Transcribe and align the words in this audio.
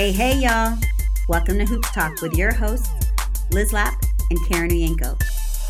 Hey, 0.00 0.12
hey, 0.12 0.38
y'all. 0.38 0.78
Welcome 1.28 1.58
to 1.58 1.66
Hoops 1.66 1.92
Talk 1.92 2.22
with 2.22 2.32
your 2.32 2.54
hosts, 2.54 2.88
Liz 3.50 3.70
Lapp 3.74 4.02
and 4.30 4.38
Karen 4.48 4.70
Uyenko. 4.70 5.14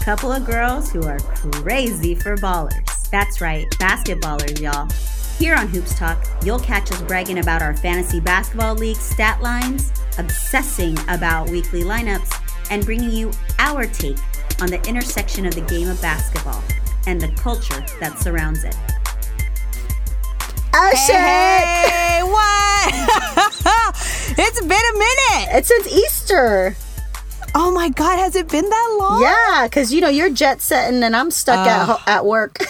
Couple 0.04 0.30
of 0.30 0.46
girls 0.46 0.92
who 0.92 1.02
are 1.02 1.18
crazy 1.18 2.14
for 2.14 2.36
ballers. 2.36 3.10
That's 3.10 3.40
right, 3.40 3.68
basketballers, 3.80 4.60
y'all. 4.60 4.88
Here 5.36 5.56
on 5.56 5.66
Hoops 5.66 5.98
Talk, 5.98 6.24
you'll 6.44 6.60
catch 6.60 6.92
us 6.92 7.02
bragging 7.02 7.40
about 7.40 7.60
our 7.60 7.76
fantasy 7.76 8.20
basketball 8.20 8.76
league 8.76 8.98
stat 8.98 9.42
lines, 9.42 9.90
obsessing 10.16 10.96
about 11.08 11.50
weekly 11.50 11.82
lineups, 11.82 12.32
and 12.70 12.84
bringing 12.84 13.10
you 13.10 13.32
our 13.58 13.84
take 13.84 14.18
on 14.60 14.68
the 14.70 14.80
intersection 14.88 15.44
of 15.44 15.56
the 15.56 15.62
game 15.62 15.88
of 15.88 16.00
basketball 16.00 16.62
and 17.08 17.20
the 17.20 17.34
culture 17.34 17.84
that 17.98 18.16
surrounds 18.20 18.62
it. 18.62 18.76
Oh 20.72 20.90
shit! 21.04 21.16
Hey, 21.16 22.22
what? 22.22 24.06
it's 24.38 24.60
been 24.60 24.70
a 24.70 24.98
minute. 24.98 25.56
It's 25.58 25.68
since 25.68 25.86
Easter. 25.92 26.76
Oh 27.54 27.72
my 27.72 27.88
God, 27.88 28.16
has 28.18 28.36
it 28.36 28.48
been 28.48 28.68
that 28.68 28.96
long? 28.98 29.20
Yeah, 29.22 29.66
because 29.66 29.92
you 29.92 30.00
know 30.00 30.08
you're 30.08 30.30
jet 30.30 30.60
setting 30.60 31.02
and 31.02 31.16
I'm 31.16 31.30
stuck 31.30 31.66
at 31.66 31.86
ho- 31.86 32.00
at 32.06 32.24
work. 32.26 32.58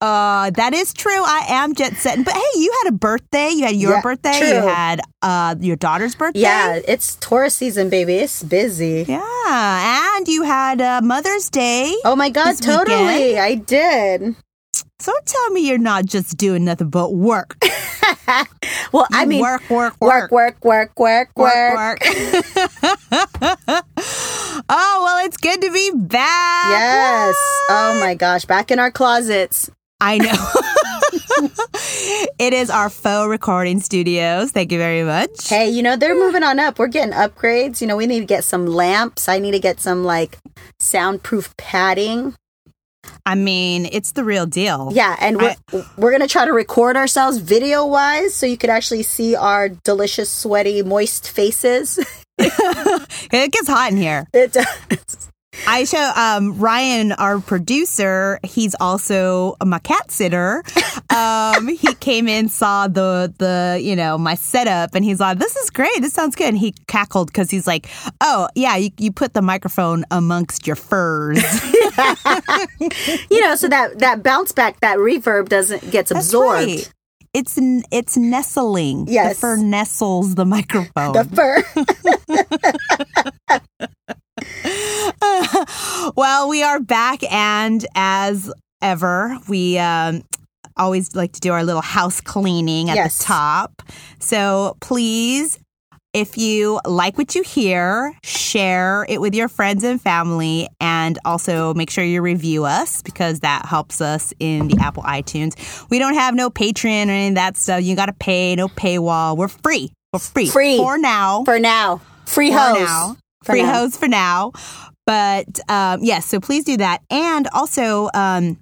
Uh, 0.00 0.50
that 0.50 0.74
is 0.74 0.92
true. 0.92 1.12
I 1.22 1.44
am 1.50 1.76
jet 1.76 1.94
setting. 1.94 2.24
But 2.24 2.34
hey, 2.34 2.40
you 2.56 2.74
had 2.82 2.92
a 2.92 2.96
birthday. 2.96 3.50
You 3.50 3.66
had 3.66 3.76
your 3.76 3.92
Yeah, 3.92 4.00
birthday. 4.02 4.40
true. 4.40 4.48
You 4.48 4.66
had 4.66 5.00
uh 5.22 5.54
your 5.60 5.76
daughter's 5.76 6.16
birthday. 6.16 6.40
yeah, 6.40 6.80
it's 6.88 7.14
Taurus 7.20 7.54
season, 7.54 7.88
baby. 7.88 8.14
It's 8.16 8.42
busy. 8.42 9.04
Yeah, 9.06 10.16
and 10.16 10.26
you 10.26 10.42
had 10.42 10.80
uh, 10.80 11.02
Mother's 11.04 11.48
Day. 11.50 11.94
Oh 12.04 12.16
my 12.16 12.30
god, 12.30 12.56
totally. 12.60 13.38
I 13.38 13.54
did. 13.54 14.34
So 15.02 15.12
tell 15.24 15.50
me 15.50 15.66
you're 15.66 15.78
not 15.78 16.06
just 16.06 16.36
doing 16.36 16.64
nothing 16.64 16.88
but 16.88 17.12
work. 17.12 17.56
Well, 18.92 19.06
I 19.10 19.24
mean, 19.24 19.40
work, 19.40 19.68
work, 19.70 19.94
work, 20.00 20.30
work, 20.30 20.64
work, 20.64 20.90
work, 20.98 21.30
work. 21.34 21.74
work, 21.74 21.74
work. 21.74 21.98
oh 24.68 25.02
well, 25.02 25.26
it's 25.26 25.38
good 25.38 25.62
to 25.62 25.70
be 25.72 25.92
back. 25.94 26.68
Yes. 26.68 27.34
Oh 27.70 27.98
my 28.00 28.14
gosh, 28.14 28.44
back 28.44 28.70
in 28.70 28.78
our 28.78 28.90
closets. 28.90 29.70
I 30.00 30.18
know. 30.18 31.48
it 32.38 32.52
is 32.52 32.68
our 32.68 32.90
faux 32.90 33.28
recording 33.28 33.80
studios. 33.80 34.50
Thank 34.52 34.72
you 34.72 34.78
very 34.78 35.04
much. 35.04 35.48
Hey, 35.48 35.70
you 35.70 35.82
know 35.82 35.96
they're 35.96 36.14
moving 36.14 36.42
on 36.42 36.58
up. 36.58 36.78
We're 36.78 36.88
getting 36.88 37.14
upgrades. 37.14 37.80
You 37.80 37.86
know, 37.86 37.96
we 37.96 38.06
need 38.06 38.20
to 38.20 38.26
get 38.26 38.44
some 38.44 38.66
lamps. 38.66 39.26
I 39.28 39.38
need 39.38 39.52
to 39.52 39.60
get 39.60 39.80
some 39.80 40.04
like 40.04 40.38
soundproof 40.80 41.56
padding. 41.56 42.34
I 43.24 43.34
mean, 43.34 43.88
it's 43.90 44.12
the 44.12 44.24
real 44.24 44.46
deal. 44.46 44.90
Yeah, 44.92 45.16
and 45.20 45.36
we're, 45.36 45.54
we're 45.96 46.12
gonna 46.12 46.28
try 46.28 46.44
to 46.44 46.52
record 46.52 46.96
ourselves 46.96 47.38
video 47.38 47.86
wise, 47.86 48.34
so 48.34 48.46
you 48.46 48.56
could 48.56 48.70
actually 48.70 49.02
see 49.02 49.36
our 49.36 49.68
delicious, 49.68 50.30
sweaty, 50.30 50.82
moist 50.82 51.30
faces. 51.30 51.98
It 53.32 53.52
gets 53.52 53.68
hot 53.68 53.92
in 53.92 53.96
here. 53.96 54.26
It 54.32 54.52
does. 54.52 55.31
I 55.66 55.84
show 55.84 56.12
um, 56.16 56.58
Ryan, 56.58 57.12
our 57.12 57.38
producer. 57.40 58.40
He's 58.42 58.74
also 58.80 59.56
my 59.64 59.78
cat 59.78 60.10
sitter. 60.10 60.62
Um, 61.12 61.68
he 61.68 61.92
came 61.96 62.26
in, 62.26 62.48
saw 62.48 62.88
the 62.88 63.32
the 63.36 63.78
you 63.82 63.94
know 63.94 64.16
my 64.16 64.34
setup, 64.34 64.94
and 64.94 65.04
he's 65.04 65.20
like, 65.20 65.38
"This 65.38 65.54
is 65.56 65.68
great. 65.68 66.00
This 66.00 66.14
sounds 66.14 66.34
good." 66.36 66.48
And 66.48 66.56
he 66.56 66.72
cackled 66.86 67.26
because 67.26 67.50
he's 67.50 67.66
like, 67.66 67.86
"Oh 68.22 68.48
yeah, 68.54 68.76
you, 68.76 68.88
you 68.98 69.12
put 69.12 69.34
the 69.34 69.42
microphone 69.42 70.06
amongst 70.10 70.66
your 70.66 70.76
furs." 70.76 71.42
You 73.30 73.40
know, 73.42 73.56
so 73.56 73.68
that 73.68 73.98
that 73.98 74.22
bounce 74.22 74.52
back, 74.52 74.80
that 74.80 74.96
reverb 74.96 75.50
doesn't 75.50 75.90
gets 75.90 76.10
That's 76.10 76.26
absorbed. 76.28 76.66
right. 76.66 76.92
It's 77.34 77.58
it's 77.90 78.16
nestling. 78.16 79.06
Yes. 79.08 79.34
the 79.34 79.40
fur 79.40 79.56
nestles 79.58 80.34
the 80.34 80.46
microphone. 80.46 81.12
The 81.12 81.24
fur. 81.24 81.62
well, 86.16 86.48
we 86.48 86.62
are 86.62 86.80
back, 86.80 87.20
and 87.32 87.84
as 87.94 88.52
ever, 88.80 89.38
we 89.48 89.78
um, 89.78 90.22
always 90.76 91.14
like 91.14 91.32
to 91.32 91.40
do 91.40 91.52
our 91.52 91.64
little 91.64 91.82
house 91.82 92.20
cleaning 92.20 92.90
at 92.90 92.96
Yes. 92.96 93.18
the 93.18 93.24
top. 93.24 93.82
So 94.18 94.76
please, 94.80 95.58
if 96.12 96.36
you 96.36 96.80
like 96.84 97.16
what 97.16 97.34
you 97.34 97.42
hear, 97.42 98.14
share 98.22 99.06
it 99.08 99.20
with 99.20 99.34
your 99.34 99.48
friends 99.48 99.82
and 99.84 100.00
family, 100.00 100.68
and 100.80 101.18
also 101.24 101.72
make 101.74 101.90
sure 101.90 102.04
you 102.04 102.20
review 102.20 102.64
us 102.64 103.00
because 103.02 103.40
that 103.40 103.64
helps 103.66 104.00
us 104.00 104.32
in 104.38 104.68
the 104.68 104.78
Apple 104.80 105.02
iTunes. 105.04 105.88
We 105.90 105.98
don't 105.98 106.14
have 106.14 106.34
no 106.34 106.50
Patreon 106.50 107.06
or 107.06 107.10
any 107.12 107.28
of 107.28 107.34
that 107.36 107.56
stuff. 107.56 107.82
You 107.82 107.96
got 107.96 108.06
to 108.06 108.12
pay, 108.12 108.54
no 108.56 108.68
paywall. 108.68 109.36
We're 109.36 109.48
free. 109.48 109.92
We're 110.12 110.18
free. 110.18 110.48
Free. 110.50 110.76
for 110.76 110.98
now 110.98 111.44
for 111.44 111.58
now. 111.58 112.00
Free 112.26 112.50
for 112.50 112.56
now. 112.56 113.16
Free 113.44 113.60
hose 113.60 113.96
for 113.96 114.08
now. 114.08 114.52
But 115.06 115.58
um, 115.68 116.00
yes, 116.02 116.26
so 116.26 116.40
please 116.40 116.64
do 116.64 116.76
that. 116.76 117.02
And 117.10 117.48
also, 117.52 118.08
um, 118.14 118.58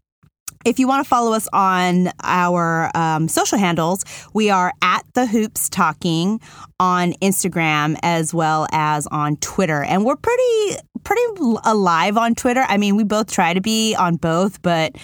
if 0.65 0.79
you 0.79 0.87
want 0.87 1.05
to 1.05 1.09
follow 1.09 1.33
us 1.33 1.49
on 1.53 2.11
our 2.23 2.91
um, 2.95 3.29
social 3.29 3.59
handles, 3.59 4.05
we 4.35 4.51
are 4.51 4.73
at 4.83 5.05
the 5.15 5.27
Hoops 5.27 5.69
Talking 5.71 6.41
on 6.79 7.13
Instagram 7.23 7.99
as 8.03 8.35
well 8.35 8.67
as 8.71 9.07
on 9.07 9.37
Twitter, 9.39 9.83
and 9.83 10.05
we're 10.05 10.17
pretty 10.17 10.77
pretty 11.03 11.23
alive 11.65 12.19
on 12.19 12.35
Twitter. 12.35 12.65
I 12.69 12.77
mean, 12.77 12.97
we 12.97 13.05
both 13.05 13.31
try 13.33 13.55
to 13.55 13.61
be 13.61 13.95
on 13.95 14.17
both, 14.17 14.61
but 14.61 14.97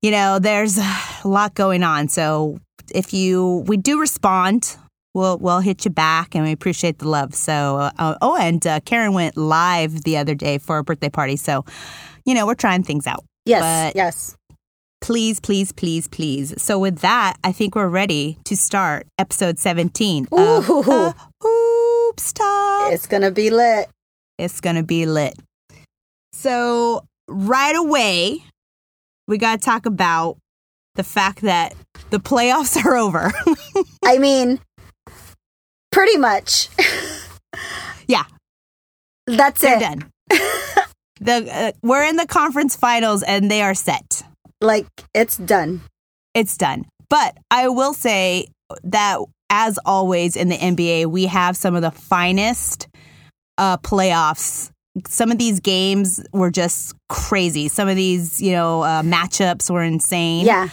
you 0.00 0.10
know, 0.10 0.38
there's 0.38 0.78
a 0.78 1.28
lot 1.28 1.54
going 1.54 1.82
on. 1.82 2.08
So 2.08 2.58
if 2.94 3.12
you 3.12 3.64
we 3.66 3.76
do 3.76 4.00
respond 4.00 4.76
we'll 5.14 5.38
we'll 5.38 5.60
hit 5.60 5.84
you 5.84 5.90
back 5.90 6.34
and 6.34 6.44
we 6.44 6.52
appreciate 6.52 6.98
the 6.98 7.08
love 7.08 7.34
so 7.34 7.90
uh, 7.98 8.16
oh 8.20 8.36
and 8.36 8.66
uh, 8.66 8.80
karen 8.80 9.12
went 9.14 9.36
live 9.36 10.02
the 10.02 10.16
other 10.16 10.34
day 10.34 10.58
for 10.58 10.78
a 10.78 10.84
birthday 10.84 11.08
party 11.08 11.36
so 11.36 11.64
you 12.24 12.34
know 12.34 12.46
we're 12.46 12.54
trying 12.54 12.82
things 12.82 13.06
out 13.06 13.24
Yes. 13.44 13.62
But- 13.92 13.96
yes. 13.96 14.36
please 15.00 15.40
please 15.40 15.72
please 15.72 16.06
please 16.08 16.60
so 16.60 16.78
with 16.78 16.98
that 16.98 17.36
i 17.42 17.52
think 17.52 17.74
we're 17.74 17.88
ready 17.88 18.36
to 18.44 18.56
start 18.56 19.06
episode 19.18 19.58
17 19.58 20.28
of 20.32 20.68
Ooh. 20.68 20.82
hoops 21.42 22.32
talk 22.32 22.92
It's 22.92 23.06
gonna 23.06 23.30
be 23.30 23.50
lit. 23.50 23.88
it's 24.38 24.60
gonna 24.60 24.82
be 24.82 25.06
lit 25.06 25.34
so 26.32 27.02
right 27.28 27.74
away 27.76 28.44
we 29.26 29.38
gotta 29.38 29.60
talk 29.60 29.86
about 29.86 30.36
the 30.94 31.04
fact 31.04 31.42
that 31.42 31.74
the 32.10 32.18
playoffs 32.18 32.76
are 32.84 32.96
over 32.96 33.32
I 34.04 34.18
mean, 34.18 34.58
pretty 35.90 36.16
much. 36.16 36.68
yeah 38.08 38.24
That's 39.26 39.60
they're 39.60 39.76
it. 39.76 39.80
done 39.80 40.10
the 41.20 41.48
uh, 41.52 41.72
we're 41.82 42.04
in 42.04 42.16
the 42.16 42.26
conference 42.26 42.76
finals 42.76 43.22
and 43.22 43.50
they 43.50 43.62
are 43.62 43.74
set 43.74 44.22
Like 44.60 44.86
it's 45.14 45.36
done. 45.36 45.80
it's 46.34 46.56
done 46.56 46.84
but 47.10 47.36
i 47.50 47.68
will 47.68 47.94
say 47.94 48.46
that 48.84 49.18
as 49.50 49.78
always 49.84 50.36
in 50.36 50.48
the 50.48 50.56
nba 50.58 51.06
we 51.06 51.26
have 51.26 51.56
some 51.56 51.74
of 51.74 51.82
the 51.82 51.90
finest 51.90 52.86
uh 53.56 53.76
playoffs 53.78 54.70
some 55.06 55.30
of 55.32 55.38
these 55.38 55.60
games 55.60 56.22
were 56.32 56.50
just 56.50 56.94
crazy 57.08 57.68
some 57.68 57.88
of 57.88 57.96
these 57.96 58.40
you 58.40 58.52
know 58.52 58.82
uh, 58.82 59.02
matchups 59.02 59.70
were 59.70 59.82
insane 59.82 60.44
Yeah. 60.46 60.68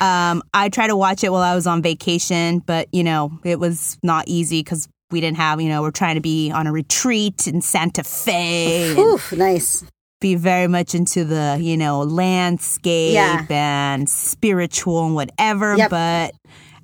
Um 0.00 0.42
i 0.52 0.68
tried 0.68 0.88
to 0.88 0.96
watch 0.96 1.22
it 1.24 1.30
while 1.32 1.42
i 1.42 1.54
was 1.54 1.66
on 1.66 1.82
vacation 1.82 2.58
but 2.60 2.88
you 2.92 3.04
know 3.04 3.30
it 3.44 3.58
was 3.60 3.98
not 4.02 4.24
easy 4.26 4.60
because 4.60 4.88
we 5.10 5.20
didn't 5.20 5.36
have 5.36 5.60
you 5.60 5.68
know 5.68 5.82
we're 5.82 5.90
trying 5.90 6.14
to 6.16 6.20
be 6.20 6.50
on 6.50 6.66
a 6.66 6.72
retreat 6.72 7.46
in 7.46 7.60
santa 7.60 8.02
fe 8.02 8.96
Oof, 8.98 9.32
nice. 9.32 9.84
be 10.20 10.34
very 10.34 10.66
much 10.66 10.94
into 10.94 11.24
the 11.24 11.58
you 11.60 11.76
know 11.76 12.00
landscape 12.02 13.14
Yeah. 13.14 13.46
and 13.50 14.08
spiritual 14.08 15.06
and 15.06 15.14
whatever 15.14 15.76
Yep. 15.76 15.90
but 15.90 16.32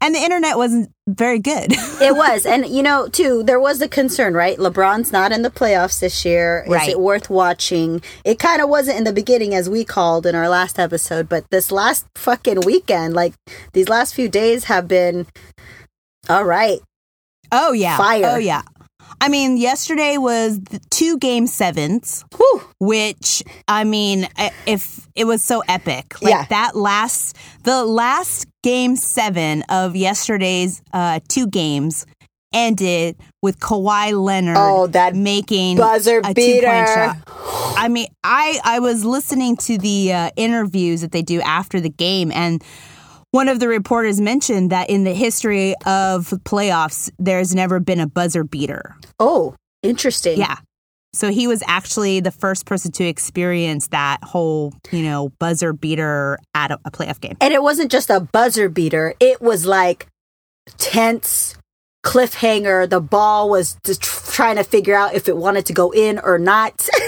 and 0.00 0.14
the 0.14 0.18
internet 0.18 0.56
wasn't 0.56 0.90
very 1.08 1.38
good 1.38 1.72
It 2.00 2.14
was. 2.16 2.46
And, 2.46 2.66
you 2.66 2.82
know, 2.82 3.08
too, 3.08 3.42
there 3.42 3.60
was 3.60 3.80
a 3.82 3.88
concern, 3.88 4.34
right? 4.34 4.56
LeBron's 4.56 5.12
not 5.12 5.32
in 5.32 5.42
the 5.42 5.50
playoffs 5.50 6.00
this 6.00 6.24
year. 6.24 6.62
Is 6.66 6.72
Right. 6.72 6.88
it 6.88 7.00
worth 7.00 7.28
watching? 7.28 8.00
It 8.24 8.38
kind 8.38 8.62
of 8.62 8.68
wasn't 8.68 8.98
in 8.98 9.04
the 9.04 9.12
beginning, 9.12 9.54
as 9.54 9.68
we 9.68 9.84
called 9.84 10.24
in 10.26 10.34
our 10.34 10.48
last 10.48 10.78
episode, 10.78 11.28
but 11.28 11.44
this 11.50 11.70
last 11.70 12.06
fucking 12.14 12.60
weekend, 12.64 13.14
like 13.14 13.34
these 13.72 13.88
last 13.88 14.14
few 14.14 14.28
days 14.28 14.64
have 14.64 14.86
been 14.88 15.26
all 16.28 16.44
right. 16.44 16.80
oh 17.52 17.72
yeah 17.72 17.94
oh, 17.94 18.02
Fire. 18.02 18.24
oh 18.26 18.36
yeah 18.36 18.62
i 19.20 19.28
mean 19.28 19.56
yesterday 19.56 20.16
was 20.16 20.60
two 20.90 21.18
game 21.18 21.46
sevens 21.46 22.24
Whew. 22.36 22.62
which 22.78 23.42
i 23.68 23.84
mean 23.84 24.28
if 24.66 25.06
it 25.14 25.24
was 25.26 25.42
so 25.42 25.62
epic 25.68 26.20
like 26.22 26.32
Yeah. 26.32 26.46
that 26.50 26.76
last 26.76 27.36
the 27.64 27.84
last 27.84 28.46
game 28.62 28.96
seven 28.96 29.62
of 29.68 29.96
yesterday's 29.96 30.82
uh 30.92 31.20
two 31.28 31.46
games 31.46 32.06
ended 32.52 33.16
with 33.42 33.60
Kawhi 33.60 34.12
Leonard 34.20 34.56
Oh, 34.58 34.86
that 34.88 35.14
making 35.14 35.76
buzzer 35.76 36.20
beater. 36.34 37.14
I 37.76 37.86
mean, 37.88 38.08
I 38.24 38.58
I 38.64 38.80
was 38.80 39.04
listening 39.04 39.56
to 39.58 39.78
the 39.78 40.12
uh, 40.12 40.30
interviews 40.36 41.02
that 41.02 41.12
they 41.12 41.22
do 41.22 41.40
after 41.42 41.80
the 41.80 41.88
game, 41.88 42.32
and 42.32 42.60
one 43.32 43.48
of 43.48 43.60
the 43.60 43.68
reporters 43.68 44.20
mentioned 44.20 44.70
that 44.70 44.90
in 44.90 45.04
the 45.04 45.14
history 45.14 45.74
of 45.86 46.28
playoffs, 46.44 47.10
there's 47.18 47.54
never 47.54 47.80
been 47.80 48.00
a 48.00 48.06
buzzer 48.06 48.44
beater. 48.44 48.96
Oh, 49.18 49.54
interesting. 49.82 50.38
Yeah. 50.38 50.56
So 51.12 51.30
he 51.30 51.46
was 51.48 51.62
actually 51.66 52.20
the 52.20 52.30
first 52.30 52.66
person 52.66 52.92
to 52.92 53.04
experience 53.04 53.88
that 53.88 54.22
whole, 54.22 54.72
you 54.92 55.02
know, 55.02 55.30
buzzer 55.40 55.72
beater 55.72 56.38
at 56.54 56.70
a, 56.70 56.78
a 56.84 56.90
playoff 56.90 57.20
game. 57.20 57.36
And 57.40 57.52
it 57.52 57.62
wasn't 57.62 57.90
just 57.90 58.10
a 58.10 58.20
buzzer 58.20 58.68
beater, 58.68 59.14
it 59.20 59.40
was 59.40 59.66
like 59.66 60.06
tense 60.78 61.56
cliffhanger. 62.04 62.88
The 62.88 63.00
ball 63.00 63.50
was 63.50 63.76
just 63.84 64.02
trying 64.02 64.56
to 64.56 64.64
figure 64.64 64.94
out 64.94 65.14
if 65.14 65.28
it 65.28 65.36
wanted 65.36 65.66
to 65.66 65.72
go 65.72 65.90
in 65.90 66.18
or 66.18 66.38
not. 66.38 66.88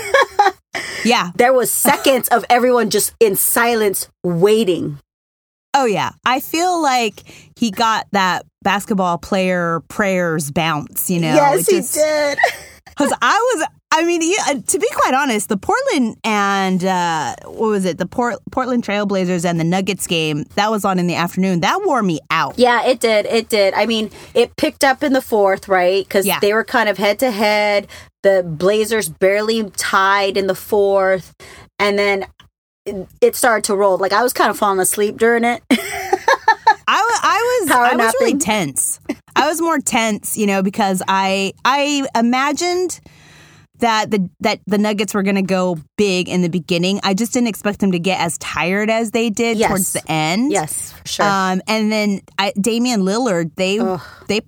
Yeah. 1.05 1.31
there 1.35 1.53
was 1.53 1.71
seconds 1.71 2.29
of 2.29 2.45
everyone 2.49 2.89
just 2.89 3.13
in 3.19 3.35
silence 3.37 4.09
waiting. 4.23 4.99
Oh, 5.75 5.87
yeah. 5.87 6.11
I 6.27 6.41
feel 6.41 6.81
like 6.83 7.23
he 7.57 7.71
got 7.71 8.07
that 8.13 8.45
basketball 8.63 9.19
player 9.19 9.81
prayers 9.89 10.51
bounce, 10.51 11.09
you 11.11 11.21
know? 11.21 11.35
yes, 11.35 11.67
he 11.69 11.81
did. 11.81 12.39
Because 12.95 13.17
I 13.23 13.33
was, 13.55 13.69
I 13.91 14.05
mean, 14.05 14.21
yeah, 14.23 14.61
to 14.61 14.79
be 14.79 14.87
quite 14.93 15.15
honest, 15.15 15.49
the 15.49 15.57
Portland 15.57 16.15
and 16.25 16.85
uh, 16.85 17.35
what 17.47 17.69
was 17.69 17.87
it? 17.87 17.97
The 17.97 18.05
Port- 18.05 18.39
Portland 18.51 18.85
Trailblazers 18.85 19.49
and 19.49 19.59
the 19.59 19.65
Nuggets 19.65 20.07
game 20.07 20.45
that 20.57 20.71
was 20.71 20.85
on 20.85 20.99
in 20.99 21.07
the 21.07 21.15
afternoon. 21.15 21.61
That 21.61 21.81
wore 21.87 22.03
me 22.03 22.21
out. 22.31 22.59
Yeah, 22.59 22.85
it 22.85 23.01
did. 23.01 23.25
It 23.25 23.49
did. 23.49 23.73
I 23.73 23.87
mean, 23.87 24.11
it 24.35 24.55
picked 24.57 24.85
up 24.85 25.03
in 25.03 25.15
the 25.15 25.23
fourth, 25.23 25.69
right? 25.69 26.05
Because 26.05 26.27
Yeah. 26.27 26.39
they 26.41 26.53
were 26.53 26.65
kind 26.65 26.91
of 26.91 26.99
head 26.99 27.19
to 27.21 27.31
head. 27.31 27.87
The 28.23 28.43
Blazers 28.47 29.09
barely 29.09 29.71
tied 29.71 30.37
in 30.37 30.47
the 30.47 30.55
fourth. 30.55 31.33
And 31.79 31.99
then 31.99 32.27
it- 32.87 33.37
started 33.37 33.65
to 33.65 33.77
roll. 33.77 33.97
Like, 33.99 34.13
I 34.13 34.23
was 34.23 34.33
kind 34.33 34.51
of 34.51 34.59
falling 34.59 34.81
asleep 34.81 35.17
during 35.19 35.45
it. 35.45 35.63
I, 35.71 37.01
wa- 37.01 37.21
I 37.23 37.59
was 37.63 37.71
Power 37.71 37.85
I 37.87 37.97
was 37.97 38.15
really 38.21 38.39
tense. 38.39 39.01
I 39.37 39.47
was 39.49 39.61
more 39.61 39.79
tense, 39.79 40.37
you 40.37 40.47
know, 40.47 40.63
because 40.63 41.03
I 41.09 41.53
I 41.65 42.07
imagined 42.15 43.01
that 43.79 44.11
the 44.11 44.29
that 44.41 44.61
the 44.67 44.79
Nuggets 44.79 45.15
were 45.15 45.23
going 45.23 45.37
to 45.37 45.43
go 45.43 45.79
big 45.97 46.29
in 46.29 46.43
the 46.43 46.49
beginning. 46.49 47.01
I 47.03 47.15
just 47.15 47.33
didn't 47.33 47.49
expect 47.49 47.79
them 47.81 47.93
to 47.93 47.99
get 47.99 48.21
as 48.21 48.37
tired 48.39 48.91
as 48.91 49.11
they 49.13 49.31
did 49.31 49.57
Yes. 49.57 49.69
towards 49.69 49.93
the 49.95 50.11
end. 50.11 50.53
yes, 50.53 50.93
for 50.93 51.09
sure. 51.09 51.25
Um, 51.27 51.63
and 51.67 51.91
then 51.91 52.21
I, 52.39 52.53
Damian 52.61 53.03
Lillard, 53.03 53.55
they 53.57 53.79
Ugh. 53.79 54.01
they 54.29 54.41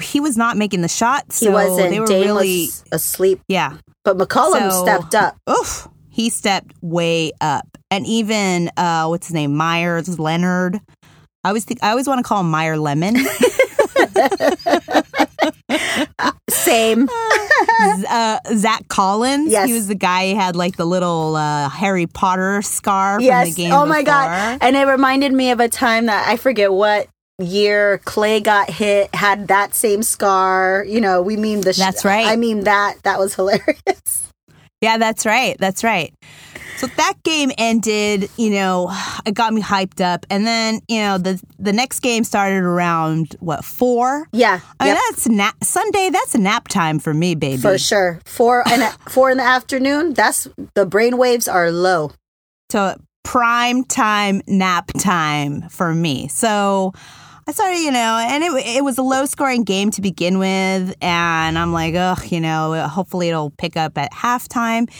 he 0.00 0.20
was 0.20 0.36
not 0.36 0.56
making 0.58 0.82
the 0.82 0.88
shots. 0.88 1.36
So 1.38 1.46
he 1.46 1.52
wasn't. 1.52 1.90
They 1.90 2.00
were 2.00 2.06
Dame 2.06 2.26
really 2.26 2.68
asleep. 2.92 3.40
yeah. 3.48 3.78
But 4.04 4.18
McCollum 4.18 4.70
So- 4.70 4.82
stepped 4.82 5.14
up. 5.14 5.36
Oof. 5.48 5.88
He 6.16 6.30
stepped 6.30 6.72
way 6.80 7.32
up, 7.42 7.68
and 7.90 8.06
even 8.06 8.70
uh, 8.78 9.04
what's 9.08 9.26
his 9.26 9.34
name, 9.34 9.54
Meyers 9.54 10.18
Leonard. 10.18 10.80
I 11.44 11.48
always 11.48 11.66
think 11.66 11.84
I 11.84 11.90
always 11.90 12.08
want 12.08 12.20
to 12.20 12.22
call 12.26 12.40
him 12.40 12.50
Meyer 12.50 12.78
Lemon. 12.78 13.16
Same. 16.50 17.08
Uh, 18.08 18.38
Zach 18.54 18.88
Collins. 18.88 19.50
Yes. 19.52 19.68
He 19.68 19.74
was 19.74 19.86
the 19.86 19.94
guy 19.94 20.30
who 20.30 20.36
had 20.36 20.56
like 20.56 20.76
the 20.76 20.84
little 20.86 21.36
uh, 21.36 21.68
Harry 21.68 22.06
Potter 22.06 22.62
scar 22.62 23.20
yes. 23.20 23.46
from 23.46 23.54
the 23.54 23.62
game. 23.62 23.72
oh 23.72 23.84
my 23.84 24.00
before. 24.02 24.14
God. 24.14 24.58
And 24.60 24.76
it 24.76 24.84
reminded 24.84 25.32
me 25.32 25.50
of 25.50 25.60
a 25.60 25.68
time 25.68 26.06
that 26.06 26.26
I 26.26 26.36
forget 26.36 26.72
what 26.72 27.08
year 27.38 28.00
Klay 28.04 28.42
got 28.42 28.70
hit, 28.70 29.14
had 29.14 29.48
that 29.48 29.74
same 29.74 30.02
scar. 30.02 30.84
You 30.88 31.00
know, 31.00 31.20
we 31.22 31.36
mean 31.36 31.60
the. 31.60 31.72
sh- 31.72 31.78
That's 31.78 32.04
right. 32.04 32.26
I 32.26 32.36
mean 32.36 32.64
that. 32.64 33.02
That 33.02 33.18
was 33.18 33.34
hilarious. 33.34 34.22
Yeah, 34.80 34.98
that's 34.98 35.24
right. 35.24 35.56
That's 35.58 35.82
right. 35.82 36.12
So 36.76 36.86
that 36.86 37.14
game 37.24 37.50
ended, 37.56 38.28
you 38.36 38.50
know, 38.50 38.94
it 39.24 39.32
got 39.32 39.54
me 39.54 39.62
hyped 39.62 40.02
up. 40.04 40.26
And 40.28 40.46
then, 40.46 40.80
you 40.88 41.00
know, 41.00 41.16
the 41.16 41.42
the 41.58 41.72
next 41.72 42.00
game 42.00 42.22
started 42.22 42.62
around 42.62 43.34
what, 43.40 43.64
4? 43.64 44.28
Yeah. 44.32 44.60
I 44.78 44.84
mean, 44.84 44.94
that's 44.94 45.26
na- 45.26 45.52
Sunday, 45.62 46.10
that's 46.10 46.34
nap 46.34 46.68
time 46.68 46.98
for 46.98 47.14
me, 47.14 47.34
baby. 47.34 47.62
for 47.62 47.78
sure. 47.78 48.20
Four 48.26 48.62
and 48.68 48.82
four 49.08 49.30
in 49.30 49.38
the 49.38 49.42
afternoon. 49.42 50.12
That's 50.12 50.48
the 50.74 50.84
brain 50.84 51.16
waves 51.16 51.48
are 51.48 51.70
low. 51.70 52.12
So 52.70 52.96
prime 53.24 53.82
time 53.84 54.42
nap 54.46 54.90
time 54.98 55.62
for 55.70 55.94
me. 55.94 56.28
So 56.28 56.92
I 57.48 57.52
started, 57.52 57.78
you 57.78 57.92
know, 57.92 58.18
and 58.20 58.42
it 58.42 58.76
it 58.76 58.84
was 58.84 58.98
a 58.98 59.02
low 59.02 59.24
scoring 59.24 59.62
game 59.62 59.92
to 59.92 60.02
begin 60.02 60.40
with, 60.40 60.96
and 61.00 61.56
I'm 61.56 61.72
like, 61.72 61.94
ugh, 61.94 62.20
you 62.32 62.40
know, 62.40 62.88
hopefully 62.88 63.28
it'll 63.28 63.50
pick 63.50 63.76
up 63.76 63.96
at 63.96 64.12
halftime. 64.12 64.90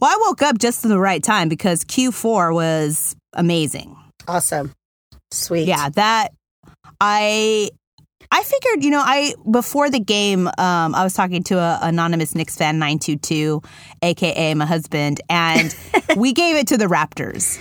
Well, 0.00 0.10
I 0.10 0.18
woke 0.26 0.42
up 0.42 0.58
just 0.58 0.82
in 0.82 0.90
the 0.90 0.98
right 0.98 1.22
time 1.22 1.48
because 1.48 1.84
Q4 1.84 2.52
was 2.52 3.14
amazing. 3.34 3.96
Awesome. 4.26 4.72
Sweet. 5.30 5.68
Yeah, 5.68 5.90
that 5.90 6.32
I 7.00 7.70
I 8.32 8.42
figured, 8.42 8.82
you 8.82 8.90
know, 8.90 9.02
I 9.04 9.34
before 9.48 9.88
the 9.88 10.00
game, 10.00 10.48
um, 10.48 10.94
I 10.96 11.04
was 11.04 11.14
talking 11.14 11.44
to 11.44 11.58
a 11.58 11.78
anonymous 11.82 12.34
Knicks 12.34 12.56
fan 12.56 12.80
nine 12.80 12.98
two 12.98 13.16
two, 13.16 13.62
aka 14.02 14.54
my 14.54 14.66
husband, 14.66 15.20
and 15.28 15.72
we 16.16 16.32
gave 16.32 16.56
it 16.56 16.66
to 16.68 16.76
the 16.76 16.86
Raptors. 16.86 17.60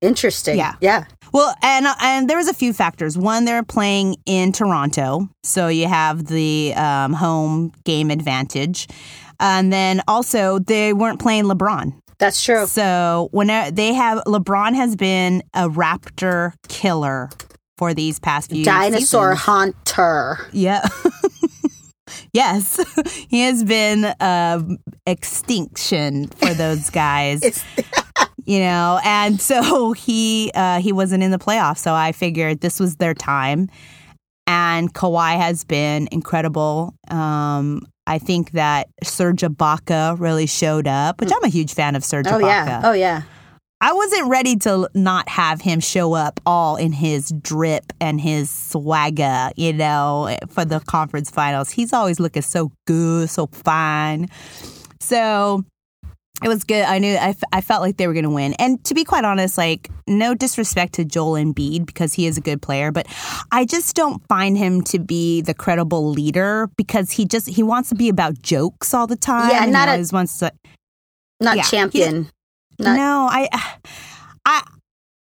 Interesting. 0.00 0.56
Yeah. 0.56 0.74
Yeah. 0.80 1.04
Well, 1.32 1.54
and 1.62 1.86
and 2.00 2.28
there 2.28 2.36
was 2.36 2.48
a 2.48 2.54
few 2.54 2.72
factors. 2.72 3.16
One, 3.16 3.44
they're 3.44 3.62
playing 3.62 4.16
in 4.26 4.52
Toronto, 4.52 5.28
so 5.44 5.68
you 5.68 5.86
have 5.86 6.26
the 6.26 6.74
um, 6.74 7.12
home 7.12 7.72
game 7.84 8.10
advantage, 8.10 8.88
and 9.38 9.72
then 9.72 10.02
also 10.08 10.58
they 10.58 10.92
weren't 10.92 11.20
playing 11.20 11.44
LeBron. 11.44 11.94
That's 12.18 12.42
true. 12.42 12.66
So 12.66 13.28
when 13.32 13.46
they 13.74 13.94
have 13.94 14.22
LeBron 14.26 14.74
has 14.74 14.96
been 14.96 15.42
a 15.54 15.68
Raptor 15.68 16.52
killer 16.68 17.30
for 17.80 17.94
these 17.94 18.18
past 18.18 18.50
few 18.50 18.58
years. 18.58 18.66
Dinosaur 18.66 19.32
seasons. 19.32 19.40
hunter. 19.40 20.38
Yeah. 20.52 20.86
yes, 22.34 22.78
he 23.28 23.40
has 23.40 23.64
been 23.64 24.04
uh, 24.04 24.60
extinction 25.06 26.26
for 26.28 26.52
those 26.52 26.90
guys. 26.90 27.64
You 28.50 28.58
know, 28.58 28.98
and 29.04 29.40
so 29.40 29.92
he 30.06 30.50
uh, 30.56 30.80
he 30.80 30.90
wasn't 30.90 31.22
in 31.22 31.30
the 31.30 31.38
playoffs. 31.38 31.78
So 31.78 31.94
I 31.94 32.10
figured 32.10 32.60
this 32.60 32.80
was 32.80 32.96
their 32.96 33.14
time. 33.14 33.68
And 34.48 34.92
Kawhi 34.92 35.36
has 35.36 35.62
been 35.62 36.08
incredible. 36.10 36.92
Um, 37.08 37.86
I 38.08 38.18
think 38.18 38.50
that 38.52 38.88
Serge 39.04 39.42
Ibaka 39.42 40.18
really 40.18 40.46
showed 40.46 40.88
up, 40.88 41.20
which 41.20 41.30
I'm 41.32 41.44
a 41.44 41.48
huge 41.48 41.74
fan 41.74 41.94
of 41.94 42.02
Serge 42.02 42.26
oh 42.26 42.32
Ibaka. 42.32 42.42
yeah. 42.42 42.80
Oh 42.82 42.92
yeah. 42.92 43.22
I 43.80 43.92
wasn't 43.92 44.28
ready 44.28 44.56
to 44.56 44.88
not 44.94 45.28
have 45.28 45.60
him 45.60 45.78
show 45.78 46.14
up 46.14 46.40
all 46.44 46.74
in 46.74 46.90
his 46.90 47.32
drip 47.40 47.92
and 48.00 48.20
his 48.20 48.50
swagger, 48.50 49.50
you 49.56 49.72
know, 49.72 50.36
for 50.48 50.64
the 50.64 50.80
conference 50.80 51.30
finals. 51.30 51.70
He's 51.70 51.92
always 51.92 52.18
looking 52.18 52.42
so 52.42 52.72
good, 52.88 53.30
so 53.30 53.46
fine. 53.46 54.28
So 54.98 55.64
it 56.42 56.48
was 56.48 56.64
good. 56.64 56.84
I 56.84 56.98
knew 56.98 57.14
I, 57.14 57.28
f- 57.30 57.42
I 57.52 57.60
felt 57.60 57.82
like 57.82 57.96
they 57.96 58.06
were 58.06 58.12
going 58.14 58.24
to 58.24 58.30
win. 58.30 58.54
And 58.54 58.82
to 58.84 58.94
be 58.94 59.04
quite 59.04 59.24
honest, 59.24 59.58
like 59.58 59.90
no 60.06 60.34
disrespect 60.34 60.94
to 60.94 61.04
Joel 61.04 61.32
Embiid 61.34 61.86
because 61.86 62.12
he 62.14 62.26
is 62.26 62.38
a 62.38 62.40
good 62.40 62.62
player, 62.62 62.90
but 62.92 63.06
I 63.52 63.64
just 63.64 63.94
don't 63.94 64.22
find 64.28 64.56
him 64.56 64.82
to 64.84 64.98
be 64.98 65.40
the 65.42 65.54
credible 65.54 66.10
leader 66.10 66.68
because 66.76 67.10
he 67.10 67.24
just 67.26 67.48
he 67.48 67.62
wants 67.62 67.88
to 67.90 67.94
be 67.94 68.08
about 68.08 68.40
jokes 68.42 68.94
all 68.94 69.06
the 69.06 69.16
time. 69.16 69.50
Yeah, 69.50 69.64
not 69.66 69.88
he 69.88 69.90
a- 69.90 69.92
always 69.92 70.12
wants 70.12 70.38
to 70.38 70.52
Not 71.40 71.56
Yeah, 71.56 71.62
champion. 71.64 72.30
Not- 72.78 72.96
no, 72.96 73.28
I, 73.30 73.48
I, 74.46 74.62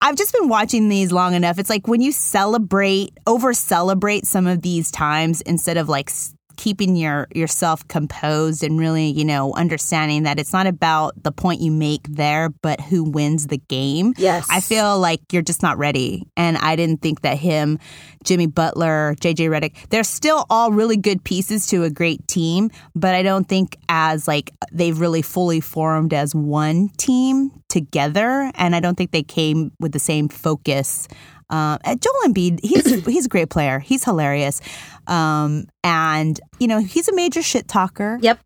I've 0.02 0.16
just 0.18 0.34
been 0.34 0.48
watching 0.50 0.90
these 0.90 1.12
long 1.12 1.34
enough. 1.34 1.58
It's 1.60 1.70
like 1.70 1.88
when 1.88 2.02
you 2.02 2.12
celebrate, 2.12 3.12
over 3.26 3.54
celebrate 3.54 4.26
some 4.28 4.46
of 4.46 4.62
these 4.62 4.92
times 4.92 5.42
instead 5.42 5.78
of 5.78 5.90
like 5.90 6.12
keeping 6.58 6.96
your 6.96 7.28
yourself 7.34 7.88
composed 7.88 8.64
and 8.64 8.80
really, 8.80 9.08
you 9.08 9.24
know, 9.24 9.54
understanding 9.54 10.24
that 10.24 10.40
it's 10.40 10.52
not 10.52 10.68
about 10.68 11.22
the 11.24 11.32
point 11.32 11.62
you 11.62 11.72
make 11.72 12.02
there, 12.10 12.50
but 12.50 12.82
who 12.82 13.04
wins 13.04 13.48
the 13.48 13.58
game. 13.58 14.14
Yes. 14.18 14.48
I 14.50 14.60
feel 14.60 15.00
like 15.00 15.22
you're 15.32 15.42
just 15.42 15.64
not 15.64 15.78
ready. 15.78 16.28
And 16.36 16.58
I 16.58 16.76
didn't 16.76 17.02
think 17.02 17.22
that 17.22 17.38
him, 17.38 17.80
Jimmy 18.24 18.48
Butler, 18.48 19.16
JJ 19.22 19.50
Redick, 19.50 19.90
they're 19.90 20.04
still 20.04 20.46
all 20.50 20.72
really 20.72 20.98
good 20.98 21.24
pieces 21.24 21.68
to 21.68 21.84
a 21.84 21.90
great 21.90 22.28
team, 22.28 22.72
but 22.96 23.16
I 23.16 23.24
don't 23.24 23.48
think 23.48 23.78
as 23.88 24.28
like 24.28 24.52
they've 24.72 25.00
really 25.00 25.22
fully 25.22 25.62
formed 25.62 26.14
as 26.14 26.36
one 26.36 26.90
team 26.98 27.52
together. 27.70 28.52
And 28.56 28.76
I 28.76 28.80
don't 28.80 28.96
think 28.96 29.12
they 29.12 29.24
came 29.24 29.72
with 29.80 29.92
the 29.92 30.00
same 30.00 30.28
focus. 30.28 31.08
Uh, 31.50 31.78
Joel 31.86 32.14
Embiid, 32.26 32.60
he's 32.62 33.06
he's 33.06 33.26
a 33.26 33.30
great 33.30 33.50
player. 33.50 33.80
He's 33.80 34.04
hilarious, 34.04 34.62
um, 35.08 35.66
and 35.84 36.40
you 36.60 36.68
know 36.68 36.80
he's 36.80 37.08
a 37.08 37.16
major 37.16 37.42
shit 37.42 37.68
talker 37.68 38.18
Yep. 38.22 38.40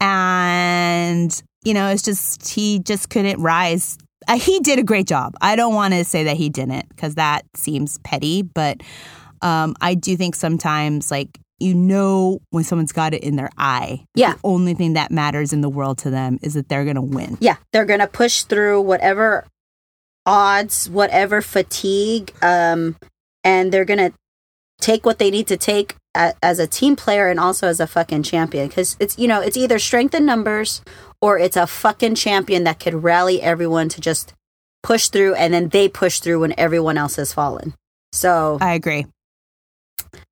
and 0.00 1.42
you 1.64 1.74
know 1.74 1.88
it's 1.88 2.02
just 2.02 2.48
he 2.48 2.78
just 2.80 3.08
couldn't 3.10 3.40
rise 3.40 3.96
uh, 4.28 4.38
he 4.38 4.60
did 4.60 4.78
a 4.78 4.82
great 4.82 5.06
job 5.06 5.34
i 5.40 5.56
don't 5.56 5.74
want 5.74 5.94
to 5.94 6.04
say 6.04 6.24
that 6.24 6.36
he 6.36 6.48
didn't 6.48 6.88
because 6.90 7.14
that 7.16 7.42
seems 7.54 7.98
petty 7.98 8.42
but 8.42 8.80
um, 9.42 9.74
i 9.80 9.94
do 9.94 10.16
think 10.16 10.34
sometimes 10.34 11.10
like 11.10 11.38
you 11.60 11.74
know 11.74 12.40
when 12.50 12.64
someone's 12.64 12.92
got 12.92 13.14
it 13.14 13.22
in 13.22 13.36
their 13.36 13.50
eye 13.56 14.04
Yeah. 14.16 14.32
the 14.34 14.40
only 14.44 14.74
thing 14.74 14.94
that 14.94 15.10
matters 15.12 15.52
in 15.52 15.60
the 15.60 15.68
world 15.68 15.98
to 15.98 16.10
them 16.10 16.38
is 16.42 16.54
that 16.54 16.68
they're 16.68 16.84
gonna 16.84 17.00
win 17.02 17.38
Yeah. 17.40 17.56
They're 17.72 17.84
gonna 17.84 18.08
push 18.08 18.42
through 18.42 18.80
whatever 18.82 19.46
odds, 20.26 20.88
whatever 20.90 21.40
fatigue, 21.40 22.32
um, 22.42 22.96
and 23.44 23.70
they're 23.72 23.84
gonna 23.84 24.12
take 24.82 25.06
what 25.06 25.18
they 25.18 25.30
need 25.30 25.46
to 25.46 25.56
take 25.56 25.96
as 26.14 26.58
a 26.58 26.66
team 26.66 26.94
player 26.94 27.28
and 27.28 27.40
also 27.40 27.66
as 27.66 27.80
a 27.80 27.86
fucking 27.86 28.22
champion 28.22 28.68
because 28.68 28.96
it's 29.00 29.18
you 29.18 29.26
know 29.26 29.40
it's 29.40 29.56
either 29.56 29.78
strength 29.78 30.14
in 30.14 30.26
numbers 30.26 30.82
or 31.22 31.38
it's 31.38 31.56
a 31.56 31.66
fucking 31.66 32.14
champion 32.14 32.64
that 32.64 32.80
could 32.80 33.02
rally 33.02 33.40
everyone 33.40 33.88
to 33.88 34.00
just 34.00 34.34
push 34.82 35.08
through 35.08 35.34
and 35.34 35.54
then 35.54 35.68
they 35.68 35.88
push 35.88 36.20
through 36.20 36.40
when 36.40 36.52
everyone 36.58 36.98
else 36.98 37.16
has 37.16 37.32
fallen. 37.32 37.72
So 38.12 38.58
I 38.60 38.74
agree. 38.74 39.06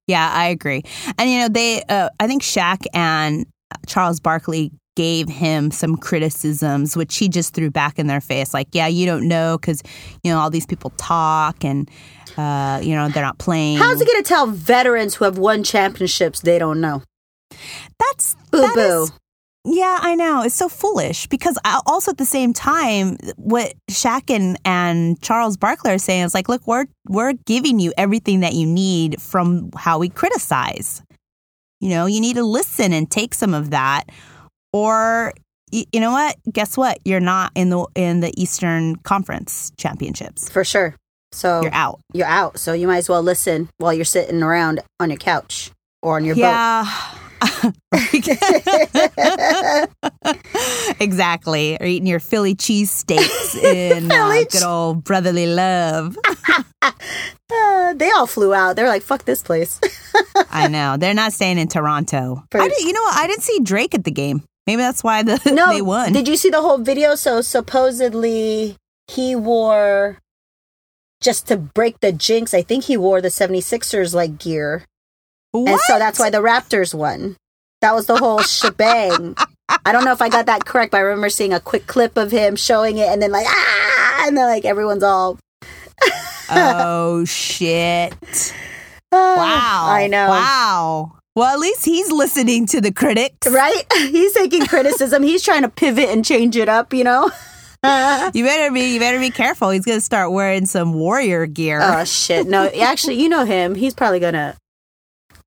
Yeah, 0.07 0.29
I 0.31 0.49
agree. 0.49 0.83
And 1.19 1.31
you 1.31 1.39
know, 1.39 1.49
they 1.49 1.83
uh, 1.89 2.11
I 2.19 2.27
think 2.27 2.43
Shaq 2.43 2.85
and 2.93 3.47
Charles 3.87 4.21
Barkley 4.21 4.73
gave 4.97 5.29
him 5.29 5.71
some 5.71 5.97
criticisms 5.97 6.97
which 6.97 7.17
he 7.17 7.29
just 7.29 7.55
threw 7.55 7.71
back 7.71 7.99
in 7.99 8.09
their 8.09 8.21
face 8.21 8.53
like, 8.53 8.67
yeah, 8.73 8.89
you 8.89 9.07
don't 9.07 9.27
know 9.27 9.57
cuz 9.57 9.83
you 10.23 10.31
know 10.31 10.39
all 10.39 10.51
these 10.51 10.67
people 10.67 10.91
talk 10.99 11.65
and 11.65 11.89
uh, 12.37 12.81
you 12.83 12.95
know, 12.95 13.09
they're 13.09 13.23
not 13.23 13.39
playing. 13.39 13.79
how's 13.79 14.01
he 14.01 14.07
gonna 14.07 14.23
tell 14.23 14.47
veterans 14.47 15.15
who 15.17 15.25
have 15.25 15.39
won 15.39 15.63
championships 15.63 16.41
they 16.41 16.59
don't 16.59 16.81
know? 16.81 17.03
That's 17.99 18.37
Boo 18.51 18.61
that 18.61 18.75
boo. 18.75 19.03
is- 19.05 19.13
yeah, 19.67 19.99
I 20.01 20.15
know. 20.15 20.43
It's 20.43 20.55
so 20.55 20.71
foolish 20.71 21.27
because 21.27 21.59
also 21.87 22.13
at 22.13 22.17
the 22.17 22.25
same 22.25 22.55
time, 22.55 23.19
what 23.37 23.75
Shaq 23.91 24.35
and, 24.35 24.59
and 24.65 25.21
Charles 25.21 25.59
Barkley 25.59 25.91
are 25.91 25.99
saying 25.99 26.25
is 26.25 26.35
like, 26.35 26.49
look, 26.49 26.67
we're 26.67 26.87
we're 27.09 27.35
giving 27.35 27.79
you 27.79 27.93
everything 27.99 28.41
that 28.41 28.55
you 28.55 28.67
need 28.67 29.21
from 29.21 29.71
how 29.77 29.99
we 29.99 30.09
criticize. 30.09 31.03
You 31.79 31.91
know, 31.91 32.07
you 32.07 32.23
need 32.23 32.37
to 32.37 32.43
listen 32.43 32.95
and 32.95 33.11
take 33.11 33.35
some 33.35 33.53
of 33.53 33.71
that, 33.71 34.05
or 34.73 35.35
you 35.71 36.01
know 36.01 36.13
what? 36.13 36.37
Guess 36.51 36.79
what? 36.79 36.99
You're 37.05 37.21
not 37.21 37.53
in 37.55 37.69
the 37.69 37.87
in 37.95 38.21
the 38.21 38.33
Eastern 38.41 38.97
Conference 38.97 39.73
Championships. 39.77 40.49
For 40.49 40.65
sure. 40.65 40.97
So 41.33 41.63
You're 41.63 41.75
out. 41.75 42.01
you're 42.13 42.27
out. 42.27 42.59
So 42.59 42.73
you 42.73 42.87
might 42.87 42.99
as 42.99 43.09
well 43.09 43.23
listen 43.23 43.69
while 43.79 43.95
you're 43.95 44.05
sitting 44.05 44.43
around 44.43 44.81
on 44.99 45.11
your 45.11 45.19
couch 45.19 45.71
or 46.03 46.17
on 46.17 46.25
your 46.25 46.37
yeah. 46.37 46.87
exactly. 51.01 51.77
Or 51.81 51.87
eating 51.87 52.07
your 52.07 52.21
Philly 52.21 52.55
cheesesteaks 52.55 53.55
in 53.63 54.11
uh, 54.11 54.43
good 54.51 54.63
old 54.63 55.05
brotherly 55.05 55.47
love. 55.47 56.17
Uh, 57.53 57.93
they 57.95 58.09
all 58.13 58.29
flew 58.29 58.55
out. 58.55 58.77
They're 58.77 58.87
like, 58.87 59.03
fuck 59.03 59.25
this 59.25 59.43
place. 59.43 59.81
I 60.51 60.69
know. 60.69 60.97
They're 60.97 61.15
not 61.15 61.33
staying 61.33 61.59
in 61.59 61.67
Toronto. 61.67 62.45
I 62.55 62.69
did, 62.69 62.79
you 62.81 62.93
know 62.93 63.03
what? 63.03 63.19
I 63.19 63.27
didn't 63.27 63.43
see 63.43 63.59
Drake 63.59 63.93
at 63.95 64.05
the 64.05 64.13
game. 64.13 64.45
Maybe 64.69 64.81
that's 64.81 65.03
why 65.03 65.25
the, 65.25 65.41
no, 65.53 65.69
they 65.71 65.83
won. 65.83 66.13
Did 66.13 66.29
you 66.29 66.37
see 66.37 66.49
the 66.49 66.63
whole 66.63 66.79
video? 66.79 67.17
So 67.17 67.41
supposedly 67.41 68.77
he 69.09 69.35
wore 69.35 70.19
just 71.21 71.49
to 71.49 71.57
break 71.57 72.01
the 72.01 72.13
jinx. 72.13 72.55
I 72.55 72.63
think 72.63 72.85
he 72.85 72.97
wore 72.97 73.21
the 73.21 73.29
76ers 73.29 74.15
like 74.15 74.39
gear. 74.39 74.85
what? 75.53 75.69
And 75.69 75.81
so 75.81 75.99
that's 75.99 76.19
why 76.19 76.31
the 76.31 76.39
Raptors 76.39 76.95
won. 76.95 77.37
That 77.81 77.95
was 77.95 78.07
the 78.07 78.17
whole 78.17 78.41
shebang. 78.41 79.37
I 79.85 79.93
don't 79.93 80.05
know 80.05 80.13
if 80.13 80.21
I 80.23 80.29
got 80.29 80.47
that 80.47 80.65
correct, 80.65 80.91
but 80.93 80.99
I 80.99 81.01
remember 81.03 81.31
seeing 81.31 81.53
a 81.53 81.61
quick 81.61 81.87
clip 81.87 82.17
of 82.17 82.31
him 82.31 82.57
showing 82.57 82.99
it 82.99 83.09
and 83.09 83.23
then 83.23 83.31
like 83.31 83.47
ah 83.49 84.25
and 84.27 84.37
then 84.37 84.47
like 84.47 84.65
everyone's 84.65 85.03
all 85.05 85.39
oh, 86.51 87.25
shit. 87.25 88.15
ah, 89.13 89.37
Wow. 89.37 89.87
I 89.93 90.07
know. 90.09 90.29
Wow. 90.29 91.13
Well, 91.37 91.55
at 91.55 91.61
least 91.61 91.85
he's 91.85 92.11
listening 92.11 92.67
to 92.67 92.81
the 92.81 92.93
critics. 92.93 93.47
Right? 93.49 93.85
He's 93.93 94.33
taking 94.33 94.67
criticism. 94.67 95.23
He's 95.23 95.43
trying 95.45 95.63
to 95.63 95.69
pivot 95.69 96.09
and 96.09 96.25
change 96.25 96.57
it 96.57 96.69
up, 96.69 96.93
you 96.93 97.05
know? 97.05 97.31
You 98.35 98.45
better 98.45 98.73
be 98.73 98.95
you 98.95 99.01
better 99.01 99.19
be 99.19 99.31
careful. 99.31 99.71
He's 99.71 99.85
gonna 99.85 100.01
start 100.01 100.33
wearing 100.33 100.67
some 100.67 100.95
warrior 100.95 101.47
gear. 101.47 101.81
Oh 101.83 102.05
shit. 102.05 102.47
No, 102.47 102.67
actually, 102.81 103.15
you 103.23 103.29
know 103.29 103.45
him. 103.45 103.75
He's 103.75 103.95
probably 103.95 104.21
gonna 104.21 104.57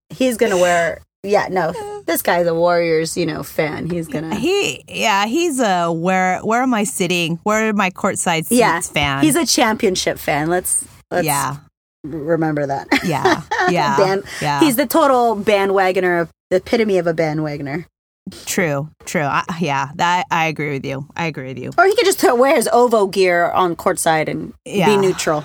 he's 0.10 0.38
gonna 0.38 0.58
wear 0.58 1.02
yeah, 1.26 1.48
no. 1.50 1.72
This 2.06 2.22
guy's 2.22 2.48
a 2.48 2.54
Warriors, 2.54 3.16
you 3.16 3.26
know, 3.26 3.44
fan. 3.44 3.90
He's 3.90 4.10
gonna 4.10 4.36
He, 4.36 4.84
yeah, 4.90 5.26
he's 5.26 5.60
a 5.62 5.90
where 5.90 6.40
where 6.40 6.62
am 6.62 6.74
I 6.74 6.84
sitting? 6.84 7.40
Where 7.44 7.70
are 7.70 7.74
my 7.74 7.92
courtside 7.92 8.46
seats 8.46 8.60
Yeah. 8.60 8.82
fan? 8.82 9.24
He's 9.24 9.38
a 9.38 9.46
championship 9.46 10.20
fan. 10.20 10.50
Let's 10.50 10.86
let's 11.12 11.26
yeah, 11.26 11.58
remember 12.04 12.68
that. 12.68 12.88
yeah, 13.06 13.44
yeah, 13.70 13.96
Band, 13.96 14.24
yeah. 14.42 14.60
He's 14.60 14.76
the 14.76 14.86
total 14.86 15.38
bandwagoner, 15.38 16.28
the 16.50 16.58
epitome 16.58 16.98
of 16.98 17.08
a 17.08 17.14
bandwagoner. 17.14 17.86
True, 18.46 18.90
true. 19.06 19.22
I, 19.22 19.44
yeah, 19.60 19.90
that 19.96 20.26
I 20.32 20.46
agree 20.48 20.72
with 20.72 20.86
you. 20.86 21.08
I 21.16 21.26
agree 21.26 21.48
with 21.50 21.58
you. 21.60 21.72
Or 21.78 21.86
he 21.86 21.96
could 21.96 22.06
just 22.06 22.24
wear 22.24 22.56
his 22.56 22.70
OVO 22.72 23.08
gear 23.08 23.52
on 23.52 23.76
courtside 23.76 24.28
and 24.30 24.54
Yeah. 24.66 24.88
be 24.88 24.98
neutral. 24.98 25.44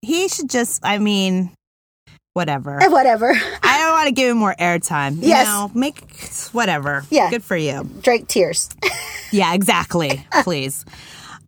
He 0.00 0.28
should 0.28 0.48
just. 0.48 0.80
I 0.84 0.98
mean, 0.98 1.50
whatever. 2.32 2.80
Eh, 2.82 2.86
Whatever. 2.88 3.32
I 3.62 3.78
don't 3.78 3.92
want 3.92 4.06
to 4.06 4.12
give 4.14 4.30
him 4.30 4.36
more 4.36 4.54
airtime. 4.58 5.16
You 5.16 5.28
Yes. 5.28 5.46
know, 5.46 5.70
make 5.74 5.98
whatever. 6.52 7.04
Yeah. 7.10 7.30
good 7.30 7.42
for 7.42 7.56
you. 7.56 7.82
Drake 8.00 8.28
tears. 8.28 8.68
Yeah, 9.32 9.54
exactly. 9.54 10.24
Please. 10.44 10.84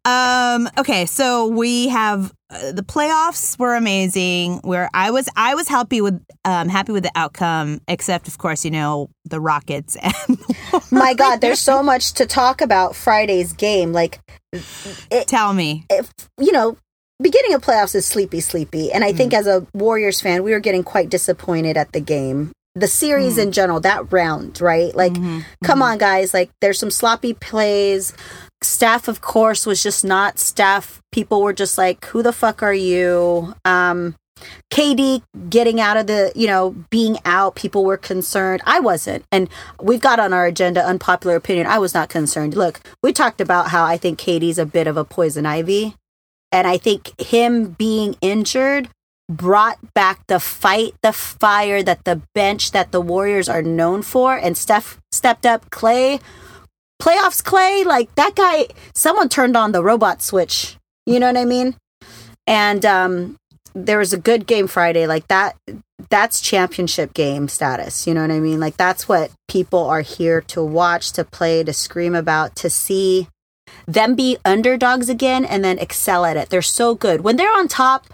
Um. 0.05 0.69
Okay. 0.79 1.07
So 1.07 1.49
we 1.49 1.89
have 1.89 2.33
uh, 2.51 2.73
the 2.73 2.83
playoffs 2.83 3.59
were 3.59 3.75
amazing. 3.75 4.59
Where 4.63 4.91
I 4.93 5.11
was, 5.11 5.29
I 5.37 5.55
was 5.55 5.69
happy 5.69 6.01
with, 6.01 6.21
um, 6.45 6.69
happy 6.69 6.93
with 6.93 7.05
the 7.05 7.13
outcome. 7.15 7.81
Except, 7.87 8.29
of 8.29 8.39
course, 8.39 8.65
you 8.65 8.71
know 8.71 9.11
the 9.25 9.41
Rockets 9.41 9.97
and 9.97 10.39
My 10.91 11.15
God, 11.15 11.41
there's 11.41 11.61
so 11.61 11.83
much 11.83 12.15
to 12.15 12.27
talk 12.27 12.61
about 12.61 12.97
Friday's 12.97 13.53
game. 13.53 13.93
Like, 13.93 14.21
it, 15.11 15.29
tell 15.29 15.53
me. 15.53 15.85
if 15.89 16.13
you 16.39 16.53
know, 16.53 16.77
beginning 17.23 17.55
of 17.55 17.63
playoffs 17.63 17.95
is 17.95 18.07
sleepy, 18.07 18.41
sleepy, 18.41 18.93
and 18.93 19.05
I 19.05 19.13
think 19.13 19.33
as 19.33 19.47
a 19.47 19.67
Warriors 19.73 20.21
fan, 20.21 20.43
we 20.43 20.53
were 20.53 20.61
getting 20.61 20.83
quite 20.83 21.09
disappointed 21.09 21.77
at 21.77 21.93
the 21.93 22.01
game. 22.01 22.53
The 22.77 22.89
series 22.89 23.37
in 23.37 23.51
general, 23.51 23.81
that 23.81 24.13
round, 24.13 24.61
right? 24.61 24.95
Like, 24.95 25.15
come 25.65 25.83
on, 25.83 25.99
guys! 25.99 26.33
Like, 26.33 26.51
there's 26.61 26.79
some 26.79 26.91
sloppy 26.91 27.35
plays. 27.35 28.13
Steph, 28.63 29.09
of 29.09 29.21
course, 29.21 29.67
was 29.67 29.83
just 29.83 30.05
not 30.05 30.39
Steph. 30.39 31.01
People 31.13 31.43
were 31.43 31.53
just 31.53 31.79
like, 31.79 32.05
"Who 32.07 32.23
the 32.23 32.33
fuck 32.33 32.63
are 32.63 32.75
you?" 32.75 33.55
Um, 33.65 34.17
KD 34.71 35.23
getting 35.49 35.81
out 35.81 35.97
of 35.97 36.07
the, 36.07 36.33
you 36.35 36.47
know, 36.47 36.75
being 36.91 37.19
out, 37.25 37.55
people 37.55 37.85
were 37.85 37.97
concerned. 37.97 38.63
I 38.65 38.81
wasn't. 38.81 39.25
And 39.31 39.49
we've 39.81 40.01
got 40.01 40.21
on 40.21 40.33
our 40.33 40.47
agenda 40.47 40.85
unpopular 40.85 41.37
opinion. 41.37 41.67
I 41.67 41.79
was 41.79 41.95
not 41.95 42.09
concerned. 42.09 42.55
Look, 42.55 42.81
we 43.03 43.13
talked 43.13 43.41
about 43.41 43.69
how 43.69 43.85
I 43.85 43.97
think 43.97 44.19
KD's 44.19 44.59
a 44.59 44.67
bit 44.67 44.87
of 44.87 44.97
a 44.97 45.05
poison 45.05 45.47
ivy. 45.47 45.95
And 46.53 46.67
I 46.67 46.79
think 46.79 47.21
him 47.21 47.73
being 47.79 48.17
injured 48.21 48.89
brought 49.29 49.79
back 49.95 50.27
the 50.27 50.41
fight, 50.41 50.95
the 51.03 51.13
fire 51.13 51.83
that 51.83 52.05
the 52.05 52.23
bench 52.35 52.73
that 52.73 52.91
the 52.91 53.01
Warriors 53.01 53.49
are 53.49 53.63
known 53.63 54.03
for. 54.03 54.37
And 54.37 54.57
Steph 54.57 54.99
stepped 55.13 55.47
up. 55.47 55.71
Klay, 55.71 56.21
playoffs 57.01 57.43
Klay, 57.43 57.85
like 57.85 58.15
that 58.15 58.35
guy, 58.35 58.67
someone 58.95 59.29
turned 59.29 59.57
on 59.57 59.73
the 59.73 59.83
robot 59.83 60.23
switch. 60.23 60.77
You 61.07 61.19
know 61.19 61.27
what 61.27 61.37
I 61.37 61.45
mean? 61.45 61.77
And 62.47 62.85
um, 62.85 63.37
there 63.75 63.99
was 63.99 64.13
a 64.13 64.19
good 64.19 64.47
game 64.47 64.67
Friday. 64.67 65.07
Like 65.07 65.27
that, 65.29 65.57
that's 66.09 66.41
championship 66.41 67.15
game 67.15 67.49
status. 67.49 68.07
You 68.07 68.15
know 68.15 68.23
what 68.23 68.31
I 68.31 68.41
mean? 68.41 68.61
Like 68.61 68.77
that's 68.77 69.09
what 69.09 69.31
people 69.49 69.85
are 69.87 70.03
here 70.03 70.41
to 70.43 70.63
watch, 70.63 71.13
to 71.13 71.25
play, 71.25 71.65
to 71.65 71.73
scream 71.73 72.15
about, 72.15 72.55
to 72.57 72.71
see 72.71 73.29
them 73.87 74.15
be 74.15 74.37
underdogs 74.45 75.09
again 75.09 75.45
and 75.45 75.65
then 75.65 75.79
excel 75.79 76.25
at 76.25 76.37
it. 76.37 76.51
They're 76.51 76.63
so 76.63 76.95
good. 76.95 77.23
When 77.23 77.37
they're 77.37 77.57
on 77.57 77.69
top, 77.69 78.07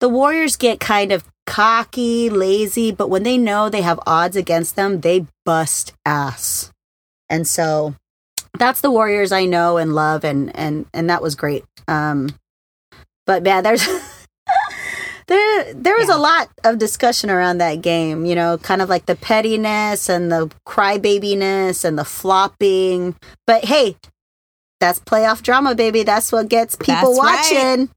the 0.00 0.08
Warriors 0.08 0.56
get 0.56 0.80
kind 0.80 1.12
of 1.12 1.24
cocky, 1.46 2.30
lazy, 2.30 2.90
but 2.92 3.10
when 3.10 3.22
they 3.22 3.36
know 3.36 3.68
they 3.68 3.82
have 3.82 4.00
odds 4.06 4.36
against 4.36 4.76
them, 4.76 5.00
they 5.00 5.26
bust 5.44 5.92
ass. 6.06 6.70
And 7.28 7.46
so 7.46 7.94
that's 8.58 8.80
the 8.80 8.90
Warriors 8.90 9.32
I 9.32 9.44
know 9.46 9.76
and 9.76 9.94
love 9.94 10.24
and 10.24 10.54
and 10.56 10.86
and 10.92 11.10
that 11.10 11.22
was 11.22 11.34
great. 11.34 11.64
Um 11.88 12.30
but 13.26 13.42
man, 13.42 13.62
there's 13.62 13.86
there 15.26 15.74
there 15.74 15.96
was 15.96 16.08
a 16.08 16.18
lot 16.18 16.48
of 16.64 16.78
discussion 16.78 17.30
around 17.30 17.58
that 17.58 17.82
game, 17.82 18.26
you 18.26 18.34
know, 18.34 18.58
kind 18.58 18.82
of 18.82 18.88
like 18.88 19.06
the 19.06 19.16
pettiness 19.16 20.08
and 20.08 20.30
the 20.30 20.50
crybabiness 20.66 21.84
and 21.84 21.98
the 21.98 22.04
flopping. 22.04 23.14
But 23.46 23.64
hey, 23.64 23.96
that's 24.80 24.98
playoff 24.98 25.42
drama, 25.42 25.74
baby. 25.74 26.02
That's 26.02 26.32
what 26.32 26.48
gets 26.48 26.74
people 26.74 27.14
That's 27.14 27.18
right. 27.18 27.88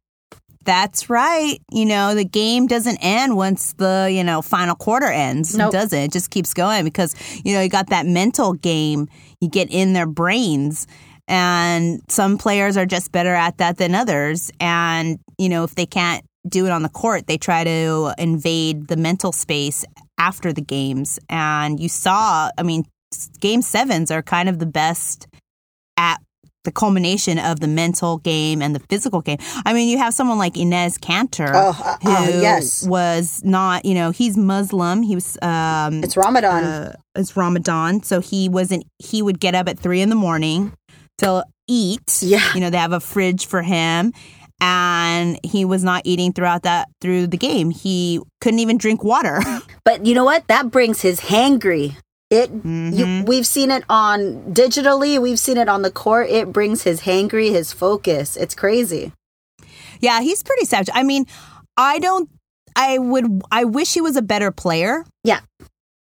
That's 0.66 1.10
right. 1.10 1.58
You 1.72 1.86
know, 1.86 2.16
the 2.16 2.26
game 2.26 2.68
doesn't 2.68 2.98
end 2.98 3.36
once 3.36 3.74
the, 3.74 4.10
you 4.12 4.24
know, 4.24 4.42
final 4.42 4.76
quarter 4.76 5.08
ends. 5.08 5.56
Nope. 5.56 5.74
It 5.74 5.78
doesn't. 5.78 6.00
It 6.00 6.12
just 6.12 6.30
keeps 6.30 6.54
going 6.54 6.86
because, 6.86 7.16
you 7.44 7.54
know, 7.54 7.62
you 7.62 7.70
got 7.70 7.90
that 7.90 8.06
mental 8.06 8.54
game. 8.54 9.08
You 9.42 9.50
get 9.50 9.70
in 9.70 9.94
their 9.94 10.08
brains. 10.08 10.88
And 11.28 12.02
some 12.10 12.38
players 12.38 12.76
are 12.78 12.86
just 12.86 13.12
better 13.12 13.34
at 13.34 13.58
that 13.58 13.78
than 13.78 13.96
others. 13.96 14.52
And, 14.60 15.20
you 15.38 15.50
know, 15.50 15.64
if 15.64 15.76
they 15.76 15.86
can't 15.86 16.24
do 16.48 16.66
it 16.66 16.72
on 16.72 16.84
the 16.84 16.90
court, 16.90 17.28
they 17.28 17.38
try 17.38 17.64
to 17.64 18.14
invade 18.18 18.88
the 18.88 18.98
mental 18.98 19.32
space 19.32 19.86
after 20.18 20.52
the 20.52 20.62
games. 20.62 21.20
And 21.30 21.80
you 21.80 21.88
saw, 21.88 22.50
I 22.58 22.64
mean, 22.64 22.84
game 23.40 23.62
sevens 23.62 24.12
are 24.12 24.22
kind 24.22 24.50
of 24.50 24.60
the 24.60 24.66
best 24.66 25.28
at 25.98 26.20
the 26.64 26.72
culmination 26.72 27.38
of 27.40 27.60
the 27.60 27.68
mental 27.68 28.18
game 28.20 28.62
and 28.62 28.74
the 28.76 28.80
physical 28.80 29.22
game. 29.22 29.38
I 29.66 29.74
mean, 29.74 29.90
you 29.90 29.98
have 29.98 30.14
someone 30.14 30.38
like 30.38 30.54
Enes 30.54 30.98
Kanter, 31.00 31.52
Oh, 31.54 31.70
uh, 31.84 31.98
who 32.02 32.38
uh, 32.38 32.42
yes. 32.42 32.88
was 32.88 33.42
not, 33.44 33.86
you 33.86 33.94
know, 33.94 34.12
he's 34.12 34.38
Muslim. 34.38 35.02
He 35.04 35.16
was, 35.16 35.38
um, 35.42 36.04
It's 36.04 36.16
Ramadan. 36.16 36.64
uh, 36.64 36.94
it's 37.16 37.36
Ramadan, 37.36 38.02
so 38.04 38.22
he 38.22 38.50
wasn't. 38.50 38.86
He 39.00 39.22
would 39.22 39.40
get 39.40 39.56
up 39.56 39.68
at 39.68 39.78
three 39.78 40.02
in 40.02 40.10
the 40.10 40.16
morning 40.16 40.74
to 41.20 41.46
eat. 41.68 42.20
Yeah. 42.22 42.54
you 42.54 42.60
know, 42.62 42.70
they 42.70 42.78
have 42.78 42.94
a 42.94 43.00
fridge 43.00 43.46
for 43.46 43.62
him. 43.62 44.14
And 44.62 45.38
he 45.44 45.66
was 45.66 45.84
not 45.84 46.04
eating 46.06 46.32
throughout 46.32 46.64
that 46.64 46.88
through 47.02 47.28
the 47.28 47.36
game. 47.38 47.70
He 47.70 48.22
couldn't 48.40 48.60
even 48.60 48.78
drink 48.78 49.04
water. 49.04 49.42
but 49.84 50.06
you 50.06 50.16
know 50.16 50.24
what? 50.24 50.48
That 50.48 50.72
brings 50.72 51.02
his 51.02 51.20
hangry. 51.20 51.98
It 52.34 52.52
Mm-hmm. 52.52 52.94
you, 52.94 53.24
we've 53.26 53.46
seen 53.46 53.70
it 53.72 53.84
on 53.90 54.54
digitally, 54.54 55.22
we've 55.22 55.40
seen 55.40 55.58
it 55.58 55.70
on 55.70 55.82
the 55.84 55.92
court. 55.92 56.30
It 56.30 56.52
brings 56.52 56.84
his 56.84 57.02
hangry, 57.02 57.52
his 57.52 57.72
focus. 57.72 58.36
It's 58.36 58.56
crazy. 58.56 59.12
Yeah, 60.00 60.22
he's 60.22 60.42
pretty 60.44 60.66
savage. 60.66 60.90
I 60.94 61.04
mean, 61.04 61.26
I 61.78 62.00
don't. 62.00 62.30
I 62.76 62.98
would. 62.98 63.42
I 63.52 63.66
wish 63.66 63.94
he 63.94 64.02
was 64.02 64.16
a 64.16 64.22
better 64.22 64.52
player. 64.52 65.06
Yeah. 65.24 65.42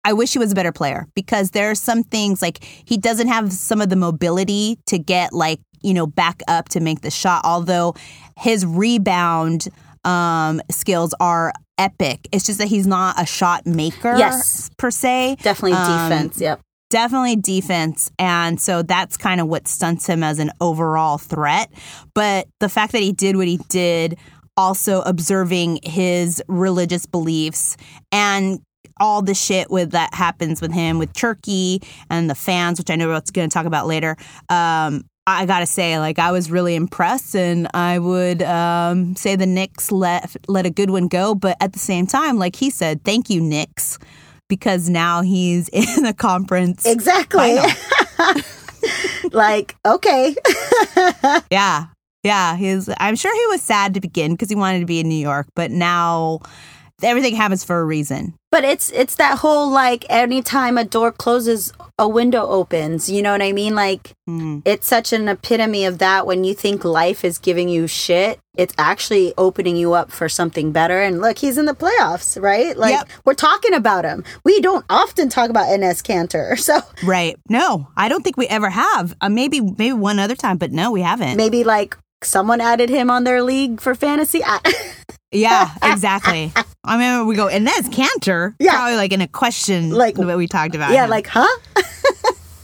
I 0.04 0.14
wish 0.14 0.34
he 0.34 0.40
was 0.40 0.52
a 0.52 0.56
better 0.56 0.72
player 0.72 1.06
because 1.16 1.52
there 1.52 1.70
are 1.70 1.76
some 1.76 2.02
things 2.02 2.42
like 2.42 2.64
he 2.64 2.98
doesn't 2.98 3.28
have 3.28 3.52
some 3.54 3.82
of 3.82 3.90
the 3.90 3.96
mobility 3.96 4.80
to 4.88 4.98
get 4.98 5.32
like 5.34 5.60
you 5.84 5.94
know 5.94 6.08
back 6.08 6.42
up 6.48 6.70
to 6.70 6.80
make 6.80 7.02
the 7.02 7.12
shot. 7.12 7.42
Although 7.46 7.94
his 8.38 8.66
rebound 8.66 9.68
um, 10.04 10.62
skills 10.72 11.14
are 11.20 11.54
epic. 11.78 12.28
It's 12.32 12.46
just 12.46 12.60
that 12.60 12.68
he's 12.68 12.88
not 12.88 13.22
a 13.22 13.26
shot 13.26 13.66
maker. 13.66 14.16
Yes. 14.18 14.70
per 14.78 14.92
se. 14.92 15.38
Definitely 15.42 15.74
Um, 15.78 16.10
defense. 16.10 16.40
Yep. 16.42 16.60
definitely 16.90 17.36
defense 17.38 18.12
and 18.20 18.60
so 18.60 18.82
that's 18.84 19.16
kind 19.16 19.40
of 19.40 19.48
what 19.48 19.66
stunts 19.68 20.06
him 20.08 20.24
as 20.24 20.40
an 20.40 20.52
overall 20.60 21.18
threat 21.18 21.72
but 22.14 22.48
the 22.60 22.68
fact 22.68 22.92
that 22.92 23.02
he 23.02 23.14
did 23.14 23.38
what 23.38 23.48
he 23.48 23.58
did 23.70 24.18
also 24.58 25.00
observing 25.04 25.80
his 25.84 26.44
religious 26.50 27.06
beliefs 27.06 27.78
and 28.12 28.60
all 29.00 29.22
the 29.22 29.34
shit 29.34 29.72
with 29.72 29.92
that 29.92 30.14
happens 30.14 30.60
with 30.62 30.74
him 30.74 31.00
with 31.00 31.14
turkey 31.14 31.82
and 32.10 32.30
the 32.30 32.36
fans 32.36 32.78
which 32.78 32.90
i 32.92 32.96
know 32.98 33.08
we're 33.08 33.22
going 33.32 33.50
to 33.50 33.54
talk 33.54 33.66
about 33.66 33.88
later 33.88 34.18
um, 34.50 35.02
I 35.28 35.46
gotta 35.46 35.68
say, 35.68 36.00
like 36.00 36.18
I 36.18 36.32
was 36.32 36.50
really 36.50 36.76
impressed, 36.76 37.36
and 37.36 37.68
I 37.74 38.00
would 38.00 38.42
um, 38.42 39.16
say 39.16 39.36
the 39.36 39.46
Knicks 39.46 39.92
let 39.92 40.36
let 40.48 40.66
a 40.66 40.72
good 40.72 40.90
one 40.90 41.08
go. 41.08 41.36
But 41.36 41.58
at 41.60 41.74
the 41.74 41.80
same 41.80 42.08
time, 42.08 42.38
like 42.38 42.56
he 42.56 42.70
said, 42.70 43.04
thank 43.04 43.30
you, 43.30 43.40
Knicks, 43.40 44.00
because 44.50 44.90
now 44.90 45.22
he's 45.22 45.70
in 45.74 46.06
a 46.06 46.14
conference. 46.14 46.86
Exactly. 46.86 47.58
like, 49.32 49.76
okay. 49.86 50.36
Yeah. 51.52 51.86
Yeah. 52.24 52.56
He's 52.56 52.90
I'm 53.00 53.16
sure 53.16 53.34
he 53.34 53.48
was 53.48 53.62
sad 53.62 53.94
to 53.94 54.02
begin 54.02 54.32
because 54.32 54.50
he 54.50 54.56
wanted 54.56 54.80
to 54.80 54.86
be 54.86 55.00
in 55.00 55.08
New 55.08 55.16
York, 55.16 55.48
but 55.56 55.72
now 55.72 56.40
everything 57.04 57.36
happens 57.36 57.64
for 57.64 57.80
a 57.80 57.86
reason. 57.86 58.34
But 58.52 58.64
it's 58.66 58.90
it's 58.92 59.16
that 59.16 59.38
whole 59.40 59.70
like 59.70 60.06
anytime 60.10 60.78
a 60.78 60.84
door 60.84 61.12
closes, 61.12 61.72
a 61.98 62.08
window 62.08 62.46
opens. 62.48 63.10
You 63.10 63.22
know 63.22 63.32
what 63.32 63.42
I 63.42 63.54
mean? 63.54 63.76
Like 63.76 64.14
Mm. 64.30 64.62
it's 64.66 64.88
such 64.88 65.12
an 65.14 65.28
epitome 65.28 65.84
of 65.86 65.98
that 65.98 66.26
when 66.28 66.44
you 66.44 66.54
think 66.54 66.86
life 66.86 67.26
is 67.26 67.38
giving 67.38 67.68
you 67.70 67.88
shit, 67.88 68.40
it's 68.56 68.74
actually 68.78 69.34
opening 69.38 69.76
you 69.76 69.94
up 69.94 70.12
for 70.12 70.30
something 70.30 70.72
better. 70.72 71.02
And 71.02 71.20
look, 71.22 71.38
he's 71.40 71.58
in 71.58 71.66
the 71.66 71.74
playoffs, 71.74 72.42
right? 72.42 72.78
Like 72.78 72.92
Yep. 72.94 73.10
we're 73.26 73.34
talking 73.34 73.74
about 73.74 74.06
him. 74.06 74.24
We 74.46 74.62
don't 74.62 74.86
often 74.90 75.28
talk 75.30 75.50
about 75.50 75.68
Enes 75.68 76.02
Kanter. 76.04 76.58
So 76.60 76.80
Right. 77.04 77.38
No, 77.50 77.88
I 77.98 78.10
don't 78.10 78.22
think 78.24 78.38
we 78.38 78.48
ever 78.48 78.70
have. 78.70 79.14
Uh, 79.22 79.30
maybe 79.30 79.60
maybe 79.62 79.94
one 79.94 80.20
other 80.20 80.36
time, 80.36 80.58
but 80.58 80.72
no, 80.72 80.92
we 80.92 81.02
haven't. 81.02 81.38
maybe 81.38 81.64
like 81.64 81.98
someone 82.24 82.62
added 82.62 82.90
him 82.90 83.10
on 83.10 83.24
their 83.24 83.42
league 83.44 83.82
for 83.82 83.96
fantasy. 83.96 84.42
I, 84.46 84.60
Yeah, 85.34 85.70
exactly. 85.82 86.52
I 86.84 86.98
mean, 86.98 87.26
we 87.26 87.36
go, 87.36 87.48
and 87.48 87.66
that's 87.66 87.88
Kanter. 87.88 88.54
Yeah. 88.60 88.74
Probably 88.74 88.98
like 88.98 89.14
in 89.14 89.22
a 89.22 89.28
question 89.30 89.90
Like- 89.92 90.18
like 90.18 90.28
what 90.28 90.38
we 90.38 90.46
talked 90.48 90.76
about. 90.76 90.92
yeah, 90.92 91.06
him. 91.06 91.10
like, 91.10 91.28
huh? 91.28 91.48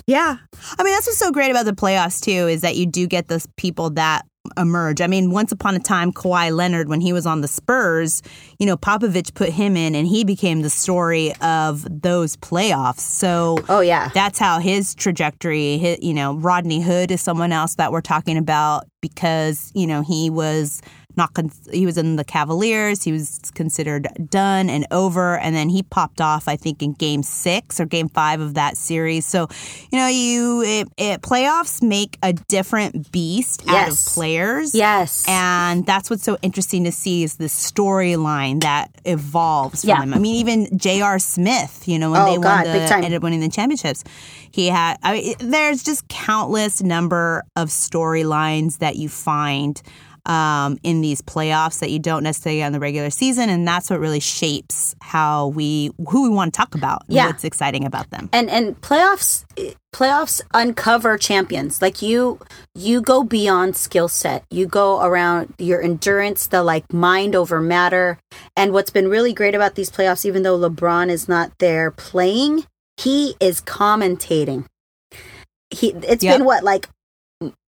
Yeah. 0.07 0.37
I 0.79 0.83
mean, 0.83 0.93
that's 0.93 1.05
what's 1.05 1.17
so 1.17 1.31
great 1.31 1.51
about 1.51 1.65
the 1.65 1.73
playoffs, 1.73 2.21
too, 2.21 2.31
is 2.47 2.61
that 2.61 2.75
you 2.77 2.85
do 2.85 3.07
get 3.07 3.27
those 3.27 3.45
people 3.57 3.89
that 3.91 4.25
emerge. 4.57 5.01
I 5.01 5.07
mean, 5.07 5.31
once 5.31 5.51
upon 5.51 5.75
a 5.75 5.79
time, 5.79 6.11
Kawhi 6.11 6.55
Leonard, 6.55 6.89
when 6.89 7.01
he 7.01 7.13
was 7.13 7.25
on 7.25 7.41
the 7.41 7.47
Spurs, 7.47 8.21
you 8.59 8.65
know, 8.65 8.77
Popovich 8.77 9.33
put 9.33 9.49
him 9.49 9.75
in 9.75 9.95
and 9.95 10.07
he 10.07 10.23
became 10.23 10.61
the 10.61 10.69
story 10.69 11.33
of 11.41 11.85
those 11.89 12.37
playoffs. 12.37 12.99
So 12.99 13.57
Oh 13.69 13.81
yeah. 13.81 14.09
that's 14.13 14.39
how 14.39 14.59
his 14.59 14.95
trajectory, 14.95 15.97
you 16.01 16.13
know, 16.13 16.35
Rodney 16.35 16.81
Hood 16.81 17.11
is 17.11 17.21
someone 17.21 17.51
else 17.51 17.75
that 17.75 17.91
we're 17.91 18.01
talking 18.01 18.37
about 18.37 18.85
because, 19.01 19.71
you 19.75 19.87
know, 19.87 20.01
he 20.01 20.29
was 20.29 20.81
not 21.17 21.33
con- 21.33 21.51
he 21.71 21.85
was 21.85 21.97
in 21.97 22.15
the 22.15 22.23
Cavaliers. 22.23 23.03
He 23.03 23.11
was 23.11 23.39
considered 23.55 24.07
done 24.29 24.69
and 24.69 24.85
over, 24.91 25.37
and 25.39 25.55
then 25.55 25.69
he 25.69 25.83
popped 25.83 26.21
off. 26.21 26.47
I 26.47 26.55
think 26.55 26.81
in 26.83 26.93
Game 26.93 27.23
Six 27.23 27.79
or 27.79 27.85
Game 27.85 28.07
Five 28.09 28.39
of 28.39 28.53
that 28.53 28.77
series. 28.77 29.25
So, 29.25 29.47
you 29.91 29.97
know, 29.97 30.07
you 30.07 30.61
it, 30.61 30.87
it, 30.97 31.21
playoffs 31.21 31.81
make 31.81 32.17
a 32.23 32.33
different 32.33 33.11
beast 33.11 33.63
out 33.67 33.89
of 33.91 33.97
players. 34.05 34.73
Yes. 34.75 35.25
And 35.27 35.85
that's 35.85 36.09
what's 36.09 36.23
so 36.23 36.37
interesting 36.41 36.83
to 36.85 36.91
see 36.91 37.23
is 37.23 37.35
the 37.37 37.45
storyline 37.45 38.61
that 38.61 38.89
evolves 39.05 39.81
from 39.81 39.89
Yeah. 39.89 39.99
them. 40.01 40.13
I 40.13 40.19
mean, 40.19 40.35
even 40.35 40.77
J.R. 40.77 41.19
Smith, 41.19 41.87
you 41.87 41.97
know, 41.99 42.11
when 42.11 42.21
Oh, 42.21 42.25
they 42.25 42.35
God, 42.41 42.65
won 42.67 42.75
the 42.77 42.93
ended 42.95 43.13
up 43.15 43.23
winning 43.23 43.39
the 43.39 43.49
championships, 43.49 44.03
he 44.51 44.67
had. 44.67 44.97
I 45.03 45.13
mean, 45.13 45.35
there's 45.39 45.83
just 45.83 46.07
countless 46.07 46.81
number 46.81 47.43
of 47.55 47.69
storylines 47.69 48.79
that 48.79 48.95
you 48.95 49.09
find 49.09 49.81
um, 50.27 50.77
in 50.83 51.01
these 51.01 51.21
playoffs 51.21 51.79
that 51.79 51.89
you 51.89 51.99
don't 51.99 52.21
necessarily 52.23 52.59
get 52.59 52.67
in 52.67 52.73
the 52.73 52.79
regular 52.79 53.09
season, 53.09 53.49
and 53.49 53.67
that's 53.67 53.89
what 53.89 53.99
really 53.99 54.19
shapes 54.19 54.95
how 55.01 55.47
we 55.47 55.91
who 56.09 56.23
we 56.23 56.29
want 56.29 56.53
to 56.53 56.57
talk 56.57 56.75
about. 56.75 57.03
Yeah. 57.07 57.27
what's 57.27 57.43
exciting 57.43 57.85
about 57.85 58.09
them. 58.11 58.29
and 58.33 58.49
and 58.49 58.79
playoffs 58.81 59.45
playoffs 59.95 60.41
uncover 60.53 61.17
champions 61.17 61.81
like 61.81 62.01
you 62.01 62.39
you 62.75 63.01
go 63.01 63.23
beyond 63.23 63.75
skill 63.75 64.07
set 64.07 64.43
you 64.51 64.67
go 64.67 65.01
around 65.01 65.53
your 65.57 65.81
endurance 65.81 66.45
the 66.47 66.61
like 66.61 66.91
mind 66.93 67.33
over 67.35 67.59
matter 67.61 68.19
and 68.55 68.73
what's 68.73 68.91
been 68.91 69.07
really 69.07 69.33
great 69.33 69.55
about 69.55 69.73
these 69.75 69.89
playoffs 69.89 70.23
even 70.25 70.43
though 70.43 70.57
lebron 70.59 71.09
is 71.09 71.27
not 71.27 71.51
there 71.59 71.89
playing 71.89 72.63
he 72.97 73.35
is 73.39 73.59
commentating 73.61 74.65
he 75.71 75.89
it's 76.03 76.23
Yep. 76.23 76.37
been 76.37 76.45
what 76.45 76.63
like 76.63 76.89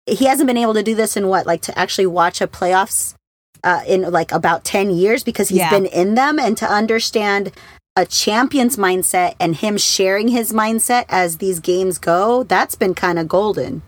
he 0.07 0.27
hasn't 0.27 0.47
been 0.47 0.57
able 0.57 0.75
to 0.75 0.83
do 0.83 0.95
this 0.95 1.17
in 1.17 1.29
what 1.29 1.47
like 1.47 1.62
to 1.62 1.79
actually 1.79 2.07
watch 2.07 2.40
a 2.40 2.47
playoffs 2.47 3.14
uh, 3.62 3.83
in 3.87 4.03
like 4.11 4.31
about 4.33 4.64
10 4.64 4.90
years 4.90 5.25
because 5.25 5.49
he's 5.49 5.59
Yeah. 5.59 5.71
been 5.71 5.87
in 5.87 6.14
them 6.14 6.38
and 6.38 6.57
to 6.59 6.71
understand 6.71 7.51
a 7.97 8.05
champion's 8.05 8.77
mindset 8.77 9.35
and 9.40 9.57
him 9.57 9.79
sharing 9.79 10.29
his 10.29 10.53
mindset 10.53 11.05
as 11.09 11.38
these 11.38 11.61
games 11.61 11.99
go 11.99 12.43
that's 12.43 12.75
been 12.75 12.95
kind 12.95 13.19
of 13.19 13.29
golden 13.29 13.83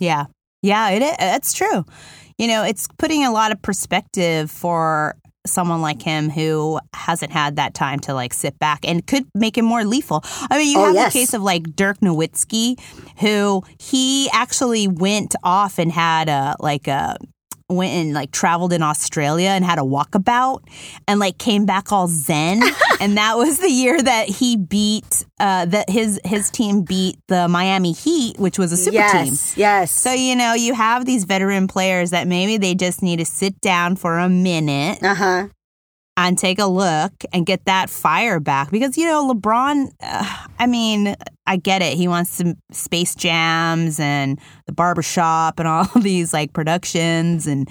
Yeah. 0.00 0.26
Yeah, 0.62 0.88
it 0.90 1.02
is. 1.02 1.14
It's 1.20 1.52
true. 1.52 1.84
You 2.38 2.48
know, 2.48 2.64
it's 2.64 2.88
putting 2.98 3.22
a 3.22 3.30
lot 3.30 3.52
of 3.52 3.60
perspective 3.60 4.50
for 4.50 5.14
someone 5.46 5.82
like 5.82 6.00
him 6.02 6.30
who 6.30 6.80
hasn't 6.94 7.32
had 7.32 7.56
that 7.56 7.74
time 7.74 8.00
to 8.00 8.14
like 8.14 8.32
sit 8.32 8.58
back 8.58 8.80
and 8.84 9.06
could 9.06 9.26
make 9.34 9.58
him 9.58 9.64
more 9.64 9.84
lethal. 9.84 10.22
I 10.50 10.58
mean, 10.58 10.72
you 10.72 10.78
Oh, 10.78 10.86
have 10.86 10.94
yes. 10.94 11.12
the 11.12 11.18
case 11.18 11.34
of 11.34 11.42
like 11.42 11.76
Dirk 11.76 11.98
Nowitzki, 12.00 12.78
who 13.20 13.62
he 13.78 14.28
actually 14.32 14.88
went 14.88 15.34
off 15.44 15.78
and 15.78 15.92
had 15.92 16.28
a 16.28 16.56
like 16.60 16.88
a 16.88 17.16
went 17.68 17.92
and 17.92 18.12
like 18.12 18.30
traveled 18.30 18.72
in 18.72 18.82
Australia 18.82 19.48
and 19.48 19.64
had 19.64 19.78
a 19.78 19.82
walkabout 19.82 20.60
and 21.08 21.18
like 21.18 21.38
came 21.38 21.64
back 21.66 21.92
all 21.92 22.08
zen. 22.08 22.62
And 23.00 23.16
that 23.16 23.36
was 23.36 23.58
the 23.58 23.68
year 23.68 24.00
that 24.00 24.28
he 24.28 24.56
beat 24.56 25.26
uh 25.40 25.66
that 25.66 25.90
his 25.90 26.20
his 26.24 26.48
team 26.48 26.82
beat 26.82 27.18
the 27.26 27.48
Miami 27.48 27.92
Heat 27.92 28.38
which 28.38 28.56
was 28.56 28.70
a 28.72 28.76
super 28.76 28.92
team. 28.92 29.26
yes 29.26 29.56
yes. 29.56 29.90
So, 29.90 30.12
you 30.12 30.36
know, 30.36 30.54
you 30.54 30.74
have 30.74 31.04
these 31.04 31.24
veteran 31.24 31.66
players 31.66 32.10
that 32.10 32.28
maybe 32.28 32.56
they 32.56 32.74
just 32.74 33.02
need 33.02 33.18
to 33.18 33.24
sit 33.24 33.60
down 33.60 33.96
for 33.96 34.18
a 34.18 34.28
minute 34.28 35.02
uh-huh 35.02 35.48
and 36.16 36.38
take 36.38 36.58
a 36.58 36.66
look 36.66 37.12
and 37.32 37.44
get 37.44 37.64
that 37.64 37.90
fire 37.90 38.40
back. 38.40 38.70
Because, 38.70 38.96
you 38.96 39.06
know, 39.06 39.32
LeBron, 39.32 39.90
uh, 40.00 40.36
I 40.58 40.66
mean, 40.66 41.14
I 41.46 41.56
get 41.56 41.82
it. 41.82 41.96
He 41.96 42.08
wants 42.08 42.30
some 42.30 42.54
space 42.72 43.14
jams 43.14 43.98
and 43.98 44.38
the 44.66 44.72
barbershop 44.72 45.58
and 45.58 45.68
all 45.68 45.84
these 46.00 46.32
like 46.32 46.52
productions 46.52 47.46
and 47.46 47.68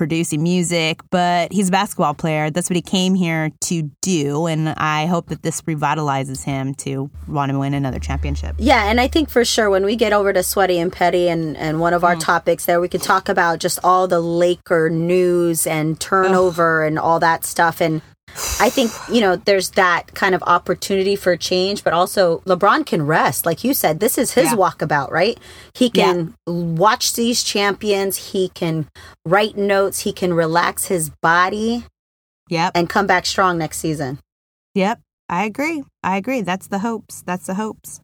producing 0.00 0.42
music, 0.42 1.02
but 1.10 1.52
he's 1.52 1.68
a 1.68 1.70
basketball 1.70 2.14
player. 2.14 2.48
That's 2.48 2.70
what 2.70 2.76
he 2.76 2.80
came 2.80 3.14
here 3.14 3.50
to 3.66 3.82
do. 4.00 4.46
And 4.46 4.70
I 4.70 5.04
hope 5.04 5.26
that 5.26 5.42
this 5.42 5.60
revitalizes 5.60 6.42
him 6.42 6.72
to 6.76 7.10
want 7.28 7.52
to 7.52 7.58
win 7.58 7.74
another 7.74 7.98
championship. 7.98 8.56
yeah 8.58 8.90
and 8.90 8.98
i 8.98 9.06
think 9.06 9.28
for 9.28 9.44
sure 9.44 9.68
when 9.68 9.84
we 9.84 9.94
get 9.94 10.12
over 10.12 10.32
to 10.32 10.42
sweaty 10.42 10.78
and 10.78 10.90
petty 10.92 11.28
and 11.28 11.56
and 11.56 11.80
one 11.80 11.92
of 11.92 12.02
our 12.02 12.16
mm. 12.16 12.20
topics 12.20 12.64
there 12.64 12.80
we 12.80 12.88
could 12.88 13.02
talk 13.02 13.28
about 13.28 13.58
just 13.58 13.78
all 13.84 14.08
the 14.08 14.20
laker 14.20 14.88
news 14.88 15.66
and 15.66 16.00
turnover 16.00 16.84
and 16.84 16.98
all 16.98 17.20
that 17.20 17.44
stuff 17.44 17.80
and 17.80 18.00
I 18.60 18.70
think, 18.70 18.90
you 19.10 19.20
know, 19.20 19.36
there's 19.36 19.70
that 19.70 20.14
kind 20.14 20.34
of 20.34 20.42
opportunity 20.44 21.16
for 21.16 21.36
change, 21.36 21.82
but 21.84 21.92
also 21.92 22.38
LeBron 22.40 22.86
can 22.86 23.06
rest. 23.06 23.44
Like 23.46 23.64
you 23.64 23.74
said, 23.74 24.00
this 24.00 24.16
is 24.18 24.32
his 24.32 24.46
Yeah. 24.46 24.56
walkabout, 24.56 25.10
right? 25.10 25.38
He 25.74 25.90
can 25.90 26.34
watch 26.46 27.14
these 27.14 27.42
champions, 27.42 28.32
he 28.32 28.48
can 28.50 28.88
write 29.26 29.56
notes, 29.56 30.00
he 30.00 30.12
can 30.12 30.32
relax 30.34 30.86
his 30.86 31.10
body 31.22 31.84
Yep. 32.48 32.72
and 32.74 32.88
come 32.88 33.06
back 33.06 33.26
strong 33.26 33.58
next 33.58 33.78
season. 33.78 34.18
Yep, 34.74 35.00
I 35.28 35.44
agree. 35.44 35.82
I 36.02 36.16
agree. 36.16 36.42
That's 36.42 36.68
the 36.68 36.78
hopes. 36.80 37.22
That's 37.26 37.46
the 37.46 37.54
hopes. 37.54 38.00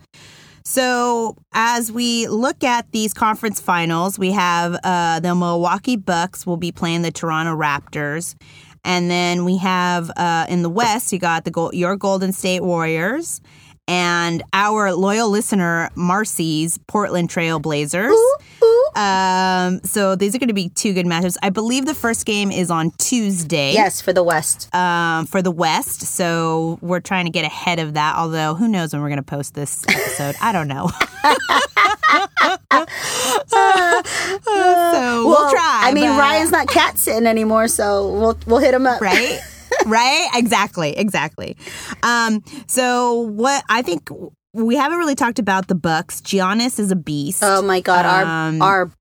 So, 0.65 1.37
as 1.55 1.93
we 1.93 2.27
look 2.27 2.65
at 2.65 2.91
these 2.91 3.15
conference 3.15 3.61
finals, 3.61 4.19
we 4.19 4.33
have 4.33 4.77
uh, 4.83 5.21
the 5.21 5.33
Milwaukee 5.33 5.95
Bucks 5.95 6.45
will 6.45 6.57
be 6.57 6.73
playing 6.73 7.03
the 7.03 7.13
Toronto 7.13 7.57
Raptors. 7.57 8.35
And 8.87 9.11
then 9.11 9.45
we 9.45 9.57
have 9.57 10.13
uh, 10.17 10.47
in 10.49 10.63
the 10.63 10.71
West, 10.71 11.13
you 11.13 11.19
got 11.19 11.45
the 11.45 11.71
your 11.73 11.97
Golden 11.97 12.33
State 12.33 12.63
Warriors 12.63 13.41
and 13.89 14.43
our 14.53 14.93
loyal 14.95 15.31
listener, 15.31 15.91
Marcy's 15.95 16.79
Portland 16.87 17.31
Trail 17.31 17.59
Blazers. 17.59 18.15
Um, 18.97 19.81
so 19.85 20.17
these 20.17 20.35
are 20.35 20.39
going 20.39 20.49
to 20.49 20.55
be 20.55 20.71
two 20.71 20.93
good 20.95 21.07
matchups. 21.07 21.37
I 21.43 21.51
believe 21.51 21.85
the 21.87 21.95
first 21.95 22.25
game 22.27 22.51
is 22.51 22.71
on 22.71 22.91
Tuesday 22.99 23.73
Yes, 23.75 24.01
for 24.01 24.13
the 24.13 24.23
West. 24.23 24.75
um, 24.75 25.27
for 25.27 25.43
the 25.43 25.51
West. 25.51 26.01
So 26.03 26.79
we're 26.81 27.01
trying 27.01 27.27
to 27.27 27.31
get 27.31 27.45
ahead 27.45 27.79
of 27.79 27.95
that. 27.95 28.17
Although 28.17 28.55
who 28.55 28.69
knows 28.69 28.93
when 28.93 29.03
we're 29.03 29.09
going 29.09 29.19
to 29.19 29.23
post 29.23 29.55
this 29.55 29.85
episode? 29.89 30.35
I 30.41 30.53
don't 30.53 30.69
know. 30.69 30.91
so 33.47 35.27
we'll, 35.27 35.51
try. 35.51 35.81
I 35.85 35.91
mean, 35.95 36.05
but- 36.09 36.19
Ryan's 36.19 36.51
not 36.51 36.69
cat 36.69 36.99
sitting 36.99 37.27
anymore, 37.27 37.69
so 37.69 38.09
we'll 38.13 38.39
we'll 38.47 38.59
hit 38.61 38.75
him 38.75 38.87
up. 38.87 39.01
right. 39.01 39.41
right? 39.87 40.29
Exactly. 40.35 40.97
Exactly. 40.97 41.57
Um, 42.03 42.43
so 42.69 43.21
what 43.21 43.65
I 43.69 43.83
think 43.83 44.09
we 44.53 44.77
haven't 44.77 44.99
really 44.99 45.15
talked 45.15 45.39
about 45.39 45.69
the 45.69 45.75
Bucks. 45.75 46.21
Giannis 46.21 46.79
is 46.79 46.91
a 46.91 46.97
beast. 46.97 47.41
Oh 47.45 47.63
my 47.63 47.81
god, 47.81 48.07
Um, 48.07 48.63
our 48.63 48.69
our 48.83 48.93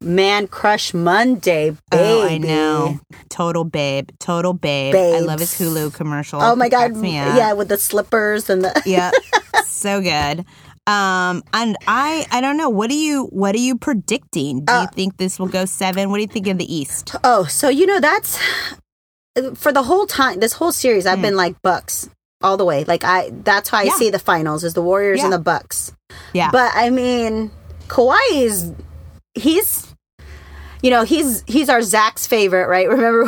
man 0.00 0.46
crush 0.48 0.94
Monday, 0.94 1.70
baby. 1.90 2.02
Oh, 2.02 2.26
I 2.26 2.38
know. 2.38 3.00
Total 3.28 3.64
babe. 3.64 4.10
Total 4.18 4.52
babe. 4.54 4.94
I 4.94 5.20
love 5.20 5.40
his 5.40 5.52
Hulu 5.54 5.92
commercial. 5.94 6.40
Oh 6.40 6.54
my 6.56 6.68
god, 6.68 6.92
cracks 6.92 6.96
me 6.98 7.18
up. 7.18 7.36
yeah, 7.36 7.52
with 7.52 7.68
the 7.68 7.76
slippers 7.78 8.48
and 8.48 8.64
the 8.64 8.82
yeah, 8.86 9.10
so 9.66 10.00
good. 10.00 10.44
Um, 10.86 11.42
and 11.52 11.76
I, 11.86 12.26
I 12.30 12.40
don't 12.40 12.56
know. 12.56 12.70
What 12.70 12.88
do 12.88 12.96
you, 12.96 13.24
what 13.26 13.54
are 13.54 13.58
you 13.58 13.76
predicting? 13.76 14.64
Do 14.64 14.72
Uh, 14.72 14.80
you 14.82 14.88
think 14.94 15.18
this 15.18 15.38
will 15.38 15.46
go 15.48 15.66
seven? 15.66 16.08
What 16.08 16.16
do 16.16 16.22
you 16.22 16.28
think 16.28 16.46
of 16.46 16.56
the 16.56 16.74
East? 16.74 17.14
Oh, 17.22 17.44
so 17.44 17.68
you 17.68 17.84
know 17.84 18.00
that's 18.00 18.38
for 19.54 19.72
the 19.72 19.82
whole 19.82 20.06
time 20.06 20.40
this 20.40 20.52
whole 20.54 20.72
series 20.72 21.06
I've 21.06 21.22
been 21.22 21.36
like 21.36 21.60
Bucks 21.62 22.08
all 22.42 22.56
the 22.56 22.64
way. 22.64 22.84
Like 22.84 23.04
I 23.04 23.30
that's 23.32 23.68
how 23.68 23.78
I 23.78 23.82
Hmm. 23.82 23.88
Yeah. 23.88 23.94
see 23.96 24.10
the 24.10 24.18
finals 24.18 24.64
is 24.64 24.74
the 24.74 24.82
Warriors 24.82 25.22
and 25.22 25.32
the 25.32 25.38
Bucks. 25.38 25.92
Yeah. 26.32 26.50
But 26.50 26.72
I 26.74 26.90
mean, 26.90 27.50
Kawhi 27.88 28.18
is 28.32 28.72
he's 29.34 29.86
you 30.82 30.90
know, 30.90 31.02
he's 31.02 31.42
he's 31.48 31.68
our 31.68 31.82
Zach's 31.82 32.26
favorite, 32.26 32.68
right? 32.68 32.88
Remember 32.96 33.24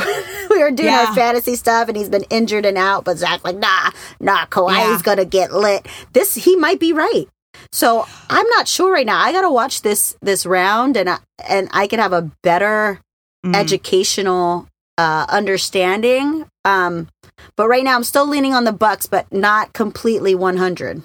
we 0.51 0.59
were 0.63 0.71
doing 0.71 0.89
Yeah. 0.93 1.07
our 1.09 1.15
fantasy 1.15 1.57
stuff 1.57 1.89
and 1.89 1.97
he's 1.97 2.09
been 2.09 2.25
injured 2.31 2.65
and 2.65 2.79
out, 2.79 3.05
but 3.05 3.19
Zach 3.19 3.43
like, 3.45 3.57
nah, 3.57 3.91
nah, 4.21 4.47
Kawhi 4.47 4.77
Yeah. 4.77 5.01
gonna 5.03 5.25
get 5.25 5.53
lit. 5.53 5.87
This 6.13 6.35
he 6.35 6.55
might 6.57 6.79
be 6.79 6.93
right. 6.93 7.27
So 7.73 8.07
I'm 8.31 8.47
not 8.51 8.69
sure 8.69 8.93
right 8.93 9.05
now. 9.07 9.19
I 9.21 9.33
gotta 9.33 9.51
watch 9.51 9.83
this 9.83 10.17
this 10.23 10.47
round 10.47 10.97
and 10.97 11.11
I, 11.11 11.19
and 11.49 11.69
I 11.73 11.89
can 11.89 11.99
have 11.99 12.13
a 12.13 12.31
better 12.45 13.01
Mhm. 13.45 13.57
educational 13.57 14.67
uh, 15.01 15.25
understanding. 15.31 16.47
Um, 16.67 17.09
but 17.57 17.69
right 17.69 17.83
now 17.83 17.97
I'm 17.97 18.05
still 18.05 18.29
leaning 18.29 18.53
on 18.53 18.65
the 18.65 18.73
Bucks, 18.73 19.07
but 19.07 19.33
not 19.33 19.73
completely 19.73 20.35
100. 20.35 21.03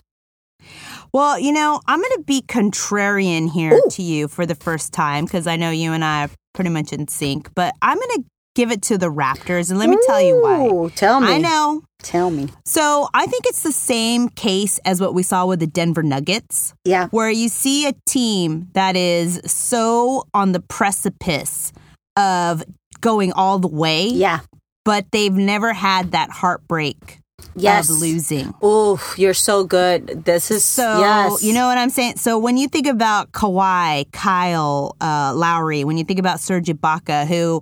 Well, 1.14 1.40
you 1.40 1.54
know, 1.54 1.80
I'm 1.88 2.00
going 2.02 2.18
to 2.18 2.24
be 2.24 2.42
contrarian 2.42 3.50
here 3.50 3.72
Ooh. 3.72 3.90
to 3.92 4.04
you 4.04 4.28
for 4.28 4.46
the 4.46 4.56
first 4.56 4.92
time 4.92 5.24
because 5.24 5.48
I 5.48 5.56
know 5.56 5.70
you 5.70 5.94
and 5.94 6.04
I 6.04 6.26
are 6.26 6.30
pretty 6.54 6.72
much 6.72 6.92
in 6.92 7.08
sync, 7.08 7.50
but 7.56 7.74
I'm 7.82 7.98
going 7.98 8.10
to 8.18 8.24
give 8.54 8.70
it 8.70 8.82
to 8.84 8.98
the 8.98 9.10
Raptors. 9.10 9.70
And 9.70 9.80
let 9.80 9.88
me 9.88 9.98
tell 10.06 10.22
you 10.22 10.42
why. 10.42 10.66
Ooh, 10.66 10.90
Tell 10.90 11.22
me. 11.22 11.28
I 11.30 11.38
know. 11.38 11.84
Tell 12.04 12.30
me. 12.30 12.50
So 12.66 13.08
I 13.14 13.28
think 13.28 13.46
it's 13.48 13.64
the 13.64 13.72
same 13.72 14.28
case 14.28 14.78
as 14.80 15.00
what 15.00 15.14
we 15.14 15.24
saw 15.24 15.46
with 15.46 15.62
the 15.62 15.68
Denver 15.68 16.04
Nuggets. 16.04 16.74
Yeah. 16.84 17.08
where 17.08 17.30
you 17.30 17.48
see 17.48 17.88
a 17.88 17.94
team 18.06 18.68
that 18.74 18.98
is 18.98 19.40
so 19.46 20.28
on 20.34 20.52
the 20.52 20.60
precipice 20.60 21.72
of 22.18 22.62
going 23.02 23.32
all 23.34 23.60
the 23.60 23.68
way, 23.68 24.08
Yeah. 24.08 24.40
but 24.84 25.06
they've 25.12 25.34
never 25.34 25.74
had 25.74 26.12
that 26.12 26.30
heartbreak 26.30 27.20
Yes. 27.56 27.90
of 27.90 28.00
losing. 28.00 28.54
Ooh, 28.64 29.00
you're 29.18 29.34
so 29.34 29.64
good. 29.64 30.24
This 30.26 30.52
is 30.52 30.66
So 30.66 31.00
yes. 31.00 31.44
you 31.44 31.54
know 31.54 31.68
what 31.68 31.78
I'm 31.78 31.90
saying. 31.90 32.18
So 32.18 32.38
when 32.38 32.58
you 32.58 32.68
think 32.68 32.88
about 32.88 33.32
Kawhi, 33.32 34.12
Kyle, 34.12 34.96
uh, 35.02 35.34
Lowry, 35.36 35.84
when 35.84 35.98
you 35.98 36.04
think 36.04 36.20
about 36.20 36.40
Serge 36.40 36.68
Ibaka, 36.68 37.26
who 37.28 37.62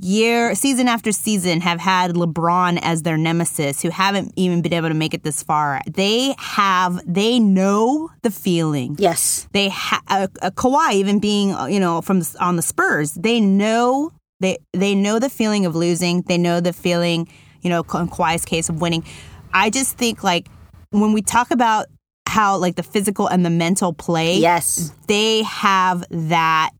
year 0.00 0.54
season 0.54 0.86
after 0.86 1.10
season 1.10 1.60
have 1.60 1.80
had 1.80 2.12
LeBron 2.12 2.78
as 2.82 3.02
their 3.02 3.16
nemesis, 3.16 3.82
who 3.82 3.90
haven't 3.90 4.32
even 4.36 4.62
been 4.62 4.72
able 4.72 4.88
to 4.88 4.94
make 4.94 5.12
it 5.12 5.24
this 5.24 5.42
far, 5.42 5.80
they 5.90 6.34
have 6.38 7.00
they 7.06 7.40
know 7.40 8.08
the 8.22 8.30
feeling. 8.30 8.94
Yes. 8.98 9.48
they 9.52 9.68
ha- 9.68 10.02
uh, 10.08 10.28
uh, 10.40 10.50
Kawhi 10.50 10.92
even 10.94 11.18
being 11.18 11.52
uh, 11.52 11.66
you 11.66 11.80
know 11.80 12.00
from 12.00 12.20
the, 12.20 12.36
on 12.40 12.56
the 12.56 12.62
Spurs, 12.62 13.12
they 13.14 13.40
know 13.40 14.12
they 14.40 14.58
they 14.72 14.94
know 14.94 15.18
the 15.18 15.28
feeling 15.30 15.66
of 15.66 15.74
losing. 15.74 16.22
They 16.22 16.38
know 16.38 16.60
the 16.60 16.72
feeling, 16.72 17.28
you 17.62 17.70
know, 17.70 17.80
in 17.80 18.08
Kawhi's 18.08 18.44
case 18.44 18.68
of 18.68 18.80
winning. 18.80 19.04
I 19.52 19.70
just 19.70 19.96
think 19.98 20.22
like 20.22 20.48
when 20.90 21.12
we 21.12 21.22
talk 21.22 21.50
about 21.50 21.86
how 22.28 22.56
like 22.58 22.76
the 22.76 22.82
physical 22.82 23.26
and 23.26 23.44
the 23.44 23.50
mental 23.50 23.92
play, 23.92 24.36
Yes. 24.38 24.92
they 25.06 25.42
have 25.42 26.04
that 26.10 26.70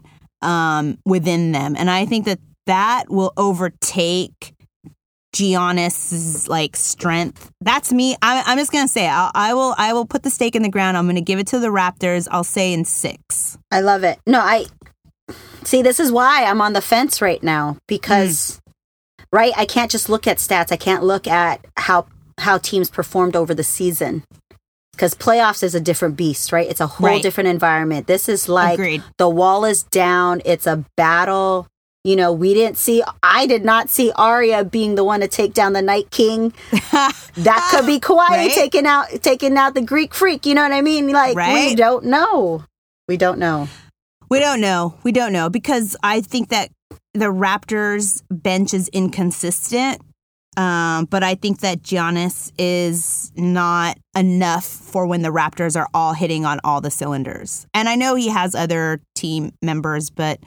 um, 0.43 0.99
within 1.05 1.53
them, 1.53 1.75
and 1.77 1.91
I 1.91 2.05
think 2.07 2.27
that 2.27 2.39
that 2.67 3.05
will 3.09 3.33
overtake 3.37 4.53
Giannis's 5.35 6.49
like 6.49 6.77
strength. 6.77 7.51
That's 7.61 7.93
me. 7.93 8.17
I, 8.23 8.43
I'm 8.47 8.59
just 8.59 8.73
gonna 8.73 8.89
say. 8.89 9.09
I'll, 9.09 9.31
I 9.35 9.55
will. 9.55 9.75
I 9.79 9.93
will 9.93 10.07
put 10.07 10.23
the 10.23 10.31
stake 10.31 10.55
in 10.57 10.63
the 10.63 10.69
ground. 10.69 10.97
I'm 10.97 11.07
gonna 11.07 11.21
give 11.21 11.39
it 11.39 11.47
to 11.49 11.59
the 11.59 11.69
Raptors. 11.69 12.29
I'll 12.31 12.45
say 12.45 12.73
in 12.73 12.85
six. 12.85 13.59
I 13.71 13.81
love 13.81 14.05
it. 14.05 14.19
No, 14.27 14.41
I 14.41 14.67
see. 15.67 15.83
This 15.83 15.99
is 16.01 16.11
why 16.13 16.45
I'm 16.45 16.61
on 16.61 16.73
the 16.73 16.81
fence 16.81 17.21
right 17.23 17.43
now 17.43 17.77
because, 17.89 18.61
right, 19.33 19.53
I 19.57 19.65
can't 19.67 19.91
just 19.91 20.09
look 20.09 20.27
at 20.27 20.39
stats. 20.39 20.73
I 20.73 20.77
can't 20.77 21.03
look 21.05 21.27
at 21.27 21.65
how 21.77 22.07
how 22.39 22.59
teams 22.59 22.89
performed 22.91 23.35
over 23.35 23.53
the 23.55 23.65
season 23.65 24.23
because 24.93 25.15
playoffs 25.15 25.63
is 25.63 25.75
a 25.75 25.81
different 25.81 26.17
beast, 26.17 26.53
right? 26.53 26.69
It's 26.69 26.81
a 26.81 26.87
whole 26.87 27.09
Right. 27.09 27.23
different 27.23 27.49
environment. 27.49 28.07
This 28.07 28.29
is 28.29 28.49
like 28.49 28.75
Agreed. 28.75 29.03
the 29.17 29.29
wall 29.29 29.65
is 29.65 29.83
down. 29.85 30.41
It's 30.45 30.67
a 30.67 30.85
battle. 30.97 31.67
You 32.05 32.15
know, 32.17 32.33
we 32.33 32.55
didn't 32.55 32.79
see. 32.79 33.03
I 33.23 33.47
did 33.47 33.65
not 33.65 33.91
see 33.91 34.13
Arya 34.15 34.65
being 34.65 34.95
the 34.95 35.03
one 35.05 35.21
to 35.21 35.29
take 35.29 35.53
down 35.53 35.73
the 35.73 35.83
Night 35.83 36.11
King. 36.11 36.53
That 37.39 37.69
could 37.71 37.87
be 37.87 38.01
Kawhi 38.01 38.29
Right? 38.31 38.51
taking 38.51 38.85
out 38.85 39.07
taking 39.23 39.57
out 39.57 39.75
the 39.75 39.81
Greek 39.83 40.13
freak. 40.13 40.45
You 40.45 40.55
know 40.57 40.63
what 40.63 40.73
I 40.73 40.81
mean? 40.83 41.09
Like 41.13 41.37
we 41.37 41.77
don't 41.77 42.05
know. 42.07 42.65
We 43.07 43.17
don't 43.17 43.39
know. 43.39 43.69
We 44.31 44.41
don't 44.41 44.61
know. 44.61 44.99
We 45.03 45.13
don't 45.13 45.33
know 45.33 45.49
because 45.49 45.97
I 46.03 46.21
think 46.21 46.51
that 46.51 46.71
the 47.15 47.27
Raptors 47.27 48.23
bench 48.31 48.75
is 48.75 48.89
inconsistent. 48.89 50.03
Um, 50.57 51.05
but 51.05 51.23
I 51.23 51.37
think 51.37 51.61
that 51.61 51.83
Giannis 51.83 52.51
is 52.59 53.31
not 53.37 53.97
enough 54.17 54.65
for 54.65 55.07
when 55.07 55.23
the 55.23 55.29
Raptors 55.29 55.77
are 55.77 55.89
all 55.95 56.15
hitting 56.15 56.45
on 56.45 56.59
all 56.65 56.81
the 56.81 56.91
cylinders. 56.91 57.67
And 57.75 57.89
I 57.89 57.95
know 57.95 58.17
he 58.17 58.29
has 58.29 58.57
other 58.57 59.01
team 59.15 59.53
members, 59.63 60.11
but 60.11 60.41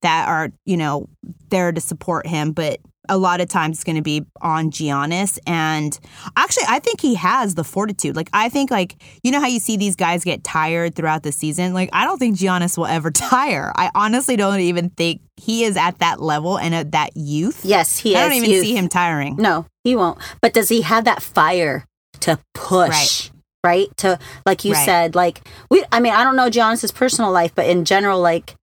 that 0.00 0.28
are, 0.28 0.50
you 0.64 0.78
know, 0.78 1.10
there 1.50 1.72
to 1.72 1.80
support 1.80 2.26
him. 2.26 2.52
But 2.52 2.80
a 3.10 3.18
lot 3.18 3.40
of 3.42 3.48
times 3.48 3.76
it's 3.76 3.84
going 3.84 3.96
to 3.96 4.02
be 4.02 4.24
on 4.40 4.70
Giannis. 4.70 5.38
And 5.46 5.98
actually, 6.36 6.64
I 6.68 6.78
think 6.78 7.00
he 7.02 7.16
has 7.16 7.54
the 7.56 7.64
fortitude. 7.64 8.16
Like, 8.16 8.30
I 8.32 8.48
think, 8.48 8.70
like, 8.70 8.96
you 9.22 9.30
know 9.32 9.40
how 9.40 9.48
you 9.48 9.58
see 9.58 9.76
these 9.76 9.96
guys 9.96 10.24
get 10.24 10.42
tired 10.44 10.94
throughout 10.94 11.22
the 11.22 11.32
season? 11.32 11.74
Like, 11.74 11.90
I 11.92 12.04
don't 12.04 12.18
think 12.18 12.38
Giannis 12.38 12.78
will 12.78 12.86
ever 12.86 13.10
tire. 13.34 13.72
I 13.76 13.90
honestly 13.94 14.36
don't 14.36 14.60
even 14.60 14.90
think 14.90 15.20
he 15.36 15.64
is 15.64 15.76
at 15.76 15.98
that 15.98 16.22
level 16.22 16.56
and 16.58 16.74
at 16.74 16.92
that 16.92 17.10
youth. 17.16 17.64
Yes, 17.64 17.98
he 17.98 18.16
I 18.16 18.20
is. 18.22 18.28
don't 18.28 18.36
even 18.38 18.50
youth. 18.50 18.64
see 18.64 18.76
him 18.76 18.88
tiring. 18.88 19.36
No, 19.36 19.66
he 19.84 19.96
won't. 19.96 20.18
But 20.40 20.54
does 20.54 20.68
he 20.70 20.82
have 20.82 21.04
that 21.04 21.20
fire 21.22 21.84
to 22.20 22.38
push? 22.54 23.30
Right. 23.62 23.94
To 23.98 24.18
like 24.46 24.64
you 24.64 24.72
Right. 24.72 24.86
said, 24.86 25.14
like 25.14 25.42
we. 25.70 25.84
I 25.92 26.00
mean, 26.00 26.14
I 26.14 26.24
don't 26.24 26.34
know 26.36 26.48
Giannis's 26.48 26.92
personal 26.92 27.30
life, 27.30 27.54
but 27.54 27.66
in 27.66 27.84
general, 27.84 28.18
like 28.18 28.54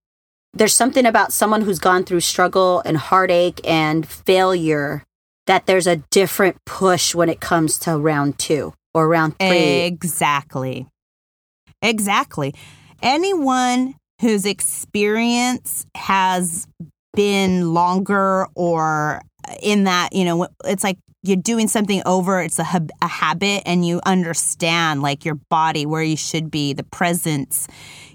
there's 0.54 0.76
something 0.76 1.06
about 1.06 1.34
someone 1.34 1.62
who's 1.62 1.80
gone 1.80 2.04
through 2.04 2.22
struggle 2.22 2.82
and 2.86 2.98
heartache 2.98 3.62
and 3.64 4.08
failure 4.08 5.04
that 5.46 5.66
there's 5.66 5.88
a 5.88 5.98
different 6.12 6.58
push 6.66 7.16
when 7.16 7.30
it 7.30 7.40
comes 7.40 7.78
to 7.80 7.98
round 7.98 8.38
two 8.38 8.74
or 8.94 9.08
round 9.08 9.36
three. 9.40 9.84
Exactly. 9.84 10.88
Exactly. 11.82 12.54
Anyone 13.02 13.96
whose 14.22 14.46
experience 14.46 15.86
has 15.96 16.68
been 17.14 17.74
longer 17.74 18.48
or 18.56 19.22
in 19.62 19.86
that 19.86 20.14
you 20.14 20.26
know 20.26 20.48
it's 20.66 20.84
like 20.84 20.98
you're 21.24 21.38
doing 21.38 21.68
something 21.68 22.02
over 22.06 22.42
it's 22.42 22.60
a, 22.60 22.64
hab- 22.64 22.92
a 23.02 23.08
habit 23.08 23.64
and 23.66 23.86
you 23.86 24.00
understand 24.06 25.02
like 25.02 25.26
your 25.26 25.36
body 25.50 25.86
where 25.86 26.04
you 26.04 26.18
should 26.18 26.50
be 26.52 26.74
the 26.74 26.84
presence 26.84 27.68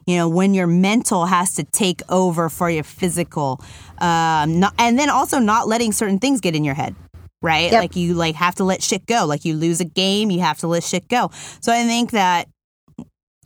you 0.06 0.16
know 0.16 0.28
when 0.28 0.54
your 0.54 0.66
mental 0.66 1.26
has 1.26 1.54
to 1.54 1.64
take 1.64 2.00
over 2.08 2.48
for 2.48 2.70
your 2.70 2.84
physical 2.84 3.60
um 3.98 4.60
not, 4.60 4.74
and 4.78 4.98
then 4.98 5.10
also 5.10 5.38
not 5.38 5.66
letting 5.66 5.92
certain 5.92 6.18
things 6.18 6.40
get 6.40 6.54
in 6.54 6.64
your 6.64 6.74
head 6.74 6.94
right? 7.42 7.72
Yep. 7.72 7.80
like 7.80 7.96
you 7.96 8.14
like 8.14 8.36
have 8.36 8.54
to 8.56 8.64
let 8.64 8.82
shit 8.82 9.04
go. 9.04 9.26
Like 9.26 9.44
you 9.44 9.54
lose 9.54 9.80
a 9.80 9.84
game 9.84 10.30
you 10.30 10.40
have 10.40 10.58
to 10.58 10.68
let 10.68 10.84
shit 10.84 11.08
go. 11.08 11.30
So 11.60 11.72
i 11.72 11.82
think 11.84 12.12
that 12.12 12.48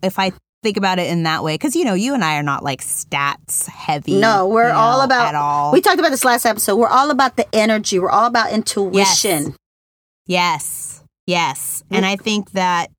if 0.02 0.18
i 0.18 0.32
think 0.66 0.76
about 0.76 0.98
it 0.98 1.07
in 1.09 1.22
that 1.22 1.44
way 1.44 1.55
because 1.55 1.76
you 1.76 1.85
know 1.85 1.94
you 1.94 2.12
and 2.12 2.24
i 2.24 2.37
are 2.37 2.42
not 2.42 2.64
like 2.64 2.81
stats 2.81 3.68
heavy 3.68 4.18
No, 4.18 4.48
we're 4.48 4.66
you 4.66 4.72
know, 4.72 4.79
all 4.79 5.00
about 5.02 5.29
at 5.29 5.35
all 5.37 5.70
We 5.70 5.81
talked 5.81 6.00
about 6.00 6.11
this 6.11 6.24
last 6.24 6.44
episode. 6.44 6.74
We're 6.74 6.88
all 6.88 7.12
about 7.12 7.37
the 7.37 7.46
energy. 7.55 8.00
We're 8.00 8.11
all 8.11 8.26
about 8.26 8.50
intuition. 8.50 9.55
Yes. 10.26 11.05
Yes. 11.29 11.85
And 11.88 12.05
I 12.05 12.16
think 12.16 12.50
that 12.52 12.90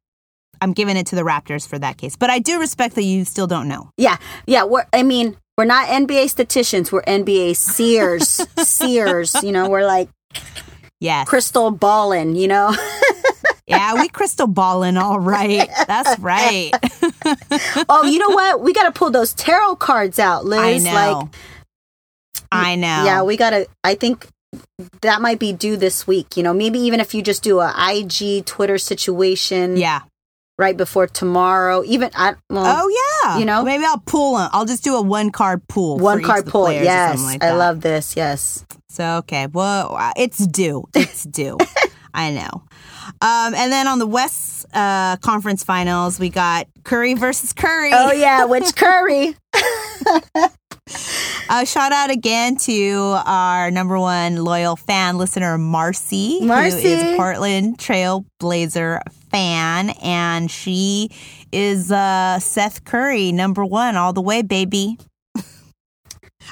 I'm 0.62 0.72
giving 0.72 0.96
it 0.96 1.08
to 1.08 1.16
the 1.18 1.24
Raptors 1.24 1.68
for 1.68 1.78
that 1.78 1.98
case. 1.98 2.16
But 2.16 2.30
I 2.30 2.40
do 2.40 2.58
respect 2.58 2.96
that 2.96 3.04
you 3.04 3.26
still 3.26 3.48
don't 3.48 3.68
know. 3.68 3.92
Yeah, 3.98 4.16
yeah. 4.46 4.64
We're. 4.64 4.86
I 4.94 5.04
mean, 5.04 5.36
we're 5.58 5.66
not 5.66 5.88
NBA 5.90 6.30
statisticians. 6.30 6.90
We're 6.90 7.04
NBA 7.04 7.58
seers. 7.58 8.42
seers. 8.58 9.36
You 9.44 9.52
know, 9.52 9.68
we're 9.70 9.86
like 9.86 10.08
Yes. 11.02 11.28
crystal 11.28 11.70
balling. 11.72 12.38
You 12.38 12.48
know. 12.48 12.76
Yeah, 13.70 13.96
we 13.96 14.08
crystal 14.08 14.48
balling 14.48 14.96
all 14.96 15.20
right. 15.20 15.70
That's 15.88 16.18
right. 16.22 16.72
oh, 17.90 18.06
you 18.06 18.20
know 18.20 18.30
what? 18.30 18.62
We 18.62 18.74
got 18.74 18.84
to 18.84 18.92
pull 18.92 19.12
those 19.12 19.34
tarot 19.34 19.76
cards 19.78 20.20
out, 20.20 20.44
I 20.44 20.74
Liz. 20.74 20.84
know. 20.84 20.94
Like, 20.94 21.28
I 22.52 22.76
know. 22.76 23.04
yeah, 23.06 23.24
we 23.24 23.38
got 23.38 23.52
to. 23.52 23.68
I 23.84 23.96
think 23.96 24.28
that 25.02 25.22
might 25.22 25.40
be 25.40 25.54
due 25.54 25.78
this 25.78 26.08
week. 26.08 26.38
You 26.38 26.44
know, 26.44 26.54
maybe 26.54 26.80
even 26.80 27.00
if 27.00 27.14
you 27.14 27.22
just 27.22 27.44
do 27.44 27.60
a 27.60 27.74
IG 27.78 28.46
Twitter 28.46 28.78
situation. 28.78 29.78
Yeah. 29.78 30.02
Right 30.60 30.76
before 30.76 31.06
tomorrow. 31.06 31.84
Even 31.86 32.10
I. 32.16 32.34
Well, 32.50 32.82
Oh 32.84 33.22
yeah. 33.24 33.38
You 33.38 33.46
know? 33.46 33.64
maybe 33.64 33.84
I'll 33.86 34.00
pull 34.00 34.38
them. 34.38 34.50
I'll 34.54 34.66
just 34.66 34.84
do 34.84 34.96
a 34.96 35.02
one 35.04 35.30
card 35.30 35.62
pull. 35.68 36.00
one 36.00 36.24
card 36.24 36.48
pull. 36.48 36.72
Yes, 36.72 37.22
like 37.22 37.44
I 37.44 37.54
love 37.54 37.82
this. 37.82 38.16
Yes. 38.16 38.66
So 38.90 39.18
okay, 39.18 39.46
well, 39.46 39.96
uh, 39.96 40.14
it's 40.18 40.48
due. 40.48 40.86
It's 40.96 41.26
due. 41.26 41.60
I 42.16 42.32
know. 42.32 42.64
Um, 43.22 43.54
and 43.56 43.72
then 43.72 43.88
on 43.88 44.00
the 44.00 44.08
West 44.08 44.66
uh, 44.74 45.18
Conference 45.18 45.64
Finals, 45.64 46.20
we 46.20 46.30
got 46.30 46.68
Curry 46.84 47.14
versus 47.14 47.54
Curry. 47.54 47.92
Oh 47.94 48.12
yeah, 48.12 48.46
which 48.46 48.76
Curry? 48.76 49.36
Uh, 51.50 51.64
shout 51.66 51.92
out 51.92 52.10
again 52.10 52.56
to 52.56 53.18
our 53.26 53.72
number 53.72 53.98
one 54.00 54.38
loyal 54.38 54.76
fan 54.76 55.18
listener, 55.18 55.58
Marcy, 55.58 56.40
Marcy. 56.42 56.82
who 56.82 56.88
is 56.88 57.04
a 57.04 57.16
Portland 57.18 57.80
Trail 57.80 58.26
Blazer 58.40 59.02
fan, 59.32 59.90
and 60.02 60.50
she 60.52 61.10
is 61.52 61.92
uh, 61.92 62.40
Seth 62.40 62.84
Curry 62.86 63.32
number 63.32 63.66
one 63.66 63.96
all 63.96 64.14
the 64.14 64.22
way, 64.22 64.42
baby. 64.42 64.98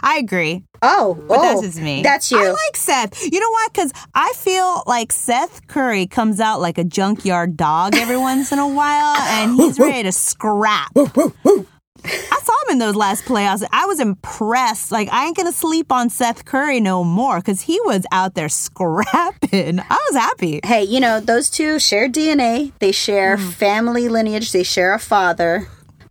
I 0.04 0.18
agree, 0.18 0.64
Oh, 0.82 1.16
but 1.28 1.40
oh, 1.40 1.42
that's 1.42 1.62
just 1.62 1.80
me. 1.82 2.02
That's 2.04 2.32
you. 2.32 2.38
I 2.38 2.50
like 2.52 2.76
Seth. 2.76 3.24
You 3.32 3.40
know 3.40 3.50
why? 3.50 3.68
Because 3.74 3.92
I 4.14 4.34
feel 4.36 4.84
like 4.86 5.12
Seth 5.12 5.66
Curry 5.68 6.06
comes 6.06 6.40
out 6.40 6.62
like 6.62 6.78
a 6.78 6.84
junkyard 6.84 7.58
dog 7.58 7.96
every 7.96 8.18
once 8.18 8.52
in 8.52 8.60
a 8.60 8.68
while, 8.68 9.16
and 9.18 9.56
he's 9.60 9.80
ready 9.80 10.04
to 10.04 10.12
scrap. 10.12 10.92
I 10.96 12.40
saw 12.44 12.54
him 12.68 12.74
in 12.74 12.78
those 12.78 12.96
last 12.96 13.26
playoffs. 13.26 13.66
I 13.72 13.86
was 13.88 14.00
impressed. 14.00 14.92
Like 14.92 15.10
I 15.12 15.26
ain't 15.26 15.36
gonna 15.36 15.52
sleep 15.52 15.92
on 15.92 16.10
Seth 16.10 16.46
Curry 16.46 16.80
no 16.80 17.04
more 17.04 17.38
because 17.40 17.62
he 17.62 17.80
was 17.86 18.06
out 18.12 18.36
there 18.36 18.50
scrapping. 18.50 19.80
I 19.80 20.08
was 20.12 20.16
happy. 20.16 20.60
hey, 20.64 20.84
you 20.84 21.00
know, 21.00 21.20
those 21.20 21.50
two 21.50 21.80
share 21.80 22.08
DNA. 22.08 22.74
They 22.80 22.92
share 22.92 23.38
Mm-hmm. 23.38 23.50
family 23.52 24.08
lineage. 24.10 24.52
They 24.52 24.62
share 24.64 24.94
a 24.94 25.00
father. 25.00 25.68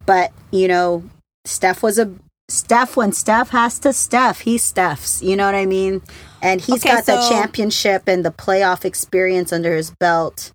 But, 0.07 0.33
you 0.51 0.67
know, 0.69 1.05
Steph 1.45 1.83
was 1.83 1.99
a 1.99 2.13
Steph 2.55 2.97
when 2.97 3.13
Steph 3.13 3.51
has 3.51 3.79
to 3.81 3.93
Steph, 3.93 4.41
he 4.41 4.59
Steph's. 4.59 5.23
You 5.23 5.37
know 5.37 5.47
what 5.47 5.55
I 5.55 5.67
mean? 5.67 6.03
And 6.41 6.61
he's 6.61 6.85
Okay, 6.85 6.95
got 6.95 7.07
the 7.07 7.27
championship 7.29 8.05
and 8.07 8.25
the 8.25 8.31
playoff 8.31 8.85
experience 8.85 9.53
under 9.53 9.75
his 9.75 9.91
belt. 9.91 10.53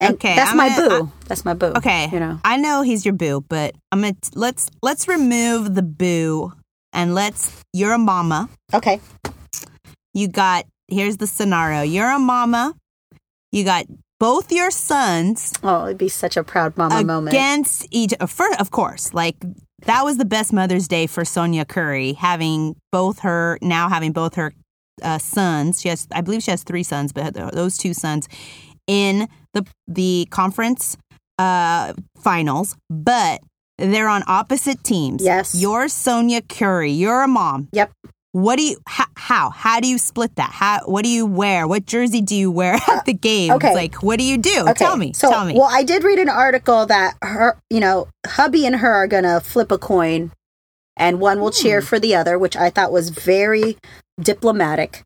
And 0.00 0.14
Okay, 0.14 0.36
that's 0.36 0.50
I'm 0.52 0.56
my 0.56 0.68
gonna- 0.68 0.88
boo. 1.04 1.12
that's 1.26 1.44
my 1.44 1.54
boo. 1.54 1.72
Okay, 1.76 2.08
You 2.12 2.20
know. 2.20 2.40
I 2.44 2.56
know 2.56 2.82
he's 2.82 3.04
your 3.04 3.14
boo, 3.14 3.44
but 3.48 3.74
I'm 3.90 4.02
gonna 4.02 4.14
let's 4.34 4.70
let's 4.82 5.08
remove 5.08 5.74
the 5.74 5.82
boo 5.82 6.52
and 6.92 7.14
let's. 7.14 7.52
You're 7.72 7.92
a 7.94 7.98
mama. 7.98 8.48
Okay. 8.72 9.00
You 10.14 10.28
got 10.28 10.66
here's 10.88 11.16
the 11.16 11.26
scenario. 11.26 11.82
You're 11.82 12.10
a 12.10 12.18
mama. 12.18 12.74
You 13.52 13.64
got 13.64 13.86
both 14.20 14.50
your 14.52 14.70
sons 14.70 15.52
Oh, 15.62 15.86
it'd 15.86 15.98
be 15.98 16.08
such 16.08 16.36
a 16.36 16.42
proud 16.44 16.76
mama 16.76 17.02
moment. 17.04 17.34
against 17.34 17.86
each 17.90 18.12
for 18.26 18.46
of 18.58 18.70
course 18.70 19.14
like 19.14 19.36
that 19.86 20.04
was 20.04 20.16
the 20.16 20.24
best 20.24 20.52
mother's 20.52 20.88
day 20.88 21.06
for 21.06 21.24
sonya 21.24 21.64
curry 21.64 22.12
having 22.14 22.74
both 22.92 23.20
her 23.20 23.58
now 23.62 23.88
having 23.88 24.12
both 24.12 24.34
her 24.34 24.52
uh, 25.02 25.18
sons 25.18 25.80
she 25.80 25.88
has 25.88 26.06
i 26.12 26.20
believe 26.20 26.42
she 26.42 26.50
has 26.50 26.62
three 26.64 26.82
sons 26.82 27.12
but 27.12 27.34
those 27.52 27.76
two 27.76 27.94
sons 27.94 28.28
in 28.86 29.28
the 29.54 29.64
the 29.86 30.26
conference 30.30 30.96
uh 31.38 31.92
finals 32.20 32.76
but 32.90 33.40
they're 33.78 34.08
on 34.08 34.24
opposite 34.26 34.82
teams 34.82 35.22
Yes. 35.22 35.54
you're 35.54 35.88
sonya 35.88 36.42
curry 36.42 36.90
you're 36.90 37.22
a 37.22 37.28
mom 37.28 37.68
Yep. 37.72 37.92
What 38.42 38.56
do 38.56 38.62
you 38.62 38.76
how 38.86 39.06
how, 39.16 39.50
how 39.50 39.80
do 39.80 39.88
you 39.88 39.98
split 39.98 40.34
that 40.36 40.50
how 40.50 40.80
what 40.86 41.02
do 41.04 41.10
you 41.10 41.26
wear 41.26 41.66
what 41.66 41.84
jersey 41.86 42.22
do 42.22 42.34
you 42.36 42.50
wear 42.50 42.74
at 42.88 43.04
the 43.04 43.12
game 43.12 43.52
okay. 43.52 43.74
like 43.74 43.96
what 44.02 44.18
do 44.18 44.24
you 44.24 44.38
do 44.38 44.60
Okay, 44.70 44.74
tell 44.84 44.96
me 44.96 45.12
So, 45.12 45.28
tell 45.30 45.44
me 45.44 45.54
well, 45.54 45.68
I 45.70 45.82
did 45.82 46.04
read 46.04 46.18
an 46.18 46.28
article 46.28 46.86
that 46.86 47.14
her, 47.22 47.58
you 47.68 47.80
know, 47.80 48.08
hubby 48.26 48.64
and 48.66 48.76
her 48.76 48.92
are 48.92 49.06
gonna 49.06 49.40
flip 49.40 49.70
a 49.72 49.78
coin, 49.78 50.30
and 50.96 51.20
one 51.20 51.40
will 51.40 51.50
Hmm. 51.52 51.62
cheer 51.62 51.82
for 51.82 51.98
the 51.98 52.14
other, 52.14 52.38
which 52.38 52.56
I 52.56 52.70
thought 52.70 52.92
was 52.92 53.10
very 53.10 53.76
diplomatic. 54.20 55.02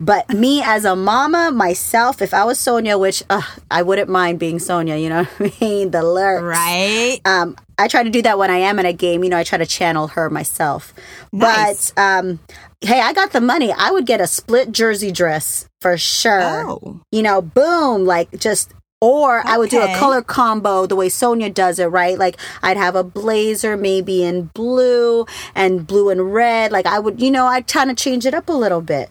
But 0.00 0.28
me 0.30 0.62
as 0.64 0.84
a 0.84 0.96
mama 0.96 1.50
myself, 1.52 2.22
if 2.22 2.32
I 2.34 2.44
was 2.44 2.58
Sonya, 2.58 2.96
which 2.98 3.22
uh, 3.30 3.42
I 3.70 3.82
wouldn't 3.82 4.08
mind 4.08 4.38
being 4.38 4.58
Sonya, 4.58 4.96
you 4.96 5.08
know, 5.08 5.24
what 5.38 5.52
I 5.60 5.64
mean 5.64 5.90
the 5.90 6.02
lurks. 6.02 6.42
right 6.42 7.20
Um, 7.24 7.56
I 7.78 7.88
try 7.88 8.02
to 8.02 8.10
do 8.10 8.22
that 8.22 8.38
when 8.38 8.50
I 8.50 8.58
am 8.58 8.78
in 8.78 8.86
a 8.86 8.92
game. 8.92 9.22
You 9.24 9.30
know, 9.30 9.38
I 9.38 9.44
try 9.44 9.58
to 9.58 9.66
channel 9.66 10.08
her 10.08 10.30
myself. 10.30 10.92
Nice. 11.32 11.90
But 11.92 12.02
um, 12.02 12.40
hey, 12.82 13.00
I 13.00 13.12
got 13.12 13.32
the 13.32 13.40
money. 13.40 13.72
I 13.72 13.90
would 13.90 14.06
get 14.06 14.20
a 14.20 14.26
split 14.26 14.72
jersey 14.72 15.10
dress 15.12 15.66
for 15.80 15.96
sure 15.96 16.40
Oh, 16.42 17.00
you 17.10 17.22
know, 17.22 17.40
boom, 17.42 18.04
like 18.04 18.38
just 18.38 18.72
or 19.00 19.42
I 19.44 19.58
would 19.58 19.70
do 19.70 19.80
a 19.80 19.96
color 19.96 20.22
combo 20.22 20.86
the 20.86 20.94
way 20.94 21.08
Sonya 21.08 21.50
does 21.50 21.80
it, 21.80 21.86
right? 21.86 22.16
Like 22.16 22.36
I'd 22.62 22.76
have 22.76 22.94
a 22.94 23.02
blazer 23.02 23.76
maybe 23.76 24.22
in 24.22 24.44
blue 24.54 25.26
and 25.56 25.84
blue 25.86 26.10
and 26.10 26.32
red. 26.32 26.70
Like 26.70 26.86
I 26.86 27.00
would, 27.00 27.20
you 27.20 27.30
know, 27.32 27.46
I'd 27.46 27.66
kind 27.66 27.90
of 27.90 27.96
change 27.96 28.26
it 28.26 28.34
up 28.34 28.48
a 28.48 28.52
little 28.52 28.80
bit. 28.80 29.10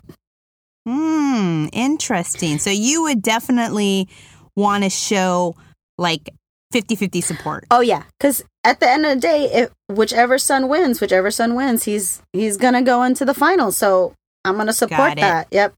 hmm, 0.87 1.67
interesting. 1.73 2.57
So 2.57 2.69
you 2.69 3.03
would 3.03 3.21
definitely 3.21 4.07
want 4.55 4.83
to 4.83 4.89
show 4.89 5.55
like 5.97 6.29
50-50 6.71 7.23
support. 7.23 7.65
Oh 7.71 7.81
yeah, 7.81 8.03
because 8.19 8.43
at 8.63 8.79
the 8.79 8.89
end 8.89 9.05
of 9.05 9.15
the 9.15 9.19
day, 9.19 9.49
if 9.51 9.71
whichever 9.87 10.37
son 10.37 10.67
wins, 10.67 11.01
whichever 11.01 11.31
son 11.31 11.55
wins, 11.55 11.83
he's 11.83 12.21
he's 12.33 12.57
gonna 12.57 12.81
go 12.81 13.03
into 13.03 13.25
the 13.25 13.33
finals. 13.33 13.77
So 13.77 14.13
I'm 14.45 14.57
gonna 14.57 14.73
support 14.73 15.15
that. 15.17 15.47
Yep. 15.51 15.75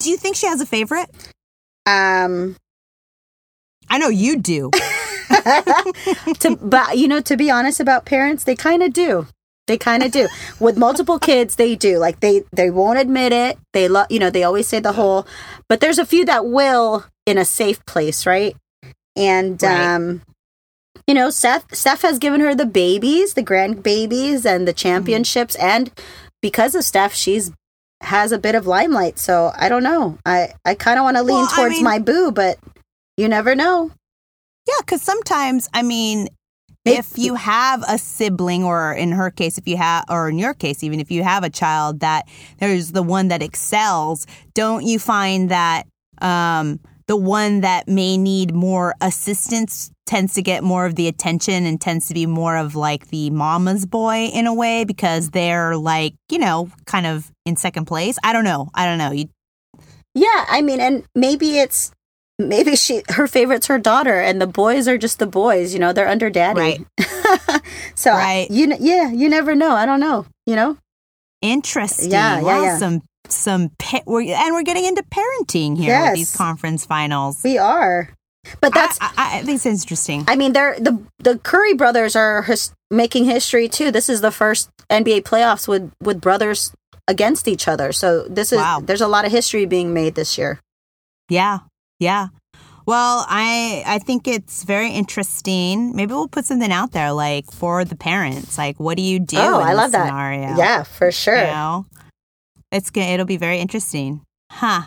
Do 0.00 0.10
you 0.10 0.16
think 0.16 0.36
she 0.36 0.46
has 0.46 0.60
a 0.60 0.66
favorite? 0.66 1.08
Um, 1.86 2.56
I 3.88 3.98
know 3.98 4.08
you 4.08 4.38
do. 4.38 4.70
to, 6.40 6.58
but 6.60 6.98
you 6.98 7.08
know, 7.08 7.20
to 7.20 7.36
be 7.36 7.50
honest 7.50 7.80
about 7.80 8.04
parents, 8.04 8.44
they 8.44 8.56
kind 8.56 8.82
of 8.82 8.92
do. 8.92 9.26
They 9.66 9.78
kind 9.78 10.02
of 10.02 10.10
do. 10.10 10.28
With 10.58 10.76
multiple 10.76 11.18
kids, 11.18 11.56
they 11.56 11.76
do. 11.76 11.98
Like 11.98 12.20
they 12.20 12.42
they 12.52 12.70
won't 12.70 12.98
admit 12.98 13.32
it. 13.32 13.58
They 13.72 13.88
love, 13.88 14.08
you 14.10 14.18
know, 14.18 14.30
they 14.30 14.42
always 14.42 14.66
say 14.66 14.80
the 14.80 14.92
whole. 14.92 15.26
But 15.68 15.80
there's 15.80 15.98
a 15.98 16.06
few 16.06 16.24
that 16.24 16.46
will 16.46 17.04
in 17.26 17.38
a 17.38 17.44
safe 17.44 17.84
place, 17.86 18.26
right? 18.26 18.56
And 19.16 19.62
Right. 19.62 19.94
um, 19.94 20.22
you 21.06 21.14
know, 21.14 21.30
Seth 21.30 21.74
Steph 21.74 22.02
has 22.02 22.18
given 22.18 22.40
her 22.40 22.54
the 22.54 22.66
babies, 22.66 23.34
the 23.34 23.42
grandbabies, 23.42 24.44
and 24.44 24.66
the 24.68 24.72
championships, 24.72 25.54
and 25.56 25.90
because 26.40 26.74
of 26.74 26.84
Steph, 26.84 27.12
she's 27.14 27.50
has 28.00 28.32
a 28.32 28.38
bit 28.38 28.54
of 28.54 28.66
limelight. 28.66 29.18
So 29.18 29.52
I 29.56 29.68
don't 29.68 29.82
know. 29.84 30.18
I 30.26 30.54
I 30.64 30.74
kind 30.74 30.98
of 30.98 31.04
want 31.04 31.16
to 31.16 31.22
lean 31.22 31.36
Well, 31.36 31.48
I 31.52 31.56
towards 31.56 31.74
mean- 31.76 31.84
my 31.84 31.98
boo, 31.98 32.30
but 32.32 32.58
you 33.16 33.28
never 33.28 33.54
know. 33.54 33.90
yeah, 34.66 34.74
because 34.80 35.02
sometimes, 35.02 35.68
I 35.74 35.82
mean, 35.82 36.28
if 36.84 37.16
you 37.16 37.34
have 37.36 37.84
a 37.88 37.98
sibling, 37.98 38.64
or 38.64 38.92
in 38.92 39.12
her 39.12 39.30
case, 39.30 39.56
if 39.58 39.68
you 39.68 39.76
have, 39.76 40.04
or 40.08 40.28
in 40.28 40.38
your 40.38 40.54
case, 40.54 40.82
even 40.82 40.98
if 40.98 41.10
you 41.12 41.22
have 41.22 41.44
a 41.44 41.50
child 41.50 42.00
that 42.00 42.26
there's 42.58 42.90
the 42.92 43.02
one 43.04 43.28
that 43.28 43.42
excels, 43.42 44.26
don't 44.54 44.84
you 44.84 44.98
find 44.98 45.50
that 45.50 45.86
um, 46.20 46.80
the 47.06 47.16
one 47.16 47.60
that 47.60 47.88
may 47.88 48.16
need 48.16 48.54
more 48.54 48.94
assistance 49.00 49.90
tends 50.06 50.34
to 50.34 50.42
get 50.42 50.62
more 50.62 50.86
of 50.86 50.94
the 50.94 51.08
attention 51.08 51.64
and 51.64 51.80
tends 51.80 52.06
to 52.08 52.14
be 52.14 52.26
more 52.26 52.56
of 52.56 52.74
like 52.76 53.08
the 53.08 53.30
mama's 53.30 53.86
boy 53.86 54.26
in 54.26 54.46
a 54.46 54.54
way 54.54 54.84
because 54.84 55.30
they're 55.30 55.76
like, 55.76 56.14
you 56.30 56.38
know, 56.38 56.70
kind 56.86 57.06
of 57.06 57.30
in 57.46 57.56
second 57.56 57.86
place. 57.86 58.16
I 58.22 58.32
don't 58.32 58.44
know. 58.44 58.68
I 58.74 58.84
don't 58.86 58.98
know. 58.98 59.12
You, 59.12 59.28
Yeah, 60.14 60.44
I 60.48 60.60
mean, 60.62 60.80
and 60.80 61.04
maybe 61.14 61.58
it's 61.58 61.92
maybe 62.38 62.76
she 62.76 63.02
her 63.10 63.26
favorite's 63.26 63.66
her 63.68 63.78
daughter, 63.78 64.20
and 64.20 64.40
the 64.40 64.46
boys 64.46 64.88
are 64.88 64.98
just 64.98 65.18
the 65.18 65.26
boys. 65.26 65.72
You 65.72 65.80
know, 65.80 65.92
they're 65.92 66.08
under 66.08 66.28
daddy. 66.30 66.60
Right. 66.60 67.62
so 67.94 68.10
Right. 68.12 68.50
you 68.50 68.74
yeah, 68.80 69.10
you 69.10 69.28
never 69.28 69.54
know. 69.54 69.72
I 69.74 69.86
don't 69.86 70.00
know. 70.00 70.26
You 70.46 70.56
know. 70.56 70.76
interesting. 71.40 72.10
Yeah, 72.10 72.40
yeah, 72.40 72.62
yeah. 72.62 72.98
Some 73.34 73.52
some 73.62 73.70
pa- 73.78 74.02
we're, 74.06 74.22
and 74.34 74.54
we're 74.54 74.62
getting 74.62 74.84
into 74.84 75.02
parenting 75.04 75.76
here 75.76 75.88
Yes. 75.88 76.10
with 76.10 76.18
these 76.18 76.36
conference 76.36 76.86
finals. 76.86 77.40
We 77.44 77.58
are, 77.58 78.08
but 78.60 78.72
that's. 78.74 78.98
I, 79.00 79.12
I, 79.16 79.38
I 79.38 79.42
think 79.42 79.56
it's 79.56 79.66
interesting. 79.66 80.24
I 80.28 80.36
mean, 80.36 80.52
they're 80.52 80.78
the 80.80 80.98
the 81.18 81.38
Curry 81.38 81.74
brothers 81.74 82.16
are 82.16 82.42
his, 82.42 82.72
making 82.90 83.24
history 83.26 83.68
too. 83.68 83.90
This 83.90 84.08
is 84.08 84.20
the 84.20 84.30
first 84.30 84.70
NBA 84.90 85.22
playoffs 85.22 85.66
with 85.68 85.92
with 86.00 86.20
brothers 86.20 86.72
against 87.08 87.48
each 87.48 87.66
other. 87.68 87.92
So 87.92 88.24
this 88.28 88.52
is 88.52 88.58
Wow. 88.58 88.80
there's 88.82 89.00
a 89.00 89.08
lot 89.08 89.24
of 89.24 89.32
history 89.32 89.66
being 89.66 89.92
made 89.92 90.14
this 90.14 90.38
year. 90.38 90.60
Yeah, 91.28 91.58
yeah. 91.98 92.28
Well, 92.84 93.24
I 93.28 93.84
I 93.86 93.98
think 94.00 94.26
it's 94.26 94.64
very 94.64 94.90
interesting. 94.90 95.94
Maybe 95.94 96.12
we'll 96.12 96.26
put 96.26 96.44
something 96.46 96.72
out 96.72 96.90
there 96.90 97.12
like 97.12 97.50
for 97.52 97.84
the 97.84 97.94
parents. 97.94 98.58
Like, 98.58 98.80
what 98.80 98.96
do 98.96 99.04
you 99.04 99.20
do? 99.20 99.36
Oh, 99.38 99.60
I 99.60 99.72
love 99.74 99.92
that. 99.92 100.06
scenario? 100.08 100.56
Yeah, 100.56 100.82
for 100.82 101.12
sure. 101.12 101.36
You 101.36 101.44
know, 101.44 101.86
it's 102.72 102.90
gonna 102.90 103.06
it'll 103.08 103.26
be 103.26 103.36
very 103.36 103.58
interesting, 103.58 104.22
huh? 104.50 104.82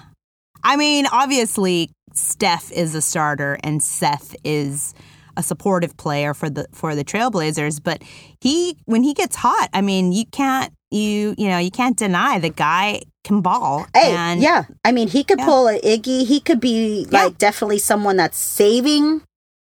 I 0.64 0.76
mean, 0.78 1.06
obviously, 1.12 1.92
Steph 2.14 2.72
is 2.72 2.96
a 2.96 3.02
starter 3.02 3.58
and 3.64 3.82
Seth 3.84 4.36
is 4.44 4.94
a 5.38 5.44
supportive 5.44 5.96
player 5.98 6.34
for 6.34 6.50
the 6.50 6.66
for 6.74 6.96
the 6.96 7.04
Trailblazers. 7.04 7.82
But 7.84 8.02
he, 8.42 8.78
when 8.86 9.04
he 9.04 9.14
gets 9.14 9.36
hot, 9.36 9.70
I 9.74 9.82
mean, 9.82 10.12
you 10.12 10.26
can't 10.26 10.74
you 10.92 11.36
you 11.38 11.48
know 11.50 11.58
you 11.60 11.72
can't 11.72 11.98
deny 11.98 12.40
the 12.40 12.50
guy 12.50 13.02
can 13.24 13.42
ball. 13.42 13.86
Hey, 13.94 14.14
and 14.16 14.42
yeah. 14.42 14.64
I 14.84 14.92
mean, 14.92 15.08
he 15.08 15.24
could 15.24 15.40
Yeah. 15.40 15.46
pull 15.46 15.68
a 15.68 15.80
Iggy. 15.82 16.26
He 16.26 16.40
could 16.40 16.60
be 16.60 17.06
Yeah. 17.12 17.26
like 17.26 17.38
definitely 17.38 17.80
someone 17.80 18.18
that's 18.18 18.38
saving 18.38 19.22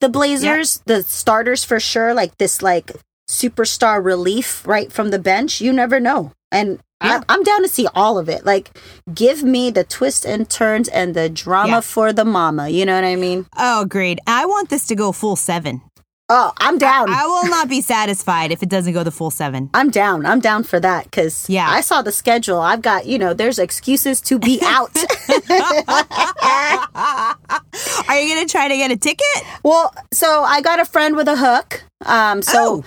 the 0.00 0.08
Blazers, 0.08 0.80
the 0.86 1.02
starters 1.02 1.62
for 1.62 1.78
sure. 1.78 2.14
Like 2.14 2.36
this, 2.38 2.62
like 2.62 2.92
superstar 3.28 4.02
relief 4.04 4.66
right 4.66 4.90
from 4.90 5.10
the 5.10 5.18
bench. 5.18 5.60
You 5.60 5.72
never 5.72 6.00
know. 6.00 6.32
And 6.52 6.80
Yeah. 7.02 7.20
I, 7.28 7.34
I'm 7.34 7.42
down 7.42 7.62
to 7.62 7.68
see 7.68 7.86
all 7.94 8.18
of 8.18 8.28
it. 8.28 8.44
Like, 8.44 8.70
give 9.14 9.42
me 9.42 9.70
the 9.70 9.84
twists 9.84 10.24
and 10.26 10.48
turns 10.50 10.88
and 10.88 11.14
the 11.14 11.28
drama 11.28 11.68
Yeah. 11.76 11.80
for 11.80 12.12
the 12.12 12.24
mama. 12.24 12.68
You 12.68 12.84
know 12.84 12.94
what 12.94 13.04
I 13.04 13.16
mean? 13.16 13.46
Oh, 13.56 13.82
agreed. 13.82 14.20
I 14.26 14.44
want 14.46 14.68
this 14.68 14.86
to 14.88 14.94
go 14.94 15.12
full 15.12 15.36
seven. 15.36 15.80
Oh, 16.32 16.52
I'm 16.58 16.78
down. 16.78 17.08
I 17.10 17.26
will 17.26 17.48
not 17.50 17.68
be 17.68 17.80
satisfied 17.80 18.52
if 18.52 18.62
it 18.62 18.68
doesn't 18.68 18.92
go 18.92 19.02
the 19.02 19.10
full 19.10 19.32
seven. 19.32 19.68
I'm 19.74 19.90
down. 19.90 20.24
I'm 20.26 20.38
down 20.38 20.62
for 20.62 20.78
that 20.78 21.04
because 21.04 21.48
Yeah. 21.48 21.66
I 21.68 21.80
saw 21.80 22.02
the 22.02 22.12
schedule. 22.12 22.60
I've 22.60 22.82
got, 22.82 23.06
you 23.06 23.18
know, 23.18 23.34
there's 23.34 23.58
excuses 23.58 24.20
to 24.22 24.38
be 24.38 24.60
out. 24.64 24.94
Are 28.08 28.18
you 28.18 28.34
going 28.34 28.46
to 28.46 28.50
try 28.50 28.68
to 28.68 28.76
get 28.76 28.90
a 28.90 28.96
ticket? 28.96 29.26
Well, 29.64 29.92
so 30.12 30.42
I 30.44 30.60
got 30.60 30.78
a 30.80 30.84
friend 30.84 31.16
with 31.16 31.28
a 31.28 31.36
hook. 31.36 31.82
Um, 32.06 32.42
so 32.42 32.84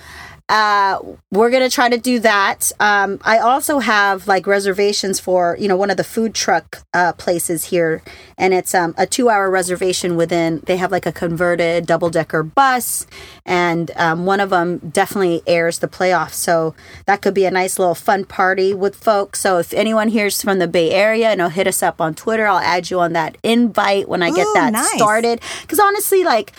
uh, 0.48 0.98
we're 1.30 1.50
gonna 1.50 1.70
try 1.70 1.88
to 1.88 1.96
do 1.96 2.18
that. 2.20 2.70
Um, 2.78 3.18
I 3.24 3.38
also 3.38 3.78
have 3.78 4.28
like 4.28 4.46
reservations 4.46 5.18
for 5.18 5.56
you 5.58 5.68
know 5.68 5.76
one 5.76 5.90
of 5.90 5.96
the 5.96 6.04
food 6.04 6.34
truck 6.34 6.82
uh, 6.92 7.14
places 7.14 7.64
here, 7.64 8.02
and 8.36 8.52
it's 8.52 8.74
um, 8.74 8.94
a 8.98 9.06
two-hour 9.06 9.50
reservation 9.50 10.16
within. 10.16 10.60
They 10.66 10.76
have 10.76 10.92
like 10.92 11.06
a 11.06 11.12
converted 11.12 11.86
double-decker 11.86 12.42
bus, 12.42 13.06
and 13.46 13.90
um, 13.96 14.26
one 14.26 14.40
of 14.40 14.50
them 14.50 14.78
definitely 14.78 15.42
airs 15.46 15.78
the 15.78 15.88
playoffs. 15.88 16.34
So 16.34 16.74
that 17.06 17.22
could 17.22 17.34
be 17.34 17.46
a 17.46 17.50
nice 17.50 17.78
little 17.78 17.94
fun 17.94 18.26
party 18.26 18.74
with 18.74 18.96
folks. 18.96 19.40
So 19.40 19.58
if 19.58 19.72
anyone 19.72 20.10
here's 20.10 20.42
from 20.42 20.58
the 20.58 20.68
Bay 20.68 20.90
Area, 20.90 21.30
you 21.30 21.36
know, 21.36 21.48
hit 21.48 21.66
us 21.66 21.82
up 21.82 22.02
on 22.02 22.14
Twitter. 22.14 22.46
I'll 22.46 22.58
add 22.58 22.90
you 22.90 23.00
on 23.00 23.14
that 23.14 23.38
invite 23.42 24.08
when 24.10 24.22
I 24.22 24.30
get 24.30 24.46
Ooh, 24.46 24.54
that 24.54 24.74
nice. 24.74 24.92
started. 24.92 25.40
Because 25.62 25.80
honestly, 25.80 26.22
like 26.22 26.52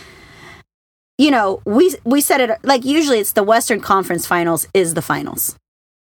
you 1.17 1.31
know, 1.31 1.61
we 1.65 1.95
we 2.03 2.21
said 2.21 2.41
it 2.41 2.59
like 2.63 2.83
usually 2.85 3.19
it's 3.19 3.31
the 3.33 3.43
Western 3.43 3.79
Conference 3.79 4.25
Finals 4.27 4.67
is 4.73 4.93
the 4.93 5.01
finals. 5.01 5.55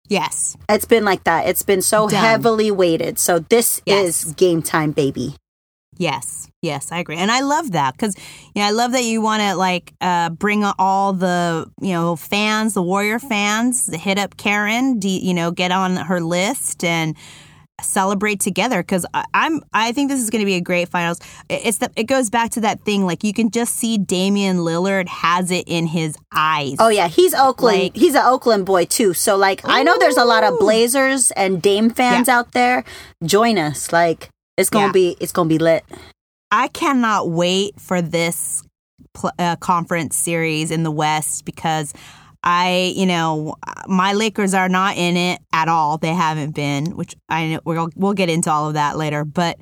Yes. 0.08 0.56
It's 0.68 0.84
been 0.84 1.04
like 1.04 1.24
that. 1.24 1.48
It's 1.48 1.62
been 1.62 1.80
so 1.82 2.08
Done. 2.08 2.22
heavily 2.22 2.70
weighted. 2.70 3.18
So 3.18 3.38
this 3.38 3.80
Yes. 3.86 4.24
is 4.26 4.34
game 4.34 4.60
time, 4.62 4.92
baby. 4.92 5.36
Yes. 5.96 6.48
Yes, 6.60 6.92
I 6.92 6.98
agree. 6.98 7.16
And 7.16 7.30
I 7.30 7.40
love 7.40 7.72
that 7.72 7.94
because, 7.94 8.14
you 8.54 8.62
know, 8.62 8.68
I 8.68 8.70
love 8.70 8.92
that 8.92 9.04
you 9.04 9.20
want 9.20 9.42
to 9.42 9.54
like 9.56 9.92
uh, 10.00 10.30
bring 10.30 10.64
all 10.64 11.12
the, 11.12 11.70
you 11.80 11.92
know, 11.92 12.16
fans, 12.16 12.74
the 12.74 12.82
Warrior 12.82 13.18
fans, 13.18 13.92
hit 13.94 14.18
up 14.18 14.36
Karen, 14.36 14.98
do, 14.98 15.08
you 15.08 15.34
know, 15.34 15.50
get 15.50 15.72
on 15.72 15.96
her 15.96 16.20
list 16.20 16.84
and 16.84 17.16
celebrate 17.84 18.40
together 18.40 18.82
because 18.82 19.04
I'm 19.34 19.60
I 19.72 19.92
think 19.92 20.10
this 20.10 20.20
is 20.20 20.30
going 20.30 20.40
to 20.40 20.46
be 20.46 20.54
a 20.54 20.60
great 20.60 20.88
finals. 20.88 21.18
It's 21.48 21.78
the, 21.78 21.90
it 21.96 22.04
goes 22.04 22.30
back 22.30 22.50
to 22.52 22.60
that 22.62 22.82
thing 22.84 23.04
like 23.06 23.24
you 23.24 23.32
can 23.32 23.50
just 23.50 23.74
see 23.76 23.98
Damian 23.98 24.58
Lillard 24.58 25.08
has 25.08 25.50
it 25.50 25.64
in 25.66 25.86
his 25.86 26.16
eyes. 26.32 26.76
Oh 26.78 26.88
yeah, 26.88 27.08
he's 27.08 27.34
Oakland. 27.34 27.78
Like- 27.82 27.96
he's 27.96 28.14
an 28.14 28.22
Oakland 28.24 28.66
boy 28.66 28.84
too. 28.84 29.14
So 29.14 29.36
like, 29.36 29.60
I 29.64 29.82
know 29.82 29.96
there's 29.98 30.16
a 30.16 30.24
lot 30.24 30.44
of 30.44 30.58
Blazers 30.58 31.30
and 31.32 31.60
Dame 31.62 31.90
fans 31.90 32.28
out 32.28 32.52
there. 32.52 32.84
Join 33.24 33.58
us. 33.58 33.92
Like, 33.92 34.28
it's 34.56 34.70
gonna 34.70 34.86
Yeah. 34.86 34.92
be 34.92 35.16
it's 35.20 35.32
gonna 35.32 35.48
be 35.48 35.58
lit. 35.58 35.84
I 36.50 36.68
cannot 36.68 37.30
wait 37.30 37.80
for 37.80 38.02
this 38.02 38.62
pl- 39.14 39.32
uh, 39.38 39.56
conference 39.56 40.16
series 40.16 40.70
in 40.70 40.82
the 40.82 40.90
West 40.90 41.44
because 41.44 41.94
I, 42.42 42.92
you 42.96 43.06
know, 43.06 43.54
my 43.86 44.12
Lakers 44.14 44.54
are 44.54 44.68
not 44.68 44.96
in 44.96 45.16
it 45.16 45.40
at 45.52 45.68
all. 45.68 45.98
They 45.98 46.14
haven't 46.14 46.54
been, 46.54 46.96
which 46.96 47.14
I 47.28 47.48
know 47.48 47.60
we'll 47.64 47.90
we'll 47.94 48.14
get 48.14 48.28
into 48.28 48.50
all 48.50 48.68
of 48.68 48.74
that 48.74 48.96
later. 48.96 49.24
But 49.24 49.58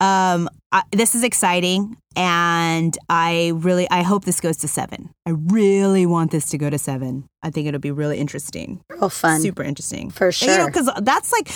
um, 0.00 0.48
I, 0.72 0.82
this 0.90 1.14
is 1.14 1.22
exciting, 1.22 1.96
and 2.16 2.96
I 3.08 3.52
really 3.54 3.88
I 3.90 4.02
hope 4.02 4.24
this 4.24 4.40
goes 4.40 4.56
to 4.58 4.68
seven. 4.68 5.10
I 5.26 5.30
really 5.30 6.06
want 6.06 6.32
this 6.32 6.48
to 6.50 6.58
go 6.58 6.70
to 6.70 6.78
seven. 6.78 7.28
I 7.42 7.50
think 7.50 7.68
it'll 7.68 7.80
be 7.80 7.90
really 7.90 8.18
interesting 8.18 8.82
Real 8.88 9.08
fun 9.08 9.40
super 9.40 9.62
interesting 9.62 10.10
for 10.10 10.30
sure 10.30 10.48
you 10.48 10.56
know 10.56 10.64
sure. 10.64 10.70
because 10.70 10.90
that's 11.02 11.32
like 11.32 11.50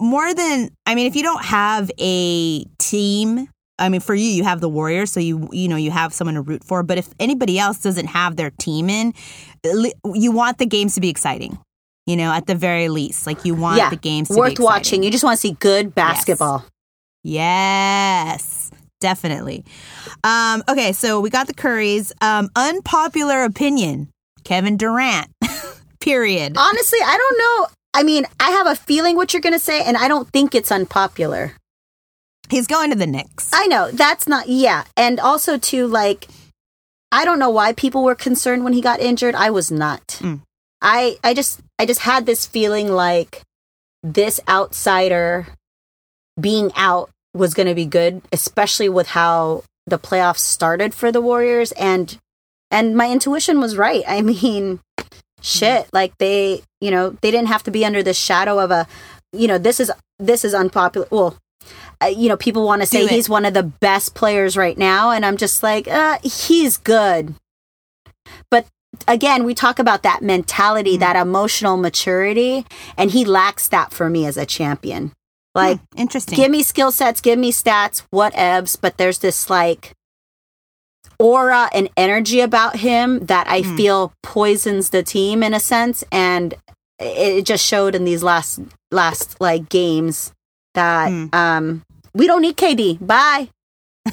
more 0.00 0.34
than 0.34 0.68
i 0.84 0.94
mean 0.94 1.06
if 1.06 1.16
you 1.16 1.22
don't 1.22 1.42
have 1.42 1.90
a 1.98 2.64
team 2.78 3.48
i 3.80 3.88
mean 3.88 4.00
for 4.00 4.14
you 4.14 4.24
you 4.26 4.44
have 4.44 4.60
the 4.60 4.68
warriors 4.68 5.10
so 5.10 5.20
you 5.20 5.48
you 5.52 5.68
know 5.68 5.76
you 5.76 5.90
have 5.90 6.12
someone 6.12 6.34
to 6.34 6.40
root 6.40 6.62
for 6.64 6.82
but 6.82 6.98
if 6.98 7.08
anybody 7.18 7.58
else 7.58 7.80
doesn't 7.80 8.06
have 8.06 8.36
their 8.36 8.50
team 8.50 8.88
in 8.88 9.12
you 10.14 10.30
want 10.30 10.58
the 10.58 10.66
games 10.66 10.94
to 10.94 11.00
be 11.00 11.08
exciting 11.08 11.58
you 12.06 12.16
know 12.16 12.32
at 12.32 12.46
the 12.46 12.54
very 12.54 12.88
least 12.88 13.26
like 13.26 13.44
you 13.44 13.54
want 13.54 13.78
yeah, 13.78 13.90
the 13.90 13.96
games 13.96 14.28
to 14.28 14.36
worth 14.36 14.58
watching. 14.58 15.02
You 15.02 15.10
just 15.10 15.24
want 15.24 15.36
to 15.36 15.40
see 15.40 15.52
good 15.52 15.94
basketball. 15.94 16.64
yes 17.22 18.70
definitely 19.00 19.64
um 20.24 20.62
okay 20.68 20.92
so 20.92 21.20
we 21.20 21.30
got 21.30 21.46
the 21.46 21.54
curries 21.54 22.12
um 22.20 22.48
unpopular 22.54 23.44
opinion 23.44 24.08
kevin 24.44 24.76
durant 24.76 25.28
period 26.00 26.54
Honestly, 26.56 26.98
I 27.04 27.16
don't 27.16 27.38
know. 27.38 27.66
I 27.92 28.02
mean, 28.02 28.24
I 28.38 28.50
have 28.50 28.66
a 28.66 28.74
feeling 28.74 29.16
what 29.16 29.32
you're 29.32 29.40
gonna 29.42 29.58
say, 29.58 29.82
and 29.84 29.96
I 29.96 30.08
don't 30.08 30.28
think 30.30 30.54
it's 30.54 30.72
unpopular. 30.72 31.52
He's 32.50 32.66
going 32.66 32.90
to 32.90 32.96
the 32.96 33.06
Knicks. 33.06 33.50
I 33.52 33.66
know 33.66 33.90
that's 33.90 34.28
not 34.28 34.48
yeah, 34.48 34.84
and 34.96 35.20
also 35.20 35.58
too 35.58 35.86
like 35.86 36.28
I 37.12 37.24
don't 37.24 37.38
know 37.38 37.50
why 37.50 37.72
people 37.72 38.04
were 38.04 38.14
concerned 38.14 38.64
when 38.64 38.72
he 38.72 38.80
got 38.80 39.00
injured. 39.00 39.34
I 39.34 39.50
was 39.50 39.70
not. 39.70 40.06
Mm. 40.20 40.42
I 40.80 41.18
I 41.22 41.34
just 41.34 41.60
I 41.78 41.86
just 41.86 42.00
had 42.00 42.26
this 42.26 42.46
feeling 42.46 42.88
like 42.88 43.42
this 44.02 44.40
outsider 44.48 45.48
being 46.40 46.70
out 46.76 47.10
was 47.34 47.54
going 47.54 47.68
to 47.68 47.74
be 47.74 47.84
good, 47.84 48.22
especially 48.32 48.88
with 48.88 49.08
how 49.08 49.64
the 49.86 49.98
playoffs 49.98 50.38
started 50.38 50.94
for 50.94 51.12
the 51.12 51.20
Warriors 51.20 51.72
and 51.72 52.18
and 52.70 52.96
my 52.96 53.10
intuition 53.10 53.60
was 53.60 53.76
right. 53.76 54.04
I 54.06 54.22
mean, 54.22 54.80
shit, 55.40 55.88
like 55.92 56.16
they, 56.18 56.62
you 56.80 56.90
know, 56.90 57.10
they 57.20 57.30
didn't 57.30 57.48
have 57.48 57.64
to 57.64 57.70
be 57.70 57.84
under 57.84 58.02
the 58.02 58.14
shadow 58.14 58.58
of 58.58 58.70
a 58.70 58.86
you 59.32 59.46
know, 59.46 59.58
this 59.58 59.80
is 59.80 59.92
this 60.18 60.44
is 60.44 60.54
unpopular. 60.54 61.06
Well, 61.10 61.36
you 62.08 62.28
know, 62.28 62.36
people 62.36 62.64
want 62.66 62.82
to 62.82 62.86
say 62.86 63.06
he's 63.06 63.28
one 63.28 63.44
of 63.44 63.52
the 63.54 63.62
best 63.62 64.14
players 64.14 64.56
right 64.56 64.76
now, 64.78 65.10
and 65.10 65.24
I'm 65.26 65.36
just 65.36 65.62
like, 65.62 65.86
uh, 65.88 66.18
he's 66.22 66.76
good. 66.76 67.34
But 68.50 68.66
again, 69.06 69.44
we 69.44 69.54
talk 69.54 69.78
about 69.78 70.02
that 70.02 70.22
mentality, 70.22 70.96
Mm. 70.96 71.00
that 71.00 71.16
emotional 71.16 71.76
maturity, 71.76 72.64
and 72.96 73.10
he 73.10 73.24
lacks 73.24 73.68
that 73.68 73.92
for 73.92 74.08
me 74.08 74.24
as 74.26 74.36
a 74.36 74.46
champion. 74.46 75.12
Like, 75.54 75.78
Hmm, 75.94 76.00
interesting. 76.00 76.36
give 76.36 76.50
me 76.50 76.62
skill 76.62 76.92
sets, 76.92 77.20
give 77.20 77.38
me 77.38 77.52
stats, 77.52 78.02
whatevs, 78.14 78.78
but 78.80 78.96
there's 78.98 79.18
this 79.18 79.50
like 79.50 79.92
aura 81.18 81.68
and 81.74 81.88
energy 81.96 82.40
about 82.40 82.76
him 82.76 83.20
that 83.26 83.46
I 83.48 83.62
Hmm. 83.62 83.76
feel 83.76 84.12
poisons 84.22 84.90
the 84.90 85.02
team 85.02 85.42
in 85.42 85.52
a 85.52 85.60
sense, 85.60 86.02
and 86.10 86.54
it 86.98 87.42
just 87.46 87.64
showed 87.64 87.94
in 87.94 88.04
these 88.04 88.22
last 88.22 88.60
last 88.90 89.40
like 89.40 89.68
games 89.68 90.32
that 90.74 91.08
Hmm. 91.10 91.26
um 91.32 91.82
we 92.14 92.26
don't 92.26 92.42
need 92.42 92.56
KD. 92.56 93.04
Bye. 93.04 93.48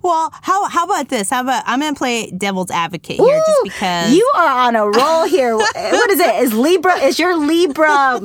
Well, 0.00 0.30
how 0.42 0.68
how 0.68 0.84
about 0.84 1.08
this? 1.08 1.28
How 1.28 1.40
about 1.40 1.64
I'm 1.66 1.80
gonna 1.80 1.96
play 1.96 2.30
devil's 2.30 2.70
advocate 2.70 3.16
here, 3.16 3.42
just 3.44 3.60
because 3.64 4.12
you 4.14 4.30
are 4.36 4.68
on 4.68 4.76
a 4.76 4.88
roll 4.88 5.24
here. 5.26 5.56
what 5.56 6.10
is 6.10 6.20
it? 6.20 6.36
Is 6.44 6.54
Libra? 6.54 6.94
Is 6.98 7.18
your 7.18 7.36
Libra 7.36 8.20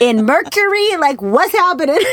in 0.00 0.24
Mercury? 0.24 0.96
Like 0.96 1.20
what's 1.20 1.52
happening? 1.52 1.98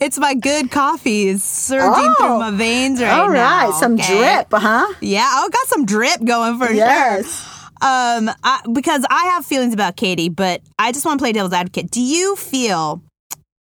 it's 0.00 0.18
my 0.18 0.34
good 0.34 0.70
coffee 0.70 1.28
is 1.28 1.44
surging 1.44 1.90
Oh. 1.92 2.14
through 2.18 2.38
my 2.38 2.50
veins 2.52 3.00
right 3.00 3.08
now. 3.08 3.22
All 3.22 3.28
right, 3.30 3.66
now. 3.68 3.72
some 3.72 3.94
okay? 3.94 4.16
drip, 4.16 4.46
huh? 4.52 4.92
Yeah, 5.00 5.28
I 5.30 5.48
got 5.52 5.66
some 5.68 5.84
drip 5.84 6.24
going 6.24 6.58
for 6.58 6.70
Yes. 6.72 7.26
sure. 7.26 7.50
Um, 7.82 8.30
I, 8.42 8.62
because 8.72 9.04
I 9.10 9.26
have 9.26 9.44
feelings 9.44 9.74
about 9.74 9.96
Katie, 9.96 10.30
but 10.30 10.62
I 10.78 10.92
just 10.92 11.04
want 11.04 11.18
to 11.18 11.22
play 11.22 11.32
devil's 11.32 11.52
advocate. 11.52 11.90
Do 11.90 12.00
you 12.00 12.34
feel, 12.36 13.02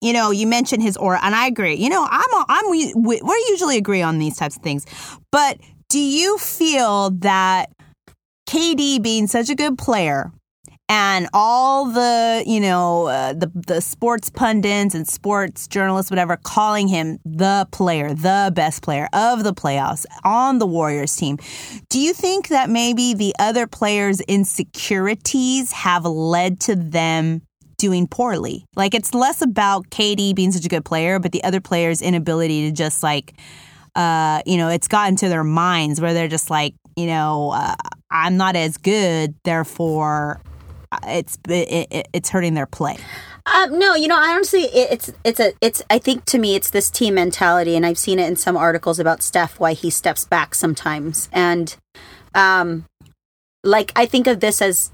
you 0.00 0.12
know, 0.12 0.30
you 0.30 0.46
mentioned 0.46 0.82
his 0.82 0.96
aura, 0.96 1.20
and 1.22 1.34
I 1.34 1.46
agree. 1.46 1.74
You 1.74 1.88
know, 1.88 2.06
I'm, 2.08 2.44
I'm, 2.48 2.70
we, 2.70 2.92
we 2.94 3.20
we 3.22 3.46
usually 3.50 3.76
agree 3.76 4.02
on 4.02 4.18
these 4.18 4.36
types 4.36 4.56
of 4.56 4.62
things, 4.62 4.86
but 5.32 5.58
do 5.88 5.98
you 5.98 6.38
feel 6.38 7.10
that 7.10 7.70
KD 8.48 9.02
being 9.02 9.26
such 9.26 9.50
a 9.50 9.54
good 9.54 9.76
player 9.78 10.32
and 10.88 11.28
all 11.34 11.86
the 11.86 12.42
you 12.46 12.60
know 12.60 13.06
uh, 13.06 13.32
the 13.32 13.50
the 13.54 13.80
sports 13.80 14.30
pundits 14.30 14.94
and 14.94 15.06
sports 15.06 15.68
journalists 15.68 16.10
whatever 16.10 16.36
calling 16.36 16.88
him 16.88 17.18
the 17.24 17.66
player 17.70 18.14
the 18.14 18.50
best 18.54 18.82
player 18.82 19.08
of 19.12 19.44
the 19.44 19.52
playoffs 19.52 20.06
on 20.24 20.58
the 20.58 20.66
warriors 20.66 21.14
team 21.14 21.36
do 21.90 22.00
you 22.00 22.14
think 22.14 22.48
that 22.48 22.70
maybe 22.70 23.12
the 23.12 23.34
other 23.38 23.66
players 23.66 24.20
insecurities 24.22 25.72
have 25.72 26.04
led 26.04 26.58
to 26.60 26.74
them 26.74 27.42
doing 27.78 28.06
poorly 28.06 28.64
like 28.76 28.94
it's 28.94 29.14
less 29.14 29.40
about 29.40 29.88
KD 29.90 30.34
being 30.34 30.52
such 30.52 30.64
a 30.64 30.68
good 30.68 30.84
player 30.84 31.18
but 31.18 31.32
the 31.32 31.42
other 31.44 31.60
players 31.60 32.02
inability 32.02 32.68
to 32.68 32.72
just 32.74 33.02
like 33.02 33.34
uh, 33.98 34.40
you 34.46 34.56
know, 34.56 34.68
it's 34.68 34.86
gotten 34.86 35.16
to 35.16 35.28
their 35.28 35.42
minds 35.42 36.00
where 36.00 36.14
they're 36.14 36.28
just 36.28 36.50
like, 36.50 36.74
you 36.96 37.06
know, 37.06 37.50
uh, 37.50 37.74
I'm 38.12 38.36
not 38.36 38.54
as 38.54 38.76
good, 38.76 39.34
therefore, 39.42 40.40
uh, 40.92 40.98
it's 41.08 41.36
it, 41.48 41.88
it, 41.90 42.08
it's 42.12 42.28
hurting 42.28 42.54
their 42.54 42.66
play. 42.66 42.96
Um, 43.44 43.76
no, 43.76 43.96
you 43.96 44.06
know, 44.06 44.16
I 44.16 44.34
honestly, 44.34 44.62
it, 44.62 44.92
it's 44.92 45.12
it's 45.24 45.40
a 45.40 45.52
it's. 45.60 45.82
I 45.90 45.98
think 45.98 46.24
to 46.26 46.38
me, 46.38 46.54
it's 46.54 46.70
this 46.70 46.90
team 46.90 47.14
mentality, 47.14 47.74
and 47.74 47.84
I've 47.84 47.98
seen 47.98 48.20
it 48.20 48.28
in 48.28 48.36
some 48.36 48.56
articles 48.56 49.00
about 49.00 49.22
Steph 49.22 49.58
why 49.58 49.72
he 49.72 49.90
steps 49.90 50.24
back 50.24 50.54
sometimes, 50.54 51.28
and 51.32 51.76
um, 52.34 52.84
like 53.64 53.92
I 53.96 54.06
think 54.06 54.26
of 54.26 54.40
this 54.40 54.62
as 54.62 54.92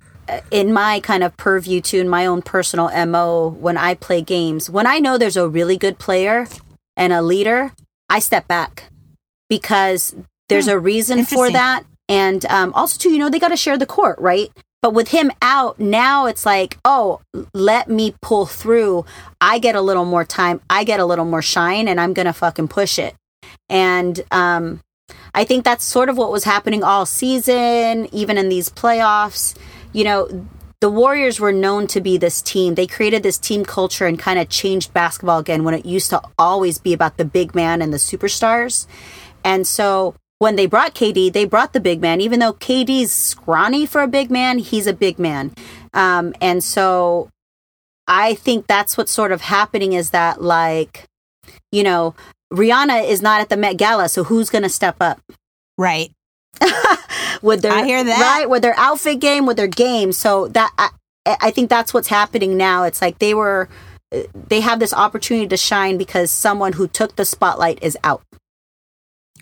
in 0.51 0.73
my 0.73 1.01
kind 1.01 1.23
of 1.23 1.37
purview 1.37 1.81
too, 1.81 2.01
in 2.01 2.09
my 2.09 2.27
own 2.27 2.43
personal 2.43 2.91
mo 3.07 3.49
when 3.49 3.77
I 3.77 3.95
play 3.95 4.23
games. 4.23 4.71
When 4.71 4.87
I 4.87 4.99
know 4.99 5.19
there's 5.19 5.37
a 5.37 5.49
really 5.49 5.77
good 5.77 5.99
player 5.99 6.49
and 6.97 7.13
a 7.13 7.23
leader, 7.23 7.73
I 8.09 8.19
step 8.19 8.47
back 8.49 8.85
because 9.49 10.15
there's 10.49 10.69
a 10.69 10.79
reason 10.79 11.25
for 11.25 11.51
that, 11.51 11.85
and 12.09 12.45
um, 12.47 12.73
also 12.75 12.99
too, 12.99 13.11
you 13.11 13.19
know, 13.19 13.31
they 13.31 13.39
got 13.39 13.49
to 13.49 13.57
share 13.57 13.79
the 13.79 13.87
court, 13.87 14.19
right? 14.19 14.51
But 14.83 14.93
with 14.93 15.09
him 15.09 15.31
out, 15.41 15.81
now 15.81 16.27
it's 16.27 16.45
like, 16.45 16.79
oh, 16.85 17.23
let 17.55 17.89
me 17.89 18.15
pull 18.21 18.45
through. 18.45 19.07
I 19.41 19.59
get 19.59 19.77
a 19.77 19.81
little 19.81 20.05
more 20.05 20.27
time. 20.27 20.61
I 20.69 20.85
get 20.85 21.01
a 21.01 21.07
little 21.07 21.25
more 21.25 21.41
shine, 21.41 21.89
and 21.89 21.99
I'm 21.99 22.13
going 22.13 22.27
to 22.27 22.35
fucking 22.35 22.69
push 22.69 22.99
it. 22.99 23.15
And 23.71 24.21
um, 24.31 24.81
I 25.35 25.45
think 25.45 25.65
that's 25.65 25.85
sort 25.85 26.11
of 26.11 26.19
what 26.19 26.31
was 26.31 26.45
happening 26.45 26.85
all 26.85 27.07
season, 27.07 28.15
even 28.15 28.37
in 28.37 28.51
these 28.51 28.69
playoffs. 28.69 29.57
You 29.95 30.05
know, 30.05 30.47
the 30.81 30.91
Warriors 30.91 31.41
were 31.41 31.53
known 31.53 31.87
to 31.87 32.01
be 32.03 32.19
this 32.19 32.43
team. 32.43 32.75
They 32.75 32.87
created 32.87 33.23
this 33.23 33.39
team 33.39 33.65
culture 33.65 34.05
and 34.05 34.19
kind 34.19 34.39
of 34.39 34.51
changed 34.51 34.93
basketball 34.93 35.39
again 35.39 35.65
when 35.65 35.73
it 35.73 35.87
used 35.87 36.11
to 36.11 36.21
always 36.39 36.77
be 36.77 36.93
about 36.93 37.17
the 37.17 37.25
big 37.25 37.55
man 37.55 37.81
and 37.81 37.91
the 37.91 37.97
superstars. 37.97 38.87
And 39.43 39.67
so 39.67 40.15
when 40.41 40.57
they 40.57 40.67
brought 40.67 40.95
KD, 40.95 41.33
they 41.33 41.47
brought 41.47 41.73
the 41.73 41.81
big 41.81 42.03
man. 42.03 42.21
Even 42.21 42.41
though 42.41 42.53
KD's 42.53 43.13
scrawny 43.13 43.87
for 43.87 44.03
a 44.03 44.07
big 44.07 44.31
man, 44.31 44.59
he's 44.59 44.87
a 44.87 44.93
big 44.93 45.19
man. 45.19 45.55
Um, 45.95 46.35
and 46.43 46.63
so 46.63 47.31
I 48.07 48.35
think 48.35 48.67
that's 48.67 48.99
what's 48.99 49.13
sort 49.13 49.33
of 49.33 49.41
happening 49.41 49.95
is 49.95 50.11
that, 50.11 50.43
like, 50.43 51.05
you 51.73 51.83
know, 51.83 52.15
Rihanna 52.53 53.09
is 53.09 53.23
not 53.23 53.41
at 53.41 53.49
the 53.49 53.57
Met 53.57 53.79
Gala, 53.79 54.09
so 54.09 54.25
who's 54.25 54.51
going 54.51 54.65
to 54.65 54.69
step 54.69 54.97
up? 55.01 55.21
Right. 55.79 56.13
with 57.43 57.63
their 57.63 57.73
I 57.73 57.85
hear 57.85 58.03
that. 58.05 58.21
right 58.21 58.49
with 58.49 58.63
their 58.63 58.79
outfit 58.79 59.21
game 59.21 59.47
with 59.47 59.57
their 59.57 59.67
game 59.67 60.13
so 60.13 60.49
that 60.49 60.73
I, 60.79 60.91
I 61.27 61.51
think 61.51 61.71
that's 61.71 61.93
what's 61.95 62.09
happening 62.09 62.57
now 62.57 62.85
it's 62.85 63.01
like 63.01 63.19
they 63.19 63.35
were 63.35 63.69
they 64.49 64.61
have 64.61 64.79
this 64.81 64.95
opportunity 64.95 65.49
to 65.49 65.57
shine 65.57 65.99
because 65.99 66.31
someone 66.31 66.73
who 66.75 66.87
took 66.87 67.17
the 67.17 67.25
spotlight 67.25 67.83
is 67.83 67.97
out 68.05 68.23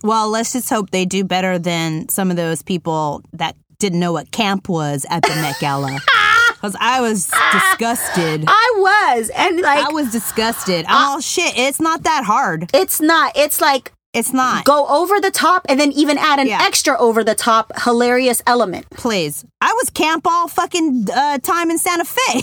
Well, 0.03 0.29
let's 0.31 0.53
just 0.53 0.71
hope 0.71 0.91
they 0.91 1.05
do 1.05 1.25
better 1.25 1.59
than 1.59 2.09
some 2.09 2.31
of 2.31 2.37
those 2.37 2.63
people 2.63 3.23
that 3.33 3.57
didn't 3.79 4.01
know 4.01 4.13
what 4.13 4.31
camp 4.31 4.69
was 4.69 5.05
at 5.11 5.23
the 5.23 5.35
Met 5.37 5.57
Gala. 5.61 5.99
Because 6.53 6.77
I 6.79 7.01
was 7.01 7.29
disgusted. 7.51 8.45
i 8.47 8.75
was 8.77 9.31
and 9.31 9.61
like 9.61 9.85
I 9.85 9.93
was 9.93 10.13
disgusted. 10.13 10.87
All 10.89 11.17
oh, 11.17 11.21
shit. 11.21 11.59
It's 11.59 11.81
not 11.81 12.05
that 12.05 12.23
hard. 12.23 12.71
it's 12.73 13.01
not 13.01 13.33
it's 13.37 13.61
like 13.61 13.91
It's 14.15 14.33
not. 14.33 14.65
go 14.65 14.87
over 14.89 15.21
the 15.21 15.31
top 15.31 15.65
and 15.69 15.81
then 15.81 15.91
even 15.93 16.19
add 16.19 16.39
an 16.39 16.47
Yeah. 16.47 16.61
extra 16.63 16.99
over 16.99 17.25
the 17.25 17.35
top 17.35 17.73
hilarious 17.85 18.43
element 18.47 18.87
Please. 18.91 19.45
I 19.61 19.73
was 19.75 19.91
camp 19.91 20.27
all 20.27 20.49
fucking 20.49 21.07
uh, 21.15 21.39
time 21.39 21.71
in 21.71 21.79
Santa 21.79 22.05
Fe. 22.05 22.43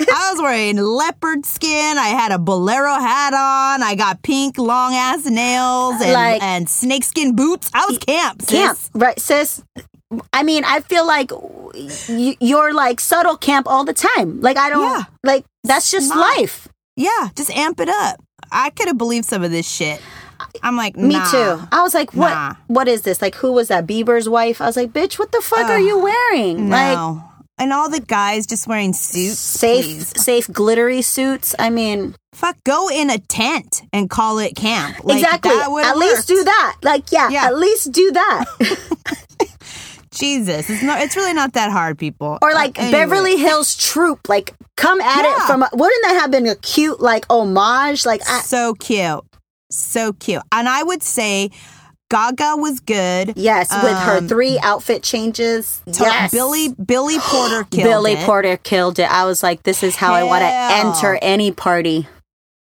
I 0.00 0.30
was 0.32 0.40
wearing 0.42 0.76
leopard 0.78 1.46
skin. 1.46 1.96
I 1.98 2.08
had 2.08 2.32
a 2.32 2.38
bolero 2.38 2.94
hat 2.94 3.32
on. 3.34 3.82
I 3.82 3.94
got 3.94 4.22
pink 4.22 4.58
long 4.58 4.94
ass 4.94 5.24
nails 5.26 6.00
and, 6.02 6.12
Like- 6.12 6.42
and 6.42 6.68
snakeskin 6.68 7.36
boots. 7.36 7.70
I 7.72 7.86
was 7.86 7.98
camp. 7.98 8.42
Sis. 8.42 8.50
camp 8.50 8.78
right 8.94 9.18
sis 9.20 9.62
i 10.34 10.42
mean 10.42 10.62
i 10.66 10.80
feel 10.80 11.06
like 11.06 11.30
you're 12.40 12.74
like 12.74 13.00
subtle 13.00 13.36
camp 13.36 13.66
all 13.66 13.84
the 13.84 13.94
time 13.94 14.40
like 14.42 14.56
i 14.58 14.68
don't 14.68 14.82
Yeah. 14.82 15.04
like 15.24 15.44
that's 15.64 15.90
just 15.90 16.08
Smart. 16.08 16.38
life 16.38 16.68
Yeah, 16.96 17.30
just 17.34 17.50
amp 17.50 17.80
it 17.80 17.88
up. 17.88 18.20
I 18.50 18.68
could 18.70 18.88
have 18.88 18.98
believed 18.98 19.24
some 19.24 19.42
of 19.42 19.50
this 19.50 19.66
shit. 19.66 19.98
I'm 20.62 20.76
like, 20.76 20.96
Me 20.96 21.14
too. 21.30 21.60
I 21.72 21.82
was 21.82 21.94
like, 21.94 22.12
what? 22.14 22.30
Nah. 22.30 22.54
What 22.66 22.88
is 22.88 23.02
this? 23.02 23.20
Like, 23.22 23.34
who 23.36 23.52
was 23.52 23.68
that? 23.68 23.86
Bieber's 23.86 24.28
wife? 24.28 24.60
I 24.60 24.66
was 24.66 24.76
like, 24.76 24.92
bitch, 24.92 25.18
what 25.18 25.32
the 25.32 25.40
fuck 25.40 25.68
are 25.70 25.80
you 25.80 25.98
wearing? 25.98 26.68
Like, 26.70 26.96
No. 26.96 27.22
and 27.58 27.72
all 27.72 27.88
the 27.90 28.00
guys 28.00 28.46
just 28.46 28.66
wearing 28.66 28.92
suits. 28.92 29.38
safe, 29.38 29.84
please. 29.84 30.22
safe, 30.22 30.48
glittery 30.52 31.02
suits. 31.02 31.54
I 31.58 31.70
mean, 31.70 32.14
Fuck, 32.34 32.56
go 32.64 32.88
in 32.88 33.10
a 33.10 33.18
tent 33.18 33.82
and 33.92 34.08
call 34.08 34.38
it 34.38 34.56
camp. 34.56 35.04
Like, 35.04 35.18
exactly. 35.18 35.50
At 35.52 35.96
least 35.98 36.26
do 36.26 36.42
that. 36.44 36.76
Like, 36.82 37.12
yeah, 37.12 37.28
Yeah. 37.28 37.44
at 37.44 37.56
least 37.58 37.92
do 37.92 38.10
that. 38.12 38.44
Jesus, 40.12 40.68
it's 40.68 40.82
not. 40.82 41.00
It's 41.00 41.16
really 41.16 41.32
not 41.32 41.54
that 41.54 41.70
hard, 41.70 41.98
people. 41.98 42.38
or 42.42 42.52
like 42.52 42.78
Uh, 42.78 42.82
anyway. 42.82 42.98
Beverly 43.00 43.36
Hills 43.38 43.74
Troop. 43.76 44.28
Like, 44.28 44.52
come 44.76 45.00
at 45.00 45.24
Yeah. 45.24 45.36
it 45.36 45.46
from. 45.46 45.62
A, 45.62 45.68
wouldn't 45.72 46.02
that 46.04 46.20
have 46.20 46.30
been 46.30 46.46
a 46.46 46.54
cute 46.56 47.00
like 47.00 47.24
homage? 47.30 48.04
Like, 48.04 48.20
I, 48.28 48.40
so 48.40 48.74
cute, 48.74 49.20
so 49.76 50.12
cute. 50.14 50.42
And 50.52 50.68
I 50.68 50.82
would 50.82 51.02
say 51.02 51.50
Gaga 52.10 52.56
was 52.56 52.80
good. 52.80 53.32
yes, 53.36 53.70
with 53.82 53.96
her 53.96 54.18
Um, 54.18 54.28
three 54.28 54.58
outfit 54.62 55.02
changes. 55.02 55.80
To- 55.92 56.04
yes, 56.04 56.30
Billy 56.30 56.68
Billy 56.74 57.16
Porter 57.20 57.64
killed 57.64 57.84
Billy 57.88 58.12
it. 58.12 58.24
Porter 58.26 58.56
killed 58.58 58.98
it. 58.98 59.10
I 59.10 59.24
was 59.24 59.42
like, 59.42 59.62
this 59.62 59.82
is 59.82 59.96
how 59.96 60.12
I 60.12 60.22
want 60.24 60.42
to 60.42 60.46
enter 60.48 61.18
any 61.22 61.52
party. 61.52 62.06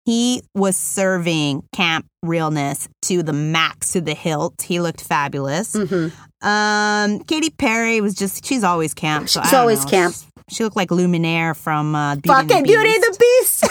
He 0.05 0.43
was 0.55 0.75
serving 0.77 1.63
camp 1.75 2.07
realness 2.23 2.89
to 3.03 3.23
the 3.23 3.33
max, 3.35 3.93
to 3.93 4.01
the 4.01 4.15
hilt. 4.15 4.63
He 4.63 4.81
looked 4.81 5.03
fabulous. 5.03 5.75
Mhm. 5.75 6.13
Um, 6.41 7.21
Katy 7.25 7.51
Perry 7.51 8.01
was 8.01 8.15
just, 8.15 8.45
she's 8.47 8.65
always 8.65 8.95
camp. 8.95 9.29
So 9.29 9.43
She's 9.43 9.53
always 9.53 9.85
know. 9.85 9.91
camp. 9.91 10.15
She 10.51 10.65
looked 10.65 10.77
like 10.77 10.89
Lumière 10.89 11.55
from 11.55 11.95
uh, 11.95 12.15
Beauty 12.17 12.29
Fucking 12.29 12.57
and 12.57 12.65
the 12.67 12.69
Beauty 12.73 12.95
and 12.95 13.03
the 13.03 13.17
Beast. 13.21 13.65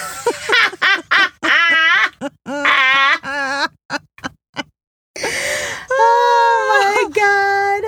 oh 5.90 7.04
my 7.06 7.10
god. 7.14 7.84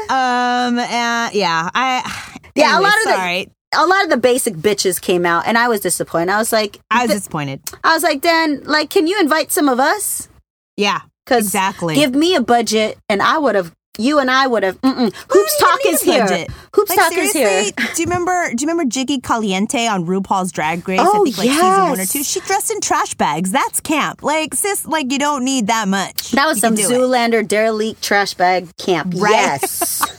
Um, 0.68 0.78
uh, 0.78 1.30
yeah, 1.34 1.70
I, 1.74 2.40
Yeah, 2.56 2.78
a 2.78 2.82
lot 2.82 2.94
of 2.98 3.04
the- 3.06 3.48
A 3.72 3.86
lot 3.86 4.04
of 4.04 4.10
the 4.10 4.18
basic 4.18 4.56
bitches 4.56 5.00
came 5.00 5.26
out, 5.28 5.44
and 5.46 5.56
I 5.58 5.68
was 5.68 5.80
disappointed. 5.82 6.32
I 6.32 6.38
was 6.40 6.52
like, 6.52 6.80
I 6.90 7.04
was 7.06 7.12
disappointed. 7.16 7.62
I 7.84 7.94
was 7.94 8.02
like, 8.02 8.20
Dan, 8.22 8.64
like, 8.64 8.90
can 8.90 9.06
you 9.06 9.20
invite 9.20 9.52
some 9.52 9.70
of 9.70 9.80
us? 9.80 10.28
Yeah, 10.76 11.02
Because 11.26 11.46
exactly. 11.46 11.94
give 11.96 12.16
me 12.16 12.34
a 12.36 12.42
budget, 12.42 12.98
and 13.10 13.22
I 13.22 13.38
would 13.38 13.54
have. 13.56 13.72
You 14.00 14.20
and 14.20 14.32
I 14.32 14.48
would 14.48 14.64
have. 14.64 14.80
Mm-mm. 14.80 15.14
Hoops 15.14 15.58
talk 15.60 15.80
is 15.86 16.02
here. 16.02 16.24
budget. 16.26 16.50
Hoops 16.74 16.90
Like, 16.90 17.00
talk 17.00 17.12
is 17.18 17.34
here. 17.34 17.70
Do 17.76 18.02
you 18.02 18.06
remember? 18.06 18.50
Do 18.56 18.64
you 18.64 18.70
remember 18.72 18.90
Jiggly 18.90 19.22
Caliente 19.22 19.88
on 19.88 20.06
RuPaul's 20.06 20.54
Drag 20.54 20.88
Race? 20.88 21.02
Oh, 21.04 21.22
I 21.22 21.24
think 21.26 21.38
like 21.38 21.50
season 21.50 21.90
one 21.90 22.00
or 22.00 22.06
two. 22.06 22.24
She 22.24 22.40
dressed 22.40 22.72
in 22.72 22.80
trash 22.80 23.14
bags. 23.16 23.52
That's 23.52 23.82
camp. 23.82 24.24
Like 24.24 24.54
sis, 24.56 24.86
like 24.86 25.12
you 25.12 25.20
don't 25.20 25.44
need 25.44 25.68
that 25.68 25.90
much. 25.90 26.32
That 26.32 26.46
was 26.48 26.58
You 26.58 26.62
some 26.62 26.76
do 26.76 26.84
it. 26.84 26.90
Zoolander 26.92 27.46
derelict 27.46 28.02
trash 28.02 28.36
bag 28.36 28.70
camp. 28.78 29.14
Right. 29.18 29.32
Yes. 29.62 30.02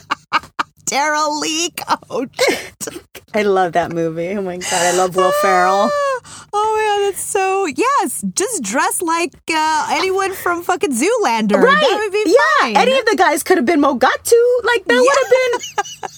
Daryl 0.91 1.39
Leak. 1.39 1.81
Oh, 2.09 2.27
I 3.33 3.43
love 3.43 3.73
that 3.73 3.93
movie. 3.93 4.29
Oh 4.29 4.41
my 4.41 4.57
god, 4.57 4.73
I 4.73 4.97
love 4.97 5.15
Will 5.15 5.31
Ferrell. 5.41 5.89
oh 6.53 6.99
man, 6.99 7.09
that's 7.09 7.23
so. 7.23 7.65
Yes, 7.65 8.25
just 8.33 8.61
dress 8.63 9.01
like 9.01 9.33
uh, 9.49 9.87
anyone 9.91 10.33
from 10.33 10.61
fucking 10.61 10.91
Zoolander. 10.91 11.61
Right. 11.61 11.79
That 11.79 11.97
would 11.97 12.11
be 12.11 12.23
yeah. 12.25 12.73
fine. 12.73 12.77
Any 12.77 12.99
of 12.99 13.05
the 13.05 13.15
guys 13.15 13.43
could 13.43 13.57
have 13.57 13.65
been 13.65 13.79
Mugatu. 13.79 14.41
Like 14.63 14.83
that 14.85 14.99
would 14.99 15.17
have 15.23 15.31
been 15.31 16.09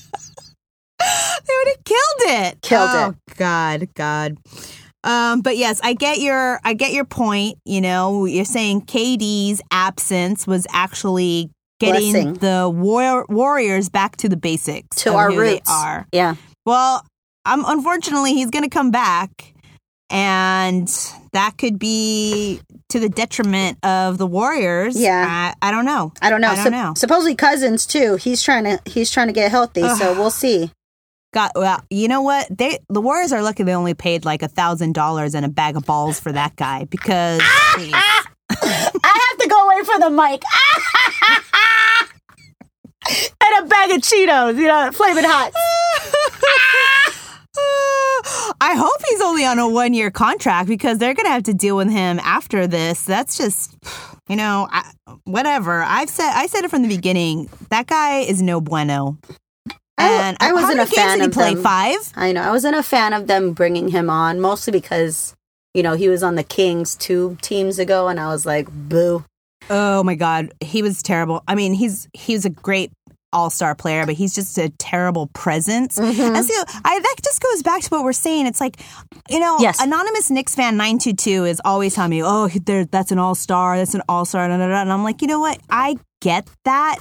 they 1.47 1.53
would 1.57 1.75
have 1.75 1.83
killed 1.83 2.53
it. 2.53 2.61
Killed 2.61 2.89
oh, 2.91 3.09
it. 3.09 3.15
Oh 3.15 3.33
god, 3.37 3.93
God. 3.93 4.37
Um, 5.03 5.41
but 5.41 5.57
yes, 5.57 5.79
I 5.83 5.93
get 5.93 6.19
your 6.19 6.59
I 6.63 6.73
get 6.73 6.93
your 6.93 7.05
point. 7.05 7.57
You 7.65 7.81
know, 7.81 8.25
you're 8.25 8.45
saying 8.45 8.85
KD's 8.85 9.61
absence 9.71 10.47
was 10.47 10.65
actually 10.71 11.51
getting 11.85 12.11
Blessing. 12.11 12.33
the 12.35 12.69
war- 12.73 13.25
Warriors 13.29 13.89
back 13.89 14.17
to 14.17 14.29
the 14.29 14.37
basics 14.37 14.97
to 15.03 15.13
our 15.13 15.31
roots. 15.31 15.69
are. 15.69 16.05
Yeah. 16.11 16.35
Well, 16.65 17.05
um, 17.45 17.63
unfortunately, 17.67 18.33
he's 18.33 18.49
going 18.49 18.63
to 18.63 18.69
come 18.69 18.89
back, 18.91 19.53
and 20.09 20.87
that 21.33 21.57
could 21.57 21.77
be 21.79 22.61
to 22.89 22.99
the 22.99 23.09
detriment 23.09 23.77
of 23.83 24.17
the 24.17 24.27
Warriors. 24.27 24.99
Yeah. 24.99 25.53
I, 25.61 25.67
I 25.67 25.71
don't 25.71 25.85
know. 25.85 26.13
I 26.21 26.29
don't 26.29 26.41
know. 26.41 26.49
I 26.49 26.55
don't 26.55 26.63
Sup- 26.65 26.71
know. 26.71 26.93
Supposedly 26.95 27.35
Cousins 27.35 27.85
too. 27.85 28.15
He's 28.17 28.41
trying 28.43 28.63
to 28.65 28.79
he's 28.85 29.11
trying 29.11 29.27
to 29.27 29.33
get 29.33 29.51
healthy, 29.51 29.81
so 29.81 30.13
we'll 30.13 30.29
see. 30.31 30.71
God, 31.33 31.49
well, 31.55 31.83
you 31.89 32.07
know 32.07 32.21
what? 32.21 32.47
They 32.55 32.77
the 32.89 33.01
Warriors 33.01 33.33
are 33.33 33.41
lucky 33.41 33.63
they 33.63 33.73
only 33.73 33.95
paid 33.95 34.23
like 34.23 34.43
a 34.43 34.47
thousand 34.47 34.93
dollars 34.93 35.33
and 35.33 35.43
a 35.43 35.49
bag 35.49 35.75
of 35.75 35.83
balls 35.85 36.19
for 36.19 36.31
that 36.31 36.55
guy 36.55 36.85
because 36.85 37.41
please. 37.73 37.91
I 38.51 39.29
have 39.31 39.37
to 39.39 39.47
go 39.49 39.65
away 39.65 39.83
from 39.83 39.99
the 40.01 40.09
mic. 40.11 40.43
and 43.41 43.65
a 43.65 43.67
bag 43.93 43.99
of 43.99 44.09
Cheetos, 44.09 44.57
you 44.57 44.67
know, 44.67 44.91
flaming 44.91 45.23
hot. 45.25 45.51
I 48.61 48.75
hope 48.75 49.01
he's 49.09 49.21
only 49.21 49.45
on 49.45 49.59
a 49.59 49.67
one 49.67 49.93
year 49.93 50.09
contract 50.09 50.67
because 50.67 50.97
they're 50.97 51.13
gonna 51.13 51.29
have 51.29 51.43
to 51.43 51.53
deal 51.53 51.77
with 51.77 51.91
him 51.91 52.19
after 52.23 52.65
this. 52.65 53.03
That's 53.03 53.37
just, 53.37 53.75
you 54.27 54.35
know, 54.35 54.67
I, 54.71 54.89
whatever. 55.25 55.83
I've 55.83 56.09
said 56.09 56.31
I 56.33 56.47
said 56.47 56.63
it 56.63 56.69
from 56.69 56.81
the 56.81 56.87
beginning. 56.87 57.49
That 57.69 57.87
guy 57.87 58.19
is 58.19 58.41
no 58.41 58.61
bueno. 58.61 59.17
And 59.97 60.37
I 60.39 60.47
how 60.47 60.55
wasn't 60.55 60.79
a 60.79 60.85
fan 60.87 61.09
games 61.09 61.13
did 61.13 61.21
he 61.21 61.27
of 61.27 61.33
play? 61.33 61.53
them. 61.53 61.63
Five. 61.63 62.13
I 62.15 62.31
know. 62.31 62.41
I 62.41 62.51
wasn't 62.51 62.75
a 62.75 62.83
fan 62.83 63.13
of 63.13 63.27
them 63.27 63.53
bringing 63.53 63.89
him 63.89 64.09
on, 64.09 64.41
mostly 64.41 64.71
because, 64.71 65.35
you 65.75 65.83
know, 65.83 65.93
he 65.93 66.09
was 66.09 66.23
on 66.23 66.35
the 66.35 66.43
Kings 66.43 66.95
two 66.95 67.37
teams 67.41 67.77
ago, 67.77 68.07
and 68.07 68.19
I 68.19 68.27
was 68.27 68.45
like, 68.45 68.67
boo. 68.71 69.23
Oh 69.69 70.03
my 70.03 70.15
god, 70.15 70.51
he 70.61 70.81
was 70.81 71.03
terrible. 71.03 71.43
I 71.47 71.55
mean, 71.55 71.73
he's 71.73 72.07
he's 72.13 72.43
a 72.43 72.49
great 72.49 72.91
all 73.33 73.49
star 73.49 73.75
player, 73.75 74.05
but 74.05 74.15
he's 74.15 74.33
just 74.33 74.57
a 74.57 74.69
terrible 74.77 75.27
presence. 75.33 75.97
Mm-hmm. 75.99 76.35
And 76.35 76.45
so 76.45 76.53
I, 76.85 76.99
that 76.99 77.15
just 77.23 77.41
goes 77.41 77.63
back 77.63 77.81
to 77.81 77.89
what 77.89 78.03
we're 78.03 78.13
saying. 78.13 78.47
It's 78.47 78.61
like, 78.61 78.79
you 79.29 79.39
know, 79.39 79.57
Yes. 79.59 79.81
anonymous 79.81 80.29
Knicks 80.31 80.55
fan 80.55 80.77
nine 80.77 80.99
two 80.99 81.13
two 81.13 81.45
is 81.45 81.61
always 81.65 81.95
telling 81.95 82.11
me, 82.11 82.23
oh, 82.23 82.47
that's 82.47 83.11
an 83.11 83.19
all 83.19 83.35
star, 83.35 83.77
that's 83.77 83.95
an 83.95 84.01
all 84.07 84.25
star, 84.25 84.49
and 84.49 84.63
I'm 84.63 85.03
like, 85.03 85.21
you 85.21 85.27
know 85.27 85.39
what? 85.39 85.59
I 85.69 85.97
get 86.21 86.47
that. 86.65 86.97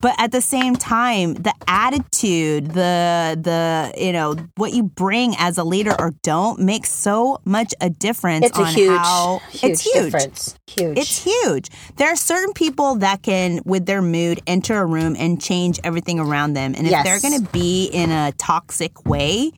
But 0.00 0.14
at 0.18 0.32
the 0.32 0.40
same 0.40 0.76
time, 0.76 1.34
the 1.34 1.52
attitude, 1.68 2.68
the 2.68 3.38
the 3.40 3.92
you 4.02 4.12
know 4.12 4.34
what 4.56 4.72
you 4.72 4.82
bring 4.84 5.34
as 5.38 5.58
a 5.58 5.64
leader 5.64 5.94
or 5.98 6.12
don't 6.22 6.60
makes 6.60 6.90
so 6.90 7.38
much 7.44 7.74
a 7.80 7.90
difference. 7.90 8.46
It's 8.46 8.58
a 8.58 8.62
on 8.62 8.72
huge, 8.74 8.98
how, 8.98 9.40
huge, 9.50 9.64
it's 9.64 9.82
huge. 9.82 10.04
difference. 10.12 10.54
Huge. 10.66 10.98
It's 10.98 11.22
huge. 11.24 11.68
There 11.96 12.08
are 12.08 12.16
certain 12.16 12.54
people 12.54 12.96
that 12.96 13.22
can, 13.22 13.60
with 13.64 13.84
their 13.86 14.00
mood, 14.02 14.40
enter 14.46 14.78
a 14.80 14.86
room 14.86 15.16
and 15.18 15.40
change 15.40 15.78
everything 15.84 16.18
around 16.18 16.54
them. 16.54 16.74
And 16.76 16.86
if 16.86 16.90
Yes. 16.92 17.04
they're 17.04 17.20
going 17.30 17.44
to 17.44 17.50
be 17.50 17.84
in 17.92 18.10
a 18.10 18.32
toxic 18.38 19.04
way, 19.06 19.52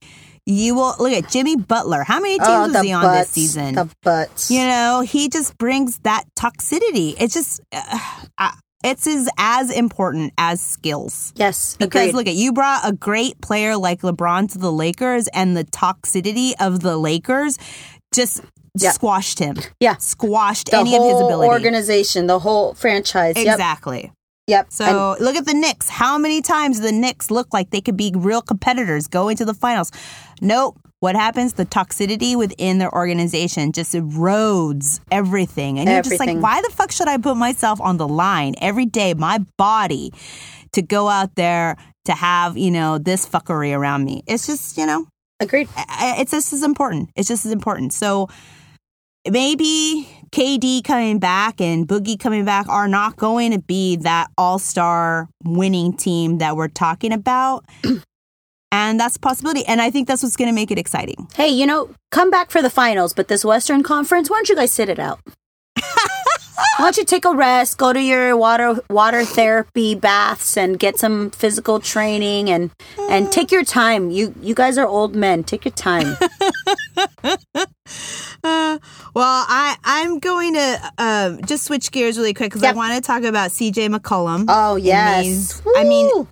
you 0.44 0.74
will 0.74 0.96
look 0.98 1.12
at 1.12 1.30
Jimmy 1.30 1.54
Butler. 1.56 2.02
How 2.02 2.18
many 2.18 2.34
teams 2.38 2.48
oh, 2.48 2.68
was 2.72 2.82
he 2.82 2.92
on 2.92 3.02
butts, 3.04 3.20
this 3.20 3.30
season? 3.30 3.74
The 3.76 3.88
butts. 4.02 4.50
you 4.50 4.64
know, 4.64 5.02
he 5.06 5.28
just 5.28 5.56
brings 5.56 5.98
that 6.00 6.24
toxicity. 6.34 7.14
It's 7.20 7.32
just, 7.34 7.60
uh, 7.70 7.98
uh, 8.38 8.50
it's 8.84 9.06
as, 9.06 9.28
as 9.38 9.70
important 9.70 10.32
as 10.38 10.60
skills. 10.60 11.32
yes, 11.36 11.76
Because 11.78 12.08
agreed. 12.08 12.14
look 12.14 12.26
at 12.26 12.34
you 12.34 12.52
brought 12.52 12.86
a 12.88 12.92
great 12.92 13.40
player 13.40 13.76
like 13.76 14.02
LeBron 14.02 14.50
to 14.52 14.58
the 14.58 14.72
Lakers, 14.72 15.28
and 15.28 15.56
the 15.56 15.64
toxicity 15.64 16.52
of 16.60 16.80
the 16.80 16.96
Lakers 16.96 17.58
just 18.14 18.40
Yeah. 18.78 18.90
squashed 18.92 19.38
him. 19.38 19.56
Yeah. 19.80 19.96
squashed 19.98 20.70
the 20.70 20.78
any 20.78 20.96
of 20.96 21.02
his 21.02 21.12
whole 21.12 21.26
ability. 21.26 21.48
organization, 21.50 22.26
the 22.26 22.38
whole 22.40 22.74
franchise. 22.74 23.34
Exactly. 23.36 24.02
yep. 24.04 24.12
And 24.52 24.72
So 24.72 25.16
look 25.20 25.36
at 25.36 25.46
the 25.46 25.54
Knicks. 25.54 25.88
How 25.88 26.18
many 26.18 26.42
times 26.42 26.80
the 26.80 26.92
Knicks 26.92 27.30
look 27.30 27.52
like 27.52 27.70
they 27.70 27.80
could 27.80 27.96
be 27.96 28.12
real 28.14 28.42
competitors 28.42 29.08
going 29.08 29.36
to 29.38 29.44
the 29.44 29.54
finals? 29.54 29.90
Nope. 30.40 30.78
What 31.00 31.16
happens? 31.16 31.54
The 31.54 31.66
toxicity 31.66 32.36
within 32.36 32.78
their 32.78 32.94
organization 32.94 33.72
just 33.72 33.92
erodes 33.92 35.00
everything. 35.10 35.80
And 35.80 35.88
you're 35.88 36.02
just 36.02 36.20
like, 36.20 36.38
why 36.38 36.62
the 36.62 36.70
fuck 36.72 36.92
should 36.92 37.08
I 37.08 37.16
put 37.16 37.36
myself 37.36 37.80
on 37.80 37.96
the 37.96 38.06
line 38.06 38.54
every 38.60 38.86
day, 38.86 39.12
my 39.12 39.38
body, 39.58 40.12
to 40.74 40.82
go 40.82 41.08
out 41.08 41.34
there 41.34 41.76
to 42.04 42.12
have, 42.12 42.56
you 42.56 42.70
know, 42.70 42.98
this 42.98 43.28
fuckery 43.28 43.76
around 43.76 44.04
me? 44.04 44.22
It's 44.28 44.46
just, 44.46 44.78
you 44.78 44.86
know, 44.86 45.06
agreed. 45.40 45.68
It's 45.76 46.30
just 46.30 46.52
as 46.52 46.62
important. 46.62 47.10
It's 47.16 47.26
just 47.26 47.44
as 47.46 47.50
important. 47.50 47.92
So 47.92 48.28
maybe 49.28 50.08
KD 50.32 50.82
coming 50.82 51.18
back 51.18 51.60
and 51.60 51.86
Boogie 51.86 52.18
coming 52.18 52.44
back 52.44 52.66
are 52.68 52.88
not 52.88 53.16
going 53.16 53.52
to 53.52 53.58
be 53.58 53.96
that 53.96 54.30
all 54.38 54.58
star 54.58 55.28
winning 55.44 55.94
team 55.94 56.38
that 56.38 56.56
we're 56.56 56.68
talking 56.68 57.12
about. 57.12 57.66
and 58.72 58.98
that's 58.98 59.16
a 59.16 59.20
possibility. 59.20 59.64
And 59.66 59.82
I 59.82 59.90
think 59.90 60.08
that's 60.08 60.22
what's 60.22 60.36
going 60.36 60.48
to 60.48 60.54
make 60.54 60.70
it 60.70 60.78
exciting. 60.78 61.28
Hey, 61.34 61.48
you 61.48 61.66
know, 61.66 61.90
come 62.10 62.30
back 62.30 62.50
for 62.50 62.62
the 62.62 62.70
finals, 62.70 63.12
but 63.12 63.28
this 63.28 63.44
Western 63.44 63.82
Conference, 63.82 64.30
why 64.30 64.38
don't 64.38 64.48
you 64.48 64.56
guys 64.56 64.72
sit 64.72 64.88
it 64.88 64.98
out? 64.98 65.20
why 65.76 66.86
don't 66.86 66.96
you 66.96 67.04
take 67.04 67.26
a 67.26 67.34
rest, 67.34 67.76
go 67.76 67.92
to 67.92 68.00
your 68.00 68.34
water 68.34 68.80
water 68.88 69.26
therapy 69.26 69.94
baths, 69.94 70.56
and 70.56 70.78
get 70.78 70.98
some 70.98 71.30
physical 71.30 71.78
training, 71.78 72.48
and 72.48 72.70
and 73.10 73.30
take 73.30 73.52
your 73.52 73.64
time. 73.64 74.10
You 74.10 74.34
you 74.40 74.54
guys 74.54 74.78
are 74.78 74.86
old 74.86 75.14
men. 75.14 75.44
Take 75.44 75.64
your 75.64 75.72
time. 75.72 76.16
Uh, 78.44 78.78
well, 79.14 79.44
I, 79.48 79.76
I'm 79.84 80.18
going 80.18 80.54
to 80.54 80.92
uh, 80.98 81.36
just 81.46 81.64
switch 81.64 81.92
gears 81.92 82.18
really 82.18 82.34
quick 82.34 82.50
because 82.50 82.64
I 82.64 82.72
want 82.72 82.94
to 82.94 83.00
talk 83.00 83.22
about 83.22 83.50
CJ 83.50 83.94
McCollum. 83.94 84.46
Oh 84.48 84.76
yes. 84.76 85.62
I 85.76 85.84
mean, 85.84 86.26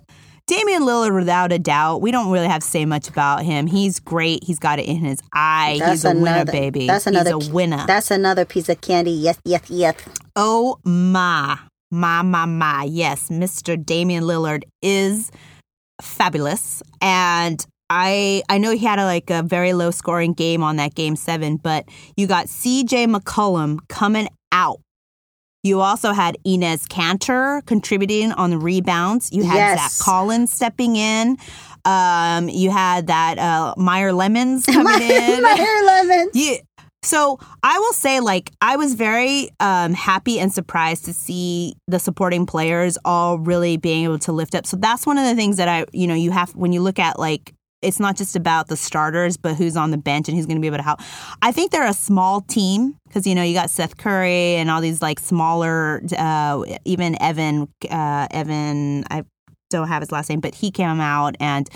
Damian 0.51 0.81
Lillard, 0.81 1.15
without 1.15 1.53
a 1.53 1.59
doubt, 1.59 2.01
we 2.01 2.11
don't 2.11 2.29
really 2.29 2.47
have 2.47 2.61
to 2.61 2.67
say 2.67 2.83
much 2.83 3.07
about 3.07 3.43
him. 3.43 3.67
He's 3.67 4.01
great. 4.01 4.43
He's 4.43 4.59
got 4.59 4.79
it 4.79 4.85
in 4.85 4.97
his 4.97 5.19
eye. 5.33 5.79
He's 5.85 6.03
a 6.03 6.13
winner, 6.13 6.43
baby. 6.43 6.87
That's 6.87 7.07
another. 7.07 7.35
He's 7.35 7.47
a 7.47 7.53
winner. 7.53 7.85
That's 7.87 8.11
another 8.11 8.43
piece 8.43 8.67
of 8.67 8.81
candy. 8.81 9.11
Yes, 9.11 9.39
yes, 9.45 9.61
yes. 9.69 9.95
oh 10.35 10.77
my, 10.83 11.57
my, 11.89 12.21
my, 12.21 12.45
my. 12.45 12.83
Yes, 12.83 13.29
Mr. 13.29 13.81
Damian 13.81 14.25
Lillard 14.25 14.63
is 14.81 15.31
fabulous, 16.01 16.83
and 16.99 17.65
I 17.93 18.41
I 18.47 18.57
know 18.57 18.71
he 18.71 18.85
had 18.85 18.99
a, 18.99 19.03
like 19.05 19.29
a 19.29 19.43
very 19.43 19.73
low 19.73 19.91
scoring 19.91 20.31
game 20.33 20.63
on 20.63 20.77
that 20.77 20.95
game 20.95 21.17
seven, 21.17 21.57
but 21.57 21.85
you 22.15 22.25
got 22.25 22.47
C.J. 22.47 23.07
McCollum 23.07 23.79
coming 23.89 24.29
out. 24.53 24.79
You 25.63 25.81
also 25.81 26.13
had 26.13 26.37
Enes 26.47 26.87
Kanter 26.87 27.63
contributing 27.65 28.31
on 28.31 28.49
the 28.49 28.57
rebounds. 28.57 29.29
You 29.31 29.43
had 29.43 29.55
Yes. 29.57 29.97
Zach 29.97 30.05
Collins 30.05 30.51
stepping 30.53 30.95
in. 30.95 31.37
Um, 31.83 32.47
you 32.49 32.71
had 32.71 33.07
that 33.07 33.37
uh, 33.37 33.75
Meyer 33.77 34.13
Lemons 34.13 34.65
coming 34.71 35.01
in. 35.01 35.43
My 35.43 35.49
hair 35.49 35.83
lemons. 35.85 36.31
Yeah. 36.33 36.57
So 37.03 37.39
I 37.61 37.77
will 37.79 37.93
say, 37.93 38.19
like, 38.21 38.51
I 38.61 38.75
was 38.77 38.93
very 38.93 39.49
um, 39.59 39.93
happy 39.93 40.39
and 40.39 40.53
surprised 40.53 41.05
to 41.05 41.13
see 41.13 41.73
the 41.87 41.99
supporting 41.99 42.45
players 42.45 42.97
all 43.03 43.37
really 43.39 43.77
being 43.77 44.03
able 44.05 44.19
to 44.19 44.31
lift 44.31 44.55
up. 44.55 44.65
So 44.65 44.77
that's 44.77 45.05
one 45.05 45.17
of 45.17 45.25
the 45.25 45.35
things 45.35 45.57
that 45.57 45.67
I, 45.67 45.85
you 45.93 46.07
know, 46.07 46.13
you 46.13 46.31
have 46.31 46.55
when 46.55 46.71
you 46.73 46.81
look 46.81 46.99
at 46.99 47.19
like 47.19 47.53
it's 47.81 47.99
not 47.99 48.15
just 48.15 48.35
about 48.35 48.67
the 48.67 48.77
starters, 48.77 49.37
but 49.37 49.55
who's 49.55 49.75
on 49.75 49.91
the 49.91 49.97
bench 49.97 50.27
and 50.27 50.37
who's 50.37 50.45
going 50.45 50.57
to 50.57 50.61
be 50.61 50.67
able 50.67 50.77
to 50.77 50.83
help. 50.83 50.99
I 51.41 51.51
think 51.51 51.71
they're 51.71 51.87
a 51.87 51.93
small 51.93 52.41
team 52.41 52.97
because 53.07 53.25
you 53.25 53.35
know 53.35 53.43
you 53.43 53.53
got 53.53 53.69
Seth 53.69 53.97
Curry 53.97 54.55
and 54.55 54.69
all 54.69 54.81
these 54.81 55.01
like 55.01 55.19
smaller, 55.19 56.01
uh, 56.17 56.63
even 56.85 57.21
Evan, 57.21 57.67
uh, 57.89 58.27
Evan. 58.31 59.03
I 59.09 59.23
don't 59.69 59.87
have 59.87 60.01
his 60.01 60.11
last 60.11 60.29
name, 60.29 60.39
but 60.39 60.53
he 60.53 60.71
came 60.71 60.99
out 60.99 61.35
and 61.39 61.69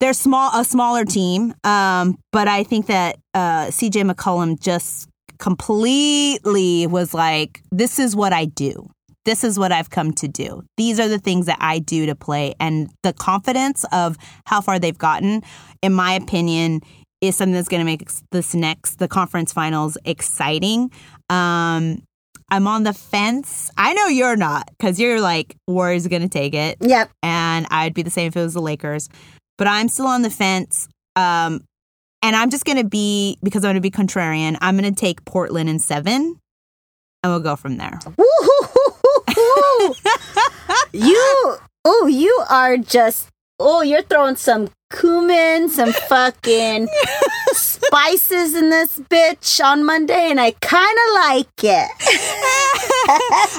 they're 0.00 0.12
small, 0.12 0.50
a 0.58 0.64
smaller 0.64 1.04
team. 1.04 1.54
Um, 1.64 2.18
but 2.32 2.48
I 2.48 2.64
think 2.64 2.86
that 2.86 3.16
uh, 3.34 3.66
CJ 3.66 4.10
McCollum 4.10 4.60
just 4.60 5.08
completely 5.38 6.86
was 6.86 7.14
like, 7.14 7.62
"This 7.70 7.98
is 7.98 8.14
what 8.14 8.32
I 8.32 8.44
do. 8.46 8.88
This 9.24 9.44
is 9.44 9.58
what 9.58 9.72
I've 9.72 9.90
come 9.90 10.12
to 10.14 10.28
do. 10.28 10.62
These 10.76 10.98
are 11.00 11.08
the 11.08 11.18
things 11.18 11.46
that 11.46 11.58
I 11.60 11.78
do 11.78 12.06
to 12.06 12.14
play." 12.14 12.54
And 12.58 12.90
the 13.02 13.12
confidence 13.12 13.84
of 13.92 14.16
how 14.46 14.60
far 14.60 14.78
they've 14.78 14.98
gotten, 14.98 15.42
in 15.82 15.92
my 15.92 16.12
opinion, 16.14 16.80
is 17.20 17.36
something 17.36 17.54
that's 17.54 17.68
going 17.68 17.80
to 17.80 17.84
make 17.84 18.08
this 18.32 18.54
next 18.54 18.98
the 18.98 19.08
conference 19.08 19.52
finals 19.52 19.96
exciting. 20.04 20.90
Um, 21.30 22.02
I'm 22.50 22.66
on 22.66 22.82
the 22.82 22.92
fence. 22.92 23.70
I 23.78 23.94
know 23.94 24.08
you're 24.08 24.36
not 24.36 24.68
because 24.76 25.00
you're 25.00 25.20
like 25.20 25.56
Warriors 25.68 26.04
are 26.04 26.10
going 26.10 26.22
to 26.22 26.28
take 26.28 26.52
it 26.52 26.76
Yep. 26.80 27.10
and 27.22 27.66
I'd 27.70 27.94
be 27.94 28.02
the 28.02 28.10
same 28.10 28.26
if 28.26 28.36
it 28.36 28.42
was 28.42 28.54
the 28.54 28.60
Lakers. 28.60 29.08
But 29.56 29.68
I'm 29.68 29.88
still 29.88 30.06
on 30.06 30.22
the 30.22 30.30
fence. 30.30 30.88
Um, 31.16 31.64
And 32.24 32.36
I'm 32.36 32.50
just 32.50 32.64
going 32.64 32.78
to 32.78 32.84
be, 32.88 33.36
because 33.42 33.64
I'm 33.64 33.72
going 33.72 33.82
to 33.82 33.88
be 33.88 33.90
contrarian, 33.90 34.56
I'm 34.60 34.76
going 34.76 34.92
to 34.94 35.00
take 35.00 35.24
Portland 35.24 35.68
in 35.68 35.78
seven 35.78 36.38
and 37.24 37.32
we'll 37.32 37.40
go 37.40 37.56
from 37.56 37.78
there. 37.78 37.98
You, 40.92 41.56
oh, 41.84 42.06
you 42.06 42.44
are 42.48 42.76
just, 42.76 43.28
oh, 43.58 43.82
you're 43.82 44.02
throwing 44.02 44.36
some 44.36 44.68
cumin, 44.90 45.68
some 45.68 45.92
fucking 45.92 46.88
spices 47.52 48.54
in 48.54 48.70
this 48.70 48.98
bitch 48.98 49.64
on 49.64 49.84
Monday, 49.84 50.30
and 50.30 50.40
I 50.40 50.52
kind 50.60 50.98
of 51.08 51.14
like 51.14 51.64
it. 51.64 51.90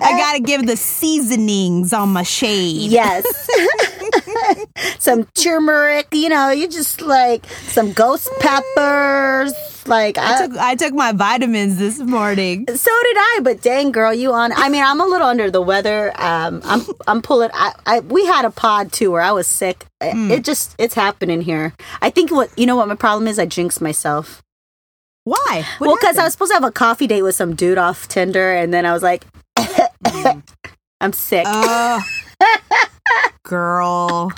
I 0.01 0.15
got 0.17 0.33
to 0.33 0.41
give 0.41 0.65
the 0.65 0.77
seasonings 0.77 1.93
on 1.93 2.09
my 2.09 2.23
shade. 2.23 2.91
Yes. 2.91 3.25
some 4.99 5.25
turmeric, 5.35 6.07
you 6.11 6.29
know, 6.29 6.49
you 6.49 6.67
just 6.67 7.01
like 7.01 7.45
some 7.45 7.93
ghost 7.93 8.29
peppers. 8.39 9.53
Like 9.85 10.17
I 10.17 10.45
took 10.45 10.57
I 10.57 10.75
took 10.75 10.93
my 10.93 11.11
vitamins 11.11 11.77
this 11.77 11.99
morning. 11.99 12.65
So 12.67 12.91
did 13.03 13.17
I, 13.17 13.39
but 13.43 13.61
dang 13.61 13.91
girl, 13.91 14.13
you 14.13 14.33
on 14.33 14.51
I 14.53 14.69
mean, 14.69 14.83
I'm 14.83 15.01
a 15.01 15.05
little 15.05 15.27
under 15.27 15.51
the 15.51 15.61
weather. 15.61 16.13
Um 16.15 16.61
I'm 16.63 16.81
I'm 17.07 17.21
pulling 17.21 17.49
I, 17.53 17.73
I 17.85 17.99
we 17.99 18.25
had 18.25 18.45
a 18.45 18.51
pod 18.51 18.91
too 18.91 19.11
where 19.11 19.21
I 19.21 19.31
was 19.31 19.47
sick. 19.47 19.85
Mm. 20.01 20.29
It 20.29 20.43
just 20.43 20.75
it's 20.77 20.93
happening 20.93 21.41
here. 21.41 21.73
I 22.01 22.09
think 22.09 22.31
what 22.31 22.57
you 22.57 22.65
know 22.65 22.75
what 22.75 22.87
my 22.87 22.95
problem 22.95 23.27
is 23.27 23.39
I 23.39 23.45
jinx 23.45 23.81
myself. 23.81 24.41
Why? 25.25 25.65
What 25.77 25.87
well, 25.87 25.95
because 25.99 26.17
I 26.17 26.25
was 26.25 26.33
supposed 26.33 26.51
to 26.51 26.55
have 26.55 26.63
a 26.65 26.71
coffee 26.71 27.07
date 27.07 27.21
with 27.21 27.35
some 27.35 27.55
dude 27.55 27.77
off 27.77 28.07
Tinder, 28.09 28.53
and 28.53 28.73
then 28.73 28.85
I 28.85 28.91
was 28.91 29.03
like, 29.03 29.25
I'm 30.99 31.13
sick. 31.13 31.45
Oh, 31.47 32.01
girl. 33.43 34.31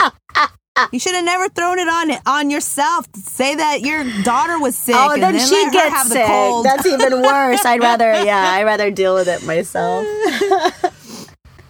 You 0.91 0.99
should 0.99 1.15
have 1.15 1.23
never 1.23 1.47
thrown 1.49 1.79
it 1.79 1.87
on 1.87 2.11
it 2.11 2.21
on 2.25 2.49
yourself. 2.49 3.05
Say 3.15 3.55
that 3.55 3.81
your 3.81 4.03
daughter 4.23 4.59
was 4.59 4.75
sick. 4.75 4.95
oh, 4.97 5.11
and 5.11 5.23
then, 5.23 5.35
then 5.35 5.47
she 5.47 5.71
gets 5.71 5.95
have 5.95 6.09
the 6.09 6.15
sick. 6.15 6.25
cold. 6.25 6.65
That's 6.65 6.85
even 6.85 7.21
worse. 7.21 7.63
I'd 7.65 7.81
rather, 7.81 8.11
yeah, 8.25 8.51
I'd 8.51 8.63
rather 8.63 8.91
deal 8.91 9.15
with 9.15 9.29
it 9.29 9.45
myself. 9.45 10.05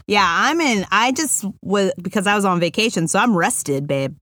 yeah, 0.08 0.26
I'm 0.28 0.60
in. 0.60 0.86
I 0.91 1.12
just 1.12 1.45
was 1.62 1.91
because 2.01 2.26
I 2.26 2.36
was 2.36 2.45
on 2.45 2.60
vacation, 2.60 3.08
so 3.08 3.20
I'm 3.20 3.38
rested, 3.38 3.86
babe. 3.86 4.16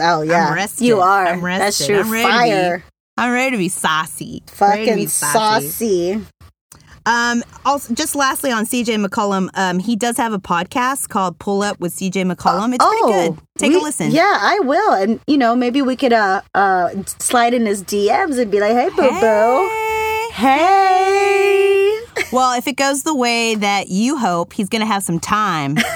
Oh 0.00 0.22
yeah, 0.22 0.52
rested. 0.52 0.84
you 0.84 1.00
are. 1.00 1.26
I'm 1.26 1.44
rested. 1.44 1.62
That's 1.62 1.86
true. 1.86 2.00
I'm 2.00 2.10
ready 2.10 2.50
to 2.50 2.78
be 2.78 2.84
I'm 3.16 3.32
ready 3.32 3.50
to 3.52 3.58
be 3.58 3.68
saucy. 3.68 4.42
Ready 4.60 4.86
to 4.86 4.90
fucking 4.90 4.96
be 4.96 5.06
saucy. 5.06 6.20
Um, 7.06 7.42
also, 7.66 7.92
just 7.94 8.14
lastly 8.16 8.50
on 8.50 8.64
CJ 8.64 9.04
McCollum, 9.04 9.50
um, 9.54 9.78
he 9.78 9.94
does 9.96 10.16
have 10.16 10.32
a 10.32 10.38
podcast 10.38 11.08
called 11.08 11.38
Pull 11.38 11.62
Up 11.62 11.78
with 11.80 11.94
CJ 11.94 12.30
McCollum. 12.32 12.74
It's 12.74 12.84
pretty 12.84 13.02
good. 13.12 13.38
Take 13.58 13.70
we- 13.72 13.76
a 13.78 13.82
listen. 13.82 14.06
Oh, 14.06 14.14
Yeah, 14.14 14.38
I 14.40 14.58
will. 14.60 14.92
And 14.94 15.20
you 15.26 15.36
know, 15.38 15.54
maybe 15.54 15.82
we 15.82 15.96
could 15.96 16.12
uh 16.12 16.40
uh 16.54 16.90
slide 17.06 17.52
in 17.54 17.66
his 17.66 17.82
DMs 17.84 18.38
and 18.38 18.50
be 18.50 18.58
like, 18.60 18.72
"Hey, 18.72 18.88
boo 18.90 19.20
boo, 19.20 19.68
Hey. 20.32 20.32
hey." 20.32 21.63
Well, 22.32 22.56
if 22.56 22.66
it 22.66 22.76
goes 22.76 23.02
the 23.02 23.14
way 23.14 23.54
that 23.54 23.88
you 23.88 24.16
hope, 24.16 24.52
he's 24.52 24.68
going 24.68 24.80
to 24.80 24.86
have 24.86 25.02
some 25.02 25.20
time. 25.20 25.76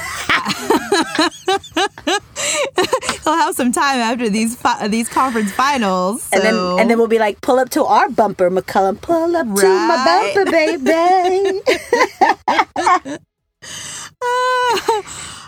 He'll 3.25 3.35
have 3.35 3.55
some 3.55 3.73
time 3.73 4.01
after 4.01 4.29
these 4.29 4.57
fi- 4.57 4.89
these 4.89 5.09
conference 5.09 5.53
finals. 5.53 6.29
And 6.33 6.43
then 6.43 6.55
and 6.55 6.91
then 6.91 6.99
we'll 6.99 7.09
be 7.09 7.19
like, 7.19 7.41
"Pull 7.41 7.59
up 7.59 7.71
to 7.71 7.85
our 7.85 8.09
bumper, 8.09 8.51
McCollum. 8.51 9.01
Pull 9.01 9.37
up 9.37 9.47
to 9.47 9.53
my 9.53 10.33
bumper, 10.35 10.51
baby." 10.51 10.83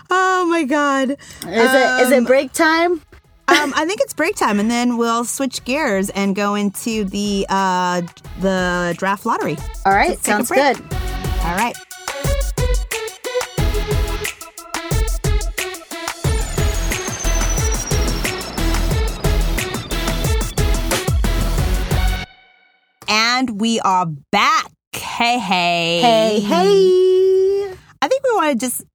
oh 0.09 0.47
my 0.49 0.63
god. 0.63 1.11
is 1.11 1.17
it 1.47 2.01
is 2.01 2.11
it 2.11 2.17
um, 2.17 2.25
break 2.25 2.53
time? 2.53 3.01
Um, 3.51 3.73
I 3.75 3.85
think 3.85 3.99
it's 4.01 4.13
break 4.13 4.35
time, 4.35 4.59
and 4.59 4.71
then 4.71 4.95
we'll 4.97 5.25
switch 5.25 5.63
gears 5.65 6.09
and 6.11 6.35
go 6.35 6.55
into 6.55 7.03
the 7.03 7.45
uh, 7.49 8.01
the 8.39 8.95
draft 8.97 9.25
lottery. 9.25 9.57
All 9.85 9.93
right, 9.93 10.09
Let's 10.09 10.25
sounds 10.25 10.49
good. 10.49 10.77
All 11.43 11.55
right. 11.55 11.75
And 23.09 23.59
we 23.59 23.81
are 23.81 24.05
back. 24.05 24.71
Hey, 24.93 25.39
hey. 25.39 25.99
Hey, 26.01 26.39
hey. 26.39 27.75
I 28.01 28.07
think 28.07 28.23
we 28.23 28.33
want 28.33 28.51
to 28.53 28.65
just 28.65 28.85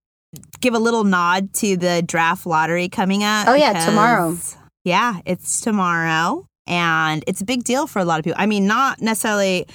give 0.60 0.74
a 0.74 0.78
little 0.78 1.04
nod 1.04 1.52
to 1.54 1.76
the 1.76 2.02
draft 2.02 2.46
lottery 2.46 2.88
coming 2.88 3.24
up. 3.24 3.48
Oh, 3.48 3.54
yeah, 3.54 3.72
because- 3.72 3.84
tomorrow. 3.84 4.36
Yeah, 4.84 5.20
it's 5.26 5.60
tomorrow. 5.60 6.46
And 6.68 7.24
it's 7.26 7.40
a 7.40 7.44
big 7.44 7.64
deal 7.64 7.86
for 7.86 7.98
a 8.00 8.04
lot 8.04 8.18
of 8.18 8.24
people. 8.24 8.40
I 8.40 8.46
mean, 8.46 8.66
not 8.66 9.00
necessarily. 9.00 9.66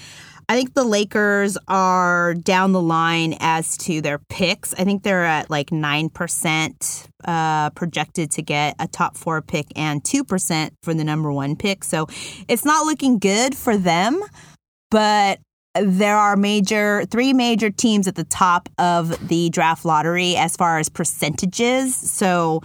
I 0.50 0.56
think 0.56 0.74
the 0.74 0.84
Lakers 0.84 1.58
are 1.70 2.34
down 2.34 2.74
the 2.74 2.82
line 2.82 3.38
as 3.40 3.78
to 3.78 4.02
their 4.02 4.20
picks. 4.20 4.74
I 4.74 4.84
think 4.84 5.04
they're 5.04 5.24
at 5.24 5.50
like 5.50 5.70
9% 5.70 7.08
uh, 7.24 7.70
projected 7.70 8.32
to 8.32 8.42
get 8.42 8.76
a 8.78 8.88
top 8.88 9.16
four 9.16 9.42
pick 9.42 9.68
and 9.78 10.04
2% 10.04 10.72
for 10.84 10.94
the 10.94 11.06
number 11.06 11.32
one 11.32 11.56
pick. 11.56 11.86
So 11.86 12.08
it's 12.50 12.66
not 12.66 12.86
looking 12.86 13.18
good 13.20 13.56
for 13.56 13.78
them, 13.78 14.22
but 14.90 15.40
there 15.76 16.18
are 16.18 16.36
major 16.36 17.06
three 17.06 17.34
major 17.34 17.70
teams 17.70 18.08
at 18.08 18.16
the 18.16 18.24
top 18.26 18.70
of 18.78 19.28
the 19.28 19.50
draft 19.50 19.86
lottery 19.86 20.36
as 20.36 20.56
far 20.56 20.80
as 20.80 20.90
percentages. 20.90 21.96
So 21.96 22.62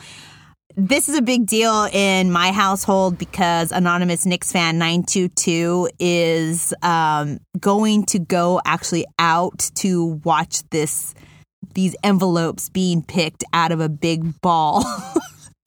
this 0.77 1.09
is 1.09 1.17
a 1.17 1.23
big 1.23 1.47
deal 1.47 1.89
in 1.93 2.31
my 2.31 2.53
household 2.53 3.17
because 3.17 3.73
anonymous 3.73 4.27
Knicks 4.27 4.53
fan 4.53 4.79
922 4.79 5.89
is 5.99 6.75
um, 6.83 7.39
going 7.59 8.05
to 8.07 8.19
go 8.19 8.61
actually 8.65 9.07
out 9.19 9.71
to 9.77 10.21
watch 10.25 10.63
this 10.71 11.15
these 11.75 11.97
envelopes 12.03 12.69
being 12.69 13.03
picked 13.03 13.45
out 13.53 13.73
of 13.73 13.81
a 13.81 13.89
big 13.89 14.41
ball 14.41 14.85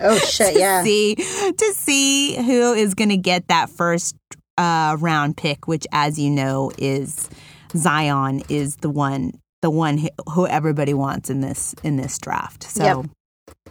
Oh 0.01 0.17
shit, 0.17 0.53
to 0.53 0.59
yeah. 0.59 0.83
see 0.83 1.15
to 1.15 1.73
see 1.75 2.35
who 2.35 2.73
is 2.73 2.93
going 2.93 3.09
to 3.09 3.17
get 3.17 3.49
that 3.49 3.69
first 3.69 4.15
uh, 4.59 4.97
round 4.99 5.37
pick, 5.37 5.67
which, 5.67 5.87
as 5.91 6.19
you 6.19 6.29
know, 6.29 6.71
is 6.77 7.29
Zion 7.75 8.43
is 8.49 8.75
the 8.77 8.89
one 8.89 9.39
the 9.61 9.69
one 9.69 9.97
who, 9.97 10.09
who 10.31 10.47
everybody 10.47 10.93
wants 10.93 11.29
in 11.29 11.41
this 11.41 11.73
in 11.83 11.95
this 11.97 12.17
draft. 12.19 12.63
So. 12.63 12.83
Yep. 12.83 13.65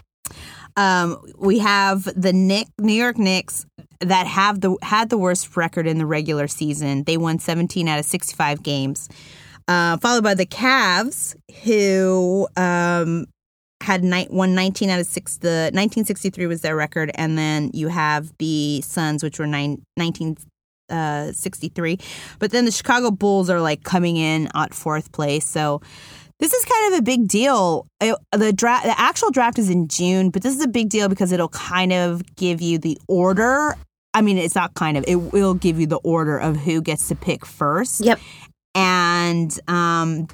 Um, 0.76 1.20
we 1.36 1.59
have 1.59 2.05
the 2.05 2.32
Nick, 2.32 2.68
New 2.78 2.93
York 2.93 3.18
Knicks 3.18 3.66
that 3.99 4.28
have 4.28 4.61
the 4.61 4.76
had 4.80 5.11
the 5.11 5.18
worst 5.18 5.57
record 5.57 5.89
in 5.89 5.99
the 5.99 6.07
regular 6.07 6.47
season. 6.47 7.03
They 7.03 7.16
won 7.16 7.41
17 7.41 7.89
out 7.89 7.99
of 7.99 8.05
65 8.05 8.62
games, 8.62 9.09
uh, 9.66 9.97
followed 9.97 10.22
by 10.22 10.34
the 10.34 10.47
Cavs, 10.47 11.34
who 11.64 12.47
um, 12.57 13.26
had 13.80 14.05
ni- 14.05 14.28
won 14.30 14.55
19 14.55 14.89
out 14.91 15.01
of 15.01 15.07
six. 15.07 15.39
The 15.39 15.70
1963 15.72 16.47
was 16.47 16.61
their 16.61 16.76
record, 16.76 17.11
and 17.16 17.36
then 17.36 17.72
you 17.74 17.89
have 17.89 18.32
the 18.39 18.80
Suns, 18.82 19.24
which 19.24 19.41
were 19.41 19.49
nine, 19.49 19.82
1963. 20.91 21.99
But 22.39 22.51
then 22.51 22.64
the 22.64 22.70
Chicago 22.70 23.11
Bulls 23.11 23.51
are 23.51 23.61
like 23.61 23.82
coming 23.84 24.16
in 24.16 24.49
at 24.55 24.74
fourth 24.74 25.12
place. 25.12 25.47
So 25.47 25.80
this 26.41 26.53
is 26.53 26.64
kind 26.64 26.93
of 26.95 27.01
a 27.01 27.03
big 27.03 27.28
deal. 27.28 27.86
It- 28.01 28.16
the 28.32 28.53
draft, 28.53 28.84
the 28.84 28.99
actual 29.01 29.30
draft 29.30 29.59
is 29.59 29.70
in 29.70 29.89
June, 29.89 30.30
but 30.30 30.43
this 30.43 30.55
is 30.55 30.62
a 30.62 30.68
big 30.68 30.89
deal 30.89 31.09
because 31.09 31.32
it'll 31.32 31.49
kind 31.49 31.93
of 31.93 32.22
give 32.36 32.61
you 32.61 32.78
the 32.78 32.99
order. 33.09 33.76
I 34.14 34.22
mean, 34.22 34.39
it's 34.39 34.55
not 34.55 34.74
kind 34.74 34.97
of. 34.97 35.05
It 35.07 35.16
will 35.16 35.55
give 35.55 35.78
you 35.78 35.86
the 35.86 35.99
order 35.99 36.39
of 36.39 36.57
who 36.57 36.80
gets 36.80 37.09
to 37.09 37.14
pick 37.14 37.45
first. 37.45 38.01
Yep. 38.01 38.18
And 38.74 39.59
um, 39.68 40.28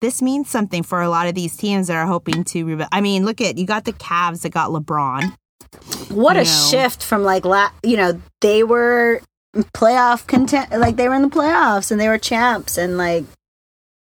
this 0.00 0.22
means 0.22 0.48
something 0.50 0.82
for 0.82 1.00
a 1.02 1.08
lot 1.08 1.26
of 1.26 1.34
these 1.34 1.56
teams 1.56 1.88
that 1.88 1.96
are 1.96 2.06
hoping 2.06 2.44
to 2.44 2.64
rebuild. 2.64 2.88
I 2.92 3.00
mean, 3.00 3.24
look 3.24 3.40
at 3.40 3.58
you 3.58 3.66
got 3.66 3.84
the 3.84 3.92
Cavs 3.94 4.42
that 4.42 4.50
got 4.50 4.70
LeBron. 4.70 5.34
What 6.10 6.36
You 6.36 6.42
a 6.42 6.44
know. 6.44 6.50
shift 6.70 7.02
from 7.02 7.22
like 7.24 7.44
la- 7.44 7.70
you 7.82 7.96
know, 7.96 8.20
they 8.40 8.62
were 8.62 9.20
playoff 9.56 10.26
content 10.26 10.70
like 10.70 10.96
they 10.96 11.08
were 11.08 11.14
in 11.14 11.22
the 11.22 11.28
playoffs 11.28 11.90
and 11.90 12.00
they 12.00 12.08
were 12.08 12.18
champs 12.18 12.76
and 12.78 12.98
like 12.98 13.24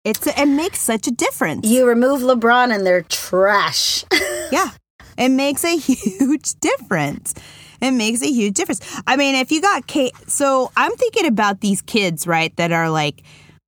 It's 0.04 0.26
it 0.26 0.46
makes 0.48 0.80
such 0.80 1.08
a 1.08 1.12
difference. 1.12 1.68
you 1.68 1.88
remove 1.88 2.22
LeBron 2.22 2.74
and 2.74 2.86
they're 2.86 3.04
trash. 3.04 4.04
Yeah. 4.52 4.70
It 5.18 5.30
makes 5.30 5.66
a 5.66 5.76
huge 5.78 6.54
difference. 6.62 7.34
It 7.82 7.92
makes 7.92 8.22
a 8.22 8.28
huge 8.32 8.54
difference. 8.56 8.80
I 9.06 9.18
mean, 9.18 9.36
if 9.36 9.52
you 9.52 9.62
got 9.62 9.86
Kate, 9.86 10.14
so 10.28 10.72
I'm 10.78 10.94
thinking 10.94 11.26
about 11.26 11.60
these 11.60 11.82
kids, 11.82 12.26
right, 12.26 12.56
that 12.56 12.72
are 12.72 12.90
like, 12.90 13.24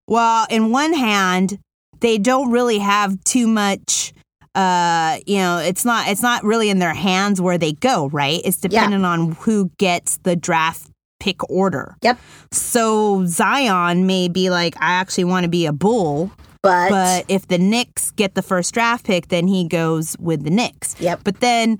well, 0.07 0.47
in 0.49 0.71
one 0.71 0.93
hand, 0.93 1.59
they 1.99 2.17
don't 2.17 2.51
really 2.51 2.77
have 2.79 3.21
too 3.25 3.45
much. 3.45 4.13
Uh, 4.55 5.17
you 5.27 5.37
know, 5.37 5.57
it's 5.57 5.83
not 5.83 6.07
it's 6.07 6.21
not 6.21 6.43
really 6.45 6.69
in 6.69 6.79
their 6.79 6.93
hands 6.93 7.41
where 7.41 7.57
they 7.57 7.73
go, 7.73 8.07
right? 8.09 8.41
It's 8.45 8.57
dependent 8.57 9.05
on 9.05 9.33
who 9.33 9.69
gets 9.77 10.17
the 10.23 10.35
draft 10.37 10.89
pick 11.19 11.47
order. 11.49 11.95
Yep. 12.01 12.19
So 12.51 13.25
Zion 13.25 14.05
may 14.07 14.27
be 14.27 14.49
like, 14.49 14.75
I 14.77 14.91
actually 14.93 15.25
want 15.25 15.43
to 15.43 15.49
be 15.49 15.65
a 15.65 15.73
bull, 15.73 16.31
But, 16.61 16.89
but 16.89 17.25
if 17.27 17.47
the 17.47 17.57
Knicks 17.57 18.11
get 18.11 18.35
the 18.35 18.41
first 18.41 18.73
draft 18.73 19.05
pick, 19.05 19.27
then 19.29 19.47
he 19.47 19.67
goes 19.67 20.15
with 20.19 20.43
the 20.43 20.49
Knicks. 20.49 20.95
Yep. 20.99 21.21
But 21.23 21.39
then 21.39 21.79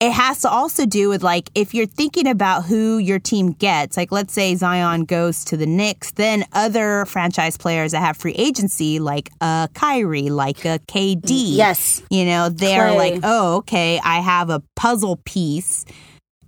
it 0.00 0.10
has 0.10 0.40
to 0.40 0.48
also 0.50 0.84
do 0.84 1.08
with 1.08 1.22
like 1.22 1.48
if 1.54 1.74
you're 1.74 1.86
thinking 1.86 2.26
about 2.26 2.64
who 2.64 2.98
your 2.98 3.20
team 3.20 3.52
gets, 3.52 3.96
like 3.96 4.10
let's 4.10 4.32
say 4.34 4.52
Zion 4.56 5.04
goes 5.04 5.44
to 5.44 5.56
the 5.56 5.64
Knicks, 5.66 6.10
then 6.12 6.44
other 6.52 7.04
franchise 7.04 7.56
players 7.56 7.92
that 7.92 8.00
have 8.00 8.16
free 8.16 8.32
agency, 8.34 8.98
like 8.98 9.30
a 9.40 9.68
Kyrie, 9.74 10.28
like 10.28 10.64
a 10.64 10.80
KD, 10.88 11.54
Yes. 11.56 12.02
you 12.10 12.24
know, 12.24 12.48
they're 12.48 12.88
Klay. 12.88 12.96
like, 12.96 13.20
oh, 13.22 13.58
okay, 13.58 14.00
I 14.02 14.18
have 14.18 14.50
a 14.50 14.60
puzzle 14.74 15.20
piece 15.24 15.84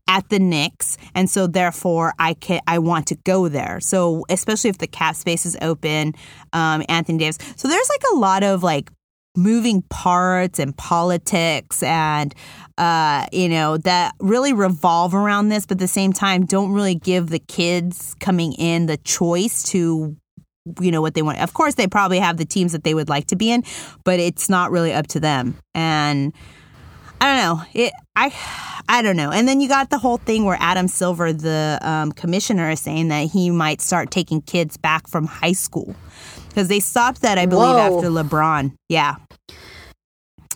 at 0.06 0.28
the 0.28 0.38
Knicks, 0.38 0.96
and 1.14 1.28
so 1.30 1.46
therefore 1.46 2.12
I 2.18 2.34
can 2.34 2.60
I 2.66 2.78
want 2.78 3.06
to 3.08 3.16
go 3.16 3.48
there. 3.48 3.80
So 3.80 4.24
especially 4.28 4.70
if 4.70 4.78
the 4.78 4.86
cap 4.86 5.16
space 5.16 5.46
is 5.46 5.56
open, 5.62 6.14
um, 6.52 6.82
Anthony 6.88 7.18
Davis. 7.18 7.38
So 7.56 7.68
there's 7.68 7.88
like 7.88 8.02
a 8.12 8.16
lot 8.16 8.42
of 8.42 8.62
like 8.62 8.90
moving 9.36 9.82
parts 9.82 10.60
and 10.60 10.76
politics 10.76 11.82
and 11.82 12.34
uh, 12.78 13.26
you 13.32 13.48
know 13.48 13.76
that 13.78 14.14
really 14.20 14.52
revolve 14.52 15.14
around 15.14 15.48
this, 15.48 15.66
but 15.66 15.76
at 15.76 15.80
the 15.80 15.88
same 15.88 16.12
time 16.12 16.44
don't 16.44 16.72
really 16.72 16.94
give 16.94 17.28
the 17.28 17.38
kids 17.38 18.14
coming 18.20 18.52
in 18.54 18.86
the 18.86 18.96
choice 18.98 19.62
to 19.70 20.16
you 20.80 20.90
know 20.90 21.02
what 21.02 21.14
they 21.14 21.22
want. 21.22 21.38
Of 21.40 21.54
course, 21.54 21.74
they 21.74 21.86
probably 21.86 22.18
have 22.18 22.36
the 22.36 22.44
teams 22.44 22.72
that 22.72 22.84
they 22.84 22.94
would 22.94 23.08
like 23.08 23.26
to 23.28 23.36
be 23.36 23.50
in, 23.50 23.64
but 24.04 24.18
it's 24.20 24.48
not 24.48 24.70
really 24.70 24.92
up 24.92 25.06
to 25.08 25.20
them. 25.20 25.58
And 25.74 26.32
I 27.24 27.26
don't 27.26 27.58
know. 27.58 27.64
It 27.72 27.92
I 28.14 28.34
I 28.86 29.00
don't 29.00 29.16
know. 29.16 29.30
And 29.30 29.48
then 29.48 29.62
you 29.62 29.68
got 29.68 29.88
the 29.88 29.96
whole 29.96 30.18
thing 30.18 30.44
where 30.44 30.58
Adam 30.60 30.88
Silver, 30.88 31.32
the 31.32 31.78
um, 31.80 32.12
commissioner, 32.12 32.68
is 32.68 32.80
saying 32.80 33.08
that 33.08 33.30
he 33.30 33.48
might 33.48 33.80
start 33.80 34.10
taking 34.10 34.42
kids 34.42 34.76
back 34.76 35.08
from 35.08 35.26
high 35.26 35.52
school 35.52 35.96
because 36.48 36.68
they 36.68 36.80
stopped 36.80 37.22
that, 37.22 37.38
I 37.38 37.46
believe, 37.46 37.76
Whoa. 37.76 37.96
after 37.96 38.10
LeBron. 38.10 38.74
Yeah, 38.90 39.16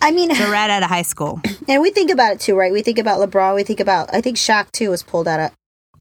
I 0.03 0.11
mean, 0.11 0.29
they're 0.29 0.53
right 0.53 0.69
out 0.69 0.83
of 0.83 0.91
high 0.91 1.03
school. 1.03 1.41
and 1.69 1.81
we 1.81 1.91
think 1.91 2.11
about 2.11 2.35
it 2.35 2.41
too, 2.41 2.55
right? 2.55 2.71
We 2.71 2.83
think 2.83 2.99
about 2.99 3.19
LeBron. 3.19 3.55
We 3.55 3.63
think 3.63 3.81
about, 3.81 4.13
I 4.13 4.21
think 4.21 4.37
Shaq 4.37 4.71
too 4.71 4.91
was 4.91 5.03
pulled 5.03 5.27
out 5.27 5.41
of, 5.41 5.51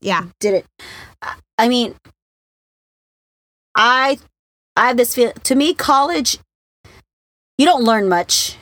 Yeah, 0.02 0.26
did 0.42 0.54
it. 0.54 0.66
I 1.58 1.70
mean, 1.70 1.96
I, 3.74 4.20
I 4.76 4.88
have 4.88 4.98
this 4.98 5.16
feel, 5.16 5.32
to 5.32 5.56
me, 5.56 5.74
college, 5.74 6.40
you 7.58 7.66
don't 7.66 7.86
learn 7.86 8.10
much 8.10 8.58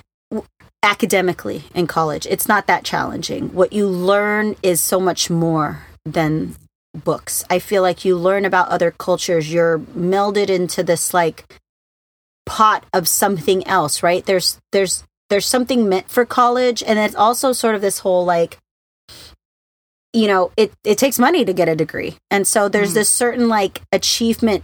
academically 0.86 1.64
in 1.74 1.88
college. 1.88 2.26
It's 2.30 2.48
not 2.48 2.68
that 2.68 2.84
challenging. 2.86 3.54
What 3.54 3.74
you 3.74 3.88
learn 3.88 4.56
is 4.64 4.80
so 4.80 5.00
much 5.00 5.30
more 5.30 5.84
than 6.06 6.56
books. 6.94 7.44
I 7.50 7.60
feel 7.60 7.82
like 7.82 8.06
you 8.06 8.16
learn 8.16 8.46
about 8.46 8.70
other 8.70 8.92
cultures. 8.92 9.52
You're 9.52 9.80
melded 9.80 10.50
into 10.50 10.84
this 10.84 11.14
like 11.14 11.44
pot 12.46 12.86
of 12.94 13.08
something 13.08 13.66
else, 13.68 14.04
right? 14.04 14.26
There's 14.26 14.60
there's 14.72 15.04
there's 15.30 15.48
something 15.48 15.90
meant 15.90 16.10
for 16.10 16.24
college 16.26 16.84
and 16.86 17.00
it's 17.00 17.16
also 17.16 17.52
sort 17.52 17.74
of 17.76 17.82
this 17.82 18.00
whole 18.00 18.24
like 18.24 18.58
you 20.14 20.28
know, 20.28 20.52
it 20.56 20.72
it 20.86 20.98
takes 20.98 21.20
money 21.20 21.44
to 21.44 21.54
get 21.54 21.68
a 21.68 21.76
degree. 21.76 22.16
And 22.32 22.48
so 22.48 22.70
there's 22.70 22.92
Mm. 22.92 22.96
this 22.96 23.10
certain 23.10 23.50
like 23.50 23.82
achievement 23.92 24.64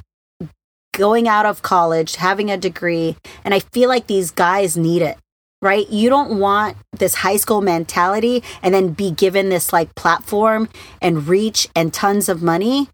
going 0.93 1.27
out 1.27 1.45
of 1.45 1.61
college, 1.61 2.15
having 2.17 2.51
a 2.51 2.57
degree, 2.57 3.17
and 3.43 3.53
I 3.53 3.59
feel 3.59 3.89
like 3.89 4.07
these 4.07 4.31
guys 4.31 4.77
need 4.77 5.01
it. 5.01 5.17
Right? 5.61 5.87
You 5.89 6.09
don't 6.09 6.39
want 6.39 6.77
this 6.91 7.13
high 7.13 7.37
school 7.37 7.61
mentality 7.61 8.43
and 8.63 8.73
then 8.73 8.93
be 8.93 9.11
given 9.11 9.49
this 9.49 9.71
like 9.71 9.93
platform 9.93 10.69
and 11.01 11.27
reach 11.27 11.67
and 11.75 11.93
tons 11.93 12.29
of 12.29 12.41
money 12.41 12.89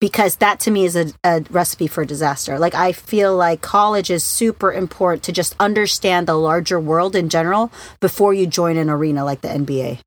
because 0.00 0.36
that 0.36 0.60
to 0.60 0.70
me 0.70 0.84
is 0.84 0.96
a, 0.96 1.12
a 1.24 1.44
recipe 1.50 1.86
for 1.86 2.04
disaster. 2.04 2.58
Like 2.58 2.74
I 2.74 2.92
feel 2.92 3.36
like 3.36 3.60
college 3.60 4.10
is 4.10 4.22
super 4.22 4.72
important 4.72 5.24
to 5.24 5.32
just 5.32 5.56
understand 5.58 6.26
the 6.26 6.34
larger 6.34 6.78
world 6.78 7.16
in 7.16 7.28
general 7.28 7.72
before 8.00 8.32
you 8.32 8.46
join 8.46 8.76
an 8.76 8.90
arena 8.90 9.24
like 9.24 9.40
the 9.40 9.48
NBA. 9.48 10.00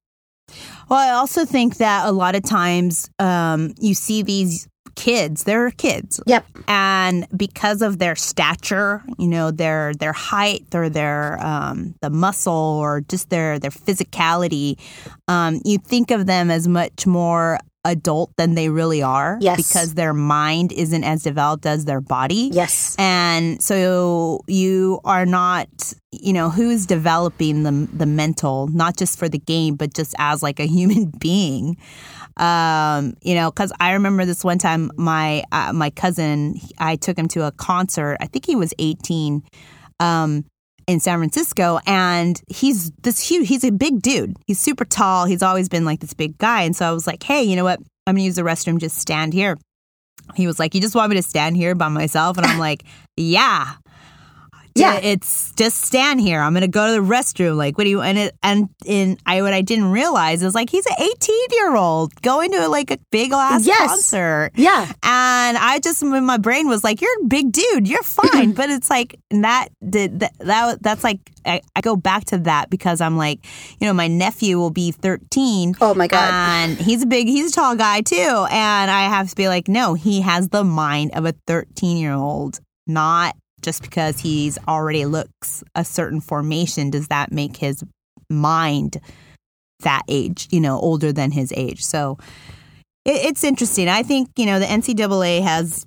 Well, 0.89 0.99
I 0.99 1.11
also 1.11 1.45
think 1.45 1.77
that 1.77 2.07
a 2.07 2.11
lot 2.11 2.35
of 2.35 2.43
times 2.43 3.09
um, 3.19 3.73
you 3.79 3.93
see 3.93 4.23
these 4.23 4.67
kids, 4.95 5.43
they're 5.43 5.71
kids. 5.71 6.19
Yep. 6.25 6.45
And 6.67 7.27
because 7.35 7.81
of 7.81 7.99
their 7.99 8.15
stature, 8.15 9.03
you 9.17 9.27
know, 9.27 9.51
their 9.51 9.93
their 9.93 10.13
height 10.13 10.65
or 10.73 10.89
their 10.89 11.43
um, 11.43 11.95
the 12.01 12.09
muscle 12.09 12.53
or 12.53 13.01
just 13.01 13.29
their 13.29 13.59
their 13.59 13.71
physicality, 13.71 14.79
um, 15.27 15.61
you 15.65 15.77
think 15.77 16.11
of 16.11 16.25
them 16.25 16.51
as 16.51 16.67
much 16.67 17.07
more 17.07 17.59
adult 17.83 18.35
than 18.37 18.55
they 18.55 18.69
really 18.69 19.01
are. 19.01 19.37
Yes. 19.41 19.57
Because 19.57 19.95
their 19.95 20.13
mind 20.13 20.71
isn't 20.71 21.03
as 21.03 21.23
developed 21.23 21.65
as 21.65 21.85
their 21.85 22.01
body. 22.01 22.49
Yes. 22.53 22.95
And 22.99 23.61
so 23.61 24.41
you 24.47 24.99
are 25.03 25.25
not, 25.25 25.67
you 26.11 26.33
know, 26.33 26.49
who's 26.49 26.85
developing 26.85 27.63
the 27.63 27.89
the 27.93 28.05
mental, 28.05 28.67
not 28.67 28.97
just 28.97 29.17
for 29.17 29.29
the 29.29 29.39
game, 29.39 29.75
but 29.75 29.93
just 29.93 30.13
as 30.17 30.43
like 30.43 30.59
a 30.59 30.65
human 30.67 31.11
being. 31.19 31.77
Um, 32.37 33.15
you 33.21 33.35
know, 33.35 33.51
because 33.51 33.73
I 33.79 33.93
remember 33.93 34.25
this 34.25 34.43
one 34.43 34.57
time, 34.57 34.91
my 34.95 35.43
uh, 35.51 35.73
my 35.73 35.89
cousin, 35.89 36.55
I 36.77 36.95
took 36.95 37.17
him 37.17 37.27
to 37.29 37.45
a 37.45 37.51
concert. 37.51 38.17
I 38.19 38.27
think 38.27 38.45
he 38.45 38.55
was 38.55 38.73
eighteen. 38.79 39.43
Um, 39.99 40.45
in 40.87 40.99
San 40.99 41.19
Francisco, 41.19 41.79
and 41.85 42.41
he's 42.47 42.91
this 43.03 43.19
huge. 43.21 43.47
He's 43.47 43.63
a 43.63 43.71
big 43.71 44.01
dude. 44.01 44.35
He's 44.45 44.59
super 44.59 44.83
tall. 44.83 45.25
He's 45.25 45.43
always 45.43 45.69
been 45.69 45.85
like 45.85 45.99
this 45.99 46.13
big 46.13 46.37
guy. 46.37 46.63
And 46.63 46.75
so 46.75 46.85
I 46.85 46.91
was 46.91 47.07
like, 47.07 47.23
"Hey, 47.23 47.43
you 47.43 47.55
know 47.55 47.63
what? 47.63 47.79
I'm 48.07 48.15
gonna 48.15 48.23
use 48.23 48.35
the 48.35 48.41
restroom. 48.41 48.79
Just 48.79 48.97
stand 48.97 49.33
here." 49.33 49.57
He 50.35 50.47
was 50.47 50.59
like, 50.59 50.75
"You 50.75 50.81
just 50.81 50.95
want 50.95 51.09
me 51.09 51.15
to 51.15 51.21
stand 51.21 51.55
here 51.55 51.75
by 51.75 51.87
myself?" 51.87 52.37
And 52.37 52.45
I'm 52.45 52.59
like, 52.59 52.83
"Yeah." 53.17 53.73
Yeah. 54.75 54.97
it's 54.97 55.51
just 55.53 55.81
stand 55.81 56.21
here. 56.21 56.41
I'm 56.41 56.53
gonna 56.53 56.67
go 56.67 56.87
to 56.87 57.01
the 57.01 57.07
restroom. 57.07 57.55
Like, 57.57 57.77
what 57.77 57.83
do 57.85 57.89
you? 57.89 58.01
And 58.01 58.17
it 58.17 58.35
and 58.43 58.69
in 58.85 59.17
I 59.25 59.41
what 59.41 59.53
I 59.53 59.61
didn't 59.61 59.91
realize 59.91 60.43
is 60.43 60.55
like 60.55 60.69
he's 60.69 60.85
an 60.85 60.95
18 60.99 61.35
year 61.51 61.75
old 61.75 62.13
going 62.21 62.51
to 62.51 62.67
like 62.67 62.91
a 62.91 62.97
big 63.11 63.31
ass 63.33 63.65
Yes. 63.65 63.89
concert. 63.89 64.51
Yeah. 64.55 64.85
And 65.03 65.57
I 65.57 65.79
just, 65.83 66.03
my 66.03 66.37
brain 66.37 66.67
was 66.67 66.83
like, 66.83 67.01
"You're 67.01 67.21
a 67.21 67.25
big 67.25 67.51
dude. 67.51 67.87
You're 67.87 68.03
fine." 68.03 68.51
but 68.55 68.69
it's 68.69 68.89
like 68.89 69.19
that 69.31 69.69
did 69.87 70.19
that, 70.21 70.33
that. 70.39 70.81
That's 70.81 71.03
like 71.03 71.19
I, 71.45 71.61
I 71.75 71.81
go 71.81 71.95
back 71.95 72.25
to 72.25 72.37
that 72.39 72.69
because 72.69 73.01
I'm 73.01 73.17
like, 73.17 73.45
you 73.79 73.87
know, 73.87 73.93
my 73.93 74.07
nephew 74.07 74.57
will 74.59 74.69
be 74.69 74.91
13. 74.91 75.75
Oh 75.81 75.93
my 75.95 76.07
God. 76.07 76.29
And 76.31 76.77
he's 76.77 77.01
a 77.01 77.07
big, 77.07 77.27
he's 77.27 77.51
a 77.51 77.55
tall 77.55 77.75
guy 77.75 78.01
too. 78.01 78.15
And 78.51 78.91
I 78.91 79.09
have 79.09 79.29
to 79.29 79.35
be 79.35 79.47
like, 79.47 79.67
no, 79.67 79.95
he 79.95 80.21
has 80.21 80.49
the 80.49 80.63
mind 80.63 81.11
of 81.15 81.25
a 81.25 81.33
13 81.47 81.97
year 81.97 82.13
old, 82.13 82.59
not 82.85 83.35
just 83.61 83.81
because 83.81 84.19
he's 84.19 84.57
already 84.67 85.05
looks 85.05 85.63
a 85.75 85.85
certain 85.85 86.21
formation. 86.21 86.89
Does 86.89 87.07
that 87.07 87.31
make 87.31 87.57
his 87.57 87.83
mind 88.29 88.97
that 89.81 90.03
age? 90.07 90.47
You 90.51 90.59
know, 90.61 90.79
older 90.79 91.11
than 91.11 91.31
his 91.31 91.53
age. 91.55 91.83
So 91.83 92.17
it, 93.05 93.25
it's 93.25 93.43
interesting. 93.43 93.87
I 93.87 94.03
think 94.03 94.29
you 94.37 94.45
know 94.45 94.59
the 94.59 94.65
NCAA 94.65 95.41
has, 95.43 95.85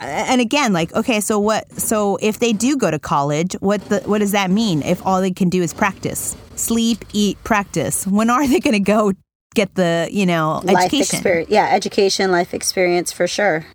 and 0.00 0.40
again, 0.40 0.72
like 0.72 0.94
okay, 0.94 1.20
so 1.20 1.38
what? 1.38 1.70
So 1.72 2.18
if 2.20 2.38
they 2.38 2.52
do 2.52 2.76
go 2.76 2.90
to 2.90 2.98
college, 2.98 3.54
what 3.60 3.82
the 3.88 4.00
what 4.00 4.18
does 4.18 4.32
that 4.32 4.50
mean? 4.50 4.82
If 4.82 5.04
all 5.06 5.20
they 5.20 5.32
can 5.32 5.48
do 5.48 5.62
is 5.62 5.72
practice, 5.74 6.36
sleep, 6.56 7.04
eat, 7.12 7.42
practice, 7.44 8.06
when 8.06 8.30
are 8.30 8.46
they 8.46 8.60
going 8.60 8.74
to 8.74 8.80
go 8.80 9.12
get 9.54 9.74
the 9.74 10.08
you 10.10 10.26
know 10.26 10.60
Life 10.64 10.86
education? 10.86 11.16
experience. 11.16 11.50
Yeah, 11.50 11.68
education, 11.72 12.30
life 12.30 12.54
experience 12.54 13.12
for 13.12 13.26
sure. 13.26 13.66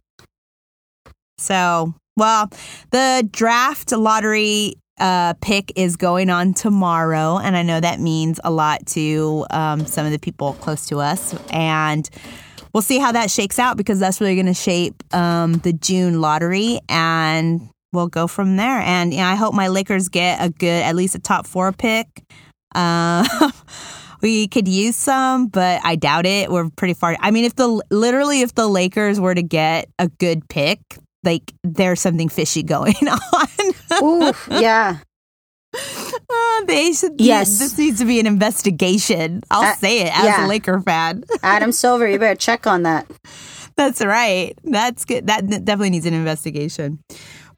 So 1.37 1.93
well, 2.15 2.49
the 2.91 3.27
draft 3.31 3.91
lottery. 3.91 4.75
Uh, 4.99 5.33
pick 5.41 5.73
is 5.75 5.95
going 5.97 6.29
on 6.29 6.53
tomorrow, 6.53 7.39
and 7.39 7.57
I 7.57 7.63
know 7.63 7.79
that 7.79 7.99
means 7.99 8.39
a 8.43 8.51
lot 8.51 8.85
to 8.89 9.43
um, 9.49 9.87
some 9.87 10.05
of 10.05 10.11
the 10.11 10.19
people 10.19 10.53
close 10.53 10.85
to 10.89 10.99
us. 10.99 11.33
And 11.49 12.07
we'll 12.73 12.83
see 12.83 12.99
how 12.99 13.11
that 13.11 13.31
shakes 13.31 13.57
out 13.57 13.75
because 13.75 13.99
that's 13.99 14.21
really 14.21 14.35
going 14.35 14.45
to 14.45 14.53
shape 14.53 15.03
um, 15.11 15.53
the 15.53 15.73
June 15.73 16.21
lottery, 16.21 16.79
and 16.89 17.69
we'll 17.91 18.07
go 18.07 18.27
from 18.27 18.57
there. 18.57 18.79
And 18.81 19.13
you 19.13 19.19
know, 19.19 19.25
I 19.25 19.35
hope 19.35 19.53
my 19.53 19.67
Lakers 19.67 20.09
get 20.09 20.43
a 20.43 20.49
good, 20.49 20.83
at 20.83 20.95
least 20.95 21.15
a 21.15 21.19
top 21.19 21.47
four 21.47 21.71
pick. 21.71 22.23
Uh, 22.75 23.51
we 24.21 24.47
could 24.47 24.67
use 24.67 24.95
some, 24.95 25.47
but 25.47 25.81
I 25.83 25.95
doubt 25.95 26.25
it. 26.25 26.51
We're 26.51 26.69
pretty 26.71 26.95
far. 26.95 27.15
I 27.19 27.31
mean, 27.31 27.45
if 27.45 27.55
the 27.55 27.81
literally 27.89 28.41
if 28.41 28.55
the 28.55 28.67
Lakers 28.67 29.19
were 29.19 29.35
to 29.35 29.43
get 29.43 29.89
a 29.99 30.07
good 30.07 30.47
pick, 30.49 30.79
like 31.23 31.53
there's 31.63 32.01
something 32.01 32.29
fishy 32.29 32.63
going 32.63 32.95
on. 33.07 34.03
Oof. 34.03 34.47
yeah. 34.51 34.97
Uh, 36.29 36.65
they 36.65 36.93
should. 36.93 37.19
Yes. 37.19 37.57
this 37.59 37.77
needs 37.77 37.99
to 37.99 38.05
be 38.05 38.19
an 38.19 38.27
investigation. 38.27 39.41
I'll 39.51 39.63
Uh, 39.63 39.75
say 39.75 40.01
it 40.01 40.15
as 40.17 40.25
yeah. 40.25 40.45
a 40.45 40.47
Laker 40.47 40.79
fan. 40.79 41.23
Adam 41.43 41.71
Silver, 41.71 42.07
you 42.07 42.17
better 42.19 42.35
check 42.37 42.65
on 42.67 42.83
that. 42.83 43.07
That's 43.75 44.03
right. 44.03 44.53
That's 44.63 45.03
good. 45.05 45.27
That 45.27 45.47
definitely 45.47 45.89
needs 45.91 46.05
an 46.05 46.13
investigation. 46.13 46.99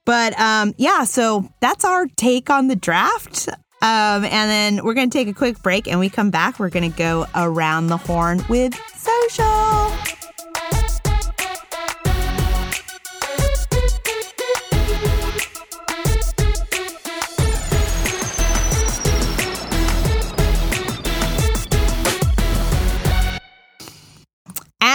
But 0.05 0.37
um, 0.39 0.73
yeah, 0.77 1.03
so 1.03 1.47
that's 1.61 1.83
our 1.85 2.07
take 2.15 2.49
on 2.49 2.67
the 2.67 2.75
draft. 2.75 3.47
Um, 3.81 4.23
and 4.25 4.49
then 4.77 4.85
we're 4.85 4.93
going 4.93 5.09
to 5.09 5.17
take 5.17 5.27
a 5.27 5.33
quick 5.33 5.61
break 5.61 5.87
and 5.87 5.99
we 5.99 6.09
come 6.09 6.31
back. 6.31 6.57
We're 6.59 6.69
going 6.69 6.89
to 6.91 6.97
go 6.97 7.25
around 7.35 7.87
the 7.87 7.97
horn 7.97 8.43
with 8.49 8.73
social. 8.95 9.91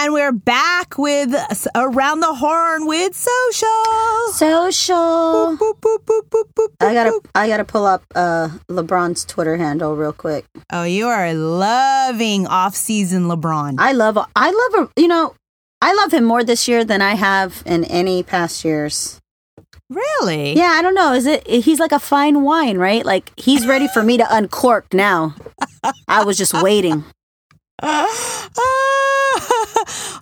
Are 0.08 0.32
back 0.32 0.96
with 0.98 1.34
Around 1.74 2.20
the 2.20 2.34
Horn 2.34 2.86
with 2.86 3.14
Social. 3.14 4.32
Social. 4.32 4.96
Boop, 5.58 5.78
boop, 5.80 5.98
boop, 6.04 6.28
boop, 6.30 6.44
boop, 6.54 6.68
I 6.80 6.94
gotta. 6.94 7.20
I 7.34 7.46
gotta 7.48 7.64
pull 7.64 7.84
up 7.86 8.02
uh 8.14 8.48
LeBron's 8.68 9.24
Twitter 9.24 9.56
handle 9.56 9.94
real 9.96 10.12
quick. 10.12 10.46
Oh, 10.72 10.84
you 10.84 11.06
are 11.06 11.32
loving 11.34 12.46
off-season 12.46 13.24
LeBron. 13.24 13.76
I 13.78 13.92
love 13.92 14.18
I 14.34 14.50
love 14.50 14.82
him. 14.82 14.92
You 14.96 15.08
know, 15.08 15.34
I 15.82 15.94
love 15.94 16.12
him 16.12 16.24
more 16.24 16.44
this 16.44 16.66
year 16.66 16.84
than 16.84 17.02
I 17.02 17.14
have 17.14 17.62
in 17.66 17.84
any 17.84 18.22
past 18.22 18.64
years. 18.64 19.20
really? 19.90 20.54
Yeah, 20.56 20.72
I 20.76 20.82
don't 20.82 20.94
know. 20.94 21.12
Is 21.12 21.26
it? 21.26 21.46
He's 21.46 21.78
like 21.78 21.92
a 21.92 21.98
fine 22.00 22.42
wine, 22.42 22.78
right? 22.78 23.04
Like 23.04 23.32
he's 23.36 23.66
ready 23.66 23.86
for 23.88 24.02
me 24.02 24.16
to 24.16 24.26
uncork 24.34 24.92
now. 24.94 25.34
I 26.08 26.24
was 26.24 26.38
just 26.38 26.54
waiting. 26.62 27.04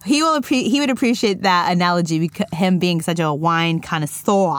he 0.08 0.22
will. 0.22 0.40
Appre- 0.40 0.66
he 0.68 0.80
would 0.80 0.90
appreciate 0.90 1.42
that 1.42 1.70
analogy 1.70 2.18
because 2.18 2.46
him 2.52 2.78
being 2.78 3.00
such 3.02 3.20
a 3.20 3.32
wine 3.32 3.80
connoisseur. 3.80 4.58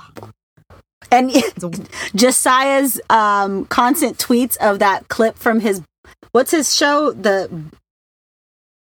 And 1.11 1.31
Josiah's 2.15 3.01
um, 3.09 3.65
constant 3.65 4.17
tweets 4.17 4.57
of 4.57 4.79
that 4.79 5.07
clip 5.07 5.37
from 5.37 5.59
his 5.59 5.81
what's 6.31 6.51
his 6.51 6.75
show 6.75 7.11
the 7.11 7.49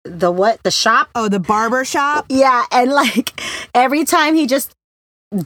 the 0.03 0.31
what 0.31 0.61
the 0.63 0.71
shop 0.71 1.09
Oh, 1.15 1.27
the 1.29 1.39
barber 1.39 1.83
shop. 1.83 2.25
yeah 2.29 2.65
and 2.71 2.91
like 2.91 3.31
every 3.73 4.05
time 4.05 4.35
he 4.35 4.45
just 4.47 4.71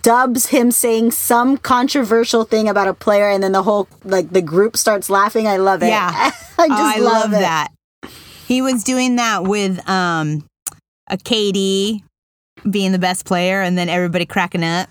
dubs 0.01 0.47
him 0.47 0.70
saying 0.72 1.12
some 1.12 1.57
controversial 1.57 2.43
thing 2.43 2.68
about 2.68 2.88
a 2.88 2.93
player 2.93 3.30
and 3.30 3.41
then 3.41 3.53
the 3.53 3.64
whole 3.64 3.88
like 4.03 4.30
the 4.32 4.41
group 4.41 4.76
starts 4.78 5.10
laughing 5.10 5.47
i 5.47 5.57
love 5.57 5.82
it 5.82 5.88
Yeah. 5.88 6.12
i 6.14 6.30
just 6.32 6.60
oh, 6.60 6.68
I 6.68 6.99
love, 6.99 7.30
it. 7.34 7.39
that. 7.39 7.70
He 8.47 8.62
was 8.62 8.84
doing 8.84 9.16
that 9.16 9.43
with 9.43 9.80
um 9.89 10.43
a 11.10 11.18
KD 11.18 12.01
being 12.70 12.91
the 12.91 12.99
best 12.99 13.26
player, 13.26 13.62
and 13.62 13.78
then 13.78 13.89
everybody 13.89 14.26
cracking 14.26 14.64
up. 14.64 14.89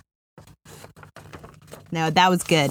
No, 1.90 2.10
that 2.10 2.28
was 2.28 2.42
good. 2.42 2.70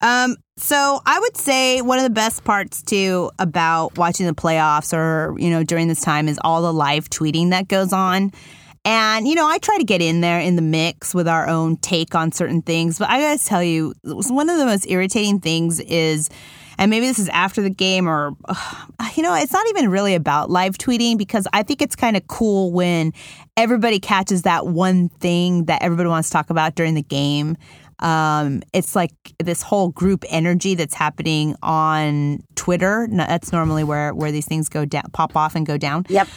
Um, 0.00 0.36
so 0.56 1.00
I 1.04 1.18
would 1.18 1.36
say 1.36 1.82
one 1.82 1.98
of 1.98 2.04
the 2.04 2.10
best 2.10 2.44
parts 2.44 2.82
too 2.82 3.30
about 3.38 3.98
watching 3.98 4.26
the 4.26 4.34
playoffs 4.34 4.96
or, 4.96 5.38
you 5.38 5.50
know, 5.50 5.64
during 5.64 5.88
this 5.88 6.00
time 6.00 6.28
is 6.28 6.38
all 6.44 6.62
the 6.62 6.72
live 6.72 7.10
tweeting 7.10 7.50
that 7.50 7.68
goes 7.68 7.92
on. 7.92 8.32
And, 8.84 9.26
you 9.26 9.34
know, 9.34 9.46
I 9.46 9.58
try 9.58 9.76
to 9.78 9.84
get 9.84 10.00
in 10.00 10.20
there 10.20 10.40
in 10.40 10.56
the 10.56 10.62
mix 10.62 11.14
with 11.14 11.26
our 11.26 11.48
own 11.48 11.76
take 11.78 12.14
on 12.14 12.32
certain 12.32 12.62
things. 12.62 12.98
But 12.98 13.10
I 13.10 13.20
gotta 13.20 13.44
tell 13.44 13.62
you, 13.62 13.92
one 14.04 14.48
of 14.48 14.58
the 14.58 14.66
most 14.66 14.88
irritating 14.88 15.40
things 15.40 15.80
is, 15.80 16.30
and 16.78 16.90
maybe 16.90 17.06
this 17.06 17.18
is 17.18 17.28
after 17.30 17.60
the 17.60 17.70
game 17.70 18.08
or, 18.08 18.36
you 19.16 19.22
know, 19.22 19.34
it's 19.34 19.52
not 19.52 19.66
even 19.68 19.90
really 19.90 20.14
about 20.14 20.50
live 20.50 20.78
tweeting 20.78 21.18
because 21.18 21.46
I 21.52 21.62
think 21.62 21.82
it's 21.82 21.96
kind 21.96 22.16
of 22.16 22.26
cool 22.28 22.72
when 22.72 23.12
everybody 23.56 23.98
catches 23.98 24.42
that 24.42 24.66
one 24.66 25.08
thing 25.08 25.64
that 25.64 25.82
everybody 25.82 26.08
wants 26.08 26.28
to 26.28 26.32
talk 26.32 26.50
about 26.50 26.76
during 26.76 26.94
the 26.94 27.02
game. 27.02 27.56
Um, 28.00 28.62
it's 28.72 28.94
like 28.94 29.12
this 29.40 29.60
whole 29.60 29.88
group 29.88 30.24
energy 30.28 30.76
that's 30.76 30.94
happening 30.94 31.56
on 31.62 32.44
Twitter. 32.54 33.08
That's 33.10 33.52
normally 33.52 33.82
where 33.82 34.14
where 34.14 34.30
these 34.30 34.46
things 34.46 34.68
go 34.68 34.84
down, 34.84 35.02
pop 35.12 35.36
off 35.36 35.56
and 35.56 35.66
go 35.66 35.76
down. 35.76 36.06
yep 36.08 36.28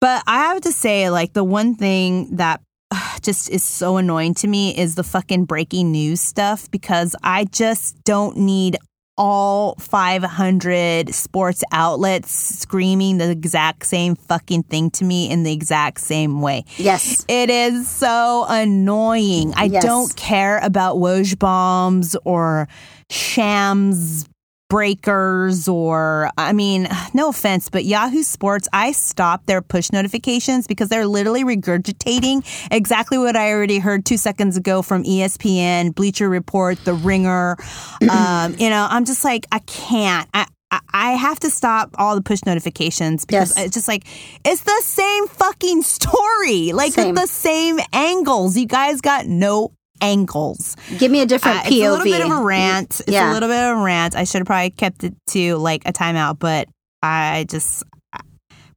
But 0.00 0.24
I 0.26 0.38
have 0.48 0.62
to 0.62 0.72
say, 0.72 1.08
like, 1.10 1.32
the 1.32 1.44
one 1.44 1.76
thing 1.76 2.34
that 2.36 2.60
just 3.22 3.48
is 3.50 3.62
so 3.62 3.98
annoying 3.98 4.34
to 4.34 4.48
me 4.48 4.76
is 4.76 4.96
the 4.96 5.04
fucking 5.04 5.44
breaking 5.44 5.92
news 5.92 6.20
stuff 6.20 6.68
because 6.72 7.14
I 7.22 7.44
just 7.44 8.02
don't 8.02 8.36
need 8.38 8.76
all 9.22 9.74
500 9.78 11.14
sports 11.14 11.62
outlets 11.72 12.30
screaming 12.30 13.18
the 13.18 13.30
exact 13.30 13.84
same 13.84 14.14
fucking 14.16 14.62
thing 14.62 14.90
to 14.92 15.04
me 15.04 15.28
in 15.30 15.42
the 15.42 15.52
exact 15.52 16.00
same 16.00 16.40
way. 16.40 16.64
yes 16.78 17.26
It 17.28 17.50
is 17.50 17.86
so 17.86 18.46
annoying. 18.48 19.52
I 19.56 19.64
Yes. 19.64 19.84
don't 19.84 20.16
care 20.16 20.58
about 20.62 20.96
Woj 20.96 21.38
bombs 21.38 22.16
or 22.24 22.66
Shams 23.10 24.24
breakers 24.70 25.68
or 25.68 26.30
I 26.38 26.54
mean, 26.54 26.88
no 27.14 27.28
offense, 27.28 27.68
but 27.68 27.84
Yahoo 27.84 28.22
Sports, 28.22 28.66
I 28.72 28.92
stopped 28.92 29.46
their 29.46 29.60
push 29.60 29.92
notifications 29.92 30.66
because 30.66 30.88
they're 30.88 31.06
literally 31.06 31.44
regurgitating 31.44 32.46
exactly 32.70 33.18
what 33.18 33.36
I 33.36 33.50
already 33.52 33.78
heard 33.80 34.06
two 34.06 34.16
seconds 34.16 34.56
ago 34.56 34.80
from 34.80 35.04
ESPN, 35.04 35.94
Bleacher 35.94 36.30
Report, 36.30 36.82
The 36.86 36.94
Ringer. 36.94 37.58
um, 38.10 38.54
you 38.58 38.70
know, 38.70 38.86
I'm 38.88 39.04
just 39.04 39.24
like, 39.24 39.46
I 39.52 39.58
can't. 39.58 40.26
I, 40.32 40.42
I- 40.42 40.46
I 40.92 41.12
have 41.14 41.40
to 41.40 41.50
stop 41.50 41.90
all 41.98 42.14
the 42.14 42.22
push 42.22 42.40
notifications 42.46 43.24
because 43.24 43.52
Yes. 43.56 43.66
it's 43.66 43.74
just 43.74 43.88
like 43.88 44.04
it's 44.44 44.62
the 44.62 44.80
same 44.84 45.26
fucking 45.26 45.82
story, 45.82 46.70
like 46.72 46.92
Same. 46.92 47.16
the 47.16 47.26
same 47.26 47.80
angles. 47.92 48.56
You 48.56 48.66
guys 48.66 49.00
got 49.00 49.26
no 49.26 49.72
angles. 50.00 50.76
give 50.98 51.10
me 51.10 51.20
a 51.20 51.26
different 51.26 51.58
Uh, 51.58 51.62
pov 51.62 51.66
it's 51.66 51.76
a 51.76 51.90
little 51.90 52.04
bit 52.04 52.24
of 52.24 52.30
a 52.30 52.42
rant. 52.42 53.00
It's 53.00 53.08
Yeah. 53.10 53.30
a 53.30 53.34
little 53.34 53.48
bit 53.48 53.58
of 53.62 53.78
a 53.78 53.80
rant. 53.82 54.16
I 54.16 54.24
should 54.24 54.38
have 54.40 54.46
probably 54.46 54.70
kept 54.70 55.04
it 55.04 55.14
to 55.28 55.56
like 55.56 55.82
a 55.86 55.92
timeout, 55.92 56.38
but 56.38 56.68
I 57.02 57.46
just 57.48 57.82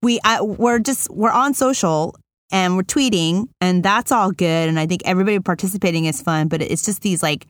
we 0.01 0.19
I, 0.23 0.41
we're 0.41 0.79
just 0.79 1.09
we're 1.09 1.31
on 1.31 1.53
social 1.53 2.15
and 2.51 2.75
we're 2.75 2.83
tweeting, 2.83 3.47
and 3.61 3.81
that's 3.83 4.11
all 4.11 4.31
good. 4.31 4.69
And 4.69 4.79
I 4.79 4.85
think 4.85 5.01
everybody 5.05 5.39
participating 5.39 6.05
is 6.05 6.21
fun, 6.21 6.47
but 6.49 6.61
it's 6.61 6.83
just 6.85 7.01
these 7.01 7.23
like 7.23 7.47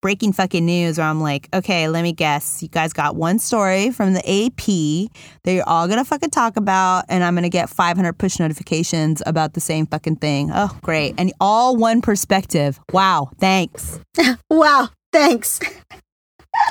breaking 0.00 0.32
fucking 0.32 0.64
news 0.64 0.98
where 0.98 1.06
I'm 1.06 1.20
like, 1.20 1.48
okay, 1.54 1.88
let 1.88 2.02
me 2.02 2.12
guess. 2.12 2.62
You 2.62 2.68
guys 2.68 2.92
got 2.92 3.16
one 3.16 3.38
story 3.38 3.90
from 3.90 4.14
the 4.14 4.20
AP 4.20 5.10
that 5.44 5.52
you're 5.52 5.68
all 5.68 5.88
gonna 5.88 6.04
fucking 6.04 6.30
talk 6.30 6.56
about, 6.56 7.04
and 7.08 7.24
I'm 7.24 7.34
gonna 7.34 7.48
get 7.48 7.68
500 7.68 8.12
push 8.14 8.38
notifications 8.38 9.22
about 9.26 9.54
the 9.54 9.60
same 9.60 9.86
fucking 9.86 10.16
thing. 10.16 10.50
Oh, 10.52 10.76
great. 10.82 11.14
And 11.18 11.32
all 11.40 11.76
one 11.76 12.00
perspective. 12.00 12.80
Wow. 12.92 13.30
Thanks. 13.38 14.00
wow 14.50 14.88
thanks 15.12 15.60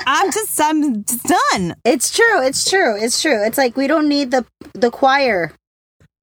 I'm 0.06 0.30
just, 0.30 0.60
I'm 0.60 1.04
just 1.04 1.24
done. 1.24 1.74
It's 1.84 2.14
true. 2.14 2.42
It's 2.42 2.68
true. 2.68 2.94
It's 2.96 3.22
true. 3.22 3.42
It's 3.46 3.56
like 3.56 3.76
we 3.76 3.86
don't 3.86 4.08
need 4.08 4.30
the 4.30 4.44
the 4.74 4.90
choir. 4.90 5.52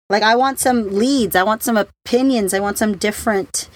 Like 0.07 0.21
I 0.21 0.35
want 0.35 0.59
some 0.59 0.93
leads. 0.93 1.35
I 1.35 1.41
want 1.41 1.63
some 1.63 1.75
opinions. 1.77 2.53
I 2.53 2.59
want 2.59 2.77
some 2.77 2.95
different. 2.95 3.69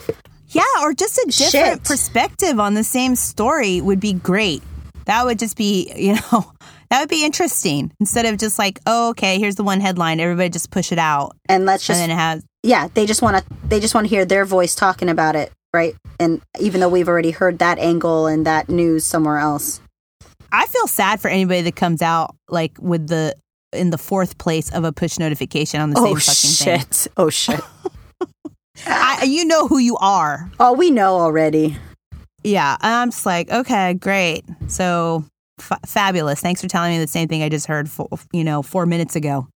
Yeah, 0.50 0.64
or 0.82 0.94
just 0.94 1.18
a 1.18 1.26
different 1.28 1.52
Shit. 1.80 1.84
perspective 1.84 2.60
on 2.60 2.74
the 2.74 2.84
same 2.84 3.16
story 3.16 3.82
would 3.82 4.00
be 4.00 4.14
great. 4.14 4.64
That 5.06 5.26
would 5.26 5.40
just 5.40 5.58
be, 5.58 5.92
you 5.96 6.14
know, 6.16 6.52
that 6.90 7.00
would 7.00 7.10
be 7.10 7.24
interesting 7.26 7.92
instead 8.00 8.26
of 8.26 8.38
just 8.38 8.58
like, 8.60 8.80
oh, 8.86 9.10
okay, 9.10 9.40
here's 9.40 9.56
the 9.56 9.64
one 9.64 9.80
headline. 9.80 10.20
Everybody 10.20 10.50
just 10.50 10.72
push 10.72 10.92
it 10.92 11.00
out, 11.00 11.36
And 11.48 11.66
let's 11.66 11.86
just 11.86 12.00
and 12.00 12.10
then 12.12 12.18
it 12.18 12.20
has. 12.20 12.44
yeah. 12.64 12.88
They 12.94 13.06
just 13.06 13.22
want 13.22 13.38
to. 13.38 13.44
They 13.68 13.80
just 13.80 13.94
want 13.96 14.06
to 14.06 14.10
hear 14.10 14.26
their 14.26 14.46
voice 14.46 14.74
talking 14.76 15.10
about 15.10 15.36
it, 15.36 15.52
right? 15.74 15.96
And 16.20 16.42
even 16.60 16.82
though 16.82 16.90
we've 16.90 17.08
already 17.08 17.32
heard 17.32 17.60
that 17.60 17.78
angle 17.80 18.26
and 18.28 18.46
that 18.46 18.70
news 18.70 19.06
somewhere 19.06 19.38
else. 19.38 19.80
I 20.52 20.66
feel 20.66 20.88
sad 20.88 21.20
for 21.22 21.28
anybody 21.28 21.62
that 21.62 21.76
comes 21.76 22.02
out 22.02 22.36
like 22.50 22.72
with 22.80 23.08
the 23.08 23.36
in 23.72 23.92
the 23.92 24.00
fourth 24.00 24.40
place 24.40 24.72
of 24.74 24.84
a 24.84 24.92
push 24.92 25.20
notification 25.20 25.80
on 25.80 25.92
the 25.92 25.98
same 25.98 26.06
Oh 26.08 26.16
fucking 26.16 26.80
thing. 26.80 26.80
Oh 26.80 26.80
shit! 26.80 27.08
Oh 27.18 27.30
shit! 27.30 27.60
I, 28.86 29.24
you 29.28 29.46
know 29.46 29.68
who 29.68 29.78
you 29.78 29.98
are. 29.98 30.50
oh, 30.60 30.74
we 30.74 30.92
know 30.92 31.16
already. 31.16 31.78
Yeah, 32.44 32.78
I'm 32.80 33.12
just 33.12 33.26
like, 33.26 33.52
okay, 33.52 33.94
great. 33.96 34.46
So 34.68 35.26
f- 35.60 35.80
fabulous. 35.86 36.40
Thanks 36.40 36.62
for 36.62 36.68
telling 36.68 36.92
me 36.94 37.00
the 37.00 37.08
same 37.08 37.28
thing 37.28 37.44
I 37.44 37.50
just 37.50 37.68
heard, 37.68 37.90
for, 37.90 38.08
you 38.32 38.44
know, 38.44 38.62
four 38.62 38.86
minutes 38.86 39.16
ago. 39.18 39.48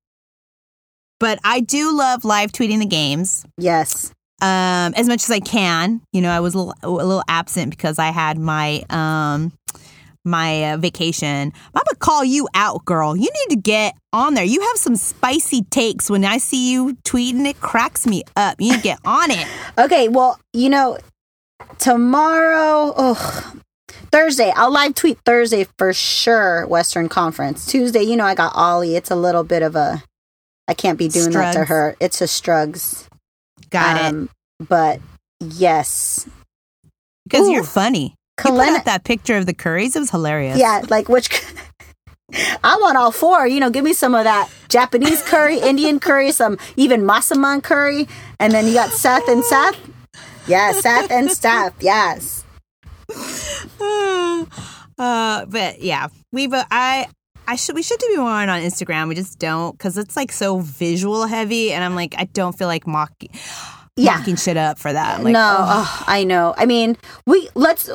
But 1.19 1.39
I 1.45 1.61
do 1.61 1.95
love 1.95 2.25
live 2.25 2.51
tweeting 2.51 2.79
the 2.79 2.85
games 2.85 3.45
Yes. 3.57 4.11
um, 4.41 4.93
as 4.95 5.07
much 5.07 5.23
as 5.23 5.31
I 5.31 5.39
can. 5.39 6.01
You 6.11 6.21
know, 6.21 6.29
I 6.29 6.41
was 6.41 6.53
a 6.55 6.57
little, 6.57 6.73
a 6.83 6.89
little 6.89 7.23
absent 7.29 7.69
because 7.69 7.97
I 7.99 8.07
had 8.11 8.37
my 8.37 8.83
um, 8.89 9.53
my 10.25 10.71
uh, 10.73 10.77
vacation. 10.77 11.51
I'm 11.75 11.83
gonna 11.85 11.97
call 11.99 12.23
you 12.23 12.47
out, 12.53 12.85
girl. 12.85 13.15
You 13.15 13.29
need 13.29 13.55
to 13.55 13.61
get 13.61 13.95
on 14.13 14.33
there. 14.33 14.43
You 14.43 14.61
have 14.61 14.77
some 14.77 14.95
spicy 14.95 15.63
takes. 15.63 16.09
When 16.09 16.23
I 16.25 16.37
see 16.37 16.71
you 16.71 16.95
tweeting, 17.03 17.45
it 17.45 17.59
cracks 17.59 18.05
me 18.07 18.23
up. 18.35 18.59
You 18.59 18.71
need 18.71 18.77
to 18.77 18.83
get 18.83 18.99
on 19.05 19.31
it. 19.31 19.47
Okay. 19.77 20.07
Well, 20.07 20.39
you 20.53 20.69
know, 20.69 20.97
tomorrow. 21.79 22.93
Oh, 22.95 23.53
Thursday. 24.11 24.51
I'll 24.55 24.71
live 24.71 24.95
tweet 24.95 25.17
Thursday 25.25 25.67
for 25.77 25.93
sure. 25.93 26.67
Western 26.67 27.09
Conference. 27.09 27.65
Tuesday. 27.65 28.03
You 28.03 28.15
know, 28.15 28.25
I 28.25 28.35
got 28.35 28.53
Ollie. 28.55 28.95
It's 28.95 29.11
a 29.11 29.15
little 29.15 29.43
bit 29.43 29.63
of 29.63 29.75
a. 29.75 30.03
I 30.67 30.73
can't 30.73 30.97
be 30.97 31.07
doing 31.07 31.31
that 31.31 31.53
to 31.53 31.65
her. 31.65 31.95
It's 31.99 32.21
a 32.21 32.27
strugs. 32.27 33.09
Got 33.69 33.97
it. 33.97 34.05
Um, 34.05 34.29
But 34.59 35.01
yes, 35.39 36.27
Because 37.25 37.47
ooh, 37.47 37.51
you're 37.51 37.63
funny. 37.63 38.15
You 38.39 38.51
put 38.51 38.53
Kalena- 38.53 38.77
out 38.79 38.85
that 38.85 39.03
picture 39.03 39.37
of 39.37 39.45
the 39.45 39.53
curries. 39.53 39.95
It 39.95 39.99
was 39.99 40.09
hilarious. 40.09 40.57
Yeah, 40.57 40.81
like 40.89 41.09
which. 41.09 41.29
I 42.63 42.77
want 42.81 42.97
all 42.97 43.11
four. 43.11 43.45
You 43.47 43.59
know, 43.59 43.69
give 43.69 43.83
me 43.83 43.93
some 43.93 44.15
of 44.15 44.23
that 44.23 44.49
Japanese 44.69 45.21
curry, 45.21 45.59
Indian 45.63 45.99
curry, 45.99 46.31
some 46.31 46.57
even 46.75 47.01
masaman 47.01 47.61
curry, 47.61 48.07
and 48.39 48.51
then 48.53 48.65
you 48.65 48.73
got 48.73 48.89
Seth 48.89 49.27
and 49.27 49.43
Seth. 49.43 49.77
Yeah, 50.47 50.71
Seth 50.71 51.11
and 51.11 51.29
Steph. 51.31 51.73
Yes. 51.79 52.43
uh, 53.79 54.45
but 55.45 55.81
yeah, 55.81 56.07
we've 56.31 56.51
uh, 56.53 56.63
I 56.71 57.07
I 57.47 57.55
should 57.55 57.75
we 57.75 57.83
should 57.83 57.99
do 57.99 58.15
more 58.17 58.29
on 58.29 58.47
Instagram. 58.47 59.09
We 59.09 59.15
just 59.15 59.37
don't 59.37 59.77
because 59.77 59.97
it's 59.97 60.15
like 60.15 60.31
so 60.31 60.59
visual 60.59 61.25
heavy, 61.27 61.71
and 61.71 61.83
I'm 61.83 61.95
like 61.95 62.15
I 62.17 62.25
don't 62.25 62.57
feel 62.57 62.67
like 62.67 62.87
mocking 62.87 63.29
Yeah. 63.95 64.17
mocking 64.17 64.37
shit 64.37 64.57
up 64.57 64.79
for 64.79 64.91
that. 64.91 65.23
Like, 65.23 65.33
no, 65.33 65.55
oh. 65.59 65.65
oh, 65.99 66.03
I 66.07 66.23
know. 66.23 66.55
I 66.57 66.65
mean, 66.65 66.97
we 67.27 67.47
let's. 67.53 67.89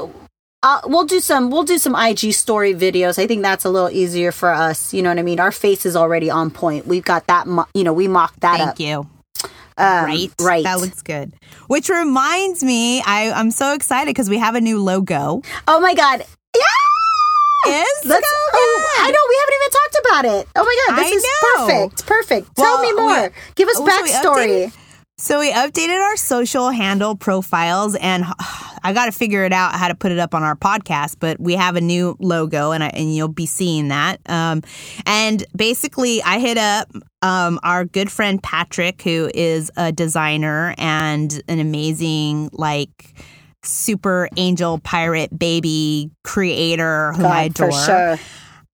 Uh, 0.62 0.80
we'll 0.86 1.04
do 1.04 1.20
some. 1.20 1.50
We'll 1.50 1.62
do 1.64 1.78
some 1.78 1.94
IG 1.94 2.32
story 2.32 2.74
videos. 2.74 3.18
I 3.18 3.26
think 3.28 3.42
that's 3.42 3.64
a 3.64 3.70
little 3.70 3.90
easier 3.90 4.32
for 4.32 4.50
us. 4.52 4.92
You 4.92 5.02
know 5.02 5.11
what 5.11 5.18
I 5.18 5.22
mean? 5.22 5.38
Our 5.38 5.52
face 5.52 5.86
is 5.86 5.94
already 5.94 6.30
on 6.30 6.50
point. 6.50 6.86
We've 6.86 7.04
got 7.04 7.26
that. 7.28 7.46
Mo- 7.46 7.66
you 7.74 7.84
know, 7.84 7.92
we 7.92 8.09
mocked 8.09 8.40
that 8.40 8.61
up. 8.61 8.76
Thank 8.76 8.98
up. 8.98 9.04
you. 9.04 9.50
Um, 9.78 10.04
right, 10.06 10.32
Right. 10.40 10.64
That 10.64 10.80
looks 10.80 11.02
good. 11.02 11.32
Which 11.68 11.88
reminds 11.88 12.64
me, 12.64 13.00
I 13.06 13.30
I'm 13.30 13.52
so 13.52 13.72
excited 13.74 14.09
because 14.11 14.28
we 14.28 14.38
have 14.38 14.56
a 14.56 14.61
new 14.61 14.82
logo. 14.82 15.42
oh 15.68 15.80
my 15.80 15.94
god. 15.94 16.24
Yeah. 16.56 16.62
Is 17.68 17.86
Let's. 18.04 18.28
so 18.28 18.34
oh. 18.52 18.96
I 19.00 19.11
know 19.11 19.18
we 19.28 19.38
haven't 19.40 19.54
even 19.54 19.70
talked 19.70 19.96
about 20.06 20.24
it. 20.40 20.48
Oh 20.56 20.64
my 20.64 20.86
god, 20.88 20.98
this 21.04 21.12
I 21.12 21.16
is 21.16 21.22
know. 21.22 21.88
perfect. 21.88 22.06
Perfect. 22.06 22.56
Tell 22.56 22.64
Well, 22.64 22.82
me 22.82 22.92
we- 22.94 23.00
more. 23.00 23.32
Give 23.54 23.68
us 23.68 23.76
oh, 23.78 23.84
we 23.84 23.90
backstory. 23.90 24.70
So 24.72 24.78
we 25.41 25.51
updated 25.51 26.01
our 26.01 26.16
social 26.16 26.71
handle 26.71 27.16
profiles, 27.16 27.97
and 27.97 28.25
I 28.85 28.93
got 28.93 29.07
to 29.07 29.12
figure 29.12 29.45
it 29.45 29.53
out 29.53 29.75
how 29.75 29.89
to 29.89 29.97
put 29.97 30.12
it 30.12 30.19
up 30.21 30.33
on 30.33 30.45
our 30.45 30.55
podcast. 30.55 31.16
But 31.19 31.41
we 31.41 31.55
have 31.55 31.75
a 31.75 31.81
new 31.81 32.16
logo, 32.21 32.71
and 32.71 32.85
I, 32.85 32.89
and 32.89 33.14
you'll 33.14 33.27
be 33.27 33.45
seeing 33.45 33.89
that. 33.89 34.21
Um, 34.27 34.62
and 35.07 35.45
basically, 35.57 36.23
I 36.23 36.39
hit 36.39 36.57
up 36.57 36.89
um, 37.21 37.59
our 37.64 37.85
good 37.85 38.12
friend 38.12 38.41
Patrick, 38.41 39.03
who 39.03 39.29
is 39.35 39.73
a 39.77 39.91
designer 39.91 40.77
and 40.79 41.43
an 41.49 41.59
amazing 41.59 42.51
like 42.53 43.12
super 43.64 44.29
angel 44.37 44.79
pirate 44.79 45.37
baby 45.37 46.12
creator 46.23 47.12
who 47.14 47.27
I 47.27 47.49
God, 47.49 47.57
for 47.57 47.64
adore 47.64 47.85
sure. 47.85 48.19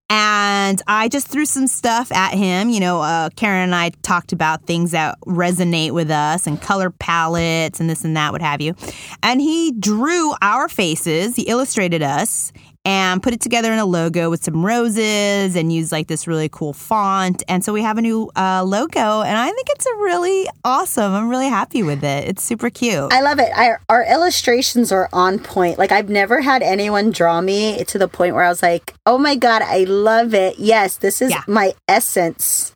And 0.09 0.81
I 0.87 1.09
just 1.09 1.27
threw 1.27 1.45
some 1.45 1.67
stuff 1.67 2.11
at 2.11 2.33
him. 2.33 2.69
You 2.69 2.79
know, 2.79 3.01
uh, 3.01 3.29
Karen 3.35 3.63
and 3.63 3.75
I 3.75 3.89
talked 4.01 4.31
about 4.31 4.63
things 4.63 4.91
that 4.91 5.19
resonate 5.21 5.91
with 5.91 6.11
us 6.11 6.45
and 6.47 6.61
color 6.61 6.91
palettes 6.91 7.79
and 7.79 7.89
this 7.89 8.03
and 8.03 8.15
that, 8.15 8.31
what 8.31 8.41
have 8.41 8.61
you. 8.61 8.75
And 9.23 9.41
he 9.41 9.71
drew 9.71 10.33
our 10.41 10.69
faces, 10.69 11.35
he 11.35 11.43
illustrated 11.43 12.03
us. 12.03 12.51
And 12.87 13.23
put 13.23 13.33
it 13.33 13.41
together 13.41 13.73
in 13.73 13.79
a 13.79 13.85
logo 13.85 14.29
with 14.29 14.43
some 14.43 14.63
roses 14.63 15.55
and 15.55 15.73
use 15.73 15.91
like 15.91 16.07
this 16.07 16.27
really 16.27 16.49
cool 16.49 16.71
font. 16.71 17.41
And 17.47 17.65
so 17.65 17.73
we 17.73 17.81
have 17.81 17.97
a 17.97 18.01
new 18.01 18.29
uh, 18.35 18.63
logo, 18.63 19.21
and 19.23 19.35
I 19.35 19.47
think 19.51 19.67
it's 19.71 19.87
a 19.87 19.95
really 19.95 20.47
awesome. 20.63 21.11
I'm 21.13 21.27
really 21.27 21.49
happy 21.49 21.81
with 21.81 22.03
it. 22.03 22.27
It's 22.29 22.43
super 22.43 22.69
cute. 22.69 23.11
I 23.11 23.21
love 23.21 23.39
it. 23.39 23.49
I, 23.55 23.77
our 23.89 24.05
illustrations 24.05 24.91
are 24.91 25.09
on 25.11 25.39
point. 25.39 25.79
Like 25.79 25.91
I've 25.91 26.09
never 26.09 26.41
had 26.41 26.61
anyone 26.61 27.09
draw 27.09 27.41
me 27.41 27.83
to 27.85 27.97
the 27.97 28.07
point 28.07 28.35
where 28.35 28.43
I 28.43 28.49
was 28.49 28.61
like, 28.61 28.93
"Oh 29.07 29.17
my 29.17 29.35
god, 29.35 29.63
I 29.63 29.85
love 29.85 30.35
it. 30.35 30.59
Yes, 30.59 30.97
this 30.97 31.23
is 31.23 31.31
Yeah. 31.31 31.41
my 31.47 31.73
essence." 31.87 32.71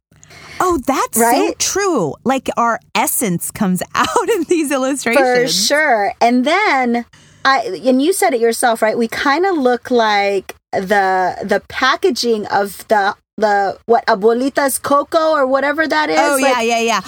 oh, 0.62 0.78
that's 0.86 1.18
so 1.18 1.54
true. 1.58 2.14
Like 2.26 2.50
our 2.58 2.80
essence 2.94 3.50
comes 3.52 3.82
out 3.96 4.30
in 4.36 4.44
these 4.46 4.72
illustrations. 4.72 5.26
For 5.26 5.48
sure. 5.68 6.14
And 6.20 6.44
then 6.46 7.06
I 7.46 7.82
and 7.86 8.02
you 8.02 8.14
said 8.14 8.34
it 8.34 8.42
yourself, 8.42 8.82
right? 8.82 8.98
We 8.98 9.08
kind 9.08 9.46
of 9.46 9.58
look 9.58 9.90
like 9.92 10.56
the 10.72 11.38
the 11.44 11.62
packaging 11.68 12.46
of 12.48 12.88
the 12.88 13.16
the 13.38 13.80
what 13.86 14.06
abuelita's 14.08 14.78
cocoa 14.80 15.32
or 15.32 15.48
whatever 15.48 15.88
that 15.88 16.10
is. 16.10 16.20
Oh 16.20 16.38
Like, 16.42 16.58
yeah, 16.58 16.62
yeah, 16.62 16.80
yeah. 16.80 17.02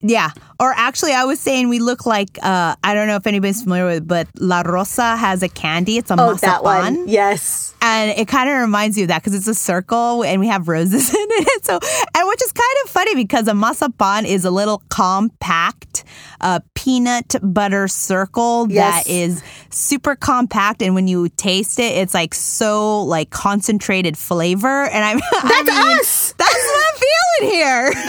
Yeah. 0.00 0.30
Or 0.58 0.72
actually 0.76 1.12
I 1.12 1.24
was 1.24 1.38
saying 1.40 1.68
we 1.68 1.78
look 1.78 2.06
like 2.06 2.38
uh 2.42 2.76
I 2.82 2.94
don't 2.94 3.06
know 3.08 3.16
if 3.16 3.26
anybody's 3.26 3.62
familiar 3.62 3.84
with 3.86 3.96
it, 3.98 4.06
but 4.08 4.28
La 4.38 4.62
Rosa 4.62 5.16
has 5.16 5.42
a 5.42 5.48
candy. 5.48 5.98
It's 5.98 6.10
a 6.10 6.16
Oh, 6.18 6.34
that 6.34 6.62
one. 6.64 7.08
Yes. 7.08 7.74
And 7.82 8.10
it 8.18 8.26
kind 8.26 8.48
of 8.50 8.56
reminds 8.58 8.96
you 8.98 9.04
of 9.04 9.08
that 9.08 9.22
because 9.22 9.34
it's 9.34 9.46
a 9.46 9.54
circle 9.54 10.24
and 10.24 10.40
we 10.40 10.48
have 10.48 10.66
roses 10.66 11.10
in 11.14 11.26
it. 11.30 11.64
So, 11.64 11.78
and 12.16 12.28
which 12.28 12.42
is 12.42 12.52
kind 12.52 12.76
of 12.84 12.90
funny 12.90 13.14
because 13.14 13.46
a 13.48 13.52
mazapan 13.52 14.24
is 14.24 14.44
a 14.44 14.50
little 14.50 14.82
compact 14.88 16.02
uh, 16.40 16.60
peanut 16.74 17.34
butter 17.42 17.86
circle 17.86 18.66
Yes. 18.70 19.04
that 19.04 19.10
is 19.10 19.42
super 19.70 20.16
compact. 20.16 20.82
And 20.82 20.94
when 20.94 21.06
you 21.06 21.28
taste 21.28 21.78
it, 21.78 21.96
it's 21.96 22.14
like 22.14 22.34
so 22.34 23.02
like 23.02 23.30
concentrated 23.30 24.16
flavor. 24.18 24.84
And 24.84 25.04
I'm, 25.04 25.18
I 25.32 25.62
That's 25.64 25.68
mean, 25.78 25.98
us. 26.00 26.34
that's 26.38 26.54
what 26.54 26.84
I'm 26.88 27.00
feeling 27.00 27.54
here. 27.54 27.92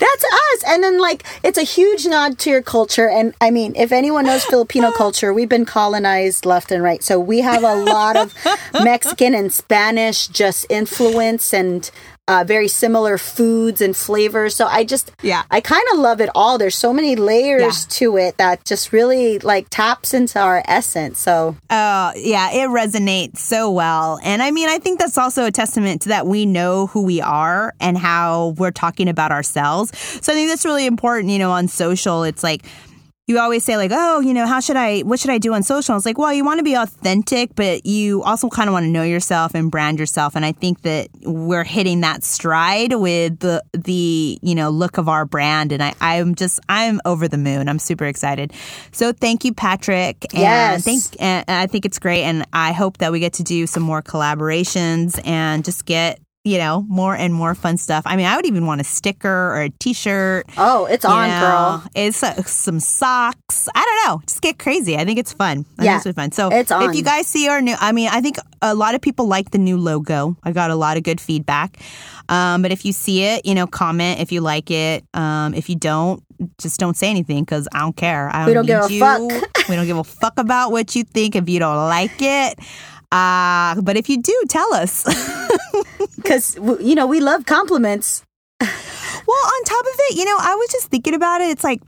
That's 0.00 0.24
us. 0.24 0.64
And 0.66 0.82
then, 0.82 0.98
like, 0.98 1.24
it's 1.44 1.58
a 1.58 1.62
huge 1.62 1.89
nod 2.06 2.38
to 2.40 2.50
your 2.50 2.62
culture. 2.62 3.08
And 3.08 3.34
I 3.40 3.50
mean, 3.50 3.74
if 3.76 3.92
anyone 3.92 4.26
knows 4.26 4.44
Filipino 4.44 4.90
culture, 4.96 5.32
we've 5.32 5.48
been 5.48 5.64
colonized 5.64 6.46
left 6.46 6.72
and 6.72 6.82
right. 6.82 7.02
So 7.02 7.18
we 7.18 7.40
have 7.40 7.62
a 7.62 7.74
lot 7.74 8.16
of 8.16 8.34
Mexican 8.82 9.34
and 9.34 9.52
Spanish 9.52 10.28
just 10.28 10.66
influence 10.68 11.52
and 11.52 11.90
uh, 12.30 12.44
very 12.44 12.68
similar 12.68 13.18
foods 13.18 13.80
and 13.80 13.96
flavors. 13.96 14.54
So 14.54 14.66
I 14.66 14.84
just, 14.84 15.10
Yeah. 15.20 15.42
I 15.50 15.60
kind 15.60 15.82
of 15.92 15.98
love 15.98 16.20
it 16.20 16.30
all. 16.32 16.58
There's 16.58 16.76
so 16.76 16.92
many 16.92 17.16
layers 17.16 17.86
to 17.98 18.16
it 18.18 18.36
that 18.36 18.64
just 18.64 18.92
really 18.92 19.40
like 19.40 19.66
taps 19.68 20.14
into 20.14 20.38
our 20.38 20.62
essence. 20.66 21.18
So 21.18 21.56
Oh, 21.70 22.12
yeah, 22.14 22.52
it 22.52 22.68
resonates 22.68 23.38
so 23.38 23.68
well. 23.72 24.20
And 24.22 24.42
I 24.42 24.52
mean, 24.52 24.68
I 24.68 24.78
think 24.78 25.00
that's 25.00 25.18
also 25.18 25.44
a 25.44 25.50
testament 25.50 26.02
to 26.02 26.10
that 26.10 26.24
we 26.28 26.46
know 26.46 26.86
who 26.86 27.02
we 27.02 27.20
are 27.20 27.74
and 27.80 27.98
how 27.98 28.54
we're 28.58 28.70
talking 28.70 29.08
about 29.08 29.32
ourselves. 29.32 29.90
So 29.98 30.32
I 30.32 30.36
think 30.36 30.50
that's 30.50 30.64
really 30.64 30.86
important, 30.86 31.32
you 31.32 31.40
know, 31.40 31.50
on 31.50 31.66
social. 31.66 32.22
It's 32.22 32.44
like, 32.44 32.64
you 33.30 33.38
always 33.38 33.64
say 33.64 33.76
like, 33.76 33.92
oh, 33.94 34.20
you 34.20 34.34
know, 34.34 34.46
how 34.46 34.60
should 34.60 34.76
I, 34.76 35.00
what 35.00 35.18
should 35.20 35.30
I 35.30 35.38
do 35.38 35.54
on 35.54 35.62
social? 35.62 35.96
It's 35.96 36.04
like, 36.04 36.18
well, 36.18 36.32
you 36.32 36.44
want 36.44 36.58
to 36.58 36.64
be 36.64 36.74
authentic, 36.74 37.54
but 37.54 37.86
you 37.86 38.22
also 38.24 38.48
kind 38.50 38.68
of 38.68 38.72
want 38.72 38.84
to 38.84 38.90
know 38.90 39.04
yourself 39.04 39.54
and 39.54 39.70
brand 39.70 39.98
yourself. 39.98 40.34
And 40.36 40.44
I 40.44 40.52
think 40.52 40.82
that 40.82 41.08
we're 41.22 41.64
hitting 41.64 42.00
that 42.00 42.24
stride 42.24 42.92
with 42.94 43.38
the, 43.38 43.62
the, 43.72 44.38
you 44.42 44.54
know, 44.54 44.68
look 44.70 44.98
of 44.98 45.08
our 45.08 45.24
brand. 45.24 45.70
And 45.72 45.82
I, 45.82 45.94
I'm 46.00 46.34
just, 46.34 46.60
I'm 46.68 47.00
over 47.04 47.28
the 47.28 47.38
moon. 47.38 47.68
I'm 47.68 47.78
super 47.78 48.04
excited. 48.04 48.52
So 48.92 49.12
thank 49.12 49.44
you, 49.44 49.54
Patrick. 49.54 50.24
And 50.34 50.42
Yes. 50.42 50.84
thank, 50.84 51.22
and 51.22 51.44
I 51.48 51.68
think 51.68 51.86
it's 51.86 52.00
great. 52.00 52.24
And 52.24 52.44
I 52.52 52.72
hope 52.72 52.98
that 52.98 53.12
we 53.12 53.20
get 53.20 53.34
to 53.34 53.44
do 53.44 53.66
some 53.68 53.84
more 53.84 54.02
collaborations 54.02 55.20
and 55.24 55.64
just 55.64 55.86
get, 55.86 56.18
you 56.44 56.56
know, 56.56 56.84
more 56.88 57.14
and 57.14 57.34
more 57.34 57.54
fun 57.54 57.76
stuff. 57.76 58.02
I 58.06 58.16
mean, 58.16 58.24
I 58.26 58.34
would 58.36 58.46
even 58.46 58.64
want 58.66 58.80
a 58.80 58.84
sticker 58.84 59.28
or 59.28 59.62
a 59.62 59.68
t-shirt. 59.70 60.46
oh, 60.56 60.86
it's 60.86 61.04
on, 61.04 61.28
know, 61.28 61.40
girl. 61.40 61.84
It's 61.94 62.22
uh, 62.22 62.42
some 62.44 62.80
socks. 62.80 63.68
I 63.74 63.84
don't 63.84 64.10
know. 64.10 64.22
Just 64.26 64.40
get 64.40 64.58
crazy. 64.58 64.96
I 64.96 65.04
think 65.04 65.18
it's 65.18 65.32
fun. 65.34 65.66
I 65.78 65.84
Yeah, 65.84 65.98
think 65.98 66.06
it's 66.06 66.16
fun. 66.16 66.32
So 66.32 66.48
it's 66.48 66.70
on. 66.70 66.88
if 66.88 66.96
you 66.96 67.02
guys 67.02 67.26
see 67.26 67.48
our 67.48 67.60
new, 67.60 67.74
I 67.78 67.92
mean, 67.92 68.08
I 68.10 68.20
think 68.22 68.36
a 68.62 68.74
lot 68.74 68.94
of 68.94 69.02
people 69.02 69.26
like 69.26 69.50
the 69.50 69.58
new 69.58 69.76
logo. 69.76 70.36
I 70.42 70.52
got 70.52 70.70
a 70.70 70.76
lot 70.76 70.96
of 70.96 71.02
good 71.02 71.20
feedback. 71.20 71.78
Um, 72.30 72.62
but 72.62 72.72
if 72.72 72.84
you 72.86 72.92
see 72.92 73.24
it, 73.24 73.44
you 73.44 73.54
know, 73.54 73.66
comment 73.66 74.20
if 74.20 74.32
you 74.32 74.40
like 74.40 74.70
it. 74.70 75.04
Um, 75.12 75.52
if 75.52 75.68
you 75.68 75.74
don't, 75.76 76.22
just 76.58 76.80
don't 76.80 76.96
say 76.96 77.10
anything 77.10 77.44
because 77.44 77.68
I 77.74 77.80
don't 77.80 77.96
care. 77.96 78.30
I 78.34 78.46
don't 78.46 78.46
We 78.46 78.54
don't 78.54 78.66
give 78.66 78.84
a 78.84 78.92
you. 78.94 79.00
fuck. 79.00 79.68
we 79.68 79.76
don't 79.76 79.86
give 79.86 79.98
a 79.98 80.04
fuck 80.04 80.38
about 80.38 80.72
what 80.72 80.94
you 80.96 81.02
think 81.04 81.36
if 81.36 81.48
you 81.50 81.58
don't 81.58 81.76
like 81.88 82.12
it. 82.20 82.58
Uh, 83.12 83.80
but 83.82 83.96
if 83.96 84.08
you 84.08 84.20
do, 84.22 84.44
tell 84.48 84.72
us. 84.74 85.04
Because, 86.16 86.56
you 86.80 86.94
know, 86.94 87.06
we 87.06 87.18
love 87.20 87.46
compliments. 87.46 88.22
Well, 88.60 88.68
on 89.54 89.64
top 89.64 89.80
of 89.80 89.92
it, 90.10 90.16
you 90.16 90.24
know, 90.24 90.36
I 90.38 90.54
was 90.54 90.68
just 90.70 90.88
thinking 90.88 91.14
about 91.14 91.40
it. 91.40 91.50
It's 91.50 91.64
like, 91.64 91.80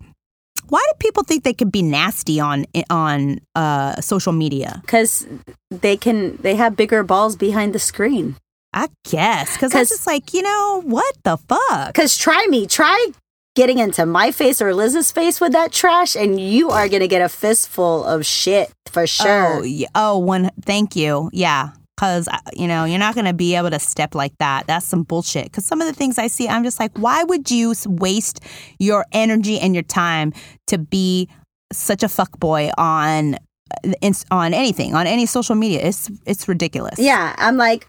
why 0.69 0.81
do 0.91 0.97
people 0.99 1.23
think 1.23 1.45
they 1.45 1.53
can 1.53 1.69
be 1.71 1.83
nasty 1.83 2.41
on 2.41 2.65
on 2.89 3.41
uh, 3.55 4.01
social 4.01 4.33
media? 4.33 4.81
because 4.83 5.27
they 5.71 5.97
can 5.97 6.37
they 6.39 6.55
have 6.57 6.77
bigger 6.77 7.03
balls 7.03 7.37
behind 7.37 7.75
the 7.75 7.79
screen 7.79 8.37
I 8.73 8.89
guess 9.05 9.53
because 9.55 9.75
I 9.75 9.81
was 9.81 9.89
'Cause- 9.91 9.99
just 9.99 10.07
like, 10.07 10.33
you 10.33 10.43
know, 10.43 10.83
what 10.85 11.15
the 11.25 11.37
fuck? 11.37 11.89
because 11.93 12.17
try 12.17 12.47
me 12.49 12.67
try 12.67 13.07
getting 13.55 13.79
into 13.79 14.07
my 14.07 14.31
face 14.33 14.63
or 14.63 14.75
liz's 14.75 15.13
face 15.13 15.41
with 15.41 15.53
that 15.53 15.73
trash 15.73 16.17
and 16.17 16.41
you 16.41 16.71
are 16.71 16.89
gonna 16.89 17.07
get 17.09 17.21
a 17.23 17.29
fistful 17.29 18.03
of 18.05 18.25
shit 18.25 18.73
for 18.93 19.07
sure 19.07 19.59
Oh, 19.59 19.63
yeah, 19.63 19.89
oh, 19.95 20.19
one. 20.19 20.51
Thank 20.65 20.95
you. 20.97 21.31
Yeah, 21.33 21.71
because 21.97 22.29
you 22.53 22.67
know 22.69 22.85
you're 22.85 22.99
not 22.99 23.15
gonna 23.15 23.33
be 23.35 23.55
able 23.57 23.71
to 23.71 23.79
step 23.79 24.15
like 24.15 24.37
that. 24.39 24.67
That's 24.67 24.87
some 24.87 25.03
bullshit. 25.03 25.45
Because 25.47 25.65
some 25.65 25.81
of 25.81 25.87
the 25.87 25.93
things 25.95 26.19
I 26.19 26.27
see, 26.29 26.49
I'm 26.49 26.65
just 26.65 26.79
like, 26.81 26.93
why 26.99 27.25
would 27.25 27.51
you 27.51 27.75
waste 27.87 28.41
your 28.79 29.05
energy 29.13 29.59
and 29.59 29.75
your 29.75 29.83
time 29.85 30.33
to 30.69 30.79
be 30.79 31.29
such 31.73 32.03
a 32.03 32.07
fuckboy 32.09 32.71
on 32.79 33.37
uh, 33.85 34.13
on 34.31 34.53
anything 34.55 34.95
on 34.95 35.07
any 35.07 35.27
social 35.27 35.55
media? 35.55 35.81
It's 35.81 36.11
it's 36.27 36.47
ridiculous. 36.49 36.99
yeah 36.99 37.35
i'm 37.39 37.57
like 37.57 37.87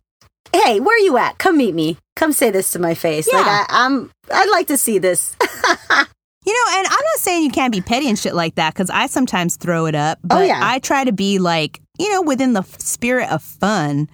hey 0.53 0.79
where 0.79 0.95
are 0.95 0.99
you 0.99 1.17
at 1.17 1.37
come 1.39 1.57
meet 1.57 1.73
me 1.75 1.97
come 2.15 2.31
say 2.31 2.49
this 2.51 2.71
to 2.71 2.79
my 2.79 2.93
face 2.93 3.27
like 3.31 3.45
Yeah. 3.45 3.65
I, 3.67 3.85
i'm 3.85 4.09
i'd 4.31 4.49
like 4.49 4.67
to 4.67 4.77
see 4.77 4.99
this 4.99 5.35
You 6.45 6.53
know, 6.53 6.77
and 6.77 6.87
I'm 6.87 6.91
not 6.91 7.17
saying 7.19 7.43
you 7.43 7.51
can't 7.51 7.71
be 7.71 7.81
petty 7.81 8.09
and 8.09 8.17
shit 8.19 8.35
like 8.35 8.55
that 8.55 8.73
because 8.73 8.89
I 8.89 9.07
sometimes 9.07 9.55
throw 9.55 9.85
it 9.85 9.95
up, 9.95 10.19
oh, 10.25 10.27
but 10.27 10.37
Oh, 10.41 10.43
yeah. 10.43 10.59
I 10.61 10.79
try 10.79 11.03
to 11.03 11.11
be 11.13 11.39
like, 11.39 11.81
you 11.97 12.11
know, 12.11 12.21
within 12.21 12.53
the 12.53 12.59
f- 12.61 12.79
spirit 12.79 13.29
of 13.31 13.41
fun 13.41 14.09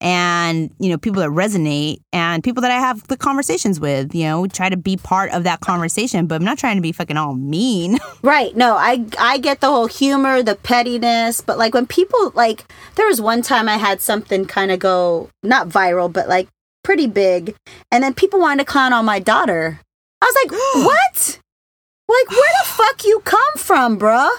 and, 0.00 0.70
you 0.78 0.88
know, 0.90 0.98
people 0.98 1.20
that 1.22 1.30
resonate 1.30 1.98
and 2.12 2.42
people 2.44 2.60
that 2.62 2.70
I 2.70 2.78
have 2.78 3.06
the 3.08 3.16
conversations 3.16 3.80
with, 3.80 4.14
you 4.14 4.24
know, 4.24 4.46
try 4.46 4.68
to 4.68 4.76
be 4.76 4.96
part 4.96 5.32
of 5.32 5.42
that 5.44 5.60
conversation, 5.60 6.26
but 6.26 6.36
I'm 6.36 6.44
not 6.44 6.56
trying 6.58 6.76
to 6.76 6.82
be 6.82 6.92
fucking 6.92 7.16
all 7.16 7.34
mean. 7.34 7.98
Right. 8.20 8.56
No, 8.56 8.74
I 8.74 9.04
I 9.20 9.38
get 9.38 9.60
the 9.60 9.68
whole 9.68 9.86
humor, 9.86 10.42
the 10.42 10.56
pettiness, 10.56 11.40
but 11.40 11.56
like 11.56 11.72
when 11.72 11.86
people 11.86 12.32
like 12.34 12.64
there 12.96 13.06
was 13.06 13.20
one 13.20 13.42
time 13.42 13.68
I 13.68 13.76
had 13.76 14.00
something 14.00 14.44
kind 14.44 14.72
of 14.72 14.80
go 14.80 15.30
not 15.44 15.68
viral, 15.68 16.12
but 16.12 16.28
like 16.28 16.48
pretty 16.82 17.06
big. 17.06 17.54
And 17.92 18.02
then 18.02 18.14
people 18.14 18.40
wanted 18.40 18.66
to 18.66 18.70
clown 18.72 18.92
on 18.92 19.04
my 19.04 19.20
daughter. 19.20 19.78
I 20.20 20.26
was 20.26 20.36
like, 20.42 20.60
what? 20.84 21.38
Like, 22.08 22.30
where 22.30 22.52
the 22.62 22.68
fuck 22.68 23.04
you 23.04 23.20
come 23.24 23.54
from, 23.56 23.98
bruh? 23.98 24.30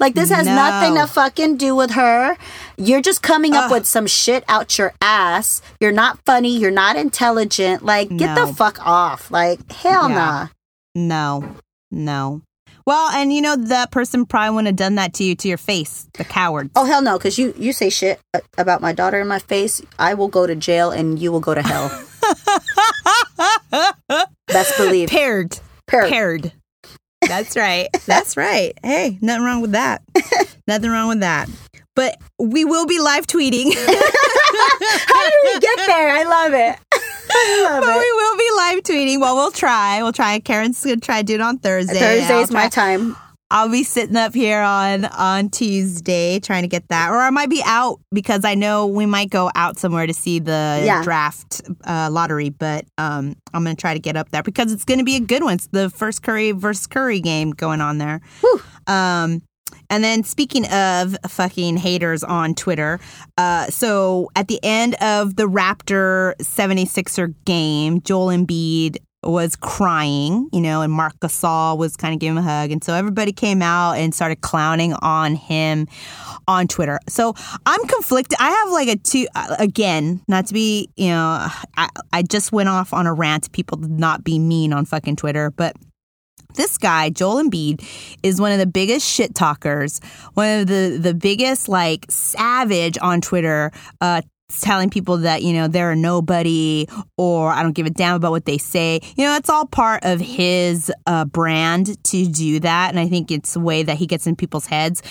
Like, 0.00 0.14
this 0.14 0.30
has 0.30 0.46
No. 0.46 0.54
nothing 0.54 0.94
to 0.94 1.06
fucking 1.06 1.56
do 1.56 1.74
with 1.74 1.90
her. 1.90 2.36
You're 2.76 3.00
just 3.02 3.20
coming 3.22 3.54
up 3.54 3.64
Ugh. 3.64 3.72
with 3.72 3.86
some 3.86 4.06
shit 4.06 4.44
out 4.48 4.78
your 4.78 4.92
ass. 5.02 5.60
You're 5.80 5.92
not 5.92 6.18
funny. 6.24 6.56
You're 6.56 6.70
not 6.70 6.96
intelligent. 6.96 7.84
Like, 7.84 8.08
get 8.16 8.34
No. 8.34 8.46
the 8.46 8.54
fuck 8.54 8.78
off. 8.86 9.30
Like, 9.30 9.70
hell 9.72 10.08
Yeah. 10.08 10.14
nah. 10.14 10.46
No, 10.94 11.56
no. 11.90 12.42
Well, 12.86 13.10
and 13.10 13.32
you 13.34 13.42
know 13.42 13.54
that 13.56 13.90
person 13.90 14.24
probably 14.24 14.50
wouldn't 14.54 14.68
have 14.68 14.76
done 14.76 14.94
that 14.94 15.12
to 15.14 15.24
you 15.24 15.34
to 15.34 15.48
your 15.48 15.58
face. 15.58 16.06
The 16.14 16.24
coward. 16.24 16.70
Oh 16.74 16.86
hell 16.86 17.02
no! 17.02 17.18
Because 17.18 17.38
you 17.38 17.52
you 17.58 17.74
say 17.74 17.90
shit 17.90 18.18
about 18.56 18.80
my 18.80 18.92
daughter 18.94 19.20
in 19.20 19.28
my 19.28 19.40
face, 19.40 19.82
I 19.98 20.14
will 20.14 20.28
go 20.28 20.46
to 20.46 20.54
jail 20.56 20.90
and 20.90 21.18
you 21.18 21.30
will 21.30 21.40
go 21.40 21.52
to 21.54 21.60
hell. 21.60 21.90
Best 24.46 24.76
believe. 24.78 25.10
paired, 25.10 25.58
Par- 25.86 26.08
paired. 26.08 26.52
That's 27.26 27.56
right. 27.56 27.88
That's 28.06 28.36
right. 28.36 28.72
Hey, 28.82 29.18
nothing 29.20 29.44
wrong 29.44 29.60
with 29.60 29.72
that. 29.72 30.02
nothing 30.66 30.90
wrong 30.90 31.08
with 31.08 31.20
that. 31.20 31.48
But 31.94 32.16
we 32.38 32.64
will 32.64 32.86
be 32.86 33.00
live 33.00 33.26
tweeting. 33.26 33.72
How 33.74 35.30
did 35.30 35.40
we 35.44 35.60
get 35.60 35.78
there? 35.86 36.10
I 36.10 36.22
love 36.24 36.54
it. 36.54 36.78
I 37.30 37.62
love 37.64 37.80
but 37.80 37.96
it. 37.96 37.98
we 37.98 38.12
will 38.12 38.36
be 38.36 38.50
live 38.56 38.82
tweeting. 38.84 39.20
Well, 39.20 39.34
we'll 39.34 39.50
try. 39.50 40.02
We'll 40.02 40.12
try. 40.12 40.38
Karen's 40.38 40.82
gonna 40.84 40.98
try 40.98 41.20
to 41.20 41.24
do 41.24 41.34
it 41.34 41.40
on 41.40 41.58
Thursday. 41.58 41.98
Thursday's 41.98 42.50
I'll 42.50 42.54
my 42.54 42.68
time. 42.68 43.16
I'll 43.50 43.70
be 43.70 43.82
sitting 43.82 44.16
up 44.16 44.34
here 44.34 44.60
on 44.60 45.06
on 45.06 45.48
Tuesday 45.48 46.38
trying 46.38 46.62
to 46.62 46.68
get 46.68 46.86
that, 46.88 47.10
or 47.10 47.16
I 47.16 47.30
might 47.30 47.48
be 47.48 47.62
out 47.64 47.98
because 48.12 48.44
I 48.44 48.54
know 48.54 48.86
we 48.86 49.06
might 49.06 49.30
go 49.30 49.50
out 49.54 49.78
somewhere 49.78 50.06
to 50.06 50.12
see 50.12 50.38
the 50.38 50.82
Yeah. 50.84 51.02
draft 51.02 51.62
uh, 51.86 52.10
lottery. 52.12 52.50
But 52.50 52.84
um, 52.98 53.36
I'm 53.54 53.64
gonna 53.64 53.74
try 53.74 53.94
to 53.94 54.00
get 54.00 54.16
up 54.16 54.28
there 54.30 54.42
because 54.42 54.70
it's 54.72 54.84
gonna 54.84 55.04
be 55.04 55.16
a 55.16 55.20
good 55.20 55.42
one. 55.42 55.54
It's 55.54 55.68
the 55.68 55.88
first 55.90 56.22
Curry 56.22 56.52
versus 56.52 56.86
Curry 56.86 57.20
game 57.20 57.52
going 57.52 57.80
on 57.80 57.96
there. 57.98 58.20
Um, 58.86 59.42
and 59.90 60.04
then 60.04 60.22
speaking 60.24 60.66
of 60.66 61.16
fucking 61.28 61.78
haters 61.78 62.22
on 62.22 62.54
Twitter, 62.54 63.00
uh, 63.38 63.66
so 63.68 64.30
at 64.36 64.48
the 64.48 64.60
end 64.62 64.94
of 64.96 65.36
the 65.36 65.44
Raptor 65.48 66.34
76er 66.42 67.34
game, 67.46 68.02
Joel 68.02 68.26
Embiid 68.28 68.98
was 69.22 69.56
crying, 69.56 70.48
you 70.52 70.60
know, 70.60 70.82
and 70.82 70.92
Marc 70.92 71.18
Gasol 71.18 71.76
was 71.76 71.96
kind 71.96 72.14
of 72.14 72.20
giving 72.20 72.36
him 72.36 72.44
a 72.44 72.48
hug. 72.48 72.70
And 72.70 72.82
so 72.82 72.94
everybody 72.94 73.32
came 73.32 73.62
out 73.62 73.94
and 73.94 74.14
started 74.14 74.40
clowning 74.42 74.92
on 74.94 75.34
him 75.34 75.88
on 76.46 76.68
Twitter. 76.68 77.00
So 77.08 77.34
I'm 77.66 77.84
conflicted. 77.86 78.38
I 78.40 78.50
have 78.50 78.70
like 78.70 78.88
a 78.88 78.96
two, 78.96 79.26
uh, 79.34 79.56
again, 79.58 80.22
not 80.28 80.46
to 80.46 80.54
be, 80.54 80.88
you 80.96 81.08
know, 81.08 81.48
I, 81.76 81.88
I 82.12 82.22
just 82.22 82.52
went 82.52 82.68
off 82.68 82.92
on 82.92 83.06
a 83.06 83.12
rant. 83.12 83.50
People 83.52 83.78
not 83.78 84.22
be 84.22 84.38
mean 84.38 84.72
on 84.72 84.84
fucking 84.84 85.16
Twitter, 85.16 85.50
but 85.50 85.74
this 86.54 86.78
guy, 86.78 87.10
Joel 87.10 87.42
Embiid, 87.42 87.84
is 88.22 88.40
one 88.40 88.52
of 88.52 88.58
the 88.58 88.66
biggest 88.66 89.06
shit 89.06 89.34
talkers, 89.34 90.00
one 90.34 90.60
of 90.60 90.66
the 90.66 90.98
the 91.00 91.14
biggest 91.14 91.68
like 91.68 92.06
savage 92.08 92.96
on 93.00 93.20
Twitter, 93.20 93.70
uh, 94.00 94.22
telling 94.48 94.88
people 94.88 95.18
that 95.18 95.42
you 95.42 95.52
know 95.52 95.68
they're 95.68 95.92
a 95.92 95.96
nobody 95.96 96.86
or 97.16 97.50
I 97.50 97.62
don't 97.62 97.72
give 97.72 97.86
a 97.86 97.90
damn 97.90 98.16
about 98.16 98.30
what 98.30 98.46
they 98.46 98.58
say. 98.58 99.00
You 99.16 99.24
know, 99.24 99.36
it's 99.36 99.50
all 99.50 99.66
part 99.66 100.04
of 100.04 100.20
his 100.20 100.90
uh, 101.06 101.24
brand 101.26 102.02
to 102.04 102.26
do 102.26 102.60
that, 102.60 102.90
and 102.90 102.98
I 102.98 103.08
think 103.08 103.30
it's 103.30 103.56
a 103.56 103.60
way 103.60 103.82
that 103.82 103.96
he 103.96 104.06
gets 104.06 104.26
in 104.26 104.36
people's 104.36 104.66
heads. 104.66 105.02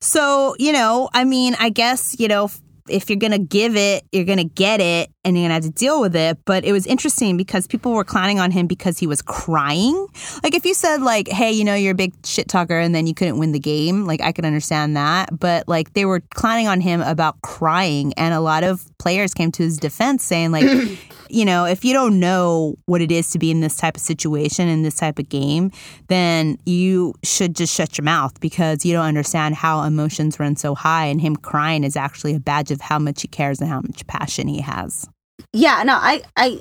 So 0.00 0.54
you 0.58 0.72
know, 0.72 1.08
I 1.14 1.24
mean, 1.24 1.56
I 1.58 1.70
guess 1.70 2.18
you 2.18 2.28
know. 2.28 2.50
If 2.88 3.08
you're 3.08 3.18
gonna 3.18 3.38
give 3.38 3.76
it, 3.76 4.04
you're 4.12 4.24
gonna 4.24 4.44
get 4.44 4.80
it, 4.80 5.10
and 5.24 5.36
you're 5.36 5.44
gonna 5.44 5.54
have 5.54 5.62
to 5.64 5.70
deal 5.70 6.00
with 6.00 6.14
it. 6.14 6.38
But 6.44 6.64
it 6.64 6.72
was 6.72 6.86
interesting 6.86 7.36
because 7.36 7.66
people 7.66 7.92
were 7.92 8.04
clowning 8.04 8.38
on 8.38 8.50
him 8.50 8.66
because 8.66 8.98
he 8.98 9.06
was 9.06 9.22
crying. 9.22 10.06
Like 10.42 10.54
if 10.54 10.66
you 10.66 10.74
said 10.74 11.00
like, 11.00 11.28
"Hey, 11.28 11.52
you 11.52 11.64
know, 11.64 11.74
you're 11.74 11.92
a 11.92 11.96
big 11.96 12.12
shit 12.24 12.48
talker," 12.48 12.78
and 12.78 12.94
then 12.94 13.06
you 13.06 13.14
couldn't 13.14 13.38
win 13.38 13.52
the 13.52 13.58
game, 13.58 14.04
like 14.04 14.20
I 14.20 14.32
could 14.32 14.44
understand 14.44 14.96
that. 14.96 15.38
But 15.38 15.66
like 15.66 15.94
they 15.94 16.04
were 16.04 16.20
clowning 16.20 16.68
on 16.68 16.80
him 16.80 17.00
about 17.00 17.40
crying, 17.40 18.12
and 18.16 18.34
a 18.34 18.40
lot 18.40 18.64
of 18.64 18.86
players 18.98 19.32
came 19.32 19.50
to 19.52 19.62
his 19.62 19.78
defense 19.78 20.22
saying 20.22 20.50
like, 20.50 20.64
you 21.28 21.44
know, 21.44 21.64
if 21.64 21.84
you 21.84 21.92
don't 21.92 22.20
know 22.20 22.76
what 22.86 23.00
it 23.00 23.10
is 23.10 23.30
to 23.30 23.38
be 23.38 23.50
in 23.50 23.60
this 23.60 23.76
type 23.76 23.96
of 23.96 24.02
situation 24.02 24.68
in 24.68 24.82
this 24.82 24.96
type 24.96 25.18
of 25.18 25.28
game, 25.28 25.70
then 26.08 26.58
you 26.66 27.14
should 27.22 27.54
just 27.54 27.74
shut 27.74 27.98
your 27.98 28.04
mouth 28.04 28.38
because 28.40 28.84
you 28.84 28.92
don't 28.92 29.06
understand 29.06 29.54
how 29.54 29.82
emotions 29.82 30.38
run 30.38 30.56
so 30.56 30.74
high, 30.74 31.06
and 31.06 31.20
him 31.20 31.36
crying 31.36 31.84
is 31.84 31.96
actually 31.96 32.34
a 32.34 32.40
badge 32.40 32.70
of 32.70 32.80
how 32.80 32.98
much 32.98 33.22
he 33.22 33.28
cares 33.28 33.60
and 33.60 33.68
how 33.68 33.80
much 33.80 34.06
passion 34.06 34.48
he 34.48 34.60
has. 34.60 35.08
Yeah, 35.52 35.82
no, 35.84 35.94
I, 35.94 36.22
I, 36.36 36.60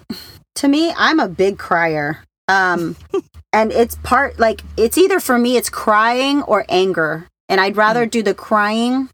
to 0.55 0.67
me, 0.67 0.93
I'm 0.95 1.19
a 1.19 1.27
big 1.27 1.57
crier. 1.57 2.23
Um, 2.47 2.95
and 3.53 3.71
it's 3.71 3.95
part 4.03 4.39
like 4.39 4.61
it's 4.77 4.97
either 4.97 5.19
for 5.19 5.37
me, 5.37 5.57
it's 5.57 5.69
crying 5.69 6.43
or 6.43 6.65
anger, 6.69 7.27
and 7.49 7.61
I'd 7.61 7.77
rather 7.77 8.05
do 8.05 8.23
the 8.23 8.33
crying. 8.33 9.09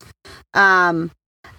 Um, 0.53 1.11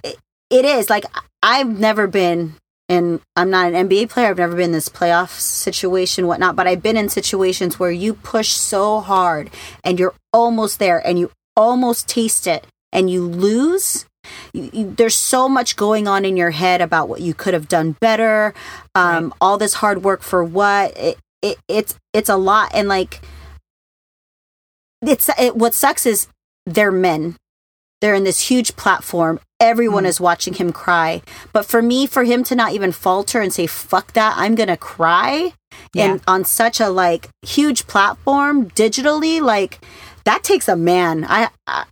it, 0.03 0.16
it 0.51 0.64
is 0.64 0.91
like 0.91 1.05
I've 1.43 1.78
never 1.78 2.07
been 2.07 2.55
in. 2.91 3.20
I'm 3.36 3.49
not 3.49 3.72
an 3.72 3.88
NBA 3.88 4.11
player. 4.11 4.28
I've 4.28 4.38
never 4.38 4.57
been 4.57 4.66
in 4.66 4.72
this 4.72 4.88
playoff 4.88 5.38
situation, 5.38 6.26
whatnot. 6.26 6.57
But 6.57 6.66
I've 6.66 6.82
been 6.82 6.97
in 6.97 7.09
situations 7.09 7.78
where 7.78 7.91
you 7.91 8.14
push 8.14 8.51
so 8.51 9.01
hard 9.01 9.51
and 9.84 9.99
you're 9.99 10.14
almost 10.32 10.78
there, 10.78 10.99
and 11.07 11.18
you 11.18 11.30
almost 11.57 12.09
taste 12.09 12.47
it, 12.47 12.66
and 12.93 13.09
you 13.09 13.24
lose 13.24 14.05
you, 14.53 14.70
you, 14.72 14.95
there's 14.97 15.14
so 15.14 15.49
much 15.49 15.76
going 15.76 16.07
on 16.07 16.24
in 16.24 16.36
your 16.36 16.51
head 16.51 16.80
about 16.80 17.09
what 17.09 17.20
you 17.20 17.32
could 17.32 17.55
have 17.55 17.68
done 17.68 17.97
better 18.01 18.53
um 18.95 19.32
all 19.41 19.57
this 19.57 19.74
hard 19.74 20.05
work 20.05 20.20
for 20.22 20.45
what 20.45 20.97
it, 20.97 21.16
it 21.41 21.59
it's 21.68 21.97
it's 22.12 22.28
a 22.28 22.36
lot 22.36 22.70
and 22.74 22.86
like 22.86 23.22
it's 25.03 25.30
it, 25.38 25.57
what 25.57 25.72
sucks 25.74 26.05
is 26.05 26.28
they're 26.66 26.93
men 26.93 27.36
they're 28.01 28.14
in 28.14 28.24
this 28.24 28.48
huge 28.48 28.76
platform. 28.76 29.40
Everyone 29.59 30.05
mm. 30.05 30.09
is 30.09 30.20
watching 30.20 30.55
him 30.55 30.72
cry. 30.72 31.22
But 31.53 31.66
for 31.66 31.82
me 31.82 32.07
for 32.07 32.24
him 32.24 32.42
to 32.44 32.55
not 32.55 32.72
even 32.72 32.92
falter 32.92 33.40
and 33.40 33.53
say 33.53 33.66
fuck 33.66 34.12
that 34.14 34.34
i'm 34.36 34.55
gonna 34.55 34.76
cry 34.76 35.53
Yeah. 35.94 36.12
and 36.12 36.20
on 36.26 36.44
such 36.44 36.80
a 36.80 36.88
like 36.88 37.28
huge 37.42 37.86
platform 37.86 38.70
digitally 38.70 39.40
like 39.40 39.80
that 40.24 40.42
takes 40.44 40.68
a 40.68 40.76
man. 40.76 41.24
I 41.28 41.48
i, 41.66 41.84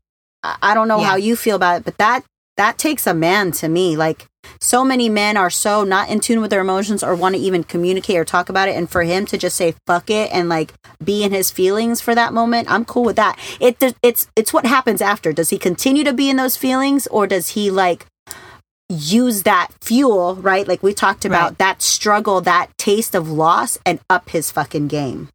I 0.43 0.75
don't 0.75 0.89
know 0.89 1.01
Yeah. 1.01 1.07
how 1.09 1.17
you 1.17 1.37
feel 1.37 1.57
about 1.57 1.81
it 1.81 1.85
but 1.85 1.99
that 1.99 2.25
that 2.57 2.77
takes 2.79 3.07
a 3.07 3.15
man 3.15 3.53
to 3.53 3.69
me. 3.69 3.97
Like 3.97 4.27
so 4.61 4.85
many 4.85 5.09
men 5.09 5.37
are 5.37 5.51
so 5.51 5.85
not 5.85 6.09
in 6.09 6.21
tune 6.21 6.41
with 6.41 6.51
their 6.51 6.61
emotions 6.61 7.03
or 7.03 7.15
want 7.15 7.35
to 7.35 7.41
even 7.41 7.65
communicate 7.65 8.17
or 8.17 8.25
talk 8.25 8.49
about 8.49 8.69
it 8.69 8.77
and 8.77 8.91
for 8.91 9.03
him 9.03 9.27
to 9.27 9.39
just 9.39 9.57
say 9.57 9.75
fuck 9.87 10.11
it 10.11 10.31
and 10.33 10.49
like 10.49 10.73
be 11.03 11.23
in 11.25 11.33
his 11.33 11.51
feelings 11.51 12.01
for 12.01 12.15
that 12.15 12.33
moment 12.33 12.71
i'm 12.71 12.85
cool 12.85 13.05
with 13.05 13.17
that. 13.17 13.39
It 13.61 13.77
it's 14.03 14.29
it's 14.37 14.53
what 14.53 14.67
happens 14.67 15.01
after. 15.01 15.33
Does 15.33 15.51
he 15.51 15.59
continue 15.59 16.05
to 16.05 16.13
be 16.13 16.29
in 16.31 16.37
those 16.37 16.57
feelings 16.57 17.07
or 17.09 17.27
does 17.27 17.49
he 17.51 17.71
like 17.71 18.07
use 18.89 19.43
that 19.43 19.69
fuel 19.83 20.37
right? 20.37 20.67
Like 20.67 20.83
we 20.83 20.95
talked 20.95 21.25
about 21.25 21.51
Right. 21.51 21.59
that 21.59 21.83
struggle 21.83 22.41
that 22.43 22.71
taste 22.79 23.15
of 23.15 23.31
loss 23.31 23.79
and 23.85 24.01
up 24.09 24.31
his 24.31 24.51
fucking 24.51 24.89
game. 24.89 25.29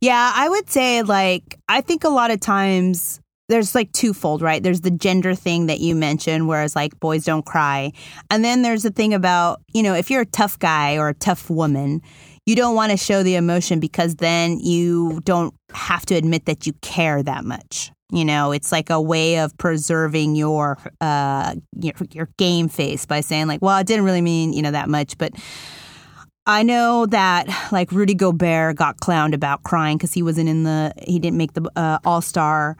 Yeah, 0.00 0.32
I 0.34 0.48
would 0.48 0.70
say 0.70 1.02
like 1.02 1.58
I 1.68 1.82
think 1.82 2.04
a 2.04 2.08
lot 2.08 2.30
of 2.30 2.40
times 2.40 3.19
there's 3.50 3.74
like 3.74 3.92
twofold, 3.92 4.40
right? 4.40 4.62
There's 4.62 4.80
the 4.80 4.90
gender 4.90 5.34
thing 5.34 5.66
that 5.66 5.80
you 5.80 5.94
mentioned, 5.94 6.48
whereas 6.48 6.74
like 6.76 6.98
boys 7.00 7.24
don't 7.24 7.44
cry. 7.44 7.92
And 8.30 8.44
then 8.44 8.62
there's 8.62 8.84
the 8.84 8.90
thing 8.90 9.12
about, 9.12 9.60
you 9.74 9.82
know, 9.82 9.94
if 9.94 10.10
you're 10.10 10.22
a 10.22 10.26
tough 10.26 10.58
guy 10.58 10.96
or 10.96 11.08
a 11.08 11.14
tough 11.14 11.50
woman, 11.50 12.00
you 12.46 12.56
don't 12.56 12.74
want 12.74 12.92
to 12.92 12.96
show 12.96 13.22
the 13.22 13.34
emotion 13.34 13.80
because 13.80 14.16
then 14.16 14.58
you 14.60 15.20
don't 15.24 15.54
have 15.72 16.06
to 16.06 16.14
admit 16.14 16.46
that 16.46 16.66
you 16.66 16.72
care 16.80 17.22
that 17.22 17.44
much. 17.44 17.92
You 18.12 18.24
know, 18.24 18.50
it's 18.52 18.72
like 18.72 18.90
a 18.90 19.00
way 19.00 19.38
of 19.38 19.56
preserving 19.58 20.34
your 20.34 20.78
uh 21.00 21.54
your, 21.78 21.94
your 22.12 22.28
game 22.38 22.68
face 22.68 23.06
by 23.06 23.20
saying 23.20 23.46
like, 23.46 23.62
well, 23.62 23.78
it 23.78 23.86
didn't 23.86 24.04
really 24.04 24.22
mean, 24.22 24.52
you 24.52 24.62
know, 24.62 24.72
that 24.72 24.88
much, 24.88 25.18
but 25.18 25.32
I 26.46 26.62
know 26.62 27.06
that 27.06 27.46
like 27.70 27.92
Rudy 27.92 28.14
Gobert 28.14 28.76
got 28.76 28.98
clowned 28.98 29.34
about 29.34 29.62
crying 29.62 29.98
because 29.98 30.12
he 30.12 30.22
wasn't 30.22 30.48
in 30.48 30.64
the 30.64 30.92
he 31.06 31.18
didn't 31.18 31.36
make 31.36 31.52
the 31.52 31.70
uh, 31.76 31.98
All 32.04 32.20
Star, 32.20 32.76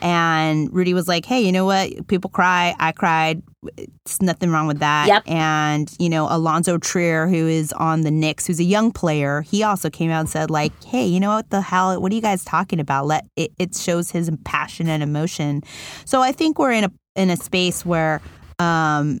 and 0.00 0.72
Rudy 0.72 0.94
was 0.94 1.08
like, 1.08 1.24
"Hey, 1.24 1.40
you 1.40 1.52
know 1.52 1.64
what? 1.64 2.06
People 2.08 2.30
cry. 2.30 2.74
I 2.78 2.92
cried. 2.92 3.42
It's 3.76 4.20
nothing 4.20 4.50
wrong 4.50 4.66
with 4.66 4.80
that." 4.80 5.08
Yep. 5.08 5.22
And 5.26 5.90
you 5.98 6.08
know, 6.08 6.26
Alonzo 6.30 6.78
Trier, 6.78 7.26
who 7.26 7.48
is 7.48 7.72
on 7.72 8.02
the 8.02 8.10
Knicks, 8.10 8.46
who's 8.46 8.60
a 8.60 8.64
young 8.64 8.92
player, 8.92 9.42
he 9.42 9.62
also 9.62 9.90
came 9.90 10.10
out 10.10 10.20
and 10.20 10.28
said 10.28 10.50
like, 10.50 10.72
"Hey, 10.84 11.06
you 11.06 11.20
know 11.20 11.30
what 11.30 11.50
the 11.50 11.60
hell? 11.60 12.00
What 12.00 12.12
are 12.12 12.14
you 12.14 12.22
guys 12.22 12.44
talking 12.44 12.80
about? 12.80 13.06
Let 13.06 13.26
it, 13.36 13.52
it 13.58 13.74
shows 13.74 14.10
his 14.10 14.30
passion 14.44 14.88
and 14.88 15.02
emotion." 15.02 15.62
So 16.04 16.20
I 16.20 16.32
think 16.32 16.58
we're 16.58 16.72
in 16.72 16.84
a 16.84 16.92
in 17.16 17.30
a 17.30 17.36
space 17.36 17.84
where. 17.84 18.20
Um, 18.60 19.20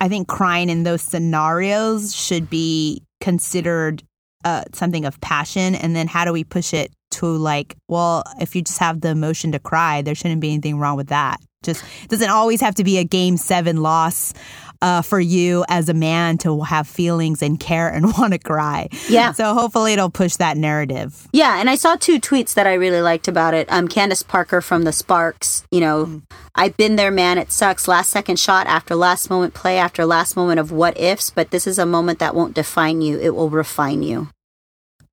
I 0.00 0.08
think 0.08 0.26
crying 0.26 0.68
in 0.68 0.82
those 0.82 1.00
scenarios 1.00 2.12
should 2.12 2.50
be 2.50 3.04
considered 3.20 4.02
uh, 4.44 4.64
something 4.72 5.04
of 5.04 5.20
passion. 5.20 5.76
And 5.76 5.94
then 5.94 6.08
how 6.08 6.24
do 6.24 6.32
we 6.32 6.42
push 6.42 6.74
it 6.74 6.92
to 7.12 7.26
like, 7.26 7.76
well, 7.88 8.24
if 8.40 8.54
you 8.56 8.62
just 8.62 8.78
have 8.78 9.00
the 9.00 9.08
emotion 9.10 9.52
to 9.52 9.58
cry, 9.58 10.02
there 10.02 10.14
shouldn't 10.14 10.40
be 10.40 10.52
anything 10.52 10.78
wrong 10.78 10.96
with 10.96 11.08
that. 11.08 11.40
Just 11.62 11.84
doesn't 12.08 12.30
always 12.30 12.60
have 12.60 12.74
to 12.76 12.84
be 12.84 12.98
a 12.98 13.04
game 13.04 13.36
seven 13.36 13.82
loss 13.82 14.34
uh, 14.80 15.00
for 15.00 15.20
you 15.20 15.64
as 15.68 15.88
a 15.88 15.94
man 15.94 16.36
to 16.38 16.60
have 16.62 16.88
feelings 16.88 17.40
and 17.40 17.60
care 17.60 17.88
and 17.88 18.06
want 18.18 18.32
to 18.32 18.38
cry. 18.40 18.88
Yeah. 19.08 19.30
So 19.30 19.54
hopefully 19.54 19.92
it'll 19.92 20.10
push 20.10 20.34
that 20.36 20.56
narrative. 20.56 21.28
Yeah, 21.32 21.60
and 21.60 21.70
I 21.70 21.76
saw 21.76 21.94
two 21.94 22.18
tweets 22.18 22.54
that 22.54 22.66
I 22.66 22.74
really 22.74 23.00
liked 23.00 23.28
about 23.28 23.54
it. 23.54 23.70
Um, 23.70 23.86
Candace 23.86 24.24
Parker 24.24 24.60
from 24.60 24.82
the 24.82 24.90
Sparks, 24.92 25.64
you 25.70 25.78
know, 25.78 26.06
Mm. 26.06 26.22
I've 26.56 26.76
been 26.76 26.96
there, 26.96 27.12
man. 27.12 27.38
It 27.38 27.52
sucks. 27.52 27.86
Last 27.86 28.10
second 28.10 28.40
shot 28.40 28.66
after 28.66 28.96
last 28.96 29.30
moment 29.30 29.54
play 29.54 29.78
after 29.78 30.04
last 30.04 30.34
moment 30.36 30.58
of 30.58 30.72
what 30.72 30.98
ifs, 30.98 31.30
but 31.30 31.50
this 31.52 31.66
is 31.68 31.78
a 31.78 31.86
moment 31.86 32.18
that 32.18 32.34
won't 32.34 32.54
define 32.54 33.00
you. 33.02 33.18
It 33.20 33.36
will 33.36 33.50
refine 33.50 34.02
you. 34.02 34.28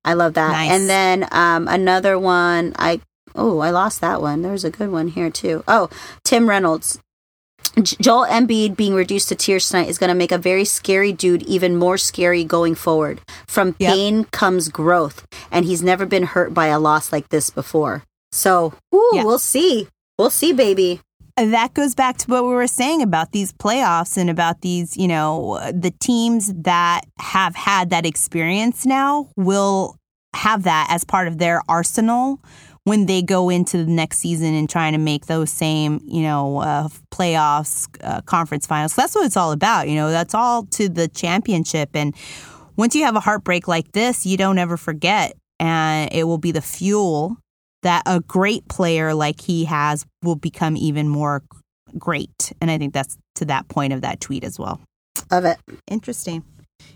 I 0.04 0.14
love 0.14 0.34
that. 0.34 0.52
Nice. 0.52 0.70
And 0.70 0.88
then 0.88 1.28
um, 1.32 1.68
another 1.68 2.18
one, 2.18 2.72
I 2.78 3.00
oh, 3.34 3.58
I 3.60 3.70
lost 3.70 4.00
that 4.00 4.20
one. 4.22 4.42
There's 4.42 4.64
a 4.64 4.70
good 4.70 4.90
one 4.90 5.08
here 5.08 5.30
too. 5.30 5.62
Oh, 5.68 5.88
Tim 6.24 6.48
Reynolds. 6.48 6.98
J- 7.80 7.96
Joel 8.00 8.26
Embiid 8.26 8.74
being 8.76 8.94
reduced 8.94 9.28
to 9.28 9.34
tears 9.36 9.68
tonight 9.68 9.88
is 9.88 9.98
going 9.98 10.08
to 10.08 10.14
make 10.14 10.32
a 10.32 10.38
very 10.38 10.64
scary 10.64 11.12
dude 11.12 11.42
even 11.44 11.76
more 11.76 11.96
scary 11.98 12.42
going 12.42 12.74
forward. 12.74 13.20
From 13.46 13.76
Yep. 13.78 13.92
pain 13.94 14.24
comes 14.24 14.68
growth, 14.68 15.24
and 15.52 15.64
he's 15.64 15.82
never 15.82 16.04
been 16.06 16.24
hurt 16.24 16.52
by 16.54 16.66
a 16.66 16.80
loss 16.80 17.12
like 17.12 17.28
this 17.28 17.50
before. 17.50 18.02
So, 18.32 18.74
whew, 18.90 19.10
Yeah. 19.12 19.24
we'll 19.24 19.38
see. 19.38 19.86
We'll 20.18 20.30
see, 20.30 20.52
baby. 20.52 21.00
That 21.40 21.72
goes 21.72 21.94
back 21.94 22.18
to 22.18 22.26
what 22.26 22.44
we 22.44 22.50
were 22.50 22.66
saying 22.66 23.00
about 23.00 23.32
these 23.32 23.50
playoffs 23.50 24.18
and 24.18 24.28
about 24.28 24.60
these, 24.60 24.94
you 24.96 25.08
know, 25.08 25.58
the 25.72 25.90
teams 25.90 26.52
that 26.52 27.02
have 27.18 27.56
had 27.56 27.88
that 27.90 28.04
experience 28.04 28.84
now 28.84 29.30
will 29.36 29.96
have 30.34 30.64
that 30.64 30.88
as 30.90 31.02
part 31.02 31.28
of 31.28 31.38
their 31.38 31.62
arsenal 31.66 32.40
when 32.84 33.06
they 33.06 33.22
go 33.22 33.48
into 33.48 33.78
the 33.78 33.90
next 33.90 34.18
season 34.18 34.54
and 34.54 34.68
trying 34.68 34.92
to 34.92 34.98
make 34.98 35.26
those 35.26 35.50
same, 35.50 36.00
you 36.04 36.22
know, 36.22 36.58
uh, 36.58 36.88
playoffs, 37.10 37.88
uh, 38.04 38.20
conference 38.22 38.66
finals. 38.66 38.94
That's 38.94 39.14
what 39.14 39.24
it's 39.24 39.36
all 39.36 39.52
about. 39.52 39.88
You 39.88 39.94
know, 39.94 40.10
that's 40.10 40.34
all 40.34 40.66
to 40.66 40.88
the 40.90 41.08
championship. 41.08 41.90
And 41.94 42.14
once 42.76 42.94
you 42.94 43.04
have 43.04 43.16
a 43.16 43.20
heartbreak 43.20 43.66
like 43.66 43.92
this, 43.92 44.26
you 44.26 44.36
don't 44.36 44.58
ever 44.58 44.76
forget. 44.76 45.36
And 45.58 46.12
it 46.12 46.24
will 46.24 46.38
be 46.38 46.52
the 46.52 46.62
fuel 46.62 47.36
that 47.82 48.02
a 48.06 48.20
great 48.20 48.68
player 48.68 49.14
like 49.14 49.40
he 49.40 49.64
has 49.64 50.04
will 50.22 50.36
become 50.36 50.76
even 50.76 51.08
more 51.08 51.42
great. 51.98 52.52
And 52.60 52.70
I 52.70 52.78
think 52.78 52.92
that's 52.94 53.16
to 53.36 53.44
that 53.46 53.68
point 53.68 53.92
of 53.92 54.02
that 54.02 54.20
tweet 54.20 54.44
as 54.44 54.58
well. 54.58 54.80
Love 55.30 55.44
it. 55.44 55.58
Interesting. 55.90 56.44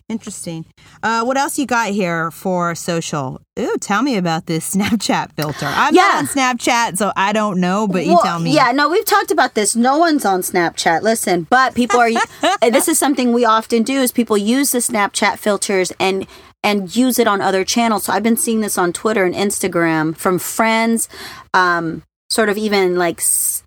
Interesting. 0.09 0.65
Uh, 1.02 1.24
what 1.24 1.36
else 1.36 1.59
you 1.59 1.66
got 1.66 1.89
here 1.89 2.31
for 2.31 2.74
social? 2.74 3.40
Ooh, 3.59 3.77
tell 3.81 4.02
me 4.02 4.16
about 4.16 4.47
this 4.47 4.74
Snapchat 4.77 5.32
filter. 5.32 5.66
I'm 5.66 5.94
Yeah. 5.94 6.02
not 6.02 6.15
on 6.16 6.27
Snapchat, 6.27 6.98
so 6.98 7.12
I 7.16 7.32
don't 7.32 7.61
know, 7.61 7.86
but 7.89 8.05
you 8.05 8.19
tell 8.23 8.39
me. 8.39 8.55
Yeah, 8.55 8.73
no, 8.73 8.89
we've 8.89 9.05
talked 9.05 9.31
about 9.31 9.55
this. 9.55 9.74
No 9.77 9.98
one's 9.98 10.24
on 10.24 10.40
Snapchat. 10.40 11.02
Listen, 11.02 11.47
but 11.51 11.74
people 11.74 12.01
are. 12.01 12.11
this 12.70 12.89
is 12.89 12.98
something 12.98 13.32
we 13.32 13.44
often 13.44 13.82
do: 13.82 14.01
is 14.01 14.12
people 14.12 14.36
use 14.39 14.73
the 14.73 14.78
Snapchat 14.78 15.39
filters 15.39 15.93
and 15.98 16.27
and 16.65 16.97
use 16.97 17.20
it 17.20 17.28
on 17.28 17.41
other 17.41 17.62
channels. 17.65 18.05
So 18.05 18.12
I've 18.12 18.23
been 18.24 18.36
seeing 18.36 18.61
this 18.61 18.77
on 18.77 18.93
Twitter 18.93 19.24
and 19.24 19.35
Instagram 19.35 20.16
from 20.16 20.41
friends, 20.41 21.09
um, 21.53 22.03
sort 22.31 22.49
of 22.49 22.57
even 22.59 22.97
like 22.97 23.20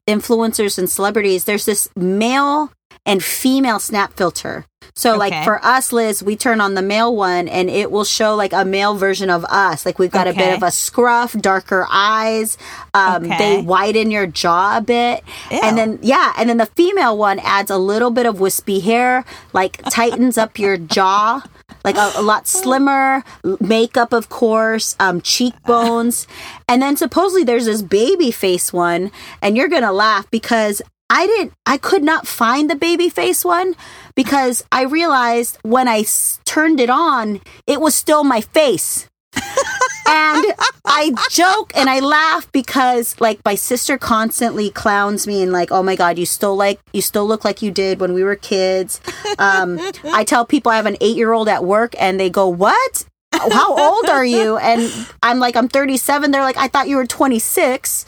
influencers 0.07 0.77
and 0.77 0.89
celebrities. 0.89 1.45
There's 1.45 1.65
this 1.65 1.87
male 1.95 2.71
and 3.05 3.23
female 3.23 3.79
snap 3.79 4.13
filter. 4.17 4.65
So 4.95 5.15
like 5.15 5.31
for 5.45 5.63
us, 5.63 5.93
Liz, 5.93 6.23
we 6.23 6.35
turn 6.35 6.59
on 6.59 6.73
the 6.73 6.81
male 6.81 7.15
one 7.15 7.47
and 7.47 7.69
it 7.69 7.91
will 7.91 8.03
show 8.03 8.35
like 8.35 8.51
a 8.51 8.65
male 8.65 8.95
version 8.95 9.29
of 9.29 9.45
us. 9.45 9.85
Like 9.85 9.99
we've 9.99 10.11
got 10.11 10.27
a 10.27 10.33
bit 10.33 10.53
of 10.57 10.63
a 10.63 10.71
scruff, 10.71 11.33
darker 11.33 11.85
eyes. 11.89 12.57
Um, 12.93 13.25
Okay. 13.25 13.37
They 13.37 13.61
widen 13.61 14.09
your 14.11 14.25
jaw 14.27 14.77
a 14.77 14.81
bit. 14.81 15.23
Ew. 15.51 15.59
And 15.61 15.77
then, 15.77 15.99
yeah. 16.01 16.33
And 16.37 16.49
then 16.49 16.57
the 16.57 16.65
female 16.65 17.15
one 17.17 17.39
adds 17.39 17.69
a 17.69 17.77
little 17.77 18.09
bit 18.09 18.25
of 18.25 18.39
wispy 18.39 18.79
hair, 18.79 19.23
like 19.53 19.81
tightens 19.89 20.37
up 20.37 20.57
your 20.57 20.77
jaw. 20.77 21.43
Like 21.83 21.95
a, 21.97 22.11
a 22.15 22.21
lot 22.21 22.47
slimmer, 22.47 23.23
makeup, 23.59 24.13
of 24.13 24.29
course, 24.29 24.95
um, 24.99 25.21
cheekbones. 25.21 26.27
And 26.67 26.81
then 26.81 26.97
supposedly 26.97 27.43
there's 27.43 27.65
this 27.65 27.81
baby 27.81 28.31
face 28.31 28.73
one, 28.73 29.11
and 29.41 29.55
you're 29.55 29.69
gonna 29.69 29.91
laugh 29.93 30.29
because 30.31 30.81
I 31.09 31.25
didn't, 31.27 31.53
I 31.65 31.77
could 31.77 32.03
not 32.03 32.27
find 32.27 32.69
the 32.69 32.75
baby 32.75 33.07
face 33.09 33.45
one 33.45 33.75
because 34.15 34.63
I 34.71 34.83
realized 34.83 35.57
when 35.63 35.87
I 35.87 35.99
s- 35.99 36.39
turned 36.43 36.81
it 36.81 36.89
on, 36.89 37.39
it 37.65 37.79
was 37.79 37.95
still 37.95 38.25
my 38.25 38.41
face. 38.41 39.07
And 40.07 40.45
I 40.85 41.13
joke 41.29 41.71
and 41.75 41.89
I 41.89 41.99
laugh 41.99 42.51
because 42.51 43.19
like 43.19 43.39
my 43.43 43.55
sister 43.55 43.97
constantly 43.97 44.69
clowns 44.69 45.27
me 45.27 45.41
and 45.43 45.51
like, 45.51 45.71
oh 45.71 45.83
my 45.83 45.95
god, 45.95 46.17
you 46.17 46.25
still 46.25 46.55
like 46.55 46.79
you 46.93 47.01
still 47.01 47.27
look 47.27 47.43
like 47.43 47.61
you 47.61 47.71
did 47.71 47.99
when 47.99 48.13
we 48.13 48.23
were 48.23 48.35
kids. 48.35 49.01
Um, 49.39 49.79
I 50.05 50.23
tell 50.23 50.45
people 50.45 50.71
I 50.71 50.77
have 50.77 50.85
an 50.85 50.97
eight 51.01 51.17
year 51.17 51.33
old 51.33 51.49
at 51.49 51.63
work 51.63 51.93
and 51.99 52.19
they 52.19 52.29
go, 52.29 52.47
what? 52.47 53.05
How 53.33 53.77
old 53.77 54.05
are 54.07 54.25
you? 54.25 54.57
And 54.57 54.91
I'm 55.21 55.37
like, 55.39 55.55
I'm 55.55 55.67
37. 55.67 56.31
They're 56.31 56.41
like, 56.41 56.57
I 56.57 56.67
thought 56.69 56.87
you 56.87 56.95
were 56.95 57.05
26. 57.05 58.05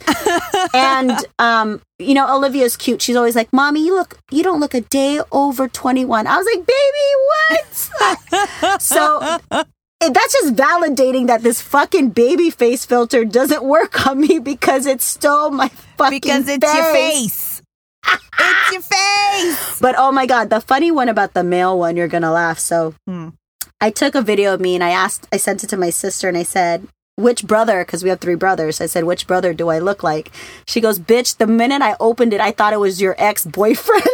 and 0.73 1.11
um, 1.38 1.81
you 1.99 2.14
know, 2.14 2.34
Olivia's 2.34 2.77
cute. 2.77 3.01
She's 3.01 3.15
always 3.15 3.35
like, 3.35 3.51
"Mommy, 3.53 3.85
you 3.85 3.93
look, 3.93 4.18
you 4.31 4.41
don't 4.41 4.60
look 4.60 4.73
a 4.73 4.81
day 4.81 5.19
over 5.31 5.68
21." 5.68 6.26
I 6.26 6.38
was 6.38 6.47
like, 6.56 6.65
"Baby, 6.65 8.18
what?" 8.72 8.81
so 8.81 9.39
that's 9.99 10.34
just 10.34 10.55
validating 10.55 11.27
that 11.27 11.41
this 11.43 11.61
fucking 11.61 12.09
baby 12.11 12.49
face 12.49 12.85
filter 12.85 13.26
doesn't 13.26 13.63
work 13.63 14.07
on 14.07 14.21
me 14.21 14.39
because 14.39 14.85
it's 14.85 15.03
still 15.03 15.51
my 15.51 15.67
fucking 15.97 16.19
because 16.21 16.47
it's 16.47 16.73
your 16.73 16.93
face. 16.93 17.61
it's 18.07 18.71
your 18.71 18.81
face. 18.81 19.80
But 19.81 19.95
oh 19.97 20.11
my 20.11 20.26
god, 20.26 20.49
the 20.49 20.61
funny 20.61 20.91
one 20.91 21.09
about 21.09 21.34
the 21.34 21.43
male 21.43 21.77
one, 21.77 21.95
you're 21.97 22.07
gonna 22.07 22.31
laugh. 22.31 22.59
So 22.59 22.93
Hmm. 23.07 23.30
I 23.81 23.91
took 23.91 24.13
a 24.15 24.21
video 24.21 24.53
of 24.53 24.59
me 24.59 24.76
and 24.76 24.84
I 24.84 24.89
asked, 24.91 25.26
I 25.31 25.38
sent 25.38 25.63
it 25.63 25.67
to 25.69 25.77
my 25.77 25.89
sister 25.89 26.27
and 26.27 26.38
I 26.38 26.43
said, 26.43 26.88
which 27.15 27.45
brother, 27.47 27.84
because 27.85 28.03
we 28.03 28.09
have 28.09 28.19
three 28.19 28.35
brothers, 28.35 28.81
I 28.81 28.88
said, 28.88 29.05
which 29.05 29.26
brother 29.27 29.53
do 29.53 29.69
I 29.69 29.80
look 29.80 30.03
like? 30.03 30.31
She 30.67 30.81
goes, 30.81 30.99
bitch, 30.99 31.38
the 31.38 31.47
minute 31.47 31.81
I 31.81 31.95
opened 31.99 32.34
it, 32.34 32.41
I 32.41 32.51
thought 32.51 32.73
it 32.73 32.80
was 32.80 33.01
your 33.01 33.15
ex 33.17 33.45
boyfriend. 33.45 34.03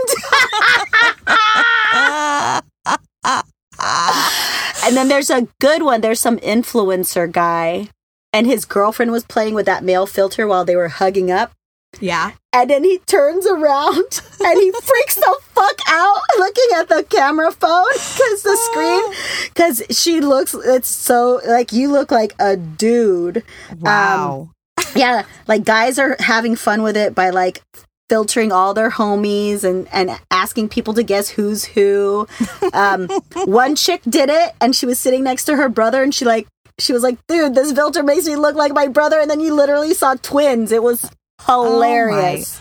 and 4.86 4.96
then 4.96 5.08
there's 5.08 5.30
a 5.30 5.48
good 5.60 5.84
one. 5.84 6.02
There's 6.02 6.20
some 6.20 6.38
influencer 6.40 7.32
guy 7.32 7.90
and 8.34 8.46
his 8.48 8.66
girlfriend 8.66 9.12
was 9.12 9.24
playing 9.24 9.54
with 9.54 9.66
that 9.66 9.84
male 9.84 10.06
filter 10.06 10.46
while 10.46 10.66
they 10.66 10.76
were 10.76 10.90
hugging 10.90 11.32
up. 11.32 11.52
yeah. 12.00 12.32
And 12.54 12.70
then 12.70 12.84
he 12.86 13.00
turns 13.00 13.46
around 13.46 14.22
and 14.40 14.60
he 14.60 14.72
freaks 14.72 15.16
the 15.16 15.38
fuck 15.54 15.80
out 15.88 16.22
looking 16.38 16.68
at 16.76 16.88
the 16.90 17.04
camera 17.10 17.52
phone 17.52 17.86
because 17.94 18.44
the 18.44 18.58
screen, 18.72 19.50
because 19.54 19.82
she 19.98 20.22
looks, 20.22 20.54
it's 20.54 20.88
so 20.90 21.42
like 21.46 21.72
you 21.74 21.92
look 21.92 22.12
like 22.12 22.34
a 22.40 22.56
dude. 22.56 23.44
Um, 23.72 23.80
wow. 23.80 24.50
Yeah, 24.96 25.24
like 25.48 25.66
guys 25.66 26.00
are 26.00 26.16
having 26.20 26.56
fun 26.56 26.82
with 26.82 26.96
it 26.96 27.14
by 27.14 27.30
like 27.32 27.62
filtering 28.10 28.52
all 28.52 28.74
their 28.74 28.92
homies 28.92 29.64
and 29.64 29.88
and 29.92 30.12
asking 30.32 30.70
people 30.70 30.94
to 30.94 31.04
guess 31.04 31.30
who's 31.30 31.66
who. 31.66 32.28
Um, 32.74 33.08
one 33.46 33.76
chick 33.76 34.02
did 34.10 34.30
it 34.30 34.54
and 34.60 34.76
she 34.76 34.86
was 34.86 35.00
sitting 35.00 35.24
next 35.24 35.46
to 35.46 35.56
her 35.56 35.70
brother 35.70 36.04
and 36.04 36.14
she 36.14 36.26
like 36.26 36.46
she 36.78 36.92
was 36.92 37.04
like, 37.04 37.18
"Dude, 37.28 37.56
this 37.56 37.72
filter 37.72 38.04
makes 38.04 38.26
me 38.26 38.36
look 38.36 38.56
like 38.56 38.74
my 38.74 38.88
brother." 38.88 39.20
And 39.20 39.30
then 39.30 39.40
you 39.40 39.54
literally 39.54 39.94
saw 39.94 40.16
twins. 40.16 40.74
It 40.74 40.84
was 40.84 41.10
hilarious. 41.46 42.60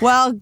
well, 0.00 0.38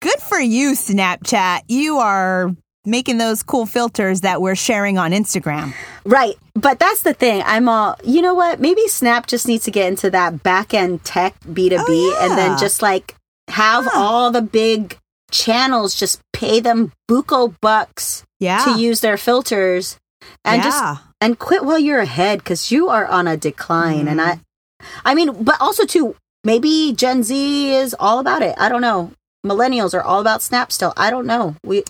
good 0.00 0.18
for 0.20 0.38
you, 0.38 0.72
Snapchat. 0.72 1.62
You 1.68 1.98
are 1.98 2.54
making 2.84 3.18
those 3.18 3.42
cool 3.42 3.66
filters 3.66 4.22
that 4.22 4.40
we're 4.40 4.54
sharing 4.56 4.98
on 4.98 5.12
Instagram. 5.12 5.72
Right. 6.04 6.34
But 6.54 6.78
that's 6.78 7.02
the 7.02 7.14
thing. 7.14 7.42
I'm 7.46 7.68
all, 7.68 7.96
you 8.04 8.20
know 8.22 8.34
what? 8.34 8.60
Maybe 8.60 8.86
Snap 8.88 9.26
just 9.26 9.46
needs 9.46 9.64
to 9.64 9.70
get 9.70 9.88
into 9.88 10.10
that 10.10 10.42
back 10.42 10.74
end 10.74 11.04
tech 11.04 11.38
B2B 11.40 11.76
Oh, 11.78 12.18
and 12.22 12.36
then 12.36 12.58
just 12.58 12.82
like 12.82 13.14
have 13.48 13.88
all 13.94 14.30
the 14.30 14.42
big 14.42 14.98
channels 15.30 15.94
just 15.94 16.20
pay 16.32 16.60
them 16.60 16.92
buco 17.10 17.54
bucks 17.60 18.24
Yeah. 18.38 18.64
to 18.64 18.80
use 18.80 19.00
their 19.00 19.16
filters. 19.16 19.98
And 20.44 20.62
just 20.62 21.02
and 21.20 21.38
quit 21.38 21.64
while 21.64 21.78
you're 21.78 22.00
ahead 22.00 22.38
because 22.38 22.70
you 22.70 22.88
are 22.88 23.06
on 23.06 23.26
a 23.26 23.36
decline 23.36 24.06
and 24.06 24.20
i 24.20 24.34
mm-hmm. 24.34 24.86
i 25.04 25.14
mean 25.14 25.42
but 25.42 25.56
also 25.60 25.84
too 25.84 26.14
maybe 26.44 26.92
gen 26.96 27.22
z 27.22 27.74
is 27.74 27.94
all 27.98 28.18
about 28.18 28.42
it. 28.42 28.54
I 28.58 28.68
don't 28.68 28.80
know. 28.80 29.12
Millennials 29.44 29.94
are 29.94 30.02
all 30.02 30.20
about 30.20 30.42
snap 30.42 30.70
still. 30.70 30.92
I 30.96 31.10
don't 31.10 31.26
know. 31.26 31.56
We 31.64 31.82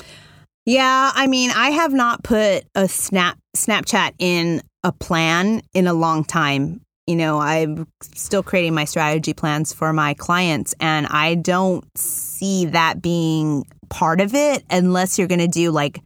Yeah, 0.64 1.10
I 1.14 1.26
mean, 1.26 1.50
I 1.50 1.70
have 1.70 1.92
not 1.92 2.22
put 2.22 2.64
a 2.74 2.88
snap 2.88 3.38
Snapchat 3.56 4.12
in 4.18 4.62
a 4.82 4.92
plan 4.92 5.62
in 5.74 5.86
a 5.86 5.92
long 5.92 6.24
time. 6.24 6.80
You 7.12 7.18
know, 7.18 7.38
I'm 7.40 7.86
still 8.00 8.42
creating 8.42 8.72
my 8.72 8.86
strategy 8.86 9.34
plans 9.34 9.70
for 9.70 9.92
my 9.92 10.14
clients 10.14 10.74
and 10.80 11.06
I 11.08 11.34
don't 11.34 11.84
see 11.94 12.64
that 12.64 13.02
being 13.02 13.66
part 13.90 14.22
of 14.22 14.34
it 14.34 14.64
unless 14.70 15.18
you're 15.18 15.28
going 15.28 15.40
to 15.40 15.46
do 15.46 15.70
like 15.72 16.00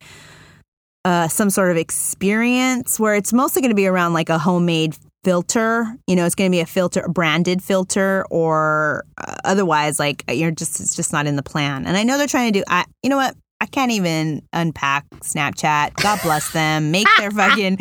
uh, 1.05 1.29
some 1.29 1.49
sort 1.49 1.71
of 1.71 1.77
experience 1.77 2.99
where 2.99 3.15
it's 3.15 3.33
mostly 3.33 3.63
going 3.63 3.71
to 3.71 3.77
be 3.77 3.87
around 3.87 4.15
like 4.15 4.31
a 4.31 4.37
homemade 4.37 4.97
filter. 5.23 5.87
You 6.09 6.17
know, 6.17 6.27
it's 6.27 6.35
going 6.35 6.51
to 6.51 6.55
be 6.57 6.59
a 6.59 6.67
filter, 6.67 7.03
a 7.03 7.09
branded 7.09 7.63
filter, 7.63 8.27
or 8.29 9.05
uh, 9.17 9.37
otherwise, 9.45 10.01
like 10.01 10.25
you're 10.29 10.51
just 10.51 10.81
it's 10.81 10.97
just 10.97 11.13
not 11.13 11.29
in 11.29 11.37
the 11.37 11.43
plan. 11.45 11.87
And 11.87 11.97
I 11.97 12.03
know 12.03 12.19
they're 12.19 12.27
trying 12.27 12.53
to 12.53 12.59
do. 12.59 12.65
I, 12.67 12.85
you 13.05 13.11
know 13.11 13.17
what? 13.17 13.37
I 13.61 13.67
can't 13.67 13.93
even 13.93 14.43
unpack 14.53 15.09
Snapchat. 15.21 15.95
God 15.95 16.21
bless 16.23 16.53
them. 16.53 16.91
Make 16.91 17.07
their 17.19 17.31
fucking 17.33 17.79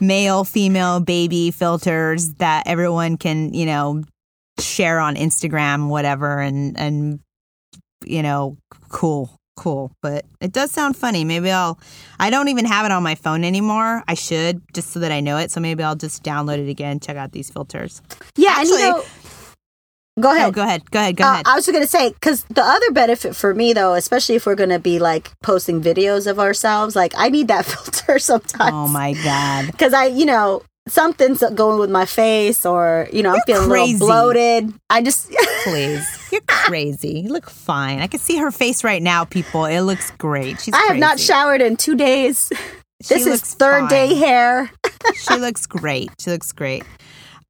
male, 0.00 0.44
female, 0.44 1.00
baby 1.00 1.50
filters 1.50 2.34
that 2.34 2.66
everyone 2.66 3.16
can, 3.18 3.52
you 3.52 3.66
know, 3.66 4.02
share 4.58 4.98
on 5.00 5.16
Instagram, 5.16 5.88
whatever, 5.88 6.40
and 6.40 6.78
and 6.78 7.20
you 8.06 8.22
know, 8.22 8.56
cool, 8.88 9.30
cool. 9.56 9.92
But 10.02 10.24
it 10.40 10.52
does 10.52 10.70
sound 10.70 10.96
funny. 10.96 11.24
Maybe 11.24 11.50
I'll. 11.50 11.78
I 12.18 12.30
don't 12.30 12.48
even 12.48 12.64
have 12.64 12.86
it 12.86 12.92
on 12.92 13.02
my 13.02 13.14
phone 13.14 13.44
anymore. 13.44 14.02
I 14.08 14.14
should 14.14 14.62
just 14.72 14.90
so 14.92 15.00
that 15.00 15.12
I 15.12 15.20
know 15.20 15.36
it. 15.36 15.50
So 15.50 15.60
maybe 15.60 15.82
I'll 15.82 15.94
just 15.96 16.22
download 16.22 16.58
it 16.58 16.70
again. 16.70 17.00
Check 17.00 17.16
out 17.16 17.32
these 17.32 17.50
filters. 17.50 18.00
Yeah, 18.36 18.54
Actually- 18.56 18.82
and 18.82 18.82
you 18.82 18.92
know, 18.92 19.04
go 20.20 20.34
ahead. 20.34 20.48
Oh, 20.48 20.50
go 20.52 20.62
ahead. 20.62 20.90
Go 20.90 20.98
ahead. 21.00 21.16
Go 21.16 21.24
Uh, 21.24 21.32
ahead. 21.34 21.46
I 21.46 21.54
was 21.54 21.66
going 21.66 21.80
to 21.80 21.86
say 21.86 22.10
because 22.10 22.44
the 22.44 22.62
other 22.62 22.90
benefit 22.92 23.34
for 23.36 23.54
me 23.54 23.72
though, 23.72 23.94
especially 23.94 24.34
if 24.36 24.46
we're 24.46 24.54
going 24.54 24.70
to 24.70 24.78
be 24.78 24.98
like 24.98 25.30
posting 25.42 25.80
videos 25.82 26.26
of 26.26 26.38
ourselves, 26.38 26.94
like 26.96 27.12
I 27.16 27.28
need 27.28 27.48
that 27.48 27.64
filter 27.72 28.18
sometimes. 28.18 28.72
oh 28.74 28.88
my 28.88 29.12
god. 29.24 29.66
Because 29.72 29.92
I, 29.94 30.06
you 30.06 30.26
know, 30.26 30.62
something's 30.88 31.42
going 31.54 31.78
with 31.78 31.90
my 31.90 32.06
face, 32.06 32.64
or 32.64 33.08
you 33.12 33.22
know, 33.22 33.30
I'm 33.30 33.40
You're 33.46 33.56
feeling 33.62 33.70
a 33.70 33.84
little 33.84 33.98
bloated. 34.06 34.72
I 34.90 35.02
just, 35.02 35.30
Please. 35.64 36.06
You're 36.32 36.40
crazy. 36.46 37.20
You 37.20 37.28
look 37.32 37.48
fine. 37.50 38.00
I 38.00 38.06
can 38.06 38.20
see 38.20 38.38
her 38.38 38.50
face 38.50 38.82
right 38.84 39.02
now, 39.02 39.24
people. 39.24 39.64
It 39.66 39.80
looks 39.82 40.10
great. 40.12 40.60
She's 40.60 40.74
I 40.74 40.86
have 40.88 40.96
not 40.96 41.18
showered 41.20 41.60
in 41.62 41.76
two 41.76 41.94
days. 41.94 42.50
She 43.02 43.14
This 43.14 43.26
is 43.26 43.42
third 43.42 43.88
day 43.88 44.14
hair. 44.14 44.70
she 45.14 45.36
looks 45.36 45.66
great. 45.66 46.10
She 46.18 46.30
looks 46.30 46.50
great. 46.52 46.82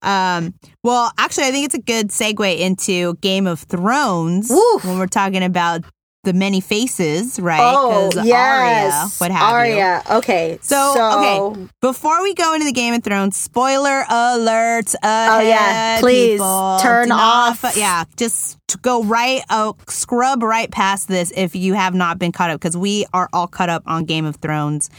Um, 0.02 0.54
well, 0.84 1.10
actually, 1.18 1.44
I 1.44 1.50
think 1.50 1.64
it's 1.66 1.74
a 1.74 1.80
good 1.82 2.08
segue 2.08 2.58
into 2.58 3.14
Game 3.16 3.46
of 3.46 3.60
Thrones 3.60 4.48
Woof. 4.50 4.84
when 4.84 4.98
we're 4.98 5.06
talking 5.06 5.42
about 5.42 5.82
the 6.24 6.32
many 6.32 6.60
faces, 6.60 7.38
right? 7.40 7.60
Oh, 7.60 8.10
yes, 8.22 8.92
Arya, 8.92 9.08
what 9.18 9.30
have 9.30 9.66
you. 10.10 10.16
Okay, 10.18 10.58
So, 10.60 11.54
okay, 11.54 11.68
before 11.80 12.22
we 12.22 12.34
go 12.34 12.54
into 12.54 12.66
the 12.66 12.72
Game 12.72 12.92
of 12.92 13.02
Thrones, 13.02 13.36
spoiler 13.36 14.04
alert! 14.08 14.94
Oh, 15.02 15.40
yeah. 15.40 16.00
Please 16.00 16.34
people. 16.34 16.78
turn 16.82 17.12
off. 17.12 17.60
fu- 17.60 17.78
yeah, 17.80 18.04
just 18.16 18.58
go 18.82 19.02
right, 19.04 19.42
uh, 19.48 19.72
scrub 19.88 20.42
right 20.42 20.70
past 20.70 21.08
this 21.08 21.32
if 21.36 21.54
you 21.56 21.74
have 21.74 21.94
not 21.94 22.18
been 22.18 22.32
caught 22.32 22.50
up, 22.50 22.60
because 22.60 22.76
we 22.76 23.06
are 23.14 23.28
all 23.32 23.46
caught 23.46 23.68
up 23.70 23.82
on 23.86 24.04
Game 24.04 24.26
of 24.26 24.36
Thrones. 24.36 24.90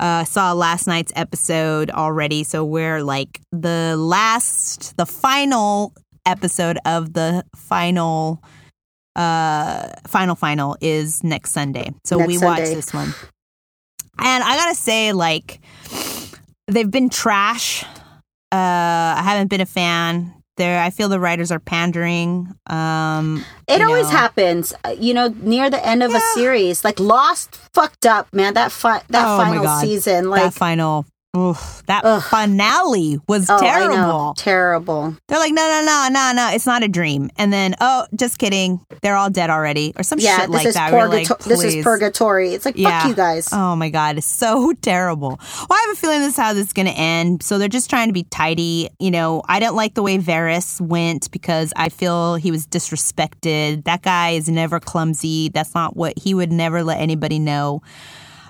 Uh, 0.00 0.24
saw 0.24 0.52
last 0.52 0.86
night's 0.86 1.12
episode 1.16 1.90
already, 1.90 2.44
so 2.44 2.64
we're 2.64 3.02
like 3.02 3.40
the 3.52 3.96
last, 3.96 4.96
the 4.96 5.06
final 5.06 5.92
episode 6.26 6.78
of 6.84 7.12
the 7.14 7.44
final. 7.56 8.42
Uh, 9.16 9.88
final 10.06 10.36
final 10.36 10.76
is 10.80 11.24
next 11.24 11.50
Sunday, 11.50 11.90
so 12.04 12.18
Next 12.18 12.28
we 12.28 12.38
watched 12.38 12.58
Sunday. 12.58 12.74
this 12.74 12.94
one. 12.94 13.12
And 14.20 14.44
I 14.44 14.56
gotta 14.56 14.76
say, 14.76 15.12
like, 15.12 15.60
they've 16.68 16.90
been 16.90 17.08
trash. 17.08 17.82
Uh, 18.52 19.18
I 19.18 19.22
haven't 19.24 19.48
been 19.48 19.60
a 19.60 19.66
fan. 19.66 20.32
There, 20.58 20.78
I 20.82 20.90
feel 20.90 21.08
the 21.08 21.18
writers 21.20 21.50
are 21.50 21.58
pandering. 21.60 22.52
Um, 22.66 23.44
It 23.66 23.80
always 23.80 24.10
know. 24.10 24.16
happens, 24.18 24.74
uh, 24.84 24.94
you 24.98 25.14
know, 25.14 25.28
near 25.40 25.70
the 25.70 25.84
end 25.86 26.02
of 26.02 26.12
a 26.14 26.20
series. 26.34 26.84
Like 26.84 27.00
Lost 27.00 27.54
fucked 27.72 28.04
up, 28.04 28.26
man. 28.34 28.54
That 28.54 28.70
fi- 28.72 29.02
that 29.08 29.24
Oh 29.26 29.38
final 29.38 29.66
season, 29.80 30.24
that 30.24 30.30
like 30.30 30.52
final, 30.52 31.06
oof, 31.36 31.82
that 31.86 32.04
Ugh. 32.04 32.22
finale 32.22 33.18
was 33.28 33.48
oh, 33.50 33.60
terrible. 33.60 34.34
terrible. 34.36 35.16
They're 35.28 35.38
like, 35.38 35.52
no, 35.52 35.62
no, 35.68 35.84
no, 35.84 36.08
no, 36.10 36.32
no, 36.34 36.50
it's 36.54 36.66
not 36.66 36.82
a 36.82 36.88
dream. 36.88 37.30
And 37.36 37.52
then, 37.52 37.74
oh, 37.80 38.06
just 38.14 38.38
kidding, 38.38 38.80
they're 39.02 39.16
all 39.16 39.30
dead 39.30 39.50
already, 39.50 39.92
or 39.96 40.02
some 40.02 40.18
Yeah, 40.18 40.40
shit 40.40 40.50
like 40.50 40.72
that. 40.72 40.92
We're 40.92 41.06
like, 41.08 41.28
This 41.40 41.62
is 41.62 41.84
purgatory. 41.84 42.54
It's 42.54 42.64
like 42.64 42.76
Yeah. 42.76 43.00
fuck 43.00 43.08
you 43.10 43.14
guys. 43.14 43.48
Oh 43.52 43.76
my 43.76 43.90
god, 43.90 44.18
it's 44.18 44.26
so 44.26 44.72
terrible. 44.82 45.38
Well, 45.38 45.66
I 45.70 45.84
have 45.86 45.96
a 45.96 46.00
feeling 46.00 46.20
this 46.20 46.32
is 46.32 46.36
how 46.36 46.52
this 46.52 46.66
is 46.68 46.72
going 46.72 46.86
to 46.86 46.92
end. 46.92 47.42
So 47.42 47.58
they're 47.58 47.68
just 47.68 47.90
trying 47.90 48.08
to 48.08 48.14
be 48.14 48.24
tidy. 48.24 48.88
You 48.98 49.10
know, 49.10 49.42
I 49.48 49.60
didn't 49.60 49.76
like 49.76 49.94
the 49.94 50.02
way 50.02 50.18
Varys 50.18 50.80
went 50.80 51.30
because 51.30 51.72
I 51.76 51.88
feel 51.88 52.36
he 52.36 52.50
was 52.50 52.66
disrespected. 52.66 53.84
That 53.84 54.02
guy 54.02 54.30
is 54.30 54.48
never 54.48 54.80
clumsy. 54.80 55.48
That's 55.50 55.74
not 55.74 55.96
what 55.96 56.18
he 56.18 56.34
would 56.34 56.52
never 56.52 56.82
let 56.82 57.00
anybody 57.00 57.38
know. 57.38 57.82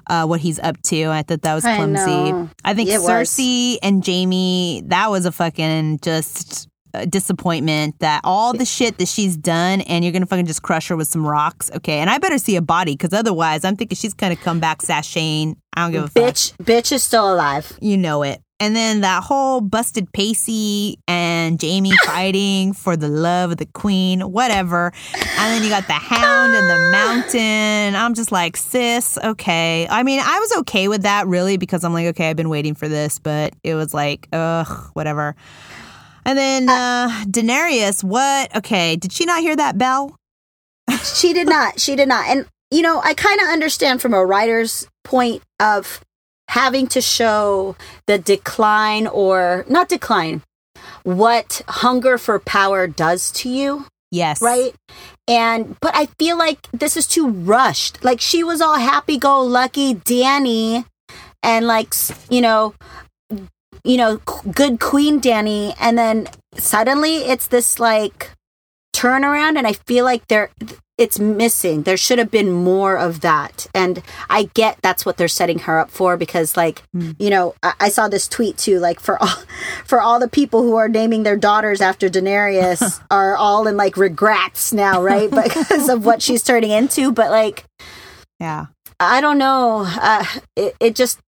Uh, 0.09 0.27
what 0.27 0.41
he's 0.41 0.59
up 0.59 0.81
to. 0.83 1.07
I 1.07 1.23
thought 1.23 1.43
that 1.43 1.55
was 1.55 1.65
clumsy. 1.65 2.33
know. 2.33 2.51
I 2.65 2.75
think 2.75 2.89
It 2.89 3.01
was. 3.01 3.09
Cersei 3.09 3.77
and 3.83 4.05
Jaime, 4.05 4.83
that 4.87 5.11
was 5.11 5.27
a 5.27 5.33
fucking 5.33 5.99
just 6.03 6.69
a 6.95 7.07
disappointment 7.07 7.99
that 8.01 8.23
all 8.25 8.55
the 8.55 8.65
shit 8.65 8.97
that 8.99 9.09
she's 9.09 9.37
done 9.37 9.83
and 9.83 10.03
you're 10.05 10.13
gonna 10.13 10.25
fucking 10.27 10.47
just 10.47 10.63
crush 10.63 10.89
her 10.89 10.97
with 10.97 11.09
some 11.09 11.27
rocks. 11.27 11.71
Okay, 11.77 11.99
and 11.99 12.09
I 12.09 12.17
better 12.19 12.39
see 12.39 12.57
a 12.57 12.63
body 12.63 12.95
because 12.95 13.13
otherwise 13.13 13.65
I'm 13.65 13.77
thinking 13.77 13.97
she's 13.97 14.15
gonna 14.15 14.37
come 14.37 14.61
back 14.61 14.81
sashaying. 14.81 15.57
I 15.75 15.83
don't 15.83 15.93
give 15.93 16.05
a 16.05 16.09
fuck. 16.09 16.25
bitch, 16.35 16.57
bitch 16.57 16.93
is 16.93 17.03
still 17.03 17.33
alive. 17.33 17.77
You 17.81 17.99
know 17.99 18.23
it. 18.23 18.41
And 18.61 18.75
then 18.75 19.03
that 19.03 19.23
whole 19.23 19.61
busted 19.61 20.13
Pacey 20.13 20.99
and 21.07 21.63
Jaime 21.63 21.93
fighting 22.05 22.73
for 22.73 22.97
the 22.97 23.09
love 23.09 23.53
of 23.53 23.57
the 23.59 23.67
queen, 23.67 24.21
whatever. 24.21 24.93
And 25.15 25.53
then 25.53 25.63
you 25.63 25.69
got 25.69 25.87
the 25.87 25.93
hound 25.93 26.55
and 26.55 26.69
the 26.69 26.91
mountain. 26.93 27.95
I'm 27.95 28.15
just 28.15 28.33
like, 28.33 28.57
sis, 28.57 29.17
okay. 29.23 29.87
I 29.89 30.03
mean, 30.03 30.21
I 30.21 30.39
was 30.41 30.59
okay 30.59 30.89
with 30.89 31.03
that 31.03 31.29
really 31.29 31.57
because 31.57 31.85
I'm 31.85 31.93
like, 31.93 32.09
okay, 32.09 32.31
I've 32.31 32.37
been 32.37 32.49
waiting 32.49 32.75
for 32.75 32.89
this, 32.89 33.21
but 33.21 33.55
it 33.63 33.75
was 33.75 33.95
like, 33.95 34.29
ugh, 34.33 34.91
whatever. 34.95 35.37
And 36.25 36.37
then 36.37 36.69
uh 36.69 37.09
Daenerys, 37.27 38.05
what? 38.05 38.55
Okay, 38.57 38.97
did 38.97 39.13
she 39.13 39.25
not 39.25 39.41
hear 39.41 39.57
that 39.57 39.79
bell? 39.79 40.17
she 41.03 41.33
did 41.33 41.49
not. 41.49 41.81
She 41.81 41.97
did 41.97 42.09
not. 42.09 42.27
And 42.29 42.47
you 42.71 42.83
know, 42.83 43.01
I 43.03 43.15
kind 43.15 43.41
of 43.41 43.49
understand 43.49 44.03
from 44.03 44.13
a 44.13 44.25
writer's 44.25 44.87
point 45.05 45.43
of 45.59 46.01
having 46.49 46.87
to 46.89 47.01
show 47.01 47.77
the 48.07 48.19
decline 48.19 49.07
or 49.07 49.65
not 49.69 49.89
decline, 49.89 50.43
what 51.03 51.63
hunger 51.69 52.19
for 52.19 52.39
power 52.39 52.87
does 52.87 53.31
to 53.33 53.49
you, 53.49 53.87
Yes. 54.11 54.41
right? 54.41 54.75
And 55.27 55.79
but 55.81 55.95
I 55.95 56.07
feel 56.19 56.39
like 56.39 56.59
this 56.73 56.97
is 56.97 57.07
too 57.07 57.29
rushed. 57.29 58.03
Like 58.03 58.21
she 58.21 58.43
was 58.43 58.61
all 58.61 58.79
happy 58.79 59.19
go 59.19 59.43
lucky 59.43 59.95
Danny 59.95 60.85
and 61.43 61.67
like 61.67 61.93
you 62.31 62.41
know 62.41 62.75
you 63.85 63.97
know 63.97 64.17
good 64.53 64.81
queen 64.81 65.21
Danny 65.21 65.75
and 65.79 65.97
then 65.99 66.29
suddenly 66.57 67.17
it's 67.19 67.49
this 67.49 67.79
like 67.79 68.31
turnaround 68.97 69.57
and 69.59 69.67
I 69.67 69.75
feel 69.75 70.05
like 70.05 70.27
there 70.29 70.51
it's 70.99 71.21
missing. 71.21 71.85
There 71.85 71.97
should 71.97 72.19
have 72.19 72.31
been 72.31 72.51
more 72.51 72.99
of 72.99 73.21
that. 73.21 73.69
And 73.73 74.03
I 74.29 74.51
get 74.55 74.79
that's 74.83 75.07
what 75.07 75.17
they're 75.17 75.29
setting 75.29 75.61
her 75.61 75.79
up 75.79 75.91
for 75.91 76.17
because 76.17 76.57
like, 76.57 76.83
you 76.93 77.31
know, 77.31 77.55
I, 77.63 77.75
I 77.81 77.89
saw 77.89 78.09
this 78.09 78.27
tweet 78.27 78.59
too, 78.59 78.81
like 78.81 78.99
for 78.99 79.17
all 79.23 79.29
for 79.85 80.01
all 80.01 80.19
the 80.19 80.29
people 80.29 80.63
who 80.63 80.75
are 80.75 80.89
naming 80.89 81.23
their 81.23 81.37
daughters 81.37 81.81
after 81.81 82.09
Daenerys 82.09 83.01
are 83.11 83.37
all 83.37 83.69
in 83.69 83.77
like 83.77 83.97
regrets 83.97 84.73
now, 84.73 85.01
right? 85.01 85.31
because 85.43 85.89
of 85.89 86.05
what 86.05 86.21
she's 86.21 86.43
turning 86.43 86.73
into. 86.73 87.13
But 87.13 87.31
like 87.31 87.65
Yeah. 88.41 88.67
I 89.01 89.21
don't 89.21 89.39
know. 89.39 89.85
Uh, 89.87 90.25
it, 90.57 90.75
it 90.81 90.97
just 90.97 91.21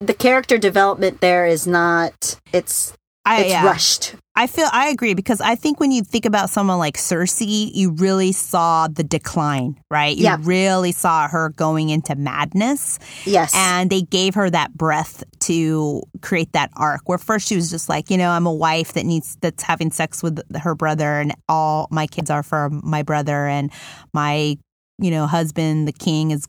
the 0.00 0.14
character 0.14 0.56
development 0.56 1.20
there 1.20 1.46
is 1.46 1.66
not 1.66 2.40
it's 2.52 2.94
I, 3.26 3.42
it's 3.42 3.50
yeah. 3.50 3.64
rushed. 3.64 4.14
I 4.34 4.46
feel 4.46 4.66
I 4.72 4.88
agree 4.88 5.12
because 5.12 5.42
I 5.42 5.56
think 5.56 5.78
when 5.78 5.92
you 5.92 6.02
think 6.02 6.24
about 6.24 6.48
someone 6.48 6.78
like 6.78 6.96
Cersei, 6.96 7.70
you 7.74 7.90
really 7.90 8.32
saw 8.32 8.88
the 8.88 9.04
decline, 9.04 9.78
right? 9.90 10.16
You 10.16 10.24
Yeah. 10.24 10.38
really 10.40 10.92
saw 10.92 11.28
her 11.28 11.50
going 11.50 11.90
into 11.90 12.14
madness, 12.14 12.98
Yes. 13.26 13.52
and 13.54 13.90
they 13.90 14.00
gave 14.00 14.34
her 14.34 14.48
that 14.48 14.72
breath 14.74 15.22
to 15.40 16.02
create 16.22 16.52
that 16.52 16.70
arc. 16.76 17.02
Where 17.10 17.18
first 17.18 17.46
she 17.46 17.56
was 17.56 17.70
just 17.70 17.90
like, 17.90 18.08
you 18.10 18.16
know, 18.16 18.30
I'm 18.30 18.46
a 18.46 18.52
wife 18.52 18.94
that 18.94 19.04
needs 19.04 19.36
that's 19.42 19.62
having 19.64 19.90
sex 19.90 20.22
with 20.22 20.40
her 20.56 20.74
brother, 20.74 21.20
and 21.20 21.34
all 21.46 21.86
my 21.90 22.06
kids 22.06 22.30
are 22.30 22.42
for 22.42 22.70
my 22.70 23.02
brother, 23.02 23.46
and 23.46 23.70
my 24.14 24.56
you 24.98 25.10
know 25.10 25.26
husband, 25.26 25.86
the 25.88 25.92
king, 25.92 26.30
is 26.30 26.46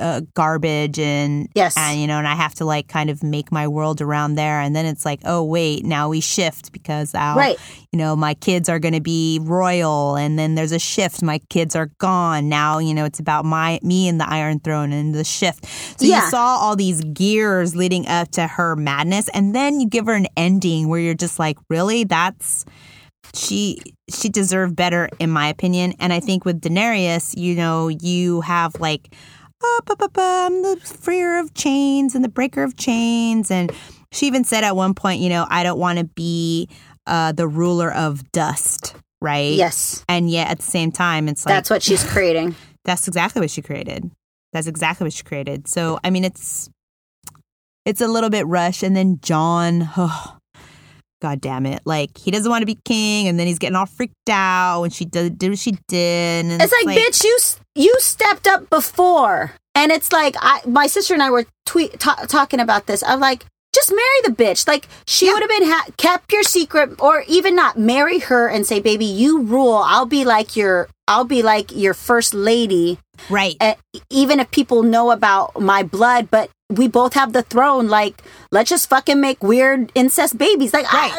uh, 0.00 0.22
garbage 0.34 0.98
and 0.98 1.48
Yes. 1.54 1.74
and 1.76 2.00
you 2.00 2.06
know 2.06 2.18
and 2.18 2.26
i 2.26 2.34
have 2.34 2.54
to 2.56 2.64
like 2.64 2.88
kind 2.88 3.10
of 3.10 3.22
make 3.22 3.52
my 3.52 3.68
world 3.68 4.00
around 4.00 4.34
there. 4.34 4.60
And 4.60 4.74
then 4.74 4.86
it's 4.86 5.04
like 5.04 5.20
oh 5.24 5.44
wait 5.44 5.84
now 5.84 6.08
we 6.08 6.20
shift 6.20 6.72
because 6.72 7.14
now 7.14 7.36
Right. 7.36 7.58
you 7.92 7.98
know 7.98 8.16
my 8.16 8.34
kids 8.34 8.68
are 8.68 8.78
going 8.78 8.94
to 8.94 9.00
be 9.00 9.38
royal. 9.42 10.16
And 10.16 10.38
then 10.38 10.54
there's 10.56 10.72
a 10.72 10.78
shift. 10.78 11.22
My 11.22 11.38
kids 11.48 11.76
are 11.76 11.90
gone. 11.98 12.48
Now 12.48 12.78
you 12.78 12.92
know 12.94 13.04
it's 13.04 13.20
about 13.20 13.44
my 13.44 13.78
me 13.82 14.08
and 14.08 14.20
the 14.20 14.28
iron 14.28 14.60
throne 14.60 14.92
and 14.92 15.14
the 15.14 15.24
shift. 15.24 15.64
So 16.00 16.06
Yeah. 16.06 16.24
you 16.24 16.30
saw 16.30 16.56
all 16.60 16.76
these 16.76 17.00
gears 17.04 17.76
leading 17.76 18.06
up 18.08 18.30
to 18.32 18.46
her 18.46 18.74
madness. 18.76 19.28
And 19.28 19.54
then 19.54 19.80
you 19.80 19.88
give 19.88 20.06
her 20.06 20.14
an 20.14 20.26
ending 20.36 20.88
where 20.88 20.98
you're 21.00 21.14
just 21.14 21.38
like 21.38 21.56
really? 21.70 22.04
That's 22.04 22.64
she 23.34 23.78
she 24.12 24.28
deserved 24.28 24.76
better 24.76 25.08
in 25.18 25.30
my 25.30 25.48
opinion. 25.48 25.94
And 25.98 26.12
i 26.12 26.20
think 26.20 26.44
with 26.44 26.60
daenerys 26.60 27.36
you 27.36 27.54
know 27.54 27.88
you 27.88 28.40
have 28.42 28.78
like 28.80 29.14
i'm 30.16 30.62
the 30.62 30.80
freer 30.84 31.38
of 31.38 31.54
chains 31.54 32.14
and 32.14 32.24
the 32.24 32.28
breaker 32.28 32.62
of 32.62 32.76
chains 32.76 33.50
and 33.50 33.72
she 34.12 34.26
even 34.26 34.44
said 34.44 34.64
at 34.64 34.76
one 34.76 34.94
point 34.94 35.20
you 35.20 35.28
know 35.28 35.46
i 35.50 35.62
don't 35.62 35.78
want 35.78 35.98
to 35.98 36.04
be 36.04 36.68
uh, 37.06 37.32
the 37.32 37.46
ruler 37.46 37.92
of 37.92 38.30
dust 38.32 38.94
right 39.20 39.52
yes. 39.52 40.04
and 40.08 40.30
yet 40.30 40.48
at 40.50 40.58
the 40.58 40.64
same 40.64 40.90
time 40.90 41.28
it's 41.28 41.44
like 41.44 41.54
That's 41.54 41.70
what 41.70 41.82
she's 41.82 42.02
creating. 42.04 42.54
that's 42.84 43.06
exactly 43.08 43.40
what 43.40 43.50
she 43.50 43.60
created 43.62 44.10
That's 44.52 44.66
exactly 44.66 45.04
what 45.04 45.12
she 45.12 45.22
created. 45.24 45.66
So 45.68 45.98
I 46.04 46.10
mean, 46.10 46.24
it's 46.24 46.70
it's 47.84 48.00
a 48.00 48.06
little 48.08 48.30
bit 48.30 48.46
rush, 48.46 48.82
And 48.82 48.94
then 48.96 49.18
Jon. 49.20 49.88
oh, 49.96 50.38
god 51.24 51.40
damn 51.40 51.64
it, 51.64 51.80
like 51.86 52.18
he 52.18 52.30
doesn't 52.30 52.50
want 52.50 52.60
to 52.60 52.66
be 52.66 52.78
king, 52.84 53.28
and 53.28 53.40
then 53.40 53.46
he's 53.46 53.58
getting 53.58 53.76
all 53.76 53.86
freaked 53.86 54.28
out 54.28 54.82
when 54.82 54.90
she 54.90 55.06
did, 55.06 55.38
did 55.38 55.48
what 55.48 55.58
she 55.58 55.72
did. 55.88 56.44
And 56.44 56.60
It's 56.60 56.72
like, 56.84 56.98
bitch, 56.98 57.24
you 57.24 57.38
you 57.74 57.94
stepped 58.00 58.46
up 58.46 58.68
before, 58.68 59.52
and 59.74 59.90
it's 59.90 60.12
like 60.12 60.36
I, 60.38 60.60
my 60.66 60.86
sister 60.86 61.14
and 61.14 61.22
I 61.22 61.30
were 61.30 61.46
tweet 61.64 61.98
ta- 61.98 62.26
talking 62.28 62.60
about 62.60 62.86
this. 62.86 63.02
I'm 63.02 63.20
like, 63.20 63.46
just 63.74 63.90
marry 63.90 64.20
the 64.24 64.32
bitch. 64.32 64.68
Like 64.68 64.86
she 65.06 65.32
would 65.32 65.40
have 65.40 65.48
been 65.48 65.68
ha- 65.70 65.86
kept 65.96 66.30
your 66.30 66.42
secret, 66.42 67.00
or 67.00 67.24
even 67.26 67.56
not 67.56 67.78
marry 67.78 68.18
her 68.18 68.46
and 68.46 68.66
say, 68.66 68.78
baby, 68.80 69.06
you 69.06 69.40
rule. 69.40 69.82
I'll 69.86 70.04
be 70.06 70.26
like 70.26 70.56
your, 70.56 70.88
I'll 71.06 71.24
be 71.24 71.42
like 71.42 71.70
your 71.74 71.94
first 71.94 72.32
lady, 72.34 72.98
right. 73.28 73.56
uh, 73.60 73.74
even 74.10 74.40
if 74.40 74.50
people 74.50 74.82
know 74.82 75.10
about 75.10 75.60
my 75.60 75.82
blood, 75.82 76.28
but. 76.30 76.50
We 76.70 76.88
both 76.88 77.12
have 77.12 77.34
the 77.34 77.42
throne. 77.42 77.88
Like, 77.88 78.22
let's 78.50 78.70
just 78.70 78.88
fucking 78.88 79.20
make 79.20 79.42
weird 79.44 79.92
incest 79.94 80.38
babies. 80.38 80.72
Like, 80.72 80.86
I- 80.88 81.10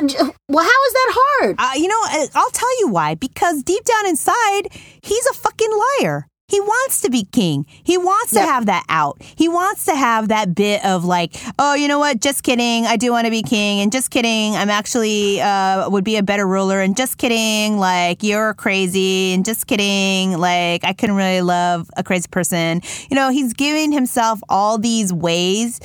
well, 0.49 0.65
how 0.65 0.79
is 0.87 0.93
that 0.93 1.11
hard? 1.13 1.55
Uh, 1.59 1.71
you 1.75 1.87
know, 1.87 2.27
I'll 2.33 2.49
tell 2.49 2.79
you 2.79 2.89
why. 2.89 3.13
Because 3.13 3.61
deep 3.61 3.83
down 3.85 4.07
inside, 4.07 4.63
he's 5.03 5.25
a 5.27 5.33
fucking 5.33 5.69
liar. 6.01 6.27
He 6.47 6.61
wants 6.61 7.01
to 7.01 7.09
be 7.09 7.23
king. 7.31 7.65
He 7.67 7.97
wants 7.97 8.31
to 8.33 8.39
have 8.39 8.67
that 8.67 8.85
out. 8.87 9.17
He 9.19 9.49
wants 9.49 9.85
to 9.85 9.95
have 9.95 10.27
that 10.27 10.53
bit 10.53 10.85
of 10.85 11.03
like, 11.03 11.35
oh, 11.57 11.73
you 11.73 11.87
know 11.87 11.97
what? 11.97 12.19
Just 12.21 12.43
kidding. 12.43 12.85
I 12.85 12.97
do 12.97 13.11
want 13.11 13.25
to 13.25 13.31
be 13.31 13.41
king. 13.41 13.81
And 13.81 13.91
just 13.91 14.11
kidding. 14.11 14.55
I'm 14.55 14.69
actually 14.69 15.41
uh, 15.41 15.89
would 15.89 16.03
be 16.03 16.17
a 16.17 16.23
better 16.23 16.47
ruler. 16.47 16.81
And 16.81 16.95
just 16.95 17.17
kidding. 17.17 17.79
Like 17.79 18.21
you're 18.21 18.53
crazy. 18.53 19.33
And 19.33 19.43
just 19.43 19.65
kidding. 19.65 20.37
Like 20.37 20.83
I 20.83 20.93
couldn't 20.93 21.15
really 21.15 21.41
love 21.41 21.89
a 21.97 22.03
crazy 22.03 22.27
person. 22.29 22.81
You 23.09 23.15
know, 23.15 23.29
he's 23.29 23.53
giving 23.53 23.91
himself 23.91 24.39
all 24.47 24.77
these 24.77 25.11
ways 25.11 25.79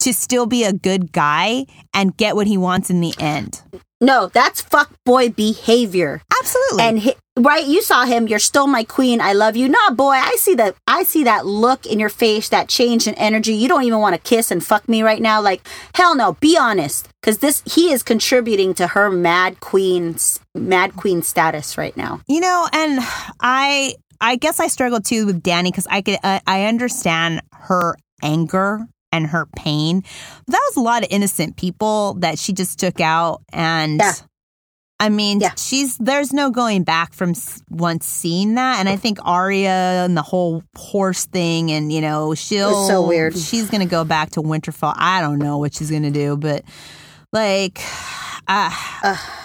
to 0.00 0.12
still 0.12 0.46
be 0.46 0.62
a 0.64 0.72
good 0.72 1.12
guy 1.12 1.66
and 1.92 2.16
get 2.16 2.36
what 2.36 2.46
he 2.46 2.56
wants 2.56 2.88
in 2.88 3.00
the 3.00 3.14
end. 3.18 3.62
No, 4.00 4.28
that's 4.28 4.60
fuck 4.60 4.90
boy 5.04 5.30
behavior. 5.30 6.22
Absolutely. 6.40 6.82
And 6.82 7.00
hi 7.00 7.14
right, 7.36 7.66
you 7.66 7.82
saw 7.82 8.04
him. 8.04 8.28
You're 8.28 8.38
still 8.38 8.66
my 8.66 8.84
queen. 8.84 9.20
I 9.20 9.32
love 9.32 9.56
you. 9.56 9.68
Nah, 9.68 9.90
boy, 9.90 10.12
I 10.12 10.36
see 10.38 10.54
that. 10.56 10.76
I 10.86 11.02
see 11.02 11.24
that 11.24 11.46
look 11.46 11.86
in 11.86 11.98
your 11.98 12.08
face, 12.08 12.48
that 12.48 12.68
change 12.68 13.06
in 13.06 13.14
energy. 13.14 13.54
You 13.54 13.68
don't 13.68 13.84
even 13.84 14.00
want 14.00 14.14
to 14.14 14.20
kiss 14.20 14.50
and 14.50 14.64
fuck 14.64 14.88
me 14.88 15.02
right 15.02 15.20
now. 15.20 15.40
Like 15.40 15.66
hell 15.94 16.14
no. 16.14 16.34
Be 16.34 16.56
honest, 16.56 17.08
because 17.20 17.38
this 17.38 17.62
he 17.66 17.92
is 17.92 18.02
contributing 18.02 18.74
to 18.74 18.88
her 18.88 19.10
mad 19.10 19.60
queen, 19.60 20.16
mad 20.54 20.96
queen 20.96 21.22
status 21.22 21.76
right 21.78 21.96
now. 21.96 22.20
You 22.26 22.40
know, 22.40 22.68
and 22.72 23.00
I 23.40 23.94
I 24.20 24.36
guess 24.36 24.60
I 24.60 24.68
struggle 24.68 25.00
too 25.00 25.26
with 25.26 25.42
Danny 25.42 25.70
because 25.70 25.86
I 25.88 26.02
could 26.02 26.18
uh, 26.22 26.40
I 26.46 26.64
understand 26.64 27.42
her 27.52 27.96
anger 28.22 28.86
and 29.14 29.26
her 29.28 29.46
pain. 29.56 30.02
That 30.48 30.60
was 30.70 30.76
a 30.76 30.80
lot 30.80 31.02
of 31.02 31.08
innocent 31.10 31.56
people 31.56 32.14
that 32.20 32.38
she 32.38 32.52
just 32.52 32.78
took 32.78 33.00
out, 33.00 33.42
and 33.52 33.98
Yeah. 34.00 34.12
I 35.00 35.08
mean, 35.08 35.40
Yeah. 35.40 35.52
she's 35.56 35.96
there's 35.98 36.32
no 36.32 36.50
going 36.50 36.84
back 36.84 37.12
from 37.14 37.34
once 37.68 38.06
seeing 38.06 38.54
that. 38.54 38.78
And 38.78 38.88
I 38.88 38.96
think 38.96 39.18
Arya 39.22 40.04
and 40.04 40.16
the 40.16 40.22
whole 40.22 40.62
horse 40.76 41.26
thing, 41.26 41.70
and 41.72 41.92
you 41.92 42.00
know, 42.00 42.34
she'll 42.34 42.86
so 42.86 43.06
weird. 43.06 43.36
She's 43.36 43.68
gonna 43.70 43.86
go 43.86 44.04
back 44.04 44.30
to 44.30 44.40
Winterfell. 44.42 44.94
I 44.96 45.20
don't 45.20 45.38
know 45.38 45.58
what 45.58 45.74
she's 45.74 45.90
gonna 45.90 46.10
do, 46.10 46.36
but 46.36 46.62
like. 47.32 47.80
Uh, 48.46 48.70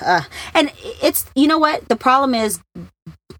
Uh, 0.05 0.21
and 0.53 0.71
it's 1.01 1.25
you 1.35 1.47
know 1.47 1.57
what 1.57 1.87
the 1.89 1.95
problem 1.95 2.35
is 2.35 2.59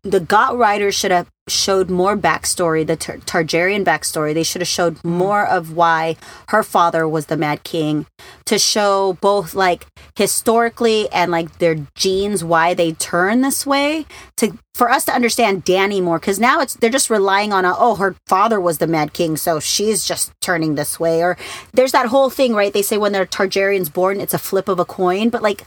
the 0.03 0.19
got 0.21 0.57
writers 0.57 0.95
should 0.95 1.11
have 1.11 1.27
showed 1.49 1.89
more 1.89 2.15
backstory 2.15 2.85
the 2.85 2.95
Tar- 2.95 3.17
targaryen 3.17 3.83
backstory. 3.83 4.33
They 4.33 4.43
should 4.43 4.61
have 4.61 4.67
showed 4.67 5.03
more 5.03 5.45
of 5.45 5.73
why 5.73 6.15
her 6.49 6.63
father 6.63 7.07
was 7.07 7.25
the 7.25 7.37
mad 7.37 7.63
king 7.63 8.05
to 8.45 8.57
show 8.57 9.13
both 9.21 9.53
like 9.53 9.85
historically 10.15 11.09
and 11.11 11.31
like 11.31 11.57
their 11.59 11.75
genes 11.95 12.43
why 12.43 12.73
they 12.73 12.93
turn 12.93 13.41
this 13.41 13.65
way 13.65 14.05
to 14.37 14.57
for 14.75 14.89
us 14.89 15.05
to 15.05 15.13
understand 15.13 15.63
danny 15.63 16.01
more. 16.01 16.19
Because 16.19 16.39
now 16.39 16.61
it's 16.61 16.75
they're 16.75 16.89
just 16.89 17.09
relying 17.09 17.51
on 17.51 17.65
a, 17.65 17.73
oh 17.77 17.95
her 17.95 18.15
father 18.27 18.59
was 18.59 18.77
the 18.77 18.87
mad 18.87 19.13
king 19.13 19.37
so 19.37 19.59
she's 19.59 20.05
just 20.05 20.31
turning 20.41 20.75
this 20.75 20.99
way. 20.99 21.21
Or 21.21 21.37
there's 21.73 21.91
that 21.91 22.07
whole 22.07 22.29
thing 22.29 22.53
right? 22.53 22.73
They 22.73 22.81
say 22.81 22.97
when 22.97 23.11
they're 23.11 23.25
targaryens 23.25 23.91
born 23.91 24.21
it's 24.21 24.33
a 24.33 24.39
flip 24.39 24.67
of 24.67 24.79
a 24.79 24.85
coin. 24.85 25.29
But 25.29 25.41
like 25.41 25.63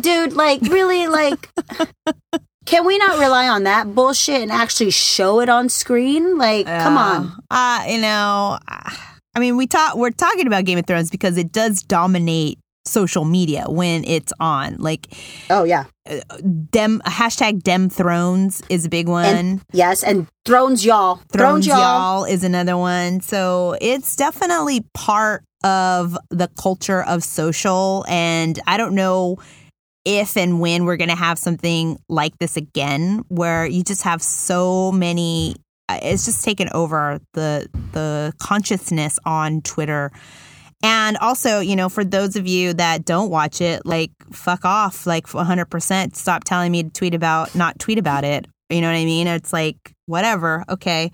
dude 0.00 0.32
like 0.32 0.60
really 0.62 1.06
like 1.06 1.48
can 2.64 2.86
we 2.86 2.98
not 2.98 3.18
rely 3.18 3.48
on 3.48 3.64
that 3.64 3.94
bullshit 3.94 4.42
and 4.42 4.50
actually 4.52 4.90
show 4.90 5.40
it 5.40 5.48
on 5.48 5.68
screen 5.68 6.38
like 6.38 6.66
come 6.66 6.96
on 6.96 7.32
Uh, 7.50 7.84
you 7.88 7.98
know, 8.00 8.58
uh, 8.68 8.90
I 9.36 9.40
mean, 9.40 9.56
we 9.56 9.66
talk. 9.66 9.96
We're 9.96 10.10
talking 10.10 10.46
about 10.46 10.64
Game 10.64 10.78
of 10.78 10.86
Thrones 10.86 11.10
because 11.10 11.36
it 11.36 11.50
does 11.50 11.82
dominate 11.82 12.58
social 12.86 13.24
media 13.24 13.64
when 13.68 14.04
it's 14.04 14.32
on. 14.40 14.76
Like 14.78 15.08
oh 15.50 15.64
yeah 15.64 15.84
dem 16.70 17.00
hashtag 17.06 17.62
Dem 17.62 17.88
Thrones 17.88 18.62
is 18.68 18.84
a 18.84 18.88
big 18.90 19.08
one. 19.08 19.24
and 19.24 19.60
yes 19.72 20.02
and 20.04 20.26
thrones 20.44 20.84
y'all 20.84 21.16
Thrones 21.32 21.66
y'all 21.66 22.24
is 22.24 22.44
another 22.44 22.76
one. 22.76 23.20
So 23.22 23.76
it's 23.80 24.16
definitely 24.16 24.84
part 24.92 25.44
of 25.64 26.16
the 26.30 26.48
culture 26.60 27.02
of 27.02 27.24
social. 27.24 28.04
And 28.06 28.60
I 28.66 28.76
don't 28.76 28.94
know 28.94 29.38
if 30.04 30.36
and 30.36 30.60
when 30.60 30.84
we're 30.84 30.96
going 30.96 31.10
to 31.10 31.16
have 31.16 31.38
something 31.38 31.98
like 32.08 32.38
this 32.38 32.56
again, 32.56 33.24
where 33.28 33.66
you 33.66 33.82
just 33.82 34.02
have 34.02 34.22
so 34.22 34.92
many. 34.92 35.56
uh, 35.88 35.98
It's 36.02 36.24
just 36.24 36.44
taken 36.44 36.68
over 36.72 37.20
the 37.32 37.68
the 37.92 38.32
consciousness 38.38 39.18
on 39.24 39.62
Twitter. 39.62 40.10
And 40.82 41.16
also, 41.16 41.60
you 41.60 41.76
know, 41.76 41.88
for 41.88 42.04
those 42.04 42.36
of 42.36 42.46
you 42.46 42.74
that 42.74 43.06
don't 43.06 43.30
watch 43.30 43.62
it, 43.62 43.86
like 43.86 44.10
fuck 44.32 44.66
off, 44.66 45.06
like 45.06 45.26
100%. 45.26 46.14
Stop 46.14 46.44
telling 46.44 46.70
me 46.72 46.82
to 46.82 46.90
tweet 46.90 47.14
about, 47.14 47.54
not 47.54 47.78
tweet 47.78 47.98
about 47.98 48.22
it. 48.24 48.46
You 48.68 48.82
know 48.82 48.88
what 48.88 48.96
I 48.96 49.04
mean? 49.06 49.26
It's 49.26 49.50
like, 49.52 49.76
whatever. 50.04 50.62
Okay. 50.68 51.10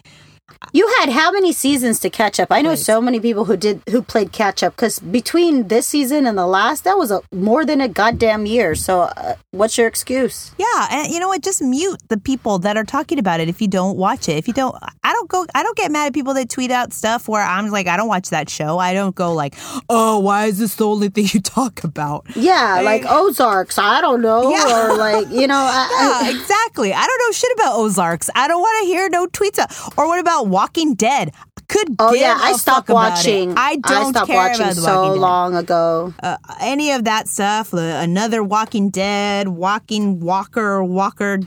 You 0.72 0.86
had 0.98 1.08
how 1.10 1.30
many 1.32 1.52
seasons 1.52 1.98
to 1.98 2.10
catch 2.10 2.38
up 2.40 2.48
i 2.50 2.60
know 2.62 2.70
Right. 2.70 2.78
so 2.78 3.00
many 3.00 3.18
people 3.20 3.44
who 3.46 3.56
did 3.56 3.82
who 3.90 4.02
played 4.02 4.32
catch 4.32 4.62
up 4.62 4.76
because 4.76 4.98
between 5.00 5.68
this 5.68 5.86
season 5.86 6.26
and 6.26 6.36
the 6.38 6.46
last 6.46 6.84
that 6.84 6.96
was 6.98 7.10
a 7.10 7.20
more 7.32 7.64
than 7.64 7.80
a 7.80 7.88
goddamn 7.88 8.46
year 8.46 8.74
so 8.74 9.00
uh, 9.02 9.34
what's 9.50 9.76
your 9.78 9.86
excuse 9.86 10.52
Yeah, 10.58 10.86
and 10.90 11.12
you 11.12 11.18
know 11.20 11.28
what? 11.28 11.42
Just 11.42 11.60
mute 11.62 12.00
the 12.08 12.18
people 12.18 12.58
that 12.60 12.76
are 12.76 12.84
talking 12.84 13.18
about 13.18 13.40
it 13.40 13.48
if 13.48 13.60
you 13.60 13.68
don't 13.68 13.96
watch 13.96 14.28
it. 14.28 14.36
If 14.36 14.46
you 14.46 14.54
don't, 14.54 14.74
I 15.02 15.12
don't 15.12 15.28
go. 15.28 15.44
I 15.54 15.62
don't 15.62 15.76
get 15.76 15.90
mad 15.90 16.06
at 16.06 16.14
people 16.14 16.34
that 16.34 16.48
tweet 16.48 16.70
out 16.70 16.92
stuff 16.92 17.28
where 17.28 17.42
I'm 17.42 17.68
like, 17.70 17.86
I 17.88 17.96
don't 17.96 18.08
watch 18.08 18.30
that 18.30 18.48
show. 18.48 18.78
I 18.78 18.92
don't 18.94 19.14
go 19.14 19.32
like, 19.32 19.54
oh, 19.88 20.18
why 20.20 20.44
is 20.46 20.58
this 20.58 20.76
the 20.76 20.86
only 20.86 21.08
thing 21.08 21.26
you 21.32 21.40
talk 21.40 21.82
about? 21.84 22.26
yeah 22.36 22.80
like 22.82 23.04
ozarks 23.08 23.78
i 23.78 24.00
don't 24.00 24.20
know 24.22 24.50
Yeah. 24.50 24.92
or 24.92 24.96
like 24.96 25.28
you 25.30 25.46
know 25.46 25.56
I, 25.58 25.88
I- 25.90 26.22
Yeah, 26.30 26.40
exactly. 26.40 26.92
I 26.92 27.04
don't 27.06 27.20
know 27.26 27.32
shit 27.32 27.52
about 27.54 27.76
Ozarks. 27.78 28.30
I 28.34 28.46
don't 28.48 28.60
want 28.60 28.82
to 28.82 28.86
hear 28.86 29.08
no 29.08 29.26
tweets. 29.26 29.58
Out. 29.58 29.70
Or 29.98 30.06
what 30.06 30.18
about 30.20 30.39
Walking 30.46 30.94
Dead? 30.94 31.32
Could 31.68 31.94
Oh 32.00 32.14
yeah, 32.14 32.36
I 32.36 32.54
stopped 32.54 32.88
watching. 32.88 33.54
I 33.56 33.76
don't 33.76 34.12
stopped 34.12 34.26
care 34.26 34.36
watching 34.48 34.62
about 34.62 34.74
so 34.74 35.12
Dead. 35.12 35.20
long 35.20 35.54
ago. 35.54 36.12
uh, 36.20 36.36
any 36.60 36.90
of 36.90 37.04
that 37.04 37.28
stuff. 37.28 37.72
Uh, 37.72 37.78
another 37.78 38.42
Walking 38.42 38.90
Dead, 38.90 39.46
Walking 39.48 40.18
Walker, 40.18 40.82
Walker 40.82 41.38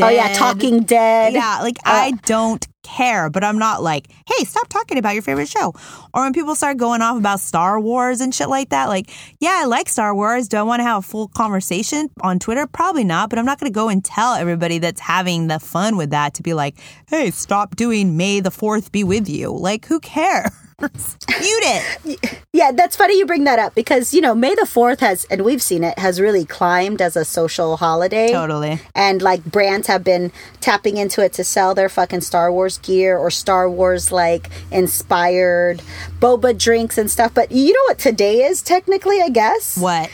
Dead. 0.00 0.06
Oh 0.06 0.10
yeah, 0.10 0.32
Talking 0.34 0.82
Dead. 0.82 1.32
Yeah, 1.32 1.60
like 1.60 1.76
oh. 1.84 1.90
I 1.90 2.12
don't 2.26 2.66
care, 2.82 3.30
but 3.30 3.44
I'm 3.44 3.58
not 3.58 3.82
like, 3.82 4.08
hey, 4.26 4.44
stop 4.44 4.68
talking 4.68 4.98
about 4.98 5.14
your 5.14 5.22
favorite 5.22 5.48
show. 5.48 5.74
Or 6.14 6.22
when 6.22 6.32
people 6.32 6.54
start 6.54 6.76
going 6.76 7.02
off 7.02 7.16
about 7.16 7.40
Star 7.40 7.78
Wars 7.78 8.20
and 8.20 8.34
shit 8.34 8.48
like 8.48 8.70
that, 8.70 8.88
like, 8.88 9.10
yeah, 9.38 9.60
I 9.62 9.64
like 9.66 9.88
Star 9.88 10.14
Wars. 10.14 10.48
Do 10.48 10.56
I 10.56 10.62
want 10.62 10.80
to 10.80 10.84
have 10.84 10.98
a 10.98 11.02
full 11.02 11.28
conversation 11.28 12.08
on 12.20 12.38
Twitter? 12.38 12.66
Probably 12.66 13.04
not, 13.04 13.30
but 13.30 13.38
I'm 13.38 13.44
not 13.44 13.60
going 13.60 13.70
to 13.70 13.74
go 13.74 13.88
and 13.88 14.04
tell 14.04 14.34
everybody 14.34 14.78
that's 14.78 15.00
having 15.00 15.46
the 15.46 15.60
fun 15.60 15.96
with 15.96 16.10
that 16.10 16.34
to 16.34 16.42
be 16.42 16.54
like, 16.54 16.76
hey, 17.08 17.30
stop 17.30 17.76
doing 17.76 18.16
May 18.16 18.40
the 18.40 18.50
4th 18.50 18.90
be 18.90 19.04
with 19.04 19.28
you. 19.28 19.50
Like, 19.50 19.86
who 19.86 20.00
cares? 20.00 20.50
Mute 20.80 21.18
it. 21.28 22.42
Yeah, 22.52 22.72
that's 22.72 22.96
funny 22.96 23.18
you 23.18 23.26
bring 23.26 23.44
that 23.44 23.58
up 23.58 23.74
because 23.74 24.14
you 24.14 24.20
know 24.20 24.34
May 24.34 24.54
the 24.54 24.66
Fourth 24.66 25.00
has, 25.00 25.24
and 25.26 25.44
we've 25.44 25.62
seen 25.62 25.84
it, 25.84 25.98
has 25.98 26.20
really 26.20 26.44
climbed 26.44 27.02
as 27.02 27.16
a 27.16 27.24
social 27.24 27.76
holiday. 27.76 28.32
Totally. 28.32 28.80
And 28.94 29.20
like 29.20 29.44
brands 29.44 29.86
have 29.88 30.02
been 30.02 30.32
tapping 30.60 30.96
into 30.96 31.22
it 31.22 31.32
to 31.34 31.44
sell 31.44 31.74
their 31.74 31.88
fucking 31.88 32.22
Star 32.22 32.50
Wars 32.50 32.78
gear 32.78 33.18
or 33.18 33.30
Star 33.30 33.68
Wars 33.68 34.10
like 34.10 34.50
inspired 34.70 35.82
boba 36.18 36.56
drinks 36.56 36.96
and 36.96 37.10
stuff. 37.10 37.34
But 37.34 37.52
you 37.52 37.72
know 37.72 37.84
what 37.88 37.98
today 37.98 38.42
is 38.44 38.62
technically, 38.62 39.20
I 39.20 39.28
guess 39.28 39.76
What? 39.76 40.10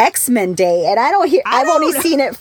X 0.00 0.28
Men 0.28 0.54
Day, 0.54 0.86
and 0.86 0.98
I 0.98 1.10
don't 1.10 1.28
hear. 1.28 1.42
I 1.44 1.62
I've 1.62 1.68
only 1.68 1.92
seen 2.00 2.20
it. 2.20 2.38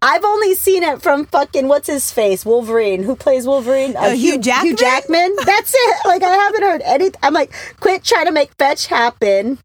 I've 0.00 0.24
only 0.24 0.54
seen 0.54 0.82
it 0.82 1.02
from 1.02 1.26
fucking 1.26 1.66
what's 1.68 1.88
his 1.88 2.10
face 2.12 2.44
Wolverine. 2.46 3.02
Who 3.02 3.16
plays 3.16 3.46
Wolverine? 3.46 3.96
Uh, 3.96 4.10
Hugh 4.10 4.38
Jackman? 4.38 4.66
Hugh 4.70 4.76
Jackman. 4.76 5.36
That's 5.44 5.72
it. 5.74 5.96
Like 6.04 6.22
I 6.22 6.28
haven't 6.30 6.62
heard 6.62 6.82
any. 6.84 7.10
I'm 7.22 7.32
like, 7.34 7.52
quit 7.80 8.04
trying 8.04 8.26
to 8.26 8.32
make 8.32 8.50
fetch 8.58 8.86
happen. 8.86 9.58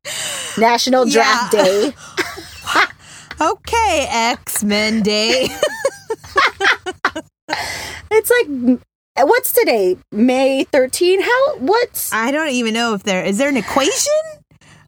National 0.57 1.05
Draft 1.05 1.53
Yeah. 1.53 1.63
Day. 1.63 1.93
Okay, 3.41 4.07
X 4.09 4.63
Men 4.63 5.01
Day. 5.01 5.47
It's 8.11 8.29
like 8.29 8.79
Uh, 9.15 9.25
What's 9.25 9.51
today? 9.53 9.97
May 10.11 10.63
13? 10.65 11.21
How 11.21 11.55
what's 11.57 12.11
I 12.13 12.31
don't 12.31 12.49
even 12.49 12.73
know 12.73 12.93
if 12.93 13.03
there 13.03 13.23
is 13.23 13.37
there 13.37 13.49
an 13.49 13.57
equation. 13.57 14.13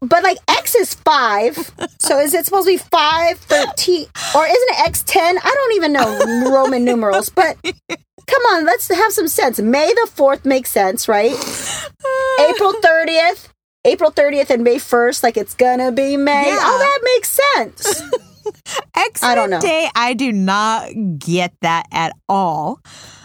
But 0.08 0.22
like 0.22 0.38
X 0.48 0.74
is 0.74 0.94
5. 0.94 1.56
so 1.98 2.18
is 2.18 2.34
it 2.34 2.44
supposed 2.44 2.66
to 2.66 2.72
be 2.74 2.78
5 2.78 3.38
13 3.38 4.06
or 4.34 4.46
isn't 4.46 4.70
it 4.70 4.86
X 4.86 5.02
10? 5.06 5.38
I 5.38 5.40
don't 5.40 5.74
even 5.76 5.92
know 5.92 6.50
Roman 6.50 6.84
numerals, 6.84 7.28
but 7.30 7.56
come 7.62 8.42
on, 8.52 8.64
let's 8.64 8.88
have 8.88 9.12
some 9.12 9.28
sense. 9.28 9.60
May 9.60 9.92
the 9.92 10.10
4th 10.14 10.44
makes 10.44 10.70
sense, 10.70 11.08
right? 11.08 11.32
April 11.32 12.72
30th. 12.82 13.48
April 13.84 14.10
30th 14.10 14.50
and 14.50 14.64
May 14.64 14.76
1st, 14.76 15.22
like 15.22 15.36
it's 15.36 15.54
gonna 15.54 15.92
be 15.92 16.16
May. 16.16 16.46
Yeah. 16.48 16.58
Oh, 16.60 16.78
that 16.78 17.00
makes 17.14 17.38
sense. 17.54 18.02
X 18.96 19.22
I 19.22 19.34
don't 19.36 19.50
know. 19.50 19.60
Day. 19.60 19.88
I 19.94 20.14
do 20.14 20.32
not 20.32 20.88
get 21.18 21.52
that 21.62 21.86
at 21.92 22.12
all. 22.28 22.80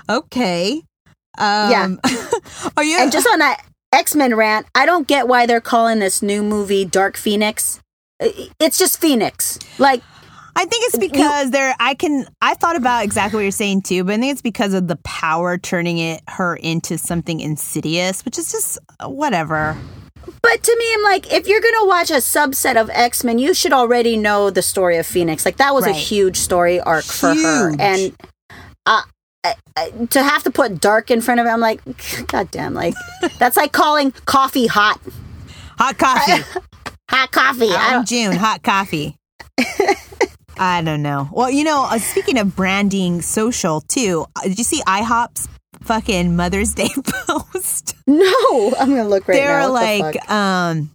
Okay. 0.08 0.84
Um, 1.38 1.72
Yeah. 1.72 1.96
are 2.78 2.84
you? 2.84 3.00
And 3.00 3.12
just 3.12 3.28
on 3.28 3.40
that 3.40 3.64
X 3.94 4.16
Men 4.16 4.36
rant, 4.36 4.68
I 4.74 4.86
don't 4.86 5.08
get 5.08 5.28
why 5.28 5.46
they're 5.46 5.62
calling 5.62 6.00
this 6.00 6.22
new 6.22 6.44
movie 6.44 6.86
Dark 6.86 7.18
Phoenix. 7.18 7.80
It's 8.20 8.78
just 8.78 9.00
Phoenix. 9.00 9.60
Like, 9.80 10.02
I 10.56 10.66
think 10.66 10.86
it's 10.88 10.98
because 10.98 11.52
there. 11.52 11.76
I 11.80 11.94
can. 11.94 12.26
I 12.42 12.54
thought 12.56 12.76
about 12.76 13.04
exactly 13.04 13.38
what 13.38 13.44
you're 13.44 13.52
saying 13.52 13.84
too, 13.84 14.04
but 14.04 14.14
I 14.14 14.18
think 14.18 14.32
it's 14.34 14.42
because 14.42 14.74
of 14.74 14.88
the 14.88 14.98
power 14.98 15.58
turning 15.58 15.98
it 15.98 16.22
her 16.28 16.56
into 16.56 16.98
something 16.98 17.40
insidious, 17.40 18.24
which 18.26 18.38
is 18.38 18.52
just 18.52 18.80
whatever. 19.06 19.78
but 20.42 20.64
to 20.64 20.76
me, 20.78 20.94
I'm 20.94 21.04
like, 21.04 21.32
if 21.32 21.48
you're 21.48 21.62
gonna 21.62 21.88
watch 21.88 22.12
a 22.12 22.16
subset 22.16 22.80
of 22.80 22.90
X 22.92 23.24
Men, 23.24 23.40
you 23.40 23.54
should 23.54 23.74
already 23.74 24.18
know 24.18 24.50
the 24.50 24.62
story 24.62 24.98
of 24.98 25.06
Phoenix. 25.06 25.46
Like, 25.46 25.58
that 25.58 25.74
was 25.74 25.86
a 25.88 25.94
huge 25.94 26.38
story 26.38 26.80
arc 26.80 27.06
for 27.06 27.34
her, 27.34 27.76
and 27.80 28.16
uh, 28.86 29.02
I, 29.44 29.56
I, 29.76 29.90
to 30.12 30.22
have 30.22 30.44
to 30.44 30.52
put 30.52 30.80
dark 30.80 31.10
in 31.10 31.22
front 31.22 31.40
of 31.40 31.48
it, 31.48 31.50
I'm 31.50 31.60
like, 31.60 31.82
God 32.28 32.52
damn! 32.52 32.74
Like, 32.74 32.94
that's 33.40 33.58
like 33.58 33.72
calling 33.72 34.12
coffee 34.26 34.68
hot. 34.68 35.00
Hot 35.78 35.98
coffee. 35.98 36.44
Hot 37.10 37.30
coffee. 37.32 37.70
I'm 37.70 38.06
June. 38.06 38.38
Hot 38.38 38.64
coffee. 38.64 39.18
I 40.58 40.82
don't 40.82 41.02
know. 41.02 41.28
Well, 41.32 41.52
you 41.52 41.66
know, 41.66 41.84
uh, 41.90 41.98
speaking 41.98 42.38
of 42.38 42.56
branding 42.56 43.22
social 43.22 43.82
too, 43.82 44.26
uh, 44.36 44.44
did 44.44 44.58
you 44.58 44.64
see 44.64 44.82
IHOP's 44.84 45.50
fucking 45.82 46.36
Mother's 46.36 46.74
Day 46.74 46.88
post? 47.04 47.96
no, 48.08 48.74
I'm 48.80 48.90
gonna 48.90 49.10
look 49.10 49.28
right 49.28 49.36
now. 49.36 49.42
They're 49.42 49.60
now. 49.60 49.72
What 49.72 49.80
the 49.82 50.00
like, 50.04 50.16
fuck? 50.22 50.32
um, 50.32 50.92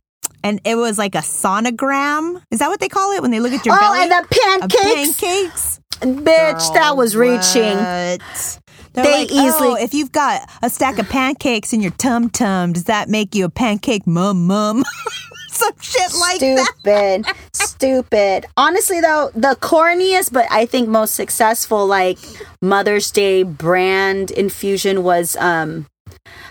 and 0.46 0.60
it 0.64 0.76
was 0.76 0.96
like 0.96 1.16
a 1.16 1.18
sonogram. 1.18 2.40
Is 2.52 2.60
that 2.60 2.68
what 2.68 2.78
they 2.78 2.88
call 2.88 3.10
it 3.12 3.20
when 3.20 3.32
they 3.32 3.40
look 3.40 3.52
at 3.52 3.66
your 3.66 3.74
oh, 3.74 3.80
belly? 3.80 4.02
and 4.02 4.10
the 4.12 4.26
pancakes, 4.30 5.20
pancakes. 5.20 5.80
bitch, 6.00 6.74
that 6.74 6.96
was 6.96 7.16
reaching. 7.16 7.76
what? 7.76 8.60
They're 8.92 9.04
like, 9.04 9.30
easily- 9.32 9.68
oh, 9.70 9.74
if 9.74 9.92
you've 9.92 10.12
got 10.12 10.48
a 10.62 10.70
stack 10.70 10.98
of 10.98 11.08
pancakes 11.08 11.72
in 11.72 11.80
your 11.80 11.90
tum 11.92 12.30
tum, 12.30 12.72
does 12.72 12.84
that 12.84 13.08
make 13.08 13.34
you 13.34 13.44
a 13.44 13.50
pancake 13.50 14.06
mum 14.06 14.46
mum? 14.46 14.84
Some 15.48 15.72
shit 15.80 16.12
like 16.20 16.40
that. 16.40 16.66
stupid 16.78 17.26
stupid 17.54 18.44
honestly 18.58 19.00
though 19.00 19.30
the 19.34 19.56
corniest 19.60 20.30
but 20.30 20.46
i 20.50 20.66
think 20.66 20.86
most 20.86 21.14
successful 21.14 21.86
like 21.86 22.18
mother's 22.60 23.10
day 23.10 23.42
brand 23.42 24.30
infusion 24.32 25.02
was 25.02 25.34
um 25.36 25.86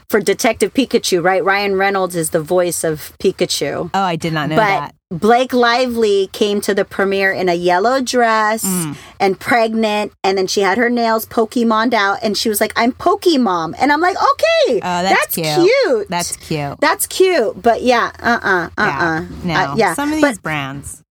for 0.10 0.20
detective 0.22 0.74
pikachu 0.74 1.24
right 1.24 1.44
ryan 1.44 1.76
reynolds 1.76 2.16
is 2.16 2.30
the 2.32 2.42
voice 2.42 2.84
of 2.84 3.14
pikachu 3.20 3.90
Oh, 3.94 4.02
I 4.02 4.16
did 4.16 4.34
not 4.34 4.50
know 4.50 4.56
but 4.56 4.66
that. 4.66 4.96
blake 5.12 5.54
lively 5.54 6.28
came 6.34 6.62
to 6.62 6.74
the 6.74 6.86
premiere 6.86 7.32
in 7.32 7.50
a 7.50 7.54
yellow 7.54 8.02
dress 8.02 8.64
Mm. 8.64 8.96
and 9.20 9.40
pregnant 9.40 10.12
and 10.24 10.38
then 10.38 10.48
she 10.48 10.62
had 10.62 10.78
her 10.78 10.90
nails 10.90 11.26
pokemoned 11.26 11.94
out 11.94 12.20
and 12.24 12.38
she 12.38 12.50
was 12.50 12.60
like 12.62 12.74
i'm 12.76 12.92
pokemom 12.92 13.74
and 13.80 13.92
i'm 13.92 14.02
like 14.02 14.16
okay 14.18 14.76
Oh, 14.84 15.02
that's 15.04 15.36
cute. 15.36 15.46
cute 15.48 16.08
That's 16.10 16.36
cute. 16.38 16.80
that's 16.80 17.08
cute, 17.08 17.62
but 17.62 17.82
yeah, 17.84 18.12
uh, 18.20 18.40
uh, 18.42 18.70
uh, 18.78 18.82
uh, 18.82 18.86
Yeah. 18.86 19.26
No. 19.44 19.54
uh, 19.54 19.76
yeah. 19.78 19.94
Some 19.94 20.12
of 20.14 20.22
but 20.22 20.28
these 20.30 20.40
brands. 20.40 21.04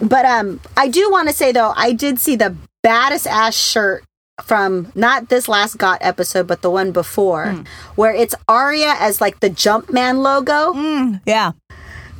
but 0.00 0.24
um, 0.26 0.60
I 0.76 0.88
do 0.88 1.10
want 1.10 1.28
to 1.28 1.34
say 1.34 1.52
though, 1.52 1.72
I 1.76 1.92
did 1.92 2.18
see 2.18 2.36
the 2.36 2.56
baddest 2.82 3.26
ass 3.26 3.54
shirt 3.56 4.04
from 4.44 4.92
not 4.94 5.28
this 5.28 5.48
last 5.48 5.78
Got 5.78 5.98
episode, 6.02 6.46
but 6.46 6.62
the 6.62 6.70
one 6.70 6.92
before, 6.92 7.46
Hmm. 7.52 7.62
where 7.94 8.14
it's 8.14 8.34
Arya 8.48 8.94
as 8.98 9.20
like 9.20 9.40
the 9.40 9.50
Jumpman 9.50 10.18
logo. 10.22 10.72
Mm, 10.74 11.20
yeah. 11.26 11.52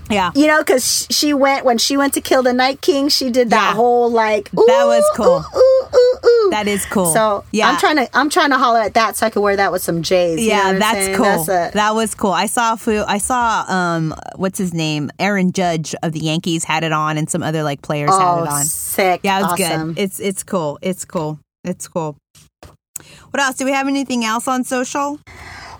Yeah. 0.08 0.30
You 0.36 0.46
know, 0.46 0.60
because 0.60 1.08
she 1.10 1.34
went 1.34 1.64
when 1.64 1.78
she 1.78 1.96
went 1.96 2.14
to 2.14 2.20
kill 2.20 2.40
the 2.44 2.52
Night 2.52 2.80
King, 2.80 3.08
she 3.08 3.28
did 3.28 3.50
that 3.50 3.70
Yeah. 3.70 3.74
whole 3.74 4.08
like 4.08 4.48
That 4.52 4.84
was 4.86 5.02
cool. 5.16 5.44
Ooh, 5.56 5.98
ooh, 5.98 6.28
ooh. 6.28 6.50
That 6.52 6.68
is 6.68 6.86
cool. 6.86 7.12
So 7.12 7.42
yeah. 7.50 7.68
I'm 7.68 7.76
trying 7.78 7.96
to 7.96 8.08
I'm 8.16 8.30
trying 8.30 8.50
to 8.50 8.56
holler 8.56 8.78
at 8.80 8.94
that 8.94 9.16
so 9.16 9.26
I 9.26 9.30
could 9.30 9.42
wear 9.42 9.56
that 9.56 9.72
with 9.72 9.82
some 9.82 10.02
J's. 10.02 10.40
you 10.40 10.50
know 10.50 10.54
yeah, 10.56 10.72
that's 10.78 11.16
cool. 11.16 11.24
That's 11.24 11.48
a- 11.48 11.70
that 11.74 11.94
was 11.96 12.14
cool. 12.14 12.30
I 12.30 12.46
saw 12.46 12.76
fu- 12.76 13.02
I 13.04 13.18
saw 13.18 13.64
um 13.66 14.14
what's 14.36 14.58
his 14.58 14.72
name? 14.72 15.10
Aaron 15.18 15.50
Judge 15.50 15.92
of 16.04 16.12
the 16.12 16.20
Yankees 16.20 16.62
had 16.62 16.84
it 16.84 16.92
on 16.92 17.18
and 17.18 17.28
some 17.28 17.42
other 17.42 17.64
like 17.64 17.82
players 17.82 18.10
had 18.10 18.22
oh, 18.38 18.44
it 18.44 18.48
on. 18.48 18.62
sick. 18.64 19.22
Yeah, 19.24 19.40
it 19.40 19.42
was 19.42 19.52
awesome. 19.60 19.94
good. 19.94 20.02
It's 20.02 20.20
it's 20.20 20.44
cool. 20.44 20.78
It's 20.82 21.04
cool. 21.04 21.40
It's 21.66 21.88
cool. 21.88 22.16
What 23.30 23.42
else? 23.42 23.56
Do 23.56 23.64
we 23.64 23.72
have 23.72 23.88
anything 23.88 24.24
else 24.24 24.48
on 24.48 24.64
social? 24.64 25.20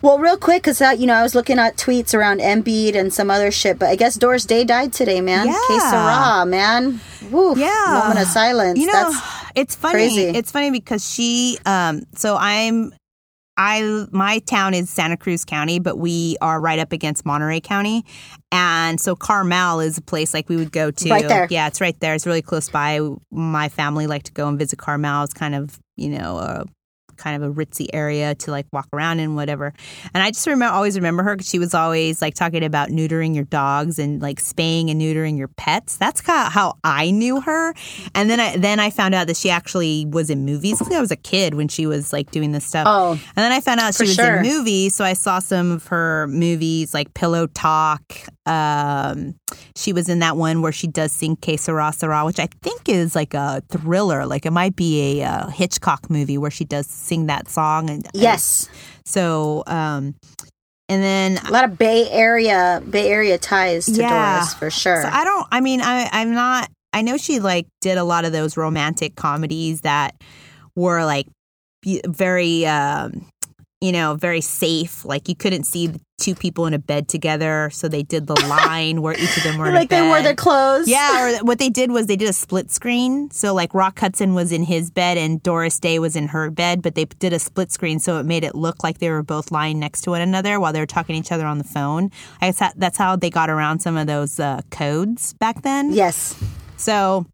Well, 0.02 0.18
real 0.18 0.36
quick, 0.36 0.62
because 0.62 0.80
you 1.00 1.06
know 1.06 1.14
I 1.14 1.22
was 1.22 1.34
looking 1.34 1.58
at 1.58 1.76
tweets 1.76 2.12
around 2.14 2.40
Embiid 2.40 2.94
and 2.94 3.12
some 3.12 3.30
other 3.30 3.50
shit, 3.50 3.78
but 3.78 3.88
I 3.88 3.96
guess 3.96 4.16
Doris 4.16 4.44
Day 4.44 4.64
died 4.64 4.92
today, 4.92 5.20
man. 5.20 5.46
Yeah. 5.46 5.58
Que 5.66 5.80
sera, 5.80 6.44
man. 6.46 7.00
Woo. 7.30 7.58
Yeah. 7.58 8.00
Moment 8.02 8.20
of 8.20 8.26
silence. 8.26 8.78
You 8.78 8.86
know, 8.86 9.10
That's 9.10 9.50
it's 9.54 9.74
funny. 9.74 9.94
crazy. 9.94 10.22
It's 10.24 10.50
funny 10.50 10.70
because 10.70 11.08
she 11.08 11.58
um 11.64 12.02
so 12.14 12.36
I'm 12.38 12.92
I 13.56 14.06
my 14.10 14.40
town 14.40 14.74
is 14.74 14.90
Santa 14.90 15.16
Cruz 15.16 15.44
County, 15.44 15.78
but 15.78 15.96
we 15.96 16.36
are 16.42 16.60
right 16.60 16.78
up 16.78 16.92
against 16.92 17.24
Monterey 17.24 17.60
County. 17.60 18.04
And 18.56 18.98
so 18.98 19.14
Carmel 19.14 19.80
is 19.80 19.98
a 19.98 20.00
place 20.00 20.32
like 20.32 20.48
we 20.48 20.56
would 20.56 20.72
go 20.72 20.90
to. 20.90 21.10
Right 21.10 21.28
there. 21.28 21.46
Yeah, 21.50 21.66
it's 21.66 21.82
right 21.82 21.98
there. 22.00 22.14
It's 22.14 22.24
really 22.26 22.40
close 22.40 22.70
by. 22.70 23.00
My 23.30 23.68
family 23.68 24.06
like 24.06 24.22
to 24.24 24.32
go 24.32 24.48
and 24.48 24.58
visit 24.58 24.78
Carmel. 24.78 25.24
It's 25.24 25.34
kind 25.34 25.54
of, 25.54 25.78
you 25.96 26.08
know, 26.08 26.38
a 26.38 26.64
kind 27.16 27.42
of 27.42 27.50
a 27.50 27.52
ritzy 27.52 27.88
area 27.92 28.34
to 28.36 28.50
like 28.50 28.66
walk 28.72 28.88
around 28.92 29.20
in 29.20 29.34
whatever. 29.34 29.72
And 30.14 30.22
I 30.22 30.30
just 30.30 30.46
remember 30.46 30.74
always 30.74 30.96
remember 30.96 31.22
her 31.22 31.34
because 31.34 31.48
she 31.48 31.58
was 31.58 31.74
always 31.74 32.22
like 32.22 32.34
talking 32.34 32.64
about 32.64 32.88
neutering 32.88 33.34
your 33.34 33.44
dogs 33.44 33.98
and 33.98 34.22
like 34.22 34.40
spaying 34.40 34.90
and 34.90 35.00
neutering 35.00 35.36
your 35.36 35.48
pets. 35.48 35.96
That's 35.96 36.20
kind 36.20 36.46
of 36.46 36.52
how 36.52 36.78
I 36.84 37.10
knew 37.10 37.40
her. 37.40 37.74
And 38.14 38.30
then 38.30 38.40
I 38.40 38.56
then 38.56 38.80
I 38.80 38.90
found 38.90 39.14
out 39.14 39.26
that 39.26 39.36
she 39.36 39.50
actually 39.50 40.06
was 40.06 40.30
in 40.30 40.44
movies. 40.44 40.80
I 40.80 40.96
I 40.96 41.00
was 41.00 41.10
a 41.10 41.16
kid 41.16 41.54
when 41.54 41.68
she 41.68 41.86
was 41.86 42.12
like 42.12 42.30
doing 42.30 42.52
this 42.52 42.64
stuff. 42.64 42.86
Oh. 42.88 43.12
And 43.12 43.36
then 43.36 43.52
I 43.52 43.60
found 43.60 43.80
out 43.80 43.94
she 43.94 44.04
was 44.04 44.14
sure. 44.14 44.36
in 44.36 44.42
movies, 44.42 44.94
so 44.94 45.04
I 45.04 45.14
saw 45.14 45.40
some 45.40 45.72
of 45.72 45.86
her 45.88 46.26
movies 46.28 46.94
like 46.94 47.12
Pillow 47.14 47.46
Talk. 47.48 48.02
Um, 48.46 49.34
she 49.74 49.92
was 49.92 50.08
in 50.08 50.20
that 50.20 50.36
one 50.36 50.62
where 50.62 50.72
she 50.72 50.86
does 50.86 51.12
sing 51.12 51.36
Que 51.36 51.56
Sera 51.56 51.92
Sera, 51.92 52.24
which 52.24 52.38
I 52.38 52.48
think 52.62 52.88
is 52.88 53.14
like 53.14 53.34
a 53.34 53.62
thriller. 53.70 54.24
Like 54.26 54.46
it 54.46 54.52
might 54.52 54.76
be 54.76 55.20
a 55.20 55.24
uh, 55.26 55.48
Hitchcock 55.48 56.08
movie 56.08 56.38
where 56.38 56.50
she 56.50 56.64
does 56.64 56.86
sing 56.86 57.26
that 57.26 57.48
song. 57.48 57.90
And 57.90 58.06
yes, 58.14 58.68
so 59.04 59.64
um, 59.66 60.14
and 60.88 61.02
then 61.02 61.38
a 61.46 61.50
lot 61.50 61.64
of 61.64 61.76
Bay 61.76 62.08
Area 62.10 62.82
Bay 62.88 63.08
Area 63.10 63.38
ties 63.38 63.86
to 63.86 64.00
Yeah. 64.00 64.36
Doris 64.38 64.54
for 64.54 64.70
sure. 64.70 65.02
So 65.02 65.08
I 65.08 65.24
don't. 65.24 65.46
I 65.50 65.60
mean, 65.60 65.80
I 65.80 66.08
I'm 66.12 66.32
not. 66.32 66.70
I 66.92 67.02
know 67.02 67.16
she 67.16 67.40
like 67.40 67.66
did 67.80 67.98
a 67.98 68.04
lot 68.04 68.24
of 68.24 68.32
those 68.32 68.56
romantic 68.56 69.16
comedies 69.16 69.82
that 69.82 70.14
were 70.76 71.04
like 71.04 71.26
very, 72.06 72.66
um, 72.66 73.26
you 73.80 73.92
know, 73.92 74.14
very 74.14 74.40
safe. 74.40 75.04
Like 75.04 75.28
you 75.28 75.36
couldn't 75.36 75.64
see 75.64 75.88
the 75.88 76.00
two 76.18 76.34
people 76.34 76.66
in 76.66 76.72
a 76.72 76.78
bed 76.78 77.08
together, 77.08 77.68
so 77.70 77.88
they 77.88 78.02
did 78.02 78.26
the 78.26 78.34
line 78.48 79.02
where 79.02 79.14
each 79.14 79.36
of 79.36 79.42
them 79.42 79.58
were 79.58 79.66
in 79.66 79.74
like 79.74 79.90
they 79.90 80.00
wore 80.02 80.22
their 80.22 80.34
clothes. 80.34 80.88
Yeah, 80.88 81.22
or 81.22 81.36
what 81.44 81.58
they 81.58 81.68
did 81.68 81.90
was 81.90 82.06
they 82.06 82.16
did 82.16 82.28
a 82.28 82.32
split 82.32 82.70
screen. 82.70 83.30
So 83.30 83.52
like 83.54 83.74
Rock 83.74 83.98
Hudson 83.98 84.34
was 84.34 84.50
in 84.50 84.62
his 84.62 84.90
bed 84.90 85.18
and 85.18 85.42
Doris 85.42 85.78
Day 85.78 85.98
was 85.98 86.16
in 86.16 86.28
her 86.28 86.50
bed, 86.50 86.82
but 86.82 86.94
they 86.94 87.04
did 87.04 87.32
a 87.32 87.38
split 87.38 87.70
screen 87.70 87.98
so 87.98 88.18
it 88.18 88.24
made 88.24 88.44
it 88.44 88.54
look 88.54 88.82
like 88.82 88.98
they 88.98 89.10
were 89.10 89.22
both 89.22 89.50
lying 89.50 89.78
next 89.78 90.02
to 90.02 90.10
one 90.10 90.22
another 90.22 90.58
while 90.58 90.72
they 90.72 90.80
were 90.80 90.86
talking 90.86 91.14
to 91.14 91.20
each 91.20 91.32
other 91.32 91.46
on 91.46 91.58
the 91.58 91.64
phone. 91.64 92.10
I 92.40 92.46
guess 92.46 92.58
that, 92.60 92.74
that's 92.76 92.96
how 92.96 93.16
they 93.16 93.30
got 93.30 93.50
around 93.50 93.80
some 93.80 93.96
of 93.96 94.06
those 94.06 94.40
uh, 94.40 94.62
codes 94.70 95.34
back 95.34 95.62
then. 95.62 95.92
Yes. 95.92 96.34
So, 96.78 97.26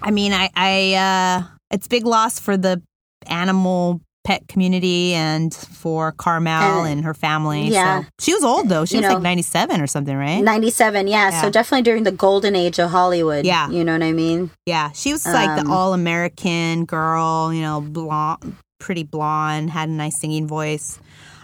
I 0.00 0.12
mean, 0.12 0.32
I, 0.32 0.50
I 0.54 0.94
uh, 0.94 1.46
it's 1.72 1.88
big 1.88 2.06
loss 2.06 2.38
for 2.38 2.56
the 2.56 2.82
animal 3.26 4.00
pet 4.26 4.48
community 4.48 5.14
and 5.14 5.54
for 5.54 6.10
Carmel 6.10 6.82
And- 6.82 6.88
and 6.98 7.04
her 7.04 7.14
family. 7.14 7.68
yeah. 7.68 8.00
So 8.00 8.06
she 8.18 8.34
was 8.34 8.42
old 8.42 8.68
though. 8.68 8.84
She 8.84 8.96
You 8.96 9.02
was 9.02 9.08
know, 9.10 9.14
like 9.14 9.22
97 9.22 9.80
or 9.80 9.86
something, 9.86 10.16
right? 10.16 10.42
97, 10.42 11.06
yeah, 11.06 11.30
Yeah. 11.30 11.40
So 11.42 11.48
definitely 11.50 11.82
during 11.82 12.02
the 12.02 12.10
golden 12.10 12.56
age 12.56 12.80
of 12.80 12.90
Hollywood. 12.90 13.46
Yeah. 13.46 13.70
You 13.70 13.84
know 13.84 13.92
what 13.92 14.02
I 14.02 14.10
mean? 14.12 14.50
Yeah, 14.66 14.90
she 14.92 15.12
was 15.12 15.24
like 15.24 15.48
Um, 15.50 15.64
the 15.66 15.72
all 15.72 15.94
American 15.94 16.86
girl, 16.86 17.52
you 17.54 17.62
know, 17.62 17.80
blonde, 17.80 18.56
pretty 18.80 19.04
blonde, 19.04 19.70
had 19.70 19.88
a 19.88 19.92
nice 19.92 20.18
singing 20.18 20.48
voice. 20.48 20.98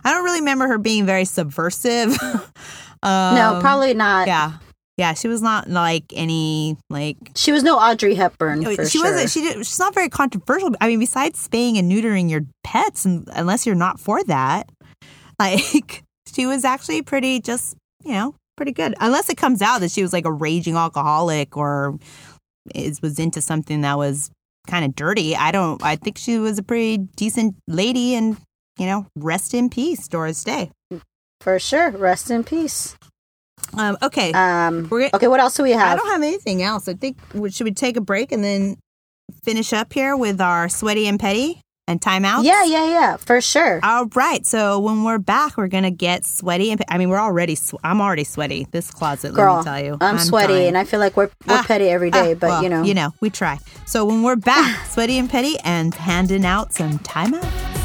I 0.04 0.12
don't 0.12 0.24
really 0.24 0.40
remember 0.40 0.66
her 0.66 0.78
being 0.78 1.06
very 1.06 1.24
subversive. 1.24 2.20
um, 3.04 3.34
no, 3.36 3.58
probably 3.60 3.94
not. 3.94 4.26
Yeah, 4.26 4.54
Yeah, 4.98 5.14
she 5.14 5.26
was 5.26 5.40
not 5.40 5.68
like 5.70 6.04
any 6.12 6.76
like 6.90 7.16
She 7.34 7.50
was 7.50 7.62
no 7.62 7.78
Audrey 7.78 8.14
Hepburn 8.14 8.62
for 8.62 8.84
she 8.84 8.98
sure. 8.98 9.10
wasn't 9.10 9.30
she 9.30 9.40
did, 9.40 9.56
she's 9.66 9.78
not 9.78 9.94
very 9.94 10.08
controversial. 10.08 10.70
I 10.80 10.88
mean, 10.88 10.98
besides 10.98 11.38
spaying 11.38 11.78
and 11.78 11.90
neutering 11.90 12.30
your 12.30 12.42
pets, 12.62 13.04
and, 13.04 13.28
unless 13.32 13.64
you're 13.64 13.74
not 13.74 13.98
for 13.98 14.22
that, 14.24 14.68
like 15.38 16.02
she 16.32 16.46
was 16.46 16.64
actually 16.64 17.02
pretty 17.02 17.40
just 17.40 17.76
you 18.04 18.12
know 18.12 18.34
pretty 18.56 18.72
good. 18.72 18.94
Unless 19.00 19.30
it 19.30 19.36
comes 19.36 19.62
out 19.62 19.80
that 19.80 19.90
she 19.90 20.02
was 20.02 20.12
like 20.12 20.26
a 20.26 20.32
raging 20.32 20.76
alcoholic 20.76 21.56
or 21.56 21.98
is 22.74 23.00
was 23.00 23.18
into 23.18 23.40
something 23.40 23.80
that 23.80 23.96
was 23.96 24.30
kind 24.66 24.84
of 24.84 24.94
dirty. 24.94 25.34
I 25.34 25.52
don't. 25.52 25.82
I 25.82 25.96
think 25.96 26.18
she 26.18 26.38
was 26.38 26.58
a 26.58 26.62
pretty 26.62 26.98
decent 26.98 27.56
lady, 27.66 28.14
and 28.14 28.36
you 28.78 28.86
know, 28.86 29.06
rest 29.16 29.54
in 29.54 29.70
peace, 29.70 30.06
Doris 30.06 30.44
Day. 30.44 30.70
for 31.40 31.58
sure. 31.58 31.90
Rest 31.90 32.30
in 32.30 32.44
peace. 32.44 32.94
Um, 33.76 33.96
okay, 34.02 34.32
Um, 34.32 34.88
We're- 34.90 35.10
okay, 35.14 35.28
what 35.28 35.40
else 35.40 35.54
do 35.54 35.62
we 35.62 35.70
have? 35.72 35.92
I 35.92 35.96
don't 35.96 36.08
have 36.10 36.22
anything 36.22 36.62
else. 36.62 36.88
I 36.88 36.94
think 36.94 37.16
we- 37.34 37.50
should 37.50 37.64
we 37.64 37.72
take 37.72 37.96
a 37.96 38.00
break 38.00 38.30
and 38.32 38.42
then 38.44 38.76
finish 39.44 39.72
up 39.72 39.92
here 39.92 40.16
with 40.16 40.40
our 40.40 40.68
sweaty 40.68 41.06
and 41.08 41.18
petty 41.18 41.60
and 41.88 42.00
timeouts? 42.00 42.44
yeah, 42.44 42.64
yeah, 42.64 42.84
yeah, 42.86 43.16
for 43.16 43.40
sure. 43.40 43.80
All 43.82 44.06
right. 44.14 44.46
So 44.46 44.78
when 44.78 45.04
we're 45.04 45.18
back, 45.18 45.56
we're 45.56 45.68
gonna 45.68 45.90
get 45.90 46.24
sweaty 46.26 46.70
and. 46.70 46.78
pe- 46.80 46.84
I 46.88 46.98
mean, 46.98 47.08
we're 47.08 47.18
already. 47.20 47.54
Sw- 47.54 47.74
I'm 47.82 48.00
already 48.00 48.24
sweaty. 48.24 48.66
This 48.70 48.90
closet. 48.90 49.34
Girl, 49.34 49.56
let 49.56 49.64
me 49.64 49.70
tell 49.70 49.84
you, 49.84 49.96
I'm, 50.00 50.18
sweaty 50.18 50.52
dying. 50.54 50.68
and 50.68 50.78
I 50.78 50.84
feel 50.84 51.00
like 51.00 51.16
we're, 51.16 51.30
we're 51.46 51.56
Ah, 51.56 51.64
petty 51.66 51.88
every 51.88 52.10
day, 52.10 52.32
Ah, 52.32 52.38
but 52.38 52.48
well, 52.48 52.62
you 52.62 52.68
know. 52.68 52.82
you 52.82 52.94
know, 52.94 53.12
we 53.20 53.30
try. 53.30 53.58
So 53.86 54.04
when 54.04 54.22
we're 54.22 54.36
back, 54.36 54.86
sweaty 54.90 55.18
and 55.18 55.28
petty, 55.30 55.58
and 55.64 55.94
handing 55.94 56.44
out 56.46 56.72
some 56.72 56.98
timeouts. 57.00 57.81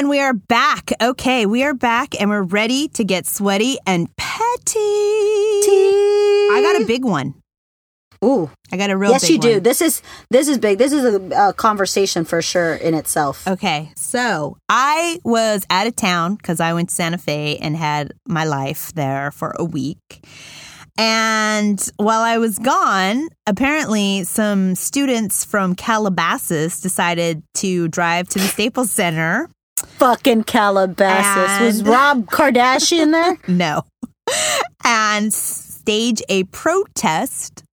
And 0.00 0.08
we 0.08 0.18
are 0.18 0.32
back. 0.32 0.92
Okay, 1.02 1.44
we 1.44 1.62
are 1.62 1.74
back 1.74 2.18
and 2.18 2.30
we're 2.30 2.40
ready 2.40 2.88
to 2.88 3.04
get 3.04 3.26
sweaty 3.26 3.76
and 3.86 4.08
petty. 4.16 4.78
I 4.78 6.60
got 6.62 6.80
a 6.80 6.86
big 6.86 7.04
one. 7.04 7.34
Ooh, 8.24 8.50
I 8.72 8.78
got 8.78 8.88
a 8.88 8.96
real 8.96 9.10
yes, 9.10 9.28
you 9.28 9.38
do. 9.38 9.52
one. 9.52 9.62
This 9.62 9.82
is 9.82 10.00
this 10.30 10.48
is 10.48 10.56
big. 10.56 10.78
This 10.78 10.94
is 10.94 11.04
a, 11.04 11.48
a 11.48 11.52
conversation 11.52 12.24
for 12.24 12.40
sure 12.40 12.76
in 12.76 12.94
itself. 12.94 13.46
Okay, 13.46 13.92
so 13.94 14.56
I 14.70 15.18
was 15.22 15.66
out 15.68 15.86
of 15.86 15.96
town 15.96 16.36
because 16.36 16.60
I 16.60 16.72
went 16.72 16.88
to 16.88 16.94
Santa 16.94 17.18
Fe 17.18 17.58
and 17.58 17.76
had 17.76 18.14
my 18.26 18.44
life 18.44 18.94
there 18.94 19.30
for 19.30 19.54
a 19.58 19.66
week. 19.66 20.26
And 20.96 21.78
while 21.98 22.22
I 22.22 22.38
was 22.38 22.58
gone, 22.58 23.28
apparently 23.46 24.24
some 24.24 24.76
students 24.76 25.44
from 25.44 25.74
Calabasas 25.74 26.80
decided 26.80 27.42
to 27.56 27.88
drive 27.88 28.30
to 28.30 28.38
the 28.38 28.46
Staples 28.46 28.90
Center. 28.90 29.50
Fucking 29.84 30.44
Calabasas. 30.44 31.60
Was 31.60 31.82
Rob 31.82 32.26
Kardashian 32.26 33.12
there? 33.12 33.36
No. 33.48 33.82
and 34.84 35.32
stage 35.34 36.22
a 36.28 36.44
protest 36.44 37.64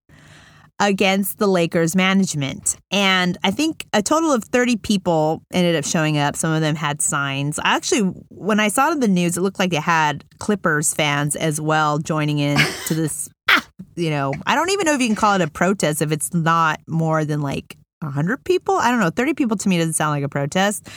against 0.80 1.40
the 1.40 1.48
Lakers 1.48 1.96
management. 1.96 2.78
And 2.92 3.38
I 3.44 3.52
think 3.52 3.86
a 3.94 4.02
total 4.04 4.32
of 4.32 4.44
30 4.44 4.78
people 4.78 5.42
ended 5.52 5.76
up 5.76 5.86
showing 5.86 6.18
up. 6.18 6.36
Some 6.36 6.52
of 6.54 6.62
them 6.62 6.76
had 6.76 7.02
signs. 7.02 7.58
I 7.60 7.76
actually, 7.76 8.02
when 8.30 8.60
I 8.60 8.68
saw 8.68 8.90
it 8.90 8.94
in 8.94 9.00
the 9.00 9.08
news, 9.08 9.38
it 9.38 9.42
looked 9.42 9.60
like 9.60 9.72
they 9.72 9.78
had 9.78 10.24
Clippers 10.40 10.94
fans 10.94 11.36
as 11.36 11.60
well 11.60 11.98
joining 12.00 12.40
in 12.40 12.58
to 12.88 12.94
this. 12.94 13.30
You 13.96 14.12
know, 14.12 14.32
I 14.46 14.54
don't 14.54 14.70
even 14.70 14.86
know 14.86 14.94
if 14.94 15.02
you 15.02 15.08
can 15.08 15.16
call 15.16 15.34
it 15.34 15.42
a 15.42 15.48
protest 15.50 16.04
if 16.04 16.12
it's 16.12 16.32
not 16.32 16.80
more 16.88 17.26
than 17.26 17.42
like 17.42 17.76
100 18.02 18.44
people. 18.44 18.76
I 18.76 18.92
don't 18.92 19.00
know. 19.00 19.10
30 19.10 19.34
people 19.34 19.58
to 19.58 19.70
me 19.70 19.78
doesn't 19.80 19.94
sound 19.94 20.12
like 20.12 20.24
a 20.24 20.30
protest. 20.30 20.88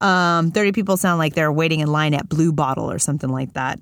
Um, 0.00 0.50
30 0.50 0.72
people 0.72 0.96
sound 0.96 1.18
like 1.18 1.34
they're 1.34 1.52
waiting 1.52 1.80
in 1.80 1.88
line 1.88 2.14
at 2.14 2.28
Blue 2.28 2.52
Bottle 2.52 2.90
or 2.90 2.98
something 2.98 3.30
like 3.30 3.52
that. 3.52 3.80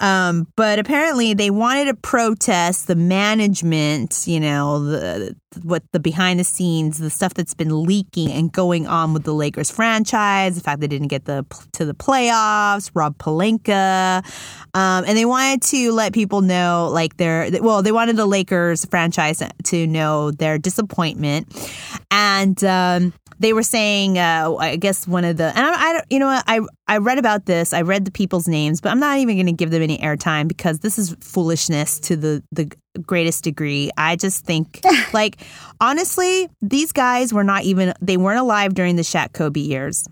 Um, 0.00 0.46
but 0.56 0.78
apparently 0.78 1.34
they 1.34 1.50
wanted 1.50 1.84
to 1.84 1.94
protest 1.94 2.86
the 2.86 2.94
management, 2.94 4.24
you 4.26 4.40
know, 4.40 4.84
the 4.84 5.36
what 5.62 5.82
the 5.92 6.00
behind 6.00 6.40
the 6.40 6.44
scenes, 6.44 6.98
the 6.98 7.10
stuff 7.10 7.34
that's 7.34 7.54
been 7.54 7.84
leaking 7.84 8.30
and 8.30 8.50
going 8.52 8.86
on 8.86 9.12
with 9.12 9.24
the 9.24 9.34
Lakers 9.34 9.70
franchise, 9.70 10.54
the 10.54 10.62
fact 10.62 10.80
they 10.80 10.86
didn't 10.86 11.08
get 11.08 11.26
the 11.26 11.44
to 11.72 11.84
the 11.84 11.92
playoffs, 11.92 12.90
Rob 12.94 13.18
Pelinka, 13.18 14.24
um, 14.74 15.04
and 15.06 15.18
they 15.18 15.26
wanted 15.26 15.60
to 15.62 15.92
let 15.92 16.14
people 16.14 16.40
know, 16.40 16.88
like 16.92 17.16
their 17.18 17.50
well, 17.60 17.82
they 17.82 17.92
wanted 17.92 18.16
the 18.16 18.26
Lakers 18.26 18.86
franchise 18.86 19.42
to 19.64 19.86
know 19.86 20.30
their 20.30 20.56
disappointment, 20.56 21.52
and 22.10 22.62
um, 22.64 23.12
they 23.40 23.52
were 23.54 23.62
saying, 23.62 24.18
uh, 24.18 24.54
I 24.58 24.76
guess 24.76 25.08
one 25.08 25.24
of 25.24 25.38
the, 25.38 25.44
and 25.44 25.58
I, 25.58 25.72
I 25.72 26.02
you 26.10 26.18
know 26.18 26.26
what, 26.26 26.44
I 26.46 26.60
I 26.86 26.98
read 26.98 27.18
about 27.18 27.46
this, 27.46 27.72
I 27.72 27.82
read 27.82 28.04
the 28.04 28.10
people's 28.10 28.46
names, 28.46 28.80
but 28.80 28.90
I'm 28.90 29.00
not 29.00 29.18
even 29.18 29.36
going 29.36 29.46
to 29.46 29.52
give 29.52 29.70
them 29.70 29.82
any 29.82 29.98
airtime 29.98 30.46
because 30.46 30.80
this 30.80 30.98
is 30.98 31.16
foolishness 31.20 31.98
to 32.00 32.16
the 32.16 32.42
the 32.52 32.70
greatest 33.02 33.44
degree. 33.44 33.90
I 33.96 34.16
just 34.16 34.44
think, 34.44 34.80
like, 35.12 35.42
honestly, 35.80 36.48
these 36.60 36.92
guys 36.92 37.32
were 37.32 37.44
not 37.44 37.62
even, 37.62 37.94
they 38.00 38.16
weren't 38.16 38.40
alive 38.40 38.74
during 38.74 38.96
the 38.96 39.02
Shaq 39.02 39.32
Kobe 39.32 39.60
years. 39.60 40.06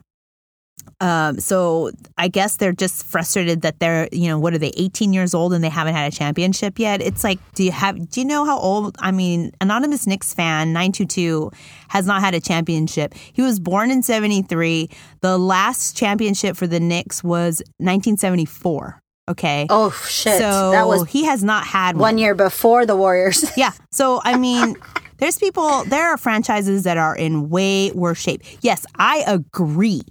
Um, 1.00 1.38
so 1.40 1.90
I 2.16 2.28
guess 2.28 2.56
they're 2.56 2.72
just 2.72 3.04
frustrated 3.04 3.62
that 3.62 3.78
they're, 3.80 4.08
you 4.12 4.28
know, 4.28 4.38
what 4.38 4.54
are 4.54 4.58
they, 4.58 4.72
18 4.76 5.12
years 5.12 5.34
old 5.34 5.52
and 5.52 5.62
they 5.62 5.68
haven't 5.68 5.94
had 5.94 6.12
a 6.12 6.16
championship 6.16 6.78
yet? 6.78 7.00
It's 7.02 7.24
like, 7.24 7.38
do 7.54 7.64
you 7.64 7.72
have, 7.72 8.10
do 8.10 8.20
you 8.20 8.26
know 8.26 8.44
how 8.44 8.58
old? 8.58 8.96
I 9.00 9.10
mean, 9.10 9.52
Anonymous 9.60 10.06
Knicks 10.06 10.34
fan 10.34 10.72
922 10.72 11.50
has 11.88 12.06
not 12.06 12.20
had 12.20 12.34
a 12.34 12.40
championship. 12.40 13.14
He 13.14 13.42
was 13.42 13.60
born 13.60 13.90
in 13.90 14.02
73. 14.02 14.90
The 15.20 15.38
last 15.38 15.96
championship 15.96 16.56
for 16.56 16.66
the 16.66 16.80
Knicks 16.80 17.24
was 17.24 17.62
1974. 17.78 19.02
Okay. 19.28 19.66
Oh 19.68 19.90
shit. 20.08 20.38
so 20.38 20.70
that 20.70 20.86
was 20.86 21.06
he 21.08 21.24
has 21.24 21.44
not 21.44 21.66
had 21.66 21.96
one. 21.96 22.00
one 22.00 22.18
year 22.18 22.34
before 22.34 22.86
the 22.86 22.96
Warriors. 22.96 23.44
Yeah. 23.56 23.72
So, 23.90 24.20
I 24.24 24.38
mean, 24.46 24.76
there's 25.18 25.38
people, 25.38 25.84
there 25.84 26.08
are 26.08 26.16
franchises 26.16 26.84
that 26.84 26.96
are 26.96 27.14
in 27.14 27.50
way 27.50 27.90
worse 27.90 28.18
shape. 28.18 28.42
Yes, 28.62 28.86
I 28.96 29.24
agree 29.26 30.02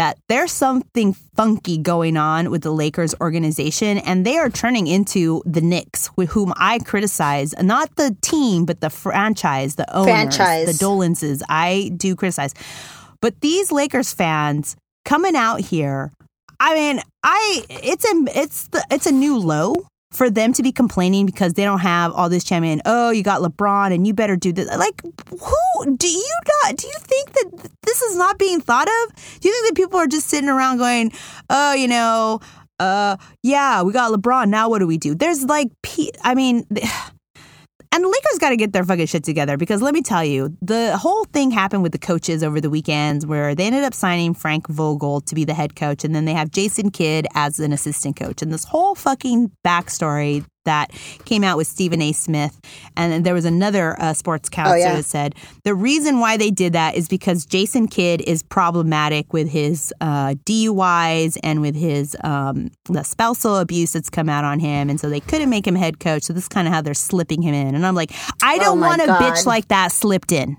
that 0.00 0.16
there's 0.30 0.50
something 0.50 1.12
funky 1.12 1.76
going 1.76 2.16
on 2.16 2.50
with 2.50 2.62
the 2.62 2.70
Lakers 2.70 3.14
organization, 3.20 3.98
and 3.98 4.24
they 4.24 4.38
are 4.38 4.48
turning 4.48 4.86
into 4.86 5.42
the 5.44 5.60
Knicks, 5.60 6.08
with 6.16 6.30
whom 6.30 6.54
I 6.56 6.78
criticize, 6.78 7.52
not 7.60 7.94
the 7.96 8.16
team, 8.22 8.64
but 8.64 8.80
the 8.80 8.88
franchise, 8.88 9.74
the 9.74 9.94
owners, 9.94 10.06
Franchise. 10.38 10.66
the 10.78 10.82
Dolanses. 10.82 11.42
I 11.50 11.92
do 11.98 12.16
criticize. 12.16 12.54
But 13.20 13.42
these 13.42 13.70
Lakers 13.70 14.14
fans 14.14 14.74
coming 15.04 15.36
out 15.36 15.60
here, 15.60 16.10
I 16.58 16.74
mean, 16.74 17.02
I 17.22 17.66
it's 17.68 18.06
a 18.06 18.40
it's 18.40 18.68
the 18.68 18.82
it's 18.90 19.04
a 19.04 19.12
new 19.12 19.36
low 19.36 19.74
for 20.10 20.28
them 20.28 20.52
to 20.52 20.62
be 20.62 20.72
complaining 20.72 21.24
because 21.24 21.54
they 21.54 21.64
don't 21.64 21.80
have 21.80 22.12
all 22.12 22.28
this 22.28 22.44
champion. 22.44 22.82
Oh, 22.84 23.10
you 23.10 23.22
got 23.22 23.40
LeBron 23.42 23.94
and 23.94 24.06
you 24.06 24.14
better 24.14 24.36
do 24.36 24.52
this. 24.52 24.68
Like, 24.76 25.00
who 25.30 25.96
do 25.96 26.08
you 26.08 26.38
not? 26.64 26.76
Do 26.76 26.86
you 26.88 26.96
think 26.98 27.32
that 27.32 27.70
this 27.82 28.02
is 28.02 28.16
not 28.16 28.38
being 28.38 28.60
thought 28.60 28.88
of? 28.88 29.14
Do 29.40 29.48
you 29.48 29.54
think 29.54 29.68
that 29.68 29.74
people 29.76 29.98
are 29.98 30.08
just 30.08 30.28
sitting 30.28 30.48
around 30.48 30.78
going, 30.78 31.12
oh, 31.48 31.74
you 31.74 31.86
know, 31.86 32.40
uh, 32.80 33.16
yeah, 33.42 33.82
we 33.82 33.92
got 33.92 34.12
LeBron. 34.12 34.48
Now 34.48 34.68
what 34.68 34.80
do 34.80 34.86
we 34.86 34.98
do? 34.98 35.14
There's 35.14 35.44
like, 35.44 35.68
I 36.24 36.34
mean. 36.34 36.66
And 37.92 38.04
the 38.04 38.08
Lakers 38.08 38.38
got 38.38 38.50
to 38.50 38.56
get 38.56 38.72
their 38.72 38.84
fucking 38.84 39.06
shit 39.06 39.24
together 39.24 39.56
because 39.56 39.82
let 39.82 39.94
me 39.94 40.00
tell 40.00 40.24
you, 40.24 40.56
the 40.62 40.96
whole 40.96 41.24
thing 41.24 41.50
happened 41.50 41.82
with 41.82 41.90
the 41.90 41.98
coaches 41.98 42.44
over 42.44 42.60
the 42.60 42.70
weekends 42.70 43.26
where 43.26 43.54
they 43.54 43.66
ended 43.66 43.82
up 43.82 43.94
signing 43.94 44.32
Frank 44.32 44.68
Vogel 44.68 45.20
to 45.22 45.34
be 45.34 45.44
the 45.44 45.54
head 45.54 45.74
coach, 45.74 46.04
and 46.04 46.14
then 46.14 46.24
they 46.24 46.32
have 46.32 46.52
Jason 46.52 46.90
Kidd 46.90 47.26
as 47.34 47.58
an 47.58 47.72
assistant 47.72 48.14
coach. 48.14 48.42
And 48.42 48.52
this 48.52 48.64
whole 48.64 48.94
fucking 48.94 49.50
backstory 49.66 50.44
that 50.64 50.90
came 51.24 51.42
out 51.44 51.56
with 51.56 51.66
Stephen 51.66 52.02
A. 52.02 52.12
Smith, 52.12 52.60
and 52.96 53.12
then 53.12 53.22
there 53.22 53.34
was 53.34 53.44
another 53.44 54.00
uh, 54.00 54.12
sports 54.12 54.48
counsel 54.48 54.78
yeah. 54.78 54.94
that 54.96 55.04
said 55.04 55.34
the 55.64 55.74
reason 55.74 56.20
why 56.20 56.36
they 56.36 56.50
did 56.50 56.72
that 56.74 56.94
is 56.94 57.08
because 57.08 57.46
Jason 57.46 57.88
Kidd 57.88 58.20
is 58.22 58.42
problematic 58.42 59.32
with 59.32 59.48
his 59.48 59.92
uh, 60.00 60.34
DUIs 60.44 61.38
and 61.42 61.60
with 61.60 61.74
his 61.74 62.16
um, 62.24 62.70
the 62.84 63.02
spousal 63.02 63.56
abuse 63.56 63.92
that's 63.92 64.10
come 64.10 64.28
out 64.28 64.44
on 64.44 64.60
him, 64.60 64.90
and 64.90 65.00
so 65.00 65.08
they 65.08 65.20
couldn't 65.20 65.50
make 65.50 65.66
him 65.66 65.74
head 65.74 65.98
coach. 66.00 66.24
So 66.24 66.32
this 66.32 66.44
is 66.44 66.48
kind 66.48 66.68
of 66.68 66.74
how 66.74 66.80
they're 66.82 66.94
slipping 66.94 67.42
him 67.42 67.54
in. 67.54 67.74
And 67.74 67.86
I'm 67.86 67.94
like, 67.94 68.12
I 68.42 68.56
Oh 68.56 68.58
don't 68.60 68.80
my 68.80 68.88
want 68.88 69.02
a 69.02 69.06
God. 69.06 69.20
bitch 69.22 69.46
like 69.46 69.68
that 69.68 69.92
slipped 69.92 70.32
in. 70.32 70.56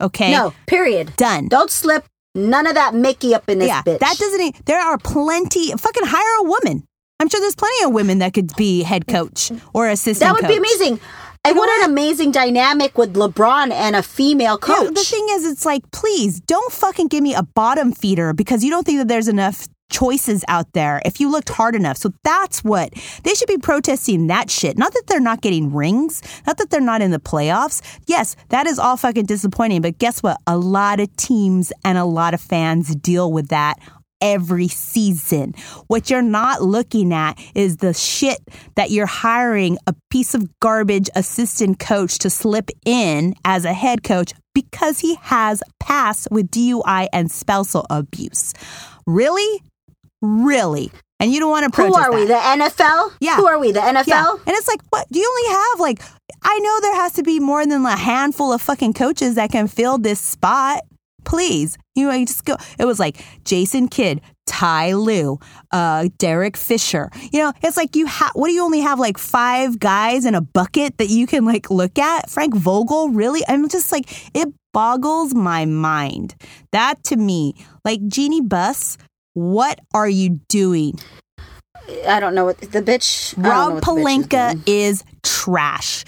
Okay, 0.00 0.32
No, 0.32 0.52
period. 0.66 1.14
done. 1.16 1.48
Don't 1.48 1.70
slip 1.70 2.04
none 2.34 2.66
of 2.66 2.74
that 2.74 2.94
Mickey 2.94 3.34
up 3.34 3.48
in 3.48 3.58
this 3.60 3.68
yeah, 3.68 3.82
bitch. 3.82 4.00
that 4.00 4.16
doesn't. 4.18 4.66
There 4.66 4.80
are 4.80 4.98
plenty. 4.98 5.70
Fucking 5.72 6.02
hire 6.06 6.40
a 6.40 6.48
woman. 6.48 6.84
I'm 7.22 7.28
sure 7.28 7.40
there's 7.40 7.54
plenty 7.54 7.84
of 7.84 7.92
women 7.92 8.18
that 8.18 8.34
could 8.34 8.54
be 8.56 8.82
head 8.82 9.06
coach 9.06 9.52
or 9.72 9.88
assistant. 9.88 10.28
That 10.28 10.42
would 10.42 10.48
be 10.48 10.56
amazing. 10.58 10.98
And 11.44 11.56
what 11.56 11.70
an 11.84 11.90
amazing 11.90 12.32
dynamic 12.32 12.98
with 12.98 13.14
LeBron 13.14 13.70
and 13.72 13.96
a 13.96 14.02
female 14.02 14.58
Yeah, 14.60 14.74
coach. 14.76 14.94
the 14.94 15.00
thing 15.04 15.26
is, 15.30 15.44
it's 15.46 15.64
like, 15.64 15.88
please 15.92 16.40
don't 16.40 16.72
fucking 16.72 17.06
give 17.08 17.22
me 17.22 17.34
a 17.34 17.42
bottom 17.42 17.92
feeder 17.92 18.32
because 18.32 18.62
you 18.64 18.70
don't 18.70 18.84
think 18.84 18.98
that 18.98 19.08
there's 19.08 19.28
enough 19.28 19.66
choices 19.90 20.44
out 20.48 20.72
there 20.72 21.02
if 21.04 21.20
you 21.20 21.30
looked 21.30 21.50
hard 21.50 21.74
enough. 21.76 21.96
So 21.96 22.12
that's 22.24 22.64
what 22.64 22.90
they 23.24 23.34
should 23.34 23.48
be 23.48 23.58
protesting 23.58 24.26
that 24.28 24.50
shit. 24.50 24.78
Not 24.78 24.92
that 24.94 25.04
they're 25.06 25.20
not 25.20 25.42
getting 25.42 25.72
rings, 25.72 26.22
not 26.46 26.56
that 26.58 26.70
they're 26.70 26.80
not 26.80 27.02
in 27.02 27.10
the 27.12 27.20
playoffs. 27.20 27.82
Yes, 28.06 28.34
that 28.48 28.66
is 28.66 28.78
all 28.78 28.96
fucking 28.96 29.26
disappointing, 29.26 29.82
but 29.82 29.98
guess 29.98 30.22
what? 30.22 30.38
A 30.46 30.56
lot 30.56 30.98
of 30.98 31.14
teams 31.16 31.72
and 31.84 31.98
a 31.98 32.04
lot 32.04 32.34
of 32.34 32.40
fans 32.40 32.94
deal 32.96 33.30
with 33.32 33.48
that 33.48 33.78
every 34.22 34.68
season. 34.68 35.54
What 35.88 36.08
you're 36.08 36.22
not 36.22 36.62
looking 36.62 37.12
at 37.12 37.38
is 37.54 37.78
the 37.78 37.92
shit 37.92 38.38
that 38.76 38.90
you're 38.90 39.04
hiring 39.04 39.76
a 39.86 39.94
piece 40.10 40.34
of 40.34 40.48
garbage 40.60 41.10
assistant 41.14 41.78
coach 41.78 42.18
to 42.20 42.30
slip 42.30 42.70
in 42.86 43.34
as 43.44 43.66
a 43.66 43.74
head 43.74 44.02
coach 44.02 44.32
because 44.54 45.00
he 45.00 45.16
has 45.16 45.62
passed 45.80 46.28
with 46.30 46.50
DUI 46.50 47.08
and 47.12 47.30
spousal 47.30 47.86
abuse. 47.90 48.54
Really? 49.06 49.62
Really? 50.22 50.92
And 51.18 51.32
you 51.32 51.38
don't 51.40 51.50
want 51.50 51.72
to 51.72 51.76
Who 51.82 51.90
protest 51.90 52.08
are 52.08 52.12
we? 52.12 52.24
that. 52.26 52.56
The 52.56 52.64
NFL? 52.64 53.12
Yeah. 53.20 53.36
Who 53.36 53.46
are 53.46 53.58
we? 53.58 53.72
The 53.72 53.80
NFL? 53.80 54.06
Yeah. 54.06 54.32
And 54.32 54.56
it's 54.56 54.66
like, 54.68 54.80
what? 54.90 55.06
Do 55.10 55.18
you 55.20 55.28
only 55.28 55.56
have 55.56 55.80
like, 55.80 56.02
I 56.42 56.58
know 56.58 56.80
there 56.80 56.94
has 56.96 57.12
to 57.14 57.22
be 57.22 57.38
more 57.38 57.64
than 57.64 57.84
a 57.84 57.96
handful 57.96 58.52
of 58.52 58.60
fucking 58.60 58.94
coaches 58.94 59.36
that 59.36 59.50
can 59.52 59.68
fill 59.68 59.98
this 59.98 60.20
spot. 60.20 60.80
Please. 61.24 61.78
You 61.94 62.08
know, 62.08 62.14
you 62.14 62.26
just 62.26 62.44
go. 62.44 62.56
It 62.78 62.84
was 62.84 62.98
like 62.98 63.22
Jason 63.44 63.88
Kidd, 63.88 64.20
Ty 64.46 64.94
Lue, 64.94 65.38
uh, 65.70 66.08
Derek 66.18 66.56
Fisher. 66.56 67.10
You 67.32 67.40
know, 67.40 67.52
it's 67.62 67.76
like 67.76 67.96
you 67.96 68.06
have, 68.06 68.30
what 68.34 68.48
do 68.48 68.54
you 68.54 68.62
only 68.62 68.80
have 68.80 68.98
like 68.98 69.18
five 69.18 69.78
guys 69.78 70.24
in 70.24 70.34
a 70.34 70.40
bucket 70.40 70.98
that 70.98 71.08
you 71.08 71.26
can 71.26 71.44
like 71.44 71.70
look 71.70 71.98
at? 71.98 72.30
Frank 72.30 72.54
Vogel, 72.54 73.10
really? 73.10 73.42
I'm 73.46 73.68
just 73.68 73.92
like, 73.92 74.10
it 74.34 74.48
boggles 74.72 75.34
my 75.34 75.66
mind. 75.66 76.34
That 76.72 77.02
to 77.04 77.16
me, 77.16 77.54
like 77.84 78.06
Jeanie 78.08 78.40
Buss, 78.40 78.96
what 79.34 79.78
are 79.92 80.08
you 80.08 80.40
doing? 80.48 80.98
I 82.06 82.20
don't 82.20 82.34
know 82.34 82.44
what 82.44 82.58
the 82.58 82.80
bitch. 82.80 83.38
I 83.38 83.42
don't 83.42 83.44
know 83.44 83.50
Rob 83.50 83.74
what 83.74 83.84
the 83.84 83.90
bitch 83.90 84.18
is 84.18 84.26
Pelinka 84.26 84.62
is 84.66 85.04
trash. 85.22 86.04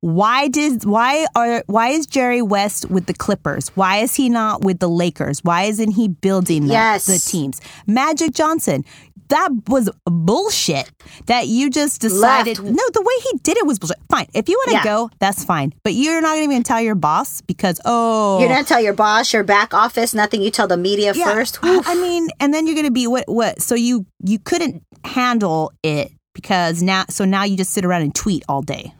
Why 0.00 0.48
did 0.48 0.84
why 0.84 1.26
are 1.34 1.62
why 1.66 1.88
is 1.88 2.06
Jerry 2.06 2.42
West 2.42 2.90
with 2.90 3.06
the 3.06 3.14
Clippers? 3.14 3.68
Why 3.74 3.98
is 3.98 4.14
he 4.14 4.28
not 4.28 4.62
with 4.62 4.78
the 4.78 4.88
Lakers? 4.88 5.40
Why 5.42 5.62
isn't 5.64 5.92
he 5.92 6.08
building 6.08 6.66
the, 6.66 6.72
Yes. 6.74 7.06
the 7.06 7.18
teams? 7.18 7.60
Magic 7.86 8.32
Johnson. 8.32 8.84
That 9.28 9.50
was 9.66 9.90
bullshit. 10.04 10.88
That 11.26 11.48
you 11.48 11.68
just 11.68 12.00
decided. 12.00 12.60
Left. 12.60 12.70
No, 12.76 12.82
the 12.92 13.02
way 13.02 13.14
he 13.32 13.38
did 13.38 13.56
it 13.56 13.66
was 13.66 13.78
bullshit. 13.80 13.96
Fine, 14.08 14.28
if 14.34 14.48
you 14.48 14.56
want 14.58 14.68
to 14.70 14.76
Yeah. 14.76 14.84
go, 14.84 15.10
that's 15.18 15.42
fine. 15.42 15.72
But 15.82 15.94
you're 15.94 16.20
not 16.20 16.36
even 16.36 16.50
going 16.50 16.62
to 16.62 16.68
tell 16.68 16.80
your 16.80 16.94
boss 16.94 17.40
because 17.40 17.80
oh, 17.84 18.38
You're 18.38 18.48
gonna 18.48 18.62
tell 18.62 18.80
your 18.80 18.92
boss, 18.92 19.32
your 19.32 19.42
back 19.42 19.74
office, 19.74 20.14
nothing. 20.14 20.42
You 20.42 20.52
tell 20.52 20.68
the 20.68 20.76
media 20.76 21.12
yeah. 21.16 21.32
first. 21.32 21.58
I- 21.62 21.82
I 21.84 21.94
mean, 21.96 22.28
and 22.38 22.54
then 22.54 22.66
you're 22.66 22.76
going 22.76 22.86
to 22.86 22.92
be 22.92 23.08
what? 23.08 23.24
What? 23.26 23.60
So 23.62 23.74
you 23.74 24.06
you 24.22 24.38
couldn't 24.38 24.84
handle 25.04 25.72
it 25.82 26.12
because 26.32 26.80
now. 26.82 27.04
So 27.10 27.24
now 27.24 27.42
you 27.42 27.56
just 27.56 27.72
sit 27.72 27.84
around 27.84 28.02
and 28.02 28.14
tweet 28.14 28.44
all 28.48 28.62
day. 28.62 28.94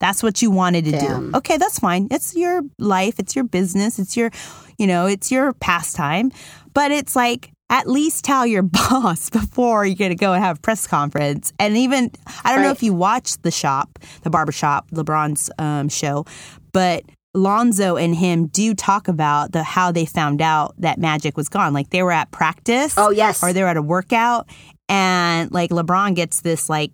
That's 0.00 0.22
what 0.22 0.42
you 0.42 0.50
wanted 0.50 0.84
to 0.86 0.92
Damn. 0.92 1.32
do. 1.32 1.36
Okay, 1.38 1.56
that's 1.56 1.78
fine. 1.78 2.08
It's 2.10 2.36
your 2.36 2.62
life. 2.78 3.18
It's 3.18 3.34
your 3.34 3.44
business. 3.44 3.98
It's 3.98 4.16
your, 4.16 4.30
you 4.78 4.86
know, 4.86 5.06
it's 5.06 5.32
your 5.32 5.52
pastime. 5.54 6.30
But 6.72 6.92
it's 6.92 7.16
like 7.16 7.50
at 7.70 7.88
least 7.88 8.24
tell 8.24 8.46
your 8.46 8.62
boss 8.90 9.30
before 9.30 9.84
you're 9.84 9.96
going 9.96 10.10
to 10.10 10.16
go 10.16 10.32
and 10.32 10.42
have 10.42 10.58
a 10.58 10.60
press 10.60 10.86
conference. 10.86 11.52
And 11.58 11.76
even 11.76 12.10
I 12.44 12.54
don't 12.54 12.62
know 12.62 12.70
if 12.70 12.82
you 12.82 12.94
watched 12.94 13.42
the 13.42 13.50
shop, 13.50 13.98
the 14.22 14.30
barbershop, 14.30 14.90
LeBron's 14.90 15.50
um, 15.58 15.88
show, 15.88 16.24
but 16.72 17.04
Lonzo 17.34 17.96
and 17.96 18.14
him 18.14 18.46
do 18.46 18.74
talk 18.74 19.06
about 19.06 19.52
the 19.52 19.62
how 19.62 19.92
they 19.92 20.06
found 20.06 20.40
out 20.40 20.74
that 20.78 20.98
Magic 20.98 21.36
was 21.36 21.48
gone. 21.48 21.74
Like 21.74 21.90
they 21.90 22.02
were 22.02 22.12
at 22.12 22.30
practice. 22.30 22.94
Oh, 22.96 23.10
yes. 23.10 23.42
Or 23.42 23.52
they 23.52 23.62
were 23.62 23.68
at 23.68 23.76
a 23.76 23.82
workout 23.82 24.48
and 24.88 25.52
like 25.52 25.70
LeBron 25.70 26.14
gets 26.14 26.40
this 26.40 26.68
like 26.68 26.92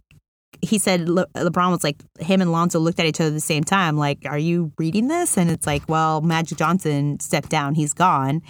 he 0.64 0.78
said 0.78 1.08
Le- 1.08 1.26
LeBron 1.34 1.70
was 1.70 1.84
like 1.84 1.96
him 2.18 2.40
and 2.40 2.52
Lonzo 2.52 2.78
looked 2.78 3.00
at 3.00 3.06
each 3.06 3.20
other 3.20 3.28
at 3.28 3.34
the 3.34 3.40
same 3.40 3.64
time 3.64 3.96
like 3.96 4.18
are 4.26 4.38
you 4.38 4.72
reading 4.78 5.08
this 5.08 5.36
and 5.36 5.50
it's 5.50 5.66
like 5.66 5.82
well 5.88 6.20
Magic 6.20 6.58
Johnson 6.58 7.18
stepped 7.20 7.48
down 7.48 7.74
he's 7.74 7.92
gone 7.92 8.42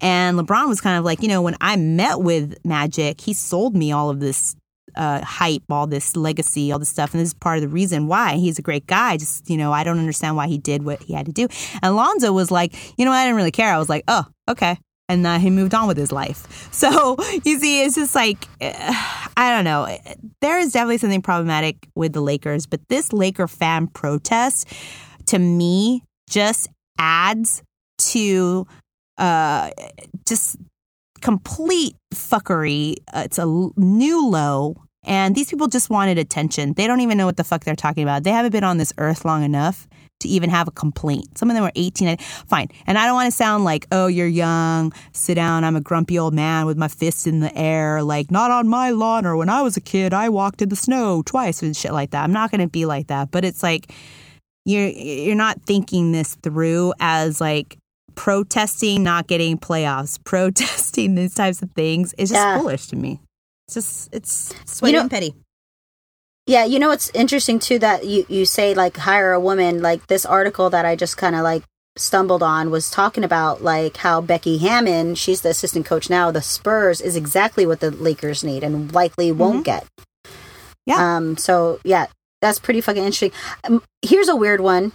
and 0.00 0.38
LeBron 0.38 0.68
was 0.68 0.80
kind 0.80 0.98
of 0.98 1.04
like 1.04 1.22
you 1.22 1.28
know 1.28 1.42
when 1.42 1.56
I 1.60 1.76
met 1.76 2.20
with 2.20 2.56
Magic 2.64 3.20
he 3.20 3.32
sold 3.32 3.76
me 3.76 3.92
all 3.92 4.10
of 4.10 4.20
this 4.20 4.56
uh, 4.96 5.24
hype, 5.24 5.62
all 5.70 5.86
this 5.86 6.16
legacy, 6.16 6.72
all 6.72 6.78
this 6.78 6.88
stuff. 6.88 7.14
And 7.14 7.20
this 7.20 7.28
is 7.28 7.34
part 7.34 7.58
of 7.58 7.62
the 7.62 7.68
reason 7.68 8.06
why 8.06 8.36
he's 8.36 8.58
a 8.58 8.62
great 8.62 8.86
guy. 8.86 9.16
Just, 9.16 9.48
you 9.48 9.56
know, 9.56 9.72
I 9.72 9.84
don't 9.84 9.98
understand 9.98 10.36
why 10.36 10.46
he 10.48 10.58
did 10.58 10.84
what 10.84 11.02
he 11.02 11.12
had 11.12 11.26
to 11.26 11.32
do. 11.32 11.48
And 11.82 11.94
Lonzo 11.94 12.32
was 12.32 12.50
like, 12.50 12.74
you 12.98 13.04
know, 13.04 13.12
I 13.12 13.24
didn't 13.24 13.36
really 13.36 13.50
care. 13.50 13.72
I 13.72 13.78
was 13.78 13.88
like, 13.88 14.04
oh, 14.08 14.24
okay. 14.48 14.78
And 15.10 15.26
uh, 15.26 15.40
he 15.40 15.50
moved 15.50 15.74
on 15.74 15.88
with 15.88 15.96
his 15.96 16.12
life. 16.12 16.68
So 16.72 17.16
you 17.44 17.58
see, 17.58 17.82
it's 17.82 17.96
just 17.96 18.14
like, 18.14 18.46
eh, 18.60 18.74
I 19.36 19.50
don't 19.50 19.64
know. 19.64 19.98
There 20.40 20.58
is 20.60 20.72
definitely 20.72 20.98
something 20.98 21.20
problematic 21.20 21.88
with 21.96 22.12
the 22.12 22.20
Lakers, 22.20 22.66
but 22.66 22.80
this 22.88 23.12
Laker 23.12 23.48
fan 23.48 23.88
protest 23.88 24.68
to 25.26 25.38
me 25.40 26.04
just 26.28 26.68
adds 26.96 27.64
to 27.98 28.68
uh, 29.18 29.70
just 30.28 30.56
complete 31.20 31.96
fuckery. 32.14 32.96
Uh, 33.12 33.22
it's 33.24 33.38
a 33.38 33.46
new 33.76 34.28
low. 34.28 34.76
And 35.02 35.34
these 35.34 35.50
people 35.50 35.66
just 35.66 35.90
wanted 35.90 36.18
attention. 36.18 36.74
They 36.74 36.86
don't 36.86 37.00
even 37.00 37.18
know 37.18 37.26
what 37.26 37.36
the 37.36 37.44
fuck 37.44 37.64
they're 37.64 37.74
talking 37.74 38.04
about. 38.04 38.22
They 38.22 38.30
haven't 38.30 38.52
been 38.52 38.64
on 38.64 38.76
this 38.76 38.92
earth 38.96 39.24
long 39.24 39.42
enough 39.42 39.88
to 40.20 40.28
even 40.28 40.48
have 40.50 40.68
a 40.68 40.70
complaint. 40.70 41.36
Some 41.38 41.50
of 41.50 41.54
them 41.54 41.62
were 41.64 41.72
18. 41.74 42.16
Fine. 42.46 42.68
And 42.86 42.96
I 42.98 43.06
don't 43.06 43.14
want 43.14 43.26
to 43.30 43.36
sound 43.36 43.64
like, 43.64 43.86
oh, 43.92 44.06
you're 44.06 44.26
young, 44.26 44.92
sit 45.12 45.34
down, 45.34 45.64
I'm 45.64 45.76
a 45.76 45.80
grumpy 45.80 46.18
old 46.18 46.34
man 46.34 46.66
with 46.66 46.76
my 46.76 46.88
fists 46.88 47.26
in 47.26 47.40
the 47.40 47.56
air, 47.56 48.02
like, 48.02 48.30
not 48.30 48.50
on 48.50 48.68
my 48.68 48.90
lawn, 48.90 49.26
or 49.26 49.36
when 49.36 49.48
I 49.48 49.62
was 49.62 49.76
a 49.76 49.80
kid, 49.80 50.14
I 50.14 50.28
walked 50.28 50.62
in 50.62 50.68
the 50.68 50.76
snow 50.76 51.22
twice 51.24 51.62
and 51.62 51.76
shit 51.76 51.92
like 51.92 52.10
that. 52.10 52.22
I'm 52.24 52.32
not 52.32 52.50
going 52.50 52.60
to 52.60 52.68
be 52.68 52.86
like 52.86 53.08
that. 53.08 53.30
But 53.30 53.44
it's 53.44 53.62
like, 53.62 53.92
you're, 54.64 54.88
you're 54.88 55.34
not 55.34 55.62
thinking 55.62 56.12
this 56.12 56.36
through 56.42 56.92
as 57.00 57.40
like, 57.40 57.76
protesting 58.14 59.02
not 59.02 59.26
getting 59.26 59.56
playoffs, 59.58 60.18
protesting 60.24 61.14
these 61.14 61.34
types 61.34 61.62
of 61.62 61.70
things 61.72 62.12
is 62.18 62.28
just 62.28 62.38
Yeah. 62.38 62.58
foolish 62.58 62.86
to 62.88 62.96
me. 62.96 63.20
It's 63.66 63.74
just 63.74 64.08
it's 64.14 64.54
sweaty 64.66 64.92
You 64.92 64.96
know- 64.98 65.02
and 65.02 65.10
petty. 65.10 65.34
Yeah, 66.46 66.64
you 66.64 66.78
know 66.78 66.90
it's 66.90 67.10
interesting 67.14 67.58
too 67.58 67.78
that 67.78 68.06
you 68.06 68.26
you 68.28 68.44
say 68.44 68.74
like 68.74 68.96
hire 68.96 69.32
a 69.32 69.40
woman. 69.40 69.82
Like 69.82 70.06
this 70.08 70.26
article 70.26 70.70
that 70.70 70.84
I 70.84 70.96
just 70.96 71.16
kind 71.16 71.36
of 71.36 71.42
like 71.42 71.62
stumbled 71.96 72.42
on 72.42 72.70
was 72.70 72.90
talking 72.90 73.24
about 73.24 73.62
like 73.62 73.98
how 73.98 74.20
Becky 74.20 74.58
Hammon, 74.58 75.14
she's 75.14 75.42
the 75.42 75.50
assistant 75.50 75.86
coach 75.86 76.08
now, 76.08 76.30
the 76.30 76.42
Spurs 76.42 77.00
is 77.00 77.16
exactly 77.16 77.66
what 77.66 77.80
the 77.80 77.90
Lakers 77.90 78.42
need 78.42 78.64
and 78.64 78.92
likely 78.92 79.30
won't 79.32 79.64
get. 79.64 79.86
Yeah. 80.86 81.16
Um. 81.16 81.36
So 81.36 81.78
yeah, 81.84 82.06
that's 82.40 82.58
pretty 82.58 82.80
fucking 82.80 83.02
interesting. 83.02 83.32
Um, 83.64 83.82
here's 84.02 84.28
a 84.28 84.36
weird 84.36 84.60
one. 84.60 84.92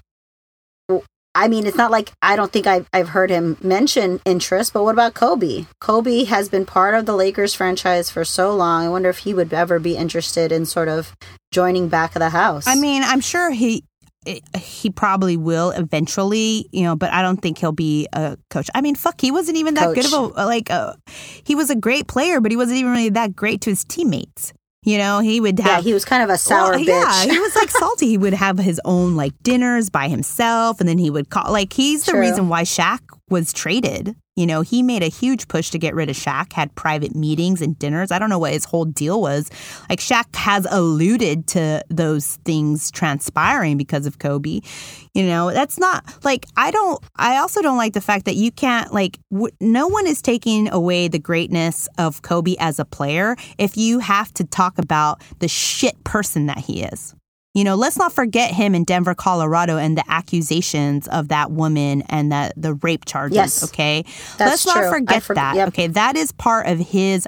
I 1.35 1.49
mean, 1.49 1.67
it's 1.67 1.77
not 1.77 1.91
like 1.91 2.13
I 2.21 2.37
don't 2.37 2.51
think 2.51 2.65
I've, 2.65 2.87
I've 2.93 3.09
heard 3.09 3.29
him 3.29 3.57
mention 3.61 4.21
interest, 4.25 4.71
but 4.73 4.83
what 4.83 4.93
about 4.93 5.13
Kobe? 5.13 5.65
Kobe 5.81 6.23
has 6.23 6.47
been 6.47 6.65
part 6.65 6.95
of 6.95 7.05
the 7.05 7.15
Lakers 7.15 7.53
franchise 7.53 8.09
for 8.09 8.23
so 8.23 8.55
long. 8.55 8.85
I 8.85 8.89
wonder 8.89 9.09
if 9.09 9.19
he 9.19 9.33
would 9.33 9.53
ever 9.53 9.77
be 9.77 9.97
interested 9.97 10.53
in 10.53 10.65
sort 10.65 10.87
of 10.87 11.13
joining 11.51 11.89
back 11.89 12.15
of 12.15 12.21
the 12.21 12.29
house. 12.29 12.65
I 12.65 12.75
mean, 12.75 13.03
I'm 13.03 13.19
sure 13.19 13.51
he 13.51 13.83
he 14.57 14.89
probably 14.89 15.37
will 15.37 15.69
eventually, 15.71 16.67
you 16.71 16.83
know, 16.83 16.95
but 16.95 17.11
I 17.11 17.21
don't 17.21 17.37
think 17.37 17.59
he'll 17.59 17.71
be 17.71 18.07
a 18.13 18.37
coach. 18.49 18.69
I 18.73 18.81
mean, 18.81 18.95
fuck, 18.95 19.21
he 19.21 19.31
wasn't 19.31 19.57
even 19.57 19.75
that 19.75 19.93
good 19.93 20.05
of 20.05 20.13
a 20.13 20.45
like 20.45 20.69
a 20.69 20.95
he 21.43 21.53
was 21.53 21.69
a 21.69 21.75
great 21.75 22.07
player, 22.07 22.41
but 22.41 22.51
he 22.51 22.57
wasn't 22.57 22.79
even 22.79 22.91
really 22.91 23.09
that 23.09 23.35
great 23.35 23.61
to 23.61 23.69
his 23.71 23.83
teammates. 23.83 24.53
You 24.85 24.99
know, 24.99 25.19
he 25.19 25.41
would 25.41 25.59
have 25.59 25.79
yeah, 25.79 25.81
he 25.81 25.93
was 25.93 26.05
kind 26.05 26.21
of 26.21 26.29
a 26.29 26.37
sour 26.37 26.71
Well, 26.71 26.79
bitch. 26.79 26.85
Yeah, 26.87 27.25
he 27.33 27.39
was 27.39 27.55
like 27.55 27.69
salty. 27.71 28.07
He 28.07 28.17
would 28.19 28.33
have 28.33 28.59
his 28.59 28.79
own 28.85 29.15
like 29.15 29.33
dinners 29.41 29.89
by 29.89 30.07
himself, 30.07 30.79
and 30.79 30.87
then 30.87 30.99
he 30.99 31.09
would 31.09 31.29
call. 31.31 31.51
Like 31.51 31.73
he's 31.73 32.05
the 32.05 32.17
reason 32.17 32.49
why 32.49 32.61
Shaq 32.61 32.99
was 33.29 33.51
traded. 33.51 34.15
You 34.35 34.45
know, 34.45 34.61
he 34.61 34.83
made 34.83 35.01
a 35.01 35.07
huge 35.07 35.47
push 35.47 35.71
to 35.71 35.79
get 35.79 35.95
rid 35.95 36.09
of 36.09 36.15
Shaq. 36.15 36.53
Had 36.53 36.75
private 36.75 37.15
meetings 37.15 37.61
and 37.61 37.79
dinners. 37.79 38.11
I 38.11 38.19
don't 38.19 38.29
know 38.29 38.37
what 38.37 38.53
his 38.53 38.65
whole 38.65 38.85
deal 38.85 39.21
was. 39.21 39.49
Like 39.89 39.99
Shaq 39.99 40.35
has 40.35 40.67
alluded 40.69 41.47
to 41.47 41.83
those 41.89 42.35
things 42.45 42.91
transpiring 42.91 43.77
because 43.77 44.05
of 44.05 44.19
Kobe. 44.19 44.59
You 45.15 45.23
know, 45.23 45.51
that's 45.53 45.79
not 45.79 46.03
like 46.25 46.45
I 46.57 46.71
don't. 46.71 47.01
I 47.15 47.37
also 47.37 47.61
don't 47.61 47.77
like 47.77 47.93
the 47.93 48.01
fact 48.01 48.25
that 48.25 48.35
you 48.35 48.51
can't 48.51 48.93
like. 48.93 49.17
W- 49.31 49.55
no 49.61 49.87
one 49.87 50.07
is 50.07 50.21
taking 50.21 50.69
away 50.69 51.07
the 51.07 51.19
greatness 51.19 51.87
of 51.97 52.21
Kobe 52.21 52.55
as 52.59 52.79
a 52.79 52.85
player 52.85 53.37
if 53.57 53.77
you 53.77 53.99
have 53.99 54.33
to 54.33 54.43
talk 54.43 54.77
about 54.77 55.21
the 55.39 55.47
shit 55.47 56.03
person 56.03 56.47
that 56.47 56.57
he 56.57 56.83
is. 56.83 57.15
You 57.53 57.63
know, 57.63 57.75
let's 57.75 57.97
not 57.97 58.11
forget 58.11 58.51
him 58.51 58.75
in 58.75 58.83
Denver, 58.83 59.15
Colorado, 59.15 59.77
and 59.77 59.97
the 59.97 60.03
accusations 60.09 61.07
of 61.07 61.29
that 61.29 61.49
woman 61.49 62.01
and 62.09 62.33
that 62.33 62.51
the 62.57 62.73
rape 62.73 63.05
charges. 63.05 63.37
Yes. 63.37 63.63
okay, 63.63 64.03
let's 64.37 64.65
not 64.65 64.75
true. 64.75 64.89
Forget 64.89 65.23
forg- 65.23 65.35
that. 65.35 65.55
yep. 65.55 65.69
Okay, 65.69 65.87
that 65.87 66.17
is 66.17 66.33
part 66.33 66.67
of 66.67 66.77
his 66.77 67.25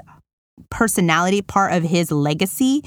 personality, 0.68 1.40
part 1.40 1.72
of 1.72 1.84
his 1.84 2.12
legacy, 2.12 2.82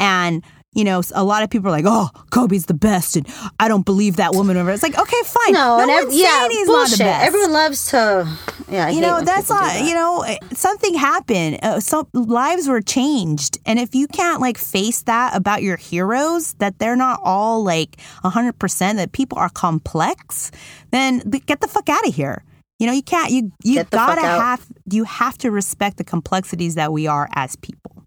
and. 0.00 0.42
You 0.76 0.84
know, 0.84 1.00
a 1.14 1.24
lot 1.24 1.42
of 1.42 1.50
people 1.50 1.68
are 1.68 1.72
like, 1.72 1.86
"Oh, 1.88 2.10
Kobe's 2.30 2.66
the 2.66 2.74
best," 2.74 3.16
and 3.16 3.26
I 3.58 3.66
don't 3.66 3.84
believe 3.84 4.16
that 4.16 4.34
woman. 4.34 4.56
Over, 4.56 4.70
it's 4.70 4.82
like, 4.82 4.98
okay, 4.98 5.22
fine. 5.24 5.54
no, 5.54 5.80
and 5.80 5.90
ev- 5.90 6.12
yeah, 6.12 6.48
he's 6.48 6.66
bullshit. 6.68 6.90
not 6.90 6.98
the 6.98 7.04
best. 7.04 7.26
Everyone 7.26 7.52
loves 7.52 7.88
to 7.90 8.28
Yeah, 8.70 8.86
I 8.86 8.90
you 8.90 9.00
know 9.00 9.22
that's 9.22 9.48
not 9.48 9.62
that. 9.72 9.84
you 9.88 9.94
know 9.94 10.22
eh, 10.22 10.36
something 10.52 10.94
happened 10.94 11.58
uh, 11.62 11.80
some 11.80 12.06
lives 12.12 12.68
were 12.68 12.82
changed 12.82 13.58
and 13.64 13.78
if 13.78 13.94
you 13.94 14.06
can't 14.08 14.40
like 14.40 14.58
face 14.58 15.02
that 15.02 15.34
about 15.36 15.62
your 15.62 15.76
heroes 15.76 16.54
that 16.58 16.78
they're 16.78 16.96
not 16.96 17.20
all 17.22 17.62
like 17.64 17.96
100% 18.24 18.96
that 18.96 19.12
people 19.12 19.38
are 19.38 19.48
complex 19.50 20.50
then 20.90 21.20
get 21.46 21.60
the 21.60 21.68
fuck 21.68 21.88
out 21.88 22.06
of 22.06 22.14
here 22.14 22.42
you 22.80 22.86
know 22.86 22.92
you 22.92 23.02
can't 23.02 23.30
you 23.30 23.52
you 23.62 23.74
Get 23.74 23.90
the 23.90 23.98
fuck 23.98 24.16
gotta 24.16 24.26
have 24.26 24.66
you 24.90 25.04
have 25.04 25.38
to 25.38 25.50
respect 25.50 25.96
the 25.96 26.04
complexities 26.04 26.74
that 26.74 26.92
we 26.92 27.06
are 27.06 27.28
as 27.34 27.56
people 27.56 28.04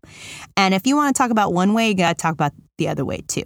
and 0.58 0.74
if 0.74 0.86
you 0.88 0.96
want 0.96 1.16
to 1.16 1.18
talk 1.22 1.32
about 1.32 1.54
one 1.54 1.74
way 1.74 1.88
you 1.90 1.96
gotta 1.96 2.16
talk 2.16 2.34
about 2.34 2.52
the 2.78 2.88
other 2.88 3.04
way 3.06 3.22
too 3.28 3.44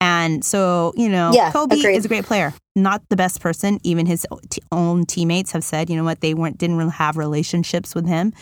and 0.00 0.44
so, 0.44 0.92
you 0.96 1.08
know, 1.08 1.30
Yeah, 1.32 1.52
Kobe 1.52 1.78
agreed. 1.78 1.94
is 1.94 2.04
a 2.04 2.08
great 2.08 2.24
player. 2.24 2.52
Not 2.74 3.02
the 3.08 3.14
best 3.14 3.40
person. 3.40 3.78
Even 3.84 4.04
his 4.06 4.26
t- 4.50 4.60
own 4.72 5.06
teammates 5.06 5.52
have 5.52 5.62
said, 5.62 5.88
you 5.88 5.94
know 5.96 6.02
what, 6.02 6.20
they 6.20 6.34
weren't 6.34 6.58
didn't 6.58 6.76
really 6.76 6.90
have 6.90 7.16
relationships 7.16 7.94
with 7.94 8.08
him. 8.08 8.32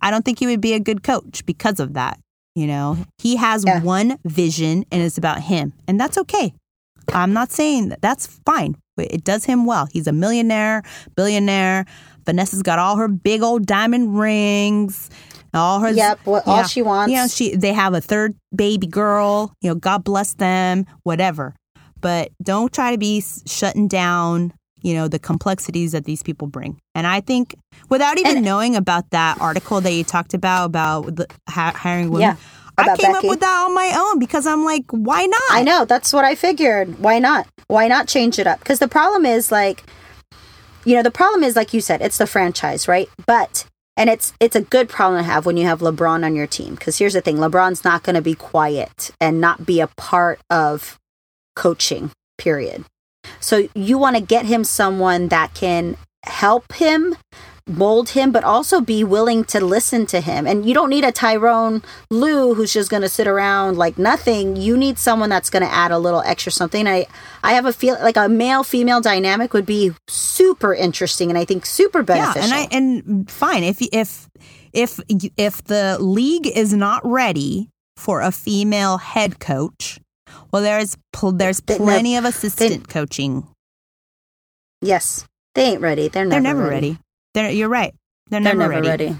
I 0.00 0.12
don't 0.12 0.24
think 0.24 0.38
he 0.38 0.46
would 0.46 0.60
be 0.60 0.74
a 0.74 0.78
good 0.80 1.02
coach 1.02 1.44
because 1.44 1.80
of 1.80 1.94
that. 1.94 2.20
You 2.54 2.68
know, 2.68 2.98
he 3.18 3.34
has 3.34 3.64
Yeah. 3.66 3.80
one 3.82 4.18
vision 4.24 4.84
and 4.92 5.02
it's 5.02 5.18
about 5.18 5.40
him, 5.42 5.72
and 5.88 5.98
that's 5.98 6.18
okay. 6.18 6.54
I'm 7.12 7.32
not 7.32 7.50
saying 7.50 7.88
that 7.88 8.00
that's 8.00 8.26
fine. 8.46 8.76
It 8.96 9.24
does 9.24 9.44
him 9.44 9.64
well. 9.64 9.86
He's 9.92 10.06
a 10.06 10.12
millionaire, 10.12 10.82
billionaire. 11.16 11.84
Vanessa's 12.26 12.62
got 12.62 12.78
all 12.78 12.96
her 12.96 13.08
big 13.08 13.42
old 13.42 13.64
diamond 13.66 14.18
rings, 14.18 15.08
all 15.54 15.80
her 15.80 15.90
Yep, 15.90 16.20
what, 16.24 16.46
all 16.46 16.58
yeah. 16.58 16.66
she 16.66 16.82
wants. 16.82 17.12
Yeah, 17.12 17.26
she 17.26 17.56
they 17.56 17.72
have 17.72 17.94
a 17.94 18.00
third 18.00 18.36
baby 18.54 18.86
girl. 18.86 19.52
You 19.60 19.70
know, 19.70 19.74
God 19.74 20.04
bless 20.04 20.34
them, 20.34 20.86
whatever. 21.02 21.54
But 22.00 22.30
don't 22.42 22.72
try 22.72 22.92
to 22.92 22.98
be 22.98 23.22
shutting 23.46 23.88
down, 23.88 24.52
you 24.82 24.94
know, 24.94 25.08
the 25.08 25.18
complexities 25.18 25.92
that 25.92 26.04
these 26.04 26.22
people 26.22 26.46
bring. 26.46 26.78
And 26.94 27.06
I 27.06 27.20
think 27.20 27.56
without 27.88 28.18
even 28.18 28.36
And- 28.36 28.44
knowing 28.44 28.76
about 28.76 29.10
that 29.10 29.40
article 29.40 29.80
that 29.80 29.92
you 29.92 30.04
talked 30.04 30.34
about 30.34 30.66
about 30.66 31.16
the, 31.16 31.26
hi- 31.48 31.72
hiring 31.74 32.10
women, 32.10 32.20
Yeah, 32.22 32.36
I 32.76 32.84
came 32.96 33.12
Becky. 33.12 33.26
up 33.26 33.30
with 33.30 33.40
that 33.40 33.64
on 33.66 33.74
my 33.74 33.92
own 33.96 34.20
because 34.20 34.46
I'm 34.46 34.64
like, 34.64 34.84
why 34.90 35.26
not? 35.26 35.40
I 35.50 35.62
know. 35.64 35.84
That's 35.84 36.12
what 36.12 36.24
I 36.24 36.36
figured. 36.36 37.00
Why 37.00 37.18
not? 37.18 37.48
Why 37.66 37.88
not 37.88 38.06
change 38.06 38.38
it 38.38 38.46
up? 38.46 38.60
Because 38.60 38.78
the 38.78 38.86
problem 38.86 39.26
is 39.26 39.50
like, 39.50 39.82
you 40.84 40.94
know, 40.94 41.02
the 41.02 41.10
problem 41.10 41.42
is 41.42 41.56
like 41.56 41.74
you 41.74 41.80
said, 41.80 42.00
it's 42.00 42.18
the 42.18 42.26
franchise, 42.28 42.86
right? 42.86 43.08
But 43.26 43.66
and 43.98 44.08
it's 44.08 44.32
it's 44.40 44.56
a 44.56 44.62
good 44.62 44.88
problem 44.88 45.20
to 45.20 45.30
have 45.30 45.44
when 45.44 45.56
you 45.56 45.66
have 45.66 45.80
LeBron 45.80 46.24
on 46.24 46.36
your 46.36 46.46
team. 46.46 46.76
Because 46.76 46.96
here's 46.96 47.12
the 47.12 47.20
thing: 47.20 47.36
LeBron's 47.36 47.84
not 47.84 48.04
going 48.04 48.14
to 48.14 48.22
be 48.22 48.34
quiet 48.34 49.10
and 49.20 49.40
not 49.40 49.66
be 49.66 49.80
a 49.80 49.88
part 49.88 50.40
of 50.48 50.98
coaching. 51.56 52.12
Period. 52.38 52.84
So 53.40 53.68
you 53.74 53.98
want 53.98 54.16
to 54.16 54.22
get 54.22 54.46
him 54.46 54.62
someone 54.62 55.28
that 55.28 55.52
can 55.52 55.96
help 56.24 56.72
him 56.74 57.16
mold 57.68 58.10
him 58.10 58.32
but 58.32 58.44
also 58.44 58.80
be 58.80 59.04
willing 59.04 59.44
to 59.44 59.60
listen 59.64 60.06
to 60.06 60.20
him. 60.20 60.46
And 60.46 60.66
you 60.66 60.74
don't 60.74 60.90
need 60.90 61.04
a 61.04 61.12
Tyronn 61.12 61.84
Lue 62.10 62.54
who's 62.54 62.72
just 62.72 62.90
going 62.90 63.02
to 63.02 63.08
sit 63.08 63.26
around 63.26 63.76
like 63.76 63.98
nothing. 63.98 64.56
You 64.56 64.76
need 64.76 64.98
someone 64.98 65.28
that's 65.28 65.50
going 65.50 65.62
to 65.62 65.72
add 65.72 65.90
a 65.90 65.98
little 65.98 66.22
extra 66.22 66.52
something. 66.52 66.86
I 66.86 67.06
I 67.42 67.52
have 67.52 67.66
a 67.66 67.72
feel 67.72 67.94
like 68.02 68.16
a 68.16 68.28
male 68.28 68.64
female 68.64 69.00
dynamic 69.00 69.52
would 69.52 69.66
be 69.66 69.92
super 70.08 70.74
interesting 70.74 71.30
and 71.30 71.38
I 71.38 71.44
think 71.44 71.66
super 71.66 72.02
beneficial 72.02 72.48
Yeah, 72.48 72.62
and 72.62 72.72
I 72.72 72.76
and 72.76 73.30
fine 73.30 73.62
if 73.62 73.80
if 73.92 74.28
if 74.72 75.00
if 75.36 75.64
the 75.64 75.98
league 76.00 76.46
is 76.46 76.72
not 76.72 77.00
ready 77.04 77.70
for 77.96 78.20
a 78.20 78.30
female 78.30 78.98
head 78.98 79.40
coach, 79.40 79.98
well, 80.52 80.62
there's 80.62 80.96
pl- 81.12 81.32
there's 81.32 81.60
plenty 81.60 82.16
of 82.16 82.24
assistant 82.24 82.88
coaching. 82.88 83.46
yes 84.80 85.26
they 85.54 85.72
ain't 85.72 85.80
ready. 85.80 86.06
They're 86.06 86.24
never, 86.24 86.40
They're 86.42 86.54
never 86.54 86.68
ready. 86.68 86.98
They're 87.34 87.50
you're 87.50 87.68
right. 87.68 87.94
They're, 88.30 88.40
they're 88.42 88.54
never, 88.54 88.72
never 88.72 88.86
ready. 88.86 89.06
ready. 89.06 89.16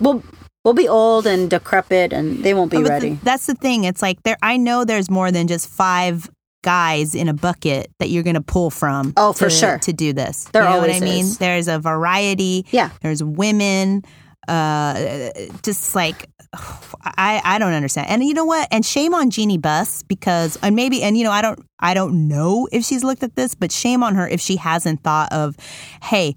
we'll 0.00 0.22
we'll 0.64 0.74
be 0.74 0.88
old 0.88 1.26
and 1.26 1.48
decrepit 1.48 2.12
and 2.12 2.42
they 2.44 2.52
won't 2.54 2.70
be 2.70 2.76
the- 2.82 2.88
ready 2.90 3.18
that's 3.22 3.46
the 3.46 3.54
thing. 3.54 3.84
It's 3.84 4.02
like 4.02 4.22
there. 4.22 4.36
I 4.42 4.56
know 4.56 4.84
there's 4.84 5.10
more 5.10 5.30
than 5.32 5.46
just 5.48 5.68
five 5.68 6.28
guys 6.62 7.14
in 7.14 7.26
a 7.28 7.32
bucket 7.34 7.90
that 8.00 8.10
you're 8.10 8.22
going 8.22 8.34
to 8.34 8.42
pull 8.42 8.68
from. 8.70 9.14
Oh, 9.16 9.32
for 9.32 9.48
sure. 9.48 9.78
To 9.78 9.92
do 9.94 10.12
this, 10.12 10.44
There 10.52 10.62
you 10.62 10.68
know 10.68 10.78
what 10.78 10.90
I 10.90 11.00
mean? 11.00 11.24
is. 11.24 11.38
There's 11.38 11.68
a 11.68 11.78
variety. 11.78 12.66
Yeah. 12.70 12.90
There's 13.02 13.22
women. 13.22 14.02
Uh, 14.48 15.30
just 15.62 15.94
like 15.94 16.28
I, 17.02 17.40
I 17.44 17.58
don't 17.58 17.72
understand. 17.72 18.08
And 18.08 18.24
you 18.24 18.34
know 18.34 18.44
what? 18.44 18.68
And 18.70 18.84
shame 18.84 19.14
on 19.14 19.30
Jeanie 19.30 19.58
Buss 19.58 20.02
because, 20.02 20.58
and 20.62 20.74
maybe, 20.74 21.02
and 21.02 21.16
you 21.16 21.24
know, 21.24 21.30
I 21.30 21.40
don't, 21.40 21.60
I 21.78 21.94
don't 21.94 22.26
know 22.28 22.68
if 22.72 22.84
she's 22.84 23.04
looked 23.04 23.22
at 23.22 23.36
this, 23.36 23.54
but 23.54 23.70
shame 23.70 24.02
on 24.02 24.14
her 24.16 24.26
if 24.28 24.40
she 24.40 24.56
hasn't 24.56 25.02
thought 25.02 25.32
of, 25.32 25.56
hey, 26.02 26.34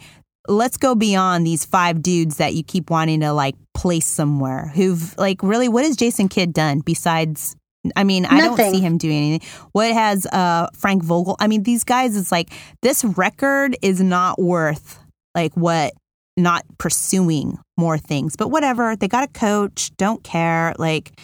let's 0.47 0.77
go 0.77 0.95
beyond 0.95 1.45
these 1.45 1.65
five 1.65 2.01
dudes 2.01 2.37
that 2.37 2.53
you 2.53 2.63
keep 2.63 2.89
wanting 2.89 3.21
to 3.21 3.33
like 3.33 3.55
place 3.73 4.05
somewhere. 4.05 4.71
Who've 4.75 5.17
like 5.17 5.41
really, 5.43 5.69
what 5.69 5.85
has 5.85 5.95
Jason 5.95 6.29
Kidd 6.29 6.53
done 6.53 6.79
besides? 6.79 7.55
I 7.97 8.05
mean, 8.05 8.25
I 8.25 8.39
don't 8.39 8.57
see 8.57 8.79
him 8.79 8.97
doing 8.97 9.17
anything. 9.17 9.49
What 9.73 9.91
has 9.91 10.25
uh, 10.27 10.67
Frank 10.73 11.03
Vogel? 11.03 11.35
I 11.39 11.47
mean, 11.47 11.63
these 11.63 11.83
guys. 11.83 12.15
It's 12.15 12.31
like 12.31 12.51
this 12.81 13.03
record 13.03 13.75
is 13.81 14.01
not 14.01 14.39
worth 14.39 14.99
like 15.35 15.53
what 15.55 15.93
not 16.37 16.63
pursuing 16.77 17.59
more 17.77 17.97
things. 17.97 18.35
But 18.35 18.49
whatever, 18.49 18.95
they 18.95 19.07
got 19.07 19.23
a 19.23 19.31
coach, 19.31 19.91
don't 19.97 20.23
care. 20.23 20.73
Like 20.77 21.19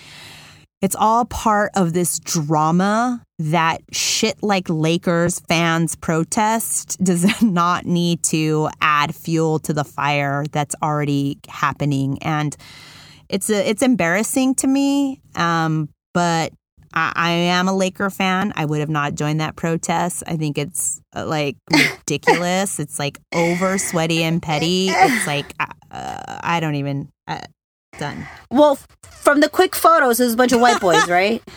it's 0.82 0.96
all 0.96 1.26
part 1.26 1.72
of 1.76 1.94
this 1.94 2.20
drama 2.20 3.24
that 3.40 3.82
shit 3.92 4.42
like 4.42 4.70
Lakers 4.70 5.40
fans 5.42 5.96
protest 5.96 7.02
does 7.04 7.42
not 7.42 7.86
need 7.86 8.24
to 8.24 8.70
add 8.82 9.16
fuel 9.16 9.60
to 9.60 9.74
the 9.74 9.84
fire 9.84 10.46
that's 10.52 10.76
already 10.82 11.40
happening. 11.48 12.18
And 12.22 12.56
it's 13.28 13.50
a, 13.50 13.70
it's 13.70 13.82
embarrassing 13.82 14.56
to 14.56 14.68
me. 14.68 15.22
Um, 15.36 15.90
but 16.14 16.54
I, 16.94 17.12
I 17.16 17.30
am 17.32 17.68
a 17.68 17.76
Laker 17.76 18.10
fan. 18.10 18.54
I 18.56 18.66
would 18.66 18.80
have 18.80 18.90
not 18.90 19.16
joined 19.16 19.42
that 19.42 19.56
protest. 19.56 20.24
I 20.28 20.38
think 20.38 20.58
it's 20.58 21.00
uh, 21.16 21.26
like 21.26 21.58
ridiculous. 21.72 22.80
it's 22.80 23.00
like 23.00 23.20
over 23.34 23.78
sweaty 23.78 24.24
and 24.24 24.42
petty. 24.42 24.90
It's 24.90 25.28
like 25.28 25.54
uh, 25.60 25.66
uh, 25.92 26.40
I 26.42 26.60
don't 26.60 26.76
even 26.76 27.10
uh, 27.28 27.42
done. 27.98 28.28
Well, 28.52 28.78
from 29.03 29.40
the 29.40 29.49
quick 29.49 29.76
photos, 29.76 30.20
it 30.20 30.26
was 30.26 30.34
a 30.34 30.38
bunch 30.38 30.52
of 30.52 30.61
white 30.61 30.82
boys, 30.82 31.07
right? 31.07 31.44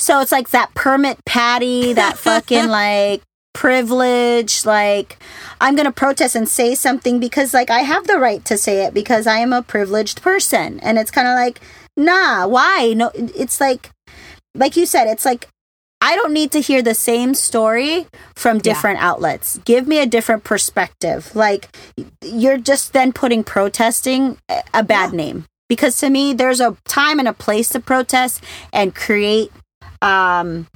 So 0.00 0.20
it's 0.20 0.32
like 0.32 0.50
that 0.50 0.74
permit 0.74 1.24
patty, 1.24 1.92
that 1.92 2.18
fucking 2.18 2.68
like 2.68 3.22
privilege, 3.52 4.64
like 4.64 5.18
I'm 5.60 5.76
gonna 5.76 5.92
protest 5.92 6.34
and 6.36 6.48
say 6.48 6.74
something 6.74 7.18
because 7.18 7.52
like 7.52 7.70
I 7.70 7.80
have 7.80 8.06
the 8.06 8.18
right 8.18 8.44
to 8.44 8.56
say 8.56 8.84
it 8.84 8.94
because 8.94 9.26
I 9.26 9.38
am 9.38 9.52
a 9.52 9.62
privileged 9.62 10.22
person. 10.22 10.80
And 10.80 10.98
it's 10.98 11.10
kinda 11.10 11.34
like, 11.34 11.60
nah, 11.96 12.46
why? 12.46 12.92
No 12.96 13.10
it's 13.14 13.60
like 13.60 13.90
like 14.54 14.76
you 14.76 14.86
said, 14.86 15.06
it's 15.06 15.24
like 15.24 15.48
I 16.00 16.14
don't 16.14 16.32
need 16.32 16.52
to 16.52 16.60
hear 16.60 16.80
the 16.80 16.94
same 16.94 17.34
story 17.34 18.06
from 18.34 18.58
different 18.58 19.00
outlets. 19.00 19.58
Give 19.64 19.88
me 19.88 19.98
a 19.98 20.06
different 20.06 20.44
perspective. 20.44 21.34
Like 21.34 21.76
you're 22.22 22.58
just 22.58 22.92
then 22.92 23.12
putting 23.12 23.42
protesting 23.42 24.38
a- 24.72 24.84
bad 24.84 25.12
name. 25.12 25.46
Because 25.68 25.98
to 25.98 26.08
me 26.08 26.32
there's 26.32 26.60
a 26.60 26.76
time 26.84 27.18
and 27.18 27.28
a 27.28 27.32
place 27.32 27.68
to 27.70 27.80
protest 27.80 28.42
and 28.72 28.94
create 28.94 29.50
um 30.00 30.68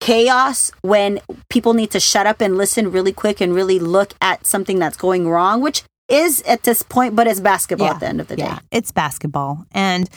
chaos 0.00 0.72
when 0.82 1.20
people 1.48 1.72
need 1.72 1.90
to 1.92 2.00
shut 2.00 2.26
up 2.26 2.40
and 2.40 2.58
listen 2.58 2.90
really 2.90 3.12
quick 3.12 3.40
and 3.40 3.54
really 3.54 3.78
look 3.78 4.12
at 4.20 4.46
something 4.46 4.78
that's 4.78 4.96
going 4.96 5.26
wrong 5.26 5.62
which 5.62 5.84
is 6.08 6.42
at 6.42 6.64
this 6.64 6.82
point 6.82 7.16
but 7.16 7.26
it's 7.26 7.40
basketball 7.40 7.88
at 7.88 8.00
the 8.00 8.06
end 8.06 8.20
of 8.20 8.28
the 8.28 8.36
yeah, 8.36 8.56
day. 8.56 8.62
It's 8.70 8.92
basketball, 8.92 9.64
and 9.72 10.08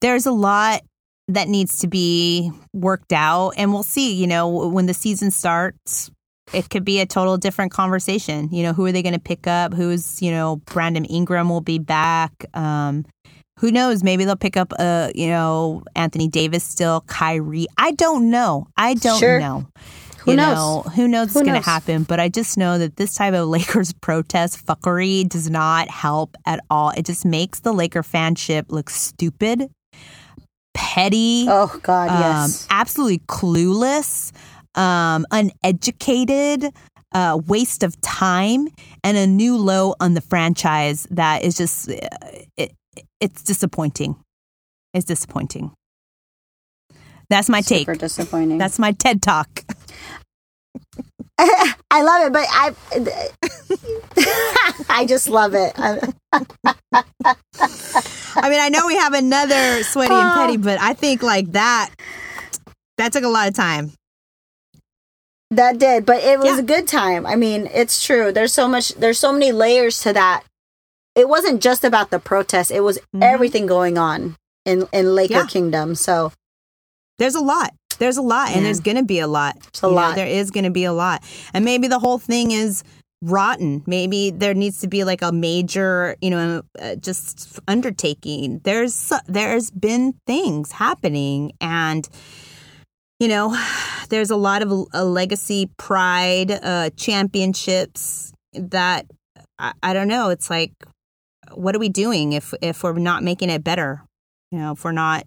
there's 0.00 0.26
a 0.26 0.32
lot 0.32 0.82
that 1.28 1.48
needs 1.48 1.78
to 1.78 1.88
be 1.88 2.50
worked 2.72 3.12
out, 3.12 3.50
and 3.56 3.72
we'll 3.72 3.82
see. 3.82 4.12
You 4.14 4.26
know, 4.26 4.48
when 4.68 4.86
the 4.86 4.94
season 4.94 5.30
starts, 5.30 6.10
it 6.52 6.70
could 6.70 6.84
be 6.84 7.00
a 7.00 7.06
total 7.06 7.36
different 7.36 7.72
conversation. 7.72 8.48
You 8.52 8.62
know, 8.62 8.72
who 8.72 8.86
are 8.86 8.92
they 8.92 9.02
going 9.02 9.14
to 9.14 9.20
pick 9.20 9.46
up? 9.46 9.74
Who's 9.74 10.22
you 10.22 10.30
know, 10.30 10.56
Brandon 10.66 11.04
Ingram 11.04 11.48
will 11.48 11.60
be 11.60 11.78
back. 11.78 12.32
Um, 12.54 13.04
who 13.58 13.72
knows? 13.72 14.02
Maybe 14.04 14.24
they'll 14.26 14.36
pick 14.36 14.56
up, 14.58 14.72
uh, 14.78 15.08
you 15.14 15.28
know, 15.28 15.82
Anthony 15.94 16.28
Davis 16.28 16.62
still, 16.62 17.00
Kyrie. 17.06 17.66
I 17.78 17.92
don't 17.92 18.30
know. 18.30 18.66
I 18.76 18.94
don't 18.94 19.18
Sure. 19.18 19.40
know. 19.40 19.66
Who 20.18 20.32
you 20.32 20.36
knows? 20.36 20.56
know, 20.56 20.82
who 20.94 21.08
knows 21.08 21.34
what's 21.34 21.46
going 21.48 21.62
to 21.62 21.66
happen? 21.66 22.02
But 22.02 22.20
I 22.20 22.28
just 22.28 22.58
know 22.58 22.78
that 22.78 22.96
this 22.96 23.14
type 23.14 23.32
of 23.32 23.48
Lakers 23.48 23.92
protest 23.94 24.66
fuckery 24.66 25.26
does 25.26 25.48
not 25.48 25.88
help 25.88 26.36
at 26.44 26.60
all. 26.68 26.90
It 26.90 27.06
just 27.06 27.24
makes 27.24 27.60
the 27.60 27.72
Laker 27.72 28.02
fanship 28.02 28.66
look 28.70 28.90
stupid, 28.90 29.70
petty, 30.96 31.46
oh 31.48 31.78
god 31.82 32.08
um, 32.08 32.20
yes 32.20 32.66
absolutely 32.70 33.18
clueless, 33.28 34.32
um, 34.74 35.26
uneducated, 35.30 36.72
uh, 37.12 37.38
waste 37.46 37.82
of 37.82 38.00
time, 38.00 38.68
and 39.04 39.16
a 39.16 39.26
new 39.26 39.56
low 39.56 39.94
on 40.00 40.14
the 40.14 40.20
franchise 40.20 41.06
that 41.10 41.44
is 41.44 41.56
just 41.56 41.90
uh, 41.90 41.94
it, 42.56 42.72
it's 43.20 43.42
disappointing. 43.42 44.16
It's 44.94 45.04
disappointing. 45.04 45.72
That's 47.28 47.48
my 47.48 47.60
take. 47.60 47.80
super 47.80 47.96
disappointing 47.96 48.58
That's 48.58 48.78
my 48.78 48.92
TED 48.92 49.20
talk. 49.20 49.64
I 51.90 52.02
love 52.02 52.26
it, 52.26 52.32
but 52.32 52.46
I 52.50 52.74
I 54.88 55.04
just 55.06 55.28
love 55.28 55.54
it. 55.54 55.72
I, 55.78 56.00
mean, 58.50 58.60
I 58.60 58.68
know 58.70 58.86
we 58.86 58.96
have 58.96 59.12
another 59.14 59.82
sweaty 59.82 60.14
and 60.14 60.34
petty, 60.34 60.56
but 60.56 60.80
I 60.80 60.94
think 60.94 61.22
like 61.22 61.52
that 61.52 61.90
that 62.98 63.12
took 63.12 63.24
a 63.24 63.28
lot 63.28 63.48
of 63.48 63.54
time. 63.54 63.92
that 65.50 65.78
did, 65.78 66.04
but 66.06 66.22
it 66.22 66.38
was 66.38 66.48
Yeah. 66.48 66.58
a 66.58 66.62
good 66.62 66.88
time. 66.88 67.26
I 67.26 67.36
mean, 67.36 67.68
it's 67.72 68.04
true. 68.04 68.32
There's 68.32 68.52
so 68.54 68.68
much. 68.68 68.90
There's 68.94 69.18
so 69.18 69.32
many 69.32 69.52
layers 69.52 70.00
to 70.02 70.12
that. 70.12 70.42
It 71.14 71.28
wasn't 71.28 71.62
just 71.62 71.84
about 71.84 72.10
the 72.10 72.18
protest. 72.18 72.70
It 72.70 72.80
was 72.80 72.98
Mhm. 73.14 73.22
everything 73.22 73.66
going 73.66 73.96
on 73.98 74.36
in 74.64 74.88
in 74.92 75.14
Laker 75.14 75.34
Yeah. 75.34 75.46
Kingdom. 75.46 75.94
So 75.94 76.32
There's 77.18 77.34
a 77.34 77.40
lot. 77.40 77.72
There's 77.98 78.16
a 78.16 78.22
lot, 78.22 78.50
and 78.50 78.64
there's 78.64 78.80
going 78.80 78.96
to 78.96 79.04
be 79.04 79.18
a 79.20 79.26
lot. 79.26 79.56
It's 79.68 79.82
a 79.82 79.88
You 79.88 79.94
know, 79.94 80.14
there 80.14 80.26
is 80.26 80.50
going 80.50 80.64
to 80.64 80.70
be 80.70 80.84
a 80.84 80.92
lot, 80.92 81.22
and 81.52 81.64
maybe 81.64 81.88
the 81.88 81.98
whole 81.98 82.18
thing 82.18 82.50
is 82.50 82.82
rotten. 83.22 83.82
Maybe 83.86 84.30
there 84.30 84.54
needs 84.54 84.80
to 84.80 84.88
be 84.88 85.04
like 85.04 85.22
a 85.22 85.32
major, 85.32 86.16
you 86.20 86.30
know, 86.30 86.62
uh, 86.80 86.96
just 86.96 87.58
undertaking. 87.66 88.60
There's 88.64 89.12
there's 89.26 89.70
been 89.70 90.14
things 90.26 90.72
happening, 90.72 91.52
and 91.60 92.08
you 93.18 93.28
know, 93.28 93.56
there's 94.08 94.30
a 94.30 94.36
lot 94.36 94.62
of 94.62 94.72
uh, 94.94 95.04
legacy 95.04 95.70
pride, 95.76 96.50
uh, 96.50 96.90
championships 96.96 98.32
that 98.52 99.06
I, 99.58 99.72
I 99.82 99.92
don't 99.92 100.08
know. 100.08 100.30
It's 100.30 100.50
like, 100.50 100.72
what 101.52 101.74
are 101.74 101.80
we 101.80 101.88
doing 101.88 102.32
if 102.32 102.52
if 102.62 102.82
we're 102.82 102.94
not 102.94 103.22
making 103.22 103.50
it 103.50 103.64
better? 103.64 104.02
You 104.50 104.58
know, 104.58 104.72
if 104.72 104.84
we're 104.84 104.92
not 104.92 105.24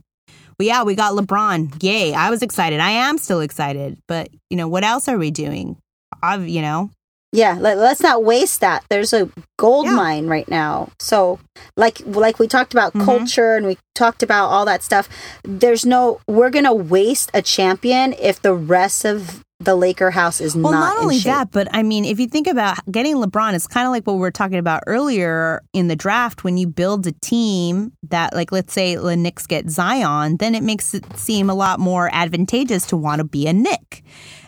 well, 0.60 0.68
yeah, 0.68 0.84
we 0.84 0.94
got 0.96 1.14
LeBron. 1.14 1.82
Yay. 1.82 2.14
I 2.14 2.30
was 2.30 2.42
excited. 2.44 2.80
I 2.82 2.92
am 2.92 3.18
still 3.18 3.40
excited. 3.40 3.98
But, 4.08 4.30
you 4.50 4.58
know, 4.58 4.68
what 4.68 4.84
else 4.84 5.08
are 5.08 5.18
we 5.18 5.32
doing? 5.32 5.78
I've, 6.22 6.48
you 6.48 6.62
know, 6.62 6.90
yeah, 7.32 7.58
let, 7.60 7.78
let's 7.78 8.02
not 8.02 8.24
waste 8.24 8.60
that. 8.62 8.84
There's 8.90 9.14
a 9.14 9.30
gold 9.60 9.86
Yeah. 9.86 9.94
mine 9.94 10.28
right 10.28 10.50
now. 10.50 10.90
So 11.00 11.40
like 11.78 12.02
like 12.06 12.40
we 12.40 12.48
talked 12.48 12.74
about 12.74 12.94
Mhm. 12.94 13.06
culture 13.06 13.56
and 13.56 13.68
we 13.68 13.78
talked 13.94 14.24
about 14.24 14.48
all 14.48 14.66
that 14.66 14.82
stuff. 14.84 15.08
There's 15.44 15.86
no 15.86 16.20
we're 16.28 16.50
gonna 16.50 16.74
waste 16.74 17.30
a 17.34 17.42
champion 17.44 18.14
if 18.20 18.42
the 18.42 18.56
rest 18.56 19.06
of 19.06 19.44
the 19.62 19.76
Laker 19.76 20.10
house 20.10 20.40
is 20.40 20.56
well, 20.56 20.72
not, 20.72 20.96
not, 20.96 21.04
only 21.04 21.20
that, 21.20 21.52
but 21.52 21.68
I 21.72 21.84
mean, 21.84 22.06
if 22.06 22.20
you 22.20 22.28
think 22.28 22.48
about 22.48 22.78
getting 22.90 23.16
LeBron, 23.16 23.54
it's 23.54 23.68
kind 23.68 23.86
of 23.86 23.92
like 23.92 24.08
what 24.08 24.14
we 24.14 24.20
were 24.20 24.32
talking 24.32 24.58
about 24.58 24.84
earlier 24.88 25.62
in 25.74 25.90
the 25.90 25.98
draft. 25.98 26.46
When 26.46 26.58
you 26.58 26.66
build 26.66 27.06
a 27.08 27.12
team 27.12 27.92
that, 28.04 28.34
like, 28.34 28.54
let's 28.54 28.72
say 28.72 28.96
the 28.96 29.18
Knicks 29.18 29.48
get 29.48 29.70
Zion, 29.70 30.38
then 30.38 30.56
it 30.56 30.64
makes 30.64 30.94
it 30.94 31.06
seem 31.18 31.50
a 31.50 31.54
lot 31.54 31.80
more 31.80 32.10
advantageous 32.14 32.86
to 32.88 32.98
want 32.98 33.20
to 33.20 33.26
be 33.26 33.48
a 33.48 33.54
Knick. 33.54 34.04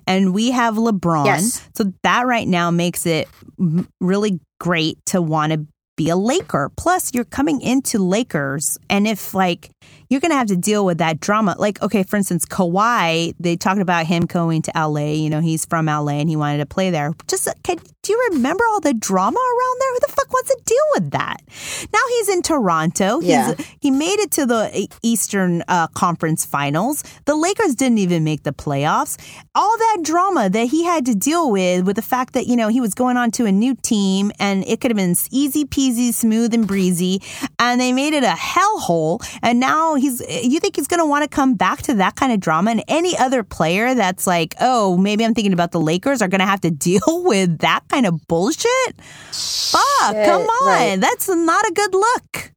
And 0.07 0.33
we 0.33 0.51
have 0.51 0.75
LeBron. 0.75 1.25
Yes. 1.25 1.69
So 1.75 1.91
that 2.03 2.25
right 2.25 2.47
now 2.47 2.71
makes 2.71 3.05
it 3.05 3.27
really 3.99 4.39
great 4.59 4.97
to 5.07 5.21
want 5.21 5.51
to 5.51 5.65
be 5.97 6.09
a 6.09 6.15
Laker. 6.15 6.71
Plus, 6.77 7.13
you're 7.13 7.25
coming 7.25 7.59
into 7.59 7.99
Lakers, 7.99 8.77
and 8.89 9.07
if 9.07 9.33
like 9.33 9.71
you're 10.11 10.19
gonna 10.19 10.35
have 10.35 10.47
to 10.47 10.57
deal 10.57 10.85
with 10.85 10.97
that 10.97 11.21
drama, 11.21 11.55
like 11.57 11.81
okay, 11.81 12.03
for 12.03 12.17
instance, 12.17 12.45
Kawhi, 12.45 13.33
they 13.39 13.55
talked 13.55 13.79
about 13.79 14.05
him 14.05 14.25
going 14.25 14.61
to 14.63 14.71
LA. 14.75 15.13
You 15.13 15.29
know, 15.29 15.39
he's 15.39 15.63
from 15.65 15.85
LA 15.85 16.19
and 16.19 16.29
he 16.29 16.35
wanted 16.35 16.57
to 16.57 16.65
play 16.65 16.89
there. 16.89 17.13
Just 17.29 17.47
can, 17.63 17.79
do 18.03 18.13
you 18.13 18.29
remember 18.31 18.63
all 18.71 18.79
the 18.79 18.95
drama 18.95 19.37
around 19.37 19.79
there? 19.79 19.93
Who 19.93 19.99
the 20.07 20.11
fuck 20.11 20.33
wants 20.33 20.49
to 20.49 20.59
deal 20.65 20.77
with 20.95 21.11
that? 21.11 21.37
Now 21.93 21.99
he's 22.09 22.29
in 22.29 22.41
Toronto. 22.41 23.19
He's, 23.19 23.29
Yeah. 23.29 23.53
he 23.79 23.91
made 23.91 24.19
it 24.19 24.31
to 24.31 24.45
the 24.47 24.71
E, 24.73 24.87
Eastern 25.03 25.63
uh, 25.67 25.85
Conference 25.87 26.43
Finals. 26.43 27.03
The 27.25 27.35
Lakers 27.35 27.75
didn't 27.75 27.99
even 27.99 28.23
make 28.23 28.41
the 28.41 28.53
playoffs. 28.53 29.17
All 29.53 29.77
that 29.77 29.99
drama 30.01 30.49
that 30.49 30.65
he 30.67 30.83
had 30.83 31.05
to 31.05 31.13
deal 31.15 31.51
with, 31.51 31.85
with 31.85 31.95
the 31.95 32.01
fact 32.01 32.33
that 32.33 32.47
you 32.47 32.55
know 32.55 32.69
he 32.69 32.81
was 32.81 32.95
going 32.95 33.17
on 33.17 33.29
to 33.31 33.45
a 33.45 33.51
new 33.51 33.75
team, 33.75 34.31
and 34.39 34.63
it 34.65 34.81
could 34.81 34.89
have 34.89 34.97
been 34.97 35.15
easy 35.29 35.65
peasy, 35.65 36.11
smooth 36.11 36.55
and 36.55 36.65
breezy, 36.67 37.21
and 37.59 37.79
they 37.79 37.93
made 37.93 38.13
it 38.13 38.23
a 38.23 38.35
hellhole. 38.35 39.21
And 39.43 39.59
now 39.59 39.93
he's, 39.93 40.21
you 40.43 40.59
think 40.59 40.75
he's 40.75 40.87
going 40.87 41.01
to 41.01 41.05
want 41.05 41.23
to 41.23 41.29
come 41.29 41.53
back 41.53 41.83
to 41.83 41.93
that 41.95 42.15
kind 42.15 42.31
of 42.31 42.39
drama? 42.39 42.71
And 42.71 42.83
any 42.87 43.15
other 43.17 43.43
player 43.43 43.93
that's 43.93 44.25
like, 44.25 44.55
oh, 44.59 44.97
maybe 44.97 45.23
I'm 45.23 45.35
thinking 45.35 45.53
about 45.53 45.71
the 45.71 45.79
Lakers 45.79 46.23
are 46.23 46.27
going 46.27 46.39
to 46.39 46.45
have 46.47 46.61
to 46.61 46.71
deal 46.89 47.01
with 47.25 47.59
that 47.59 47.81
kind 47.91 48.05
of 48.05 48.25
bullshit. 48.27 48.95
Fuck, 49.31 50.13
Shit, 50.13 50.25
come 50.25 50.41
on, 50.43 50.67
right. 50.67 50.99
that's 50.99 51.27
not 51.29 51.65
a 51.65 51.73
good 51.73 51.93
look. 51.93 52.51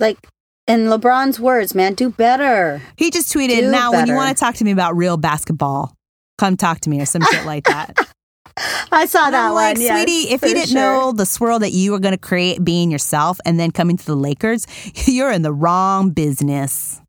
like 0.00 0.18
in 0.66 0.80
LeBron's 0.86 1.40
words, 1.40 1.74
man, 1.74 1.94
do 1.94 2.10
better. 2.10 2.82
He 2.96 3.10
just 3.10 3.32
tweeted, 3.32 3.60
Do 3.60 3.70
now 3.70 3.90
when 3.92 4.06
you 4.06 4.14
want 4.14 4.36
to 4.36 4.38
talk 4.38 4.56
to 4.56 4.64
me 4.64 4.70
about 4.70 4.96
real 4.96 5.16
basketball, 5.16 5.94
come 6.36 6.56
talk 6.56 6.80
to 6.80 6.90
me 6.90 7.00
or 7.00 7.06
some 7.06 7.22
shit 7.22 7.46
like 7.46 7.64
that. 7.64 7.96
I 8.92 9.06
saw 9.06 9.26
And 9.26 9.34
that 9.34 9.46
I'm 9.48 9.54
like, 9.54 9.76
one, 9.76 9.82
yes, 9.82 10.02
sweetie, 10.04 10.34
if 10.34 10.42
you 10.42 10.48
didn't 10.48 10.68
sure. 10.70 10.80
know 10.80 11.12
the 11.12 11.24
swirl 11.26 11.60
that 11.60 11.70
you 11.72 11.92
were 11.92 12.00
going 12.00 12.14
to 12.14 12.18
create 12.20 12.62
being 12.64 12.90
yourself 12.90 13.38
and 13.46 13.58
then 13.58 13.70
coming 13.70 13.96
to 13.96 14.04
the 14.04 14.16
Lakers, 14.16 14.66
you're 15.06 15.30
in 15.30 15.42
the 15.42 15.52
wrong 15.52 16.10
business. 16.10 17.00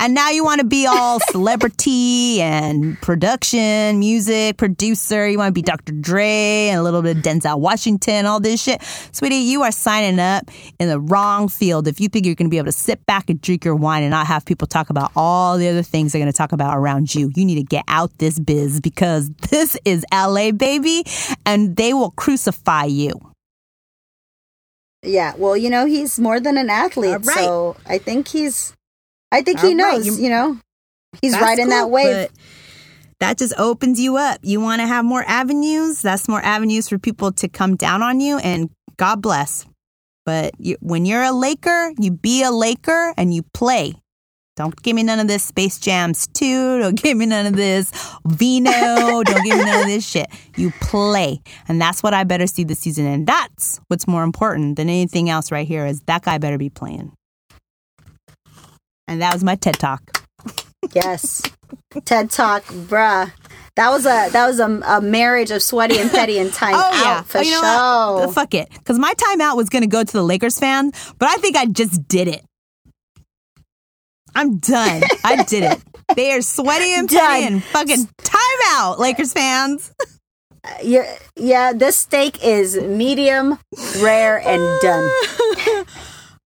And 0.00 0.14
now 0.14 0.30
you 0.30 0.42
want 0.42 0.60
to 0.60 0.66
be 0.66 0.86
all 0.86 1.20
celebrity 1.30 2.40
and 2.40 2.98
production, 3.02 3.98
music, 3.98 4.56
producer. 4.56 5.28
You 5.28 5.36
want 5.36 5.48
to 5.48 5.52
be 5.52 5.60
Dr. 5.60 5.92
Dre 5.92 6.68
and 6.70 6.80
a 6.80 6.82
little 6.82 7.02
bit 7.02 7.18
of 7.18 7.22
Denzel 7.22 7.60
Washington, 7.60 8.24
all 8.24 8.40
this 8.40 8.62
shit. 8.62 8.82
Sweetie, 9.12 9.36
you 9.36 9.62
are 9.62 9.70
signing 9.70 10.18
up 10.18 10.50
in 10.78 10.88
the 10.88 10.98
wrong 10.98 11.48
field 11.48 11.86
if 11.86 12.00
you 12.00 12.08
think 12.08 12.24
you're 12.24 12.34
going 12.34 12.46
to 12.46 12.50
be 12.50 12.56
able 12.56 12.64
to 12.66 12.72
sit 12.72 13.04
back 13.04 13.28
and 13.28 13.40
drink 13.42 13.62
your 13.62 13.76
wine 13.76 14.02
and 14.02 14.10
not 14.10 14.26
have 14.26 14.46
people 14.46 14.66
talk 14.66 14.88
about 14.88 15.12
all 15.14 15.58
the 15.58 15.68
other 15.68 15.82
things 15.82 16.12
they're 16.12 16.20
going 16.20 16.32
to 16.32 16.36
talk 16.36 16.52
about 16.52 16.76
around 16.76 17.14
you. 17.14 17.30
You 17.36 17.44
need 17.44 17.56
to 17.56 17.62
get 17.62 17.84
out 17.86 18.16
this 18.16 18.38
biz 18.38 18.80
because 18.80 19.28
this 19.50 19.76
is 19.84 20.02
LA, 20.10 20.50
baby, 20.52 21.04
and 21.44 21.76
they 21.76 21.92
will 21.92 22.12
crucify 22.12 22.84
you. 22.84 23.12
Yeah, 25.02 25.34
well, 25.36 25.56
you 25.56 25.70
know, 25.70 25.86
he's 25.86 26.18
more 26.18 26.40
than 26.40 26.56
an 26.56 26.70
athlete, 26.70 27.12
All 27.12 27.18
right. 27.20 27.36
so 27.36 27.76
I 27.86 27.98
think 27.98 28.28
he's. 28.28 28.74
I 29.32 29.42
think 29.42 29.60
he 29.60 29.66
oh, 29.66 29.70
right, 29.70 29.76
knows. 29.76 30.06
you- 30.06 30.24
You, 30.24 30.30
know, 30.30 30.58
he's 31.22 31.38
riding 31.38 31.68
that 31.68 31.82
cool, 31.82 31.90
wave. 31.90 32.30
but 32.30 32.38
That 33.20 33.38
just 33.38 33.54
opens 33.58 34.00
you 34.00 34.16
up. 34.16 34.40
You 34.42 34.60
want 34.60 34.80
to 34.80 34.86
have 34.86 35.04
more 35.04 35.24
avenues? 35.26 36.02
That's 36.02 36.28
more 36.28 36.42
avenues 36.42 36.88
for 36.88 36.98
people 36.98 37.32
to 37.32 37.48
come 37.48 37.76
down 37.76 38.02
on 38.02 38.20
you, 38.20 38.38
and 38.38 38.70
God 38.96 39.20
bless. 39.22 39.66
But 40.26 40.52
you, 40.58 40.76
when 40.80 41.06
you're 41.06 41.22
a 41.22 41.32
Laker, 41.32 41.92
you 41.98 42.10
be 42.10 42.42
a 42.42 42.50
Laker 42.50 43.14
and 43.16 43.32
you 43.34 43.42
play. 43.54 43.94
Don't 44.56 44.76
give 44.82 44.94
me 44.94 45.02
none 45.02 45.18
of 45.18 45.26
this 45.28 45.42
Space 45.42 45.78
Jams 45.78 46.26
2. 46.34 46.78
Don't 46.82 47.00
give 47.02 47.16
me 47.16 47.24
none 47.24 47.46
of 47.46 47.56
this 47.56 47.90
Vino. 48.26 49.22
Don't 49.22 49.42
give 49.44 49.56
me 49.56 49.64
none 49.64 49.80
of 49.82 49.86
this 49.86 50.06
shit. 50.06 50.28
You 50.56 50.70
play. 50.82 51.40
And 51.68 51.80
that's 51.80 52.02
what 52.02 52.12
I 52.12 52.24
better 52.24 52.46
see 52.46 52.64
this 52.64 52.78
season. 52.80 53.06
And 53.06 53.26
that's 53.26 53.80
what's 53.88 54.06
more 54.06 54.22
important 54.22 54.76
than 54.76 54.88
anything 54.90 55.30
else 55.30 55.50
right 55.50 55.66
here 55.66 55.86
is 55.86 56.02
that 56.02 56.22
guy 56.22 56.36
better 56.38 56.58
be 56.58 56.68
playing. 56.68 57.12
And 59.10 59.20
that 59.20 59.34
was 59.34 59.42
my 59.42 59.56
TED 59.56 59.74
Talk. 59.74 60.22
Yes, 60.94 61.42
TED 62.04 62.30
Talk, 62.30 62.62
bruh. 62.62 63.32
That 63.74 63.90
was 63.90 64.06
a 64.06 64.30
that 64.30 64.46
was 64.46 64.60
a, 64.60 64.80
a 64.86 65.00
marriage 65.00 65.50
of 65.50 65.64
sweaty 65.64 65.98
and 65.98 66.08
petty 66.12 66.38
and 66.38 66.50
oh, 66.52 66.52
time 66.54 66.74
Oh 66.76 67.02
yeah, 67.02 67.22
for 67.22 67.38
Oh, 67.38 67.40
you 67.40 67.50
know 67.50 67.60
sure. 67.60 68.28
Uh, 68.28 68.32
fuck 68.32 68.54
it, 68.54 68.68
because 68.70 69.00
my 69.00 69.12
timeout 69.14 69.56
was 69.56 69.68
gonna 69.68 69.88
go 69.88 70.04
to 70.04 70.12
the 70.12 70.22
Lakers 70.22 70.60
fans, 70.60 71.12
but 71.18 71.28
I 71.28 71.36
think 71.38 71.56
I 71.56 71.66
just 71.66 72.06
did 72.06 72.28
it. 72.28 72.44
I'm 74.32 74.58
done. 74.58 75.02
I 75.24 75.42
did 75.42 75.64
it. 75.64 75.82
They 76.16 76.32
are 76.32 76.42
sweaty 76.42 76.92
and 76.92 77.08
petty 77.08 77.44
Done. 77.44 77.52
and 77.52 77.64
fucking 77.64 78.08
timeout, 78.18 78.98
Lakers 78.98 79.32
fans. 79.32 79.92
Uh, 80.62 80.68
yeah, 80.82 81.16
yeah. 81.36 81.72
This 81.72 81.96
steak 81.96 82.44
is 82.44 82.78
medium, 82.78 83.58
rare, 84.02 84.36
and 84.46 84.60
done. 84.82 85.10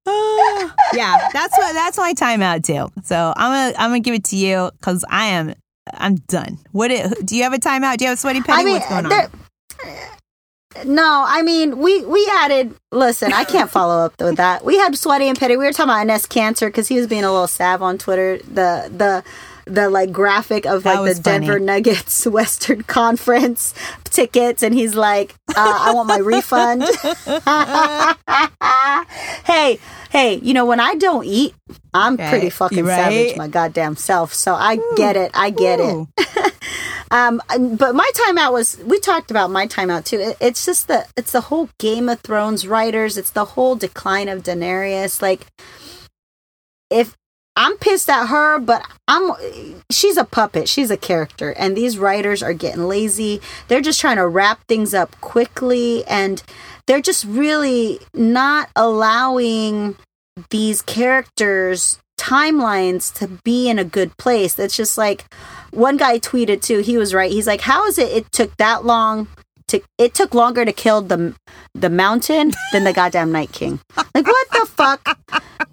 Yeah, 0.07 1.29
that's 1.33 1.57
what 1.57 1.73
that's 1.73 1.99
my 1.99 2.15
timeout 2.15 2.65
too. 2.65 2.91
So 3.05 3.33
I'm 3.37 3.51
gonna 3.51 3.79
I'm 3.79 3.91
gonna 3.91 4.01
give 4.01 4.15
it 4.15 4.25
to 4.25 4.37
you 4.37 4.71
because 4.79 5.05
I 5.09 5.27
am 5.27 5.55
I'm 5.93 6.17
done. 6.17 6.59
What 6.73 6.91
it, 6.91 7.27
do 7.27 7.37
you 7.37 7.43
have 7.43 7.53
a 7.53 7.59
timeout? 7.59 7.97
Do 7.97 8.05
you 8.05 8.11
have 8.11 8.19
a 8.19 8.21
sweaty 8.21 8.41
petty? 8.41 8.61
I 8.61 8.65
mean, 8.65 8.75
What's 8.75 8.89
going 8.89 9.07
on? 9.07 9.31
no, 10.87 11.25
I 11.27 11.43
mean 11.43 11.79
we 11.79 12.05
we 12.05 12.29
added. 12.33 12.75
Listen, 12.93 13.33
I 13.33 13.45
can't 13.45 13.71
follow 13.71 14.05
up 14.05 14.15
with 14.21 14.37
that. 14.37 14.65
We 14.65 14.77
had 14.79 14.97
sweaty 14.97 15.29
and 15.29 15.39
petty. 15.39 15.57
We 15.57 15.65
were 15.65 15.73
talking 15.73 15.91
about 15.91 16.07
Enes 16.07 16.29
Kanter 16.29 16.69
because 16.69 16.89
he 16.89 16.97
was 16.99 17.07
being 17.07 17.25
a 17.25 17.31
little 17.33 17.47
sav 17.49 17.83
on 17.83 17.99
Twitter. 17.99 18.39
The 18.39 18.91
the 18.95 19.25
the 19.67 19.91
like 19.91 20.13
graphic 20.13 20.67
of 20.67 20.85
like 20.85 21.17
the 21.17 21.21
Denver. 21.21 21.59
Nuggets 21.59 22.27
Western 22.27 22.83
Conference 22.83 23.75
tickets, 24.05 24.63
and 24.63 24.75
he's 24.75 24.95
like, 24.95 25.35
uh, 25.51 25.55
"I 25.57 25.93
want 25.95 26.09
my 26.09 26.19
refund." 26.19 26.83
hey, 29.45 29.79
hey, 30.11 30.35
you 30.37 30.55
know 30.55 30.67
when 30.67 30.81
I 30.81 30.95
don't 30.95 31.25
eat, 31.25 31.55
I'm 31.93 32.17
pretty 32.17 32.51
fucking 32.51 32.85
right? 32.85 32.97
savage 32.97 33.37
my 33.37 33.49
goddamn 33.49 33.97
self. 33.97 34.35
So 34.35 34.55
I 34.55 34.79
get 34.97 35.17
it. 35.17 35.31
I 35.35 35.51
get 35.51 35.81
it. 35.81 36.07
Um, 37.11 37.41
but 37.49 37.95
my 37.95 38.11
timeout 38.17 38.53
was 38.53 38.77
we 38.79 38.99
talked 38.99 39.31
about 39.31 39.49
my 39.49 39.69
timeout 39.69 40.05
too. 40.05 40.19
It, 40.19 40.37
it's 40.41 40.67
just 40.67 40.89
the 40.89 41.07
it's 41.17 41.31
the 41.31 41.43
whole 41.43 41.69
Game 41.79 42.09
of 42.09 42.21
Thrones 42.23 42.67
writers. 42.67 43.17
It's 43.17 43.31
the 43.31 43.45
whole 43.45 43.77
decline 43.77 44.29
of 44.29 44.43
Daenerys. 44.43 45.23
Like, 45.23 45.47
if 46.91 47.17
I'm 47.57 47.77
pissed 47.79 48.11
at 48.11 48.27
her, 48.27 48.59
but 48.59 48.85
I'm 49.07 49.33
she's 49.91 50.17
a 50.17 50.25
puppet. 50.25 50.69
She's 50.69 50.91
a 50.91 50.97
character 50.97 51.53
and 51.53 51.77
these 51.77 51.99
writers 51.99 52.43
are 52.43 52.53
getting 52.53 52.89
lazy. 52.89 53.41
They're 53.69 53.81
just 53.81 54.01
trying 54.01 54.17
to 54.17 54.27
wrap 54.27 54.67
things 54.67 54.93
up 54.93 55.21
quickly 55.21 56.05
and 56.07 56.43
they're 56.87 57.01
just 57.01 57.25
really 57.25 58.01
not 58.13 58.71
allowing 58.75 59.97
these 60.51 60.83
characters 60.83 61.99
timelines 62.19 63.13
to 63.15 63.29
be 63.45 63.69
in 63.69 63.79
a 63.79 63.85
good 63.85 64.17
place. 64.17 64.59
It's 64.59 64.77
just 64.77 64.99
like 64.99 65.33
one 65.71 65.97
guy 65.97 66.19
tweeted 66.19 66.63
too. 66.63 66.81
He 66.81 66.97
was 66.97 67.15
right. 67.15 67.31
He's 67.31 67.47
like, 67.47 67.63
"How 67.63 67.87
is 67.87 67.99
it 67.99 68.11
it 68.11 68.33
took 68.33 68.57
that 68.57 68.85
long 68.85 69.29
to 69.69 69.81
it 69.99 70.15
took 70.15 70.35
longer 70.35 70.65
to 70.65 70.73
kill 70.73 71.03
the 71.03 71.35
the 71.75 71.91
mountain 71.91 72.53
than 72.73 72.85
the 72.85 72.93
goddamn 72.93 73.33
Night 73.33 73.53
King. 73.53 73.81
Like 74.15 74.27
what 74.27 74.47
the 74.53 74.67
fuck 74.67 75.19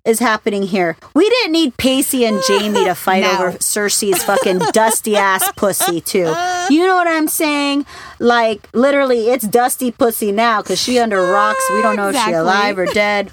is 0.04 0.20
happening 0.20 0.64
here? 0.64 0.98
We 1.14 1.30
didn't 1.30 1.52
need 1.52 1.78
Pacey 1.78 2.26
and 2.26 2.40
Jaime 2.44 2.86
to 2.86 2.96
fight 2.96 3.22
No. 3.24 3.32
over 3.34 3.52
Cersei's 3.60 4.24
fucking 4.24 4.60
dusty 4.74 5.16
ass 5.16 5.52
pussy 5.56 6.02
too. 6.02 6.34
You 6.70 6.86
know 6.88 6.96
what 6.96 7.08
I'm 7.08 7.28
saying? 7.28 7.86
Like 8.20 8.68
literally, 8.74 9.30
it's 9.30 9.48
dusty 9.48 9.92
pussy 9.92 10.32
now 10.32 10.62
because 10.62 10.82
she 10.82 10.98
under 10.98 11.22
rocks. 11.22 11.64
We 11.72 11.82
don't 11.84 11.96
know 11.96 12.06
if 12.10 12.16
Exactly. 12.16 12.34
she 12.34 12.38
alive 12.38 12.80
or 12.80 12.86
dead. 12.88 13.32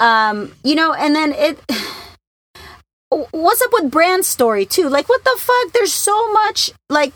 Um, 0.00 0.52
you 0.64 0.74
know, 0.74 0.92
and 0.94 1.14
then 1.14 1.32
it. 1.32 1.60
What's 3.30 3.62
up 3.62 3.70
with 3.72 3.90
Bran's 3.90 4.28
story 4.28 4.66
too? 4.66 4.88
Like, 4.90 5.08
what 5.08 5.24
the 5.24 5.34
fuck? 5.38 5.72
There's 5.72 5.92
so 5.94 6.30
much 6.32 6.70
like 6.90 7.14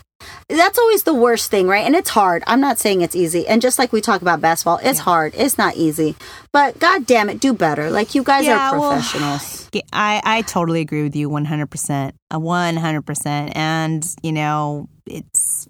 that's 0.49 0.77
always 0.77 1.03
the 1.03 1.13
worst 1.13 1.49
thing, 1.49 1.67
right? 1.67 1.85
And 1.85 1.95
it's 1.95 2.09
hard. 2.09 2.43
I'm 2.47 2.61
not 2.61 2.79
saying 2.79 3.01
it's 3.01 3.15
easy. 3.15 3.47
And 3.47 3.61
just 3.61 3.79
like 3.79 3.91
we 3.91 4.01
talk 4.01 4.21
about 4.21 4.41
basketball, 4.41 4.79
it's 4.83 4.99
hard. 4.99 5.33
It's 5.35 5.57
not 5.57 5.75
easy. 5.75 6.15
But 6.51 6.79
god 6.79 7.05
damn 7.05 7.29
it, 7.29 7.39
do 7.39 7.53
better. 7.53 7.89
Like 7.89 8.15
you 8.15 8.23
guys 8.23 8.45
Yeah, 8.45 8.71
are 8.71 8.79
well, 8.79 8.91
professionals. 8.93 9.61
Yeah, 9.73 9.81
I, 9.91 10.21
I 10.23 10.41
totally 10.43 10.81
agree 10.81 11.01
with 11.01 11.15
you 11.15 11.29
100%. 11.29 12.11
A 12.29 12.39
100%. 12.39 13.51
And, 13.55 14.15
you 14.21 14.31
know, 14.31 14.87
it's. 15.07 15.67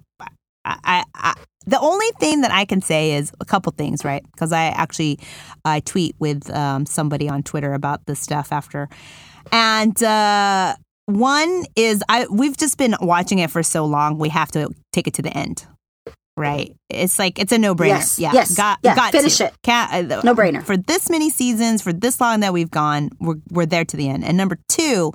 I, 0.66 0.78
I, 0.84 1.04
I 1.16 1.34
the 1.66 1.80
only 1.80 2.08
thing 2.20 2.42
that 2.42 2.52
I 2.52 2.66
can 2.66 2.82
say 2.82 3.14
is 3.14 3.32
a 3.40 3.46
couple 3.46 3.72
things, 3.72 4.04
right? 4.04 4.24
Because 4.34 4.52
I 4.52 4.66
actually 4.66 5.20
I 5.64 5.80
tweet 5.80 6.16
with 6.20 6.50
um, 6.54 6.86
somebody 6.86 7.30
on 7.30 7.44
Twitter 7.44 7.74
about 7.74 8.06
this 8.06 8.20
stuff 8.20 8.52
after, 8.52 8.90
and 9.52 10.02
uh, 10.04 10.76
one 11.06 11.66
is 11.76 12.04
I 12.10 12.28
we've 12.28 12.56
just 12.58 12.78
been 12.78 12.96
watching 13.02 13.40
it 13.40 13.52
for 13.52 13.64
so 13.64 13.86
long 13.86 14.18
we 14.18 14.30
have 14.30 14.52
to 14.52 14.70
take 14.92 15.08
it 15.08 15.14
to 15.16 15.22
the 15.22 15.36
end, 15.36 15.66
right? 16.38 16.74
It's 16.90 17.20
like 17.20 17.40
it's 17.40 17.52
a 17.52 17.58
no 17.58 17.76
brainer. 17.76 17.88
Yes, 17.88 18.20
yeah, 18.20 18.32
yes, 18.34 18.56
got 18.56 18.80
yeah, 18.84 18.96
got 18.96 19.12
finish 19.12 19.38
to. 19.38 19.48
it. 19.48 19.54
Can't, 19.64 20.12
uh, 20.12 20.22
No-brainer. 20.24 20.64
for 20.64 20.78
this 20.78 21.10
many 21.10 21.30
seasons, 21.30 21.82
for 21.82 21.92
this 21.94 22.22
long 22.22 22.40
that 22.42 22.54
we've 22.54 22.72
gone. 22.72 23.10
We're 23.20 23.36
we're 23.50 23.66
there 23.66 23.86
to 23.86 23.98
the 23.98 24.10
end. 24.10 24.24
And 24.24 24.38
number 24.38 24.58
two 24.70 25.12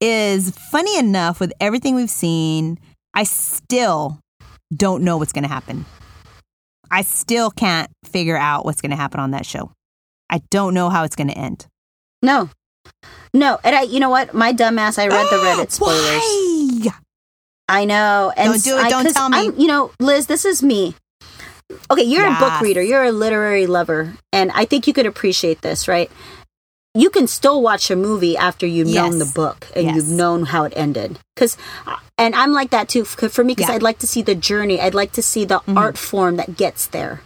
is 0.00 0.50
funny 0.50 0.98
enough 0.98 1.40
with 1.40 1.52
everything 1.60 1.94
we've 1.94 2.10
seen, 2.10 2.78
I 3.14 3.24
still 3.24 4.18
don't 4.74 5.04
know 5.04 5.16
what's 5.18 5.32
going 5.32 5.42
to 5.44 5.48
happen. 5.48 5.84
I 6.90 7.02
still 7.02 7.50
can't 7.50 7.88
figure 8.04 8.36
out 8.36 8.64
what's 8.64 8.80
going 8.80 8.90
to 8.90 8.96
happen 8.96 9.20
on 9.20 9.30
that 9.32 9.46
show. 9.46 9.70
I 10.28 10.40
don't 10.50 10.74
know 10.74 10.90
how 10.90 11.04
it's 11.04 11.14
going 11.16 11.28
to 11.28 11.38
end. 11.38 11.66
No. 12.22 12.48
No. 13.34 13.58
And 13.64 13.74
I 13.76 13.82
you 13.82 14.00
know 14.00 14.10
what? 14.10 14.34
My 14.34 14.52
dumbass, 14.52 14.98
I 14.98 15.08
read 15.08 15.26
the 15.30 15.36
Reddit 15.44 15.70
spoilers. 15.70 16.84
Why? 16.84 16.90
I 17.68 17.84
know. 17.84 18.32
And 18.36 18.52
Don't 18.52 18.64
do 18.64 18.76
it. 18.78 18.84
I- 18.84 18.90
Don't 18.90 19.12
tell 19.14 19.28
me. 19.28 19.38
I'm, 19.38 19.58
you 19.58 19.66
know, 19.68 19.92
Liz, 20.00 20.26
this 20.26 20.44
is 20.44 20.62
me. 20.62 20.94
Okay, 21.88 22.02
you're 22.02 22.26
a 22.26 22.36
book 22.40 22.60
reader. 22.60 22.82
You're 22.82 23.04
a 23.04 23.12
literary 23.12 23.66
lover, 23.68 24.14
and 24.32 24.50
I 24.52 24.64
think 24.64 24.88
you 24.88 24.92
could 24.92 25.06
appreciate 25.06 25.60
this, 25.62 25.86
right? 25.86 26.10
You 26.94 27.10
can 27.10 27.28
still 27.28 27.62
watch 27.62 27.88
a 27.92 27.94
movie 27.96 28.36
after 28.36 28.66
you've 28.66 28.88
known 28.88 29.18
the 29.20 29.24
book 29.32 29.68
and 29.76 29.84
Yes. 29.86 29.94
you've 29.94 30.08
known 30.08 30.46
how 30.46 30.64
it 30.64 30.72
ended. 30.74 31.20
Because, 31.36 31.56
and 32.18 32.34
I'm 32.34 32.50
like 32.50 32.70
that 32.70 32.88
too. 32.88 33.04
For 33.04 33.44
me, 33.44 33.52
because 33.54 33.68
Yeah. 33.68 33.68
Mm-hmm. 33.68 33.74
I'd 33.76 33.82
like 33.84 33.98
to 34.00 34.08
see 34.08 34.22
the 34.22 34.34
journey. 34.34 34.80
I'd 34.80 34.94
like 34.94 35.12
to 35.12 35.22
see 35.22 35.44
the 35.44 35.60
art 35.68 35.96
form 35.96 36.34
that 36.38 36.56
gets 36.56 36.88
there. 36.88 37.22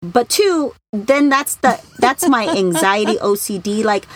But 0.00 0.28
two, 0.28 0.72
then 0.92 1.28
that's 1.28 1.56
the 1.56 1.80
that's 1.98 2.28
my 2.28 2.46
anxiety 2.46 3.16
OCD. 3.16 3.82
Like, 3.82 4.06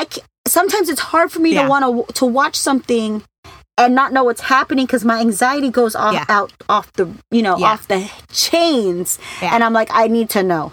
I 0.00 0.04
ca- 0.12 0.22
sometimes 0.46 0.88
it's 0.92 1.00
hard 1.12 1.28
for 1.32 1.40
me 1.40 1.50
Yeah. 1.54 1.62
to 1.64 1.68
want 1.72 1.82
to 2.08 2.12
to 2.20 2.24
watch 2.26 2.56
something 2.68 3.22
and 3.76 3.94
not 4.00 4.12
know 4.14 4.24
what's 4.28 4.40
happening 4.56 4.86
because 4.86 5.04
my 5.12 5.18
anxiety 5.26 5.70
goes 5.80 5.94
off 6.04 6.14
Yeah. 6.14 6.24
out 6.36 6.50
off 6.68 6.86
the 6.98 7.06
you 7.36 7.42
know 7.46 7.56
Yeah. 7.58 7.72
off 7.72 7.82
the 7.88 8.00
chains 8.32 9.18
and 9.42 9.64
i'm 9.64 9.72
like 9.80 9.88
i 9.92 10.06
need 10.16 10.28
to 10.36 10.42
know 10.42 10.72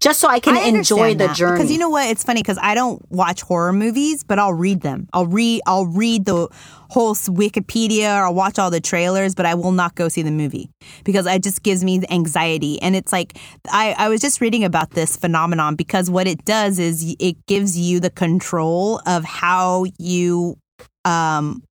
just 0.00 0.18
so 0.18 0.28
i 0.28 0.40
can 0.40 0.56
I 0.56 0.62
enjoy 0.62 1.10
the 1.14 1.26
that. 1.26 1.36
journey 1.36 1.58
Because 1.58 1.70
you 1.70 1.78
know 1.78 1.90
what? 1.90 2.08
It's 2.08 2.24
funny 2.24 2.42
because 2.42 2.58
I 2.60 2.74
don't 2.74 3.00
watch 3.10 3.42
horror 3.42 3.72
movies, 3.72 4.24
but 4.24 4.38
I'll 4.38 4.54
read 4.54 4.80
them. 4.80 5.08
I'll 5.12 5.26
read. 5.26 5.60
I'll 5.66 5.86
read 5.86 6.24
the 6.24 6.48
whole 6.88 7.14
Wikipedia 7.14 8.16
or 8.16 8.24
I'll 8.24 8.34
watch 8.34 8.58
all 8.58 8.70
the 8.70 8.80
trailers, 8.80 9.34
but 9.34 9.46
I 9.46 9.54
will 9.54 9.72
not 9.72 9.94
go 9.94 10.08
see 10.08 10.22
the 10.22 10.30
movie 10.30 10.70
because 11.04 11.26
it 11.26 11.42
just 11.42 11.62
gives 11.62 11.84
me 11.84 12.02
anxiety. 12.10 12.80
And 12.82 12.96
it's 12.96 13.12
like 13.12 13.38
I, 13.70 13.94
I 13.96 14.08
was 14.08 14.20
just 14.20 14.40
reading 14.40 14.64
about 14.64 14.90
this 14.90 15.16
phenomenon 15.16 15.76
because 15.76 16.10
what 16.10 16.26
it 16.26 16.44
does 16.44 16.78
is 16.78 17.14
it 17.20 17.46
gives 17.46 17.78
you 17.78 18.00
the 18.00 18.10
control 18.10 19.00
of 19.06 19.24
how 19.24 19.84
you 19.98 20.56
um 21.04 21.62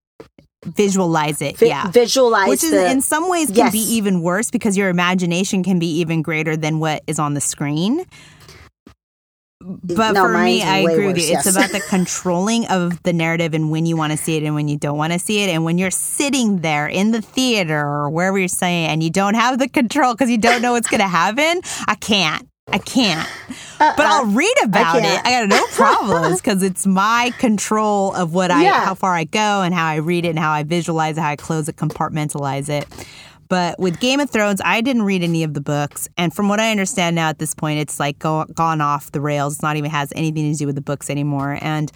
visualize 0.66 1.42
it. 1.42 1.58
Vi- 1.58 1.68
yeah. 1.68 1.90
visualize 1.90 2.48
it. 2.48 2.50
Which 2.50 2.64
is 2.64 2.72
the, 2.72 2.90
in 2.90 3.02
some 3.02 3.30
ways 3.30 3.52
can 3.52 3.72
be 3.72 3.80
even 3.80 4.22
worse 4.22 4.52
because 4.52 4.78
your 4.78 4.90
imagination 4.90 5.64
can 5.64 5.80
be 5.80 6.00
even 6.00 6.22
greater 6.22 6.58
than 6.58 6.80
what 6.80 7.04
is 7.08 7.20
on 7.20 7.34
the 7.34 7.42
screen. 7.42 8.06
But 9.62 10.14
No, 10.14 10.24
for 10.24 10.38
me, 10.38 10.64
I 10.64 10.78
agree 10.78 11.08
with 11.08 11.18
worse, 11.18 11.30
you. 11.30 11.38
It's 11.38 11.46
about 11.46 11.72
the 11.72 11.82
controlling 11.82 12.68
of 12.68 13.04
the 13.04 13.12
narrative 13.12 13.54
and 13.54 13.70
when 13.70 13.86
you 13.86 13.98
want 13.98 14.12
to 14.12 14.18
see 14.18 14.38
it 14.38 14.44
and 14.44 14.56
when 14.56 14.70
you 14.70 14.78
don't 14.78 14.98
want 14.98 15.12
to 15.12 15.20
see 15.20 15.44
it. 15.44 15.50
And 15.50 15.66
when 15.66 15.78
you're 15.78 15.92
sitting 15.92 16.60
there 16.60 16.88
in 16.88 17.12
the 17.12 17.22
theater 17.22 17.78
or 17.78 18.10
wherever 18.10 18.38
you're 18.38 18.48
saying 18.48 18.88
and 18.88 19.04
you 19.04 19.10
don't 19.10 19.34
have 19.34 19.60
the 19.60 19.68
control 19.68 20.14
because 20.14 20.30
you 20.30 20.38
don't 20.38 20.62
know 20.62 20.72
what's 20.72 20.88
going 20.88 21.02
to 21.02 21.08
happen, 21.08 21.62
I 21.88 21.96
can't. 21.96 22.49
I 22.72 22.78
can't. 22.78 23.28
But 23.78 24.00
I'll 24.00 24.26
uh-uh. 24.26 24.32
read 24.32 24.56
about 24.64 24.98
it. 24.98 25.22
I 25.26 25.32
got 25.46 25.50
no 25.50 25.66
problems 25.72 26.42
because 26.42 26.64
it's 26.64 26.86
my 26.86 27.32
control 27.40 28.14
of 28.14 28.34
what 28.34 28.52
I, 28.52 28.64
Yeah. 28.64 28.84
how 28.86 28.96
far 28.96 29.14
I 29.14 29.24
go 29.24 29.62
and 29.62 29.74
how 29.74 29.88
I 29.88 29.96
read 29.96 30.26
it 30.26 30.30
and 30.30 30.40
how 30.40 30.52
I 30.52 30.64
visualize 30.64 31.18
it, 31.18 31.22
how 31.22 31.30
I 31.30 31.36
close 31.36 31.70
it, 31.70 31.78
compartmentalize 31.78 32.70
it. 32.70 32.88
But 33.48 33.80
with 33.80 34.00
Game 34.00 34.20
of 34.20 34.30
Thrones, 34.30 34.62
I 34.64 34.82
didn't 34.82 35.04
read 35.04 35.24
any 35.24 35.44
of 35.44 35.56
the 35.56 35.62
books, 35.62 36.08
and 36.18 36.32
from 36.32 36.50
what 36.50 36.60
I 36.60 36.70
understand 36.70 37.16
now 37.16 37.30
at 37.30 37.40
this 37.40 37.56
point, 37.56 37.80
it's 37.80 38.00
like 38.00 38.20
go, 38.20 38.46
gone 38.54 38.80
off 38.80 39.12
the 39.12 39.22
rails. 39.22 39.54
It's 39.56 39.64
not 39.64 39.76
even 39.76 39.90
has 39.90 40.14
anything 40.16 40.52
to 40.52 40.58
do 40.58 40.68
with 40.68 40.76
the 40.76 40.82
books 40.82 41.10
anymore, 41.10 41.58
and 41.60 41.92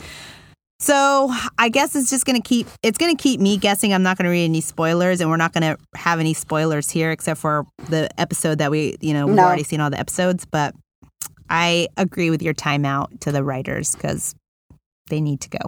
so 0.83 1.31
I 1.57 1.69
guess 1.69 1.95
it's 1.95 2.09
just 2.09 2.25
gonna 2.25 2.41
keep 2.41 2.67
it's 2.81 2.97
gonna 2.97 3.15
keep 3.15 3.39
me 3.39 3.57
guessing. 3.57 3.93
I'm 3.93 4.03
not 4.03 4.17
gonna 4.17 4.29
read 4.29 4.43
any 4.45 4.61
spoilers, 4.61 5.21
and 5.21 5.29
we're 5.29 5.37
not 5.37 5.53
gonna 5.53 5.77
have 5.95 6.19
any 6.19 6.33
spoilers 6.33 6.89
here 6.89 7.11
except 7.11 7.39
for 7.39 7.65
the 7.89 8.09
episode 8.19 8.57
that 8.57 8.69
we 8.71 8.97
you 9.01 9.13
know 9.13 9.27
we've 9.27 9.35
No. 9.35 9.43
already 9.45 9.63
seen 9.63 9.79
all 9.79 9.89
the 9.89 9.99
episodes. 9.99 10.45
But 10.45 10.75
I 11.49 11.87
agree 11.97 12.29
with 12.29 12.41
your 12.41 12.53
timeout 12.53 13.19
to 13.21 13.31
the 13.31 13.43
writers 13.43 13.95
because 13.95 14.35
they 15.09 15.21
need 15.21 15.39
to 15.41 15.49
go, 15.49 15.59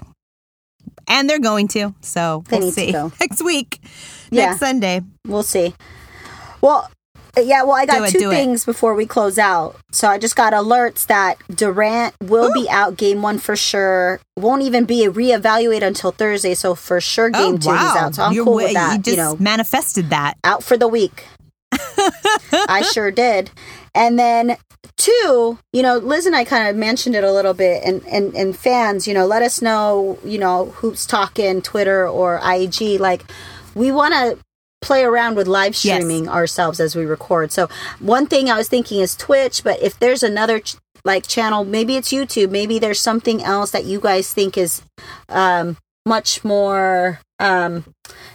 and 1.07 1.29
they're 1.29 1.39
going 1.39 1.67
to. 1.69 1.93
So 2.01 2.43
They 2.49 2.59
we'll 2.59 2.71
see 2.71 2.91
next 3.19 3.43
week, 3.43 3.79
Yeah. 4.31 4.47
next 4.47 4.59
Sunday. 4.59 5.01
we'll 5.25 5.43
see 5.43 5.73
well 6.61 6.89
yeah 7.37 7.63
well 7.63 7.73
i 7.75 7.85
got 7.85 8.07
it, 8.07 8.11
two 8.11 8.19
do 8.19 8.31
it. 8.31 8.35
things 8.35 8.65
before 8.65 8.93
we 8.95 9.05
close 9.05 9.37
out 9.37 9.75
so 9.91 10.07
i 10.07 10.17
just 10.17 10.35
got 10.35 10.53
alerts 10.53 11.05
that 11.07 11.37
durant 11.53 12.13
will 12.21 12.51
be 12.53 12.67
out 12.69 12.95
game 12.97 13.21
one 13.21 13.37
for 13.37 13.55
sure 13.55 14.19
won't 14.37 14.61
even 14.61 14.85
be 14.85 15.05
reevaluated 15.07 15.83
until 15.83 16.11
thursday 16.11 16.53
so 16.53 16.75
for 16.75 17.01
sure 17.01 17.29
oh, 17.33 17.51
game 17.51 17.59
two 17.59 17.71
he's 17.71 17.79
out 17.95 18.15
so 18.15 18.23
i'm 18.23 18.31
Oh, 18.31 18.33
You're 18.33 18.45
cool 18.45 18.55
with 18.55 18.73
that 18.73 19.05
You 19.05 19.13
you, 19.13 19.17
know 19.17 19.35
manifested 19.39 20.09
that. 20.09 20.35
out 20.43 20.63
for 20.63 20.77
the 20.77 20.87
week. 20.87 21.25
I 22.67 22.87
sure 22.93 23.11
did. 23.11 23.51
And 23.93 24.17
then 24.19 24.57
two, 24.97 25.57
you 25.73 25.81
know, 25.81 25.97
Liz 25.97 26.25
and 26.25 26.35
I 26.35 26.43
kind 26.45 26.67
of 26.67 26.75
mentioned 26.75 27.15
it 27.15 27.23
a 27.23 27.31
little 27.31 27.53
bit 27.53 27.83
and, 27.83 28.05
and, 28.07 28.33
and 28.33 28.55
fans, 28.55 29.07
you 29.07 29.13
know, 29.13 29.25
let 29.25 29.41
us 29.41 29.61
know, 29.61 30.17
you 30.23 30.37
know, 30.37 30.67
who's 30.77 31.05
talking 31.05 31.61
Twitter 31.61 32.07
or 32.07 32.39
IG. 32.43 32.99
Like 32.99 33.23
we 33.73 33.91
want 33.91 34.13
to 34.13 34.37
play 34.85 35.03
around 35.03 35.35
with 35.35 35.47
live 35.47 35.73
Yes. 35.73 35.95
streaming 35.97 36.29
ourselves 36.29 36.79
as 36.79 36.95
we 36.95 37.05
record. 37.05 37.51
So 37.51 37.67
one 37.99 38.27
thing 38.27 38.49
I 38.49 38.57
was 38.57 38.69
thinking 38.69 38.99
is 39.01 39.15
Twitch, 39.15 39.63
but 39.63 39.81
if 39.81 39.97
there's 39.99 40.23
another 40.23 40.59
ch- 40.59 40.75
like 41.03 41.27
channel, 41.27 41.65
maybe 41.65 41.95
it's 41.97 42.09
YouTube, 42.13 42.49
maybe 42.51 42.79
there's 42.79 42.99
something 42.99 43.43
else 43.43 43.71
that 43.71 43.85
you 43.85 43.99
guys 43.99 44.31
think 44.33 44.57
is 44.57 44.81
um 45.29 45.77
much 46.05 46.43
more 46.43 47.19
um 47.39 47.83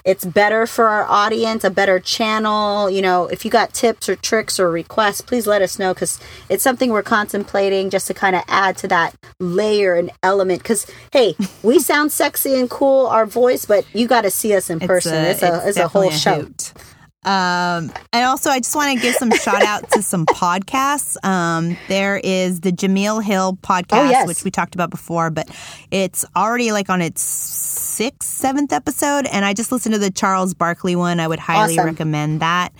it's 0.04 0.24
better 0.24 0.66
for 0.66 0.88
our 0.88 1.04
audience 1.08 1.64
a 1.64 1.70
better 1.70 1.98
channel 1.98 2.90
you 2.90 3.00
know 3.00 3.26
if 3.28 3.44
you 3.44 3.50
got 3.50 3.72
tips 3.72 4.08
or 4.08 4.16
tricks 4.16 4.60
or 4.60 4.70
requests 4.70 5.22
please 5.22 5.46
let 5.46 5.62
us 5.62 5.78
know 5.78 5.94
because 5.94 6.20
it's 6.50 6.62
something 6.62 6.90
we're 6.90 7.02
contemplating 7.02 7.88
just 7.88 8.06
to 8.06 8.12
kind 8.14 8.36
of 8.36 8.42
add 8.48 8.76
to 8.76 8.86
that 8.86 9.14
layer 9.38 9.94
and 9.94 10.10
element 10.22 10.62
because 10.62 10.86
hey 11.12 11.34
we 11.62 11.78
sound 11.90 12.12
sexy 12.12 12.54
and 12.58 12.68
cool 12.68 13.06
our 13.06 13.24
voice 13.24 13.64
but 13.64 13.86
you 13.94 14.06
got 14.06 14.22
to 14.22 14.30
see 14.30 14.54
us 14.54 14.68
in 14.68 14.78
person 14.80 15.14
it's 15.14 15.42
a, 15.42 15.66
it's 15.66 15.78
a, 15.78 15.88
whole 15.88 16.10
show. 16.10 16.46
Um, 17.22 17.92
and 18.14 18.24
also, 18.24 18.48
I 18.48 18.60
just 18.60 18.74
want 18.74 18.96
to 18.96 19.02
give 19.02 19.14
some 19.14 19.30
shout 19.30 19.62
out 19.62 19.90
to 19.90 20.02
some 20.02 20.24
podcasts. 20.24 21.22
Um, 21.22 21.76
there 21.88 22.18
is 22.24 22.60
the 22.60 22.72
Jemele 22.72 23.22
Hill 23.22 23.58
podcast, 23.62 24.06
Oh, 24.06 24.10
yes. 24.10 24.26
which 24.26 24.42
we 24.42 24.50
talked 24.50 24.74
about 24.74 24.88
before, 24.88 25.28
but 25.28 25.46
it's 25.90 26.24
already 26.34 26.72
like 26.72 26.88
on 26.88 27.02
its 27.02 27.20
sixth, 28.00 28.30
seventh 28.30 28.72
episode. 28.72 29.26
And 29.26 29.44
I 29.44 29.52
just 29.52 29.70
listened 29.70 29.92
to 29.92 29.98
the 29.98 30.10
Charles 30.10 30.54
Barkley 30.54 30.96
one. 30.96 31.20
I 31.20 31.28
would 31.28 31.38
highly 31.38 31.74
Awesome. 31.74 31.84
recommend 31.84 32.40
that. 32.40 32.72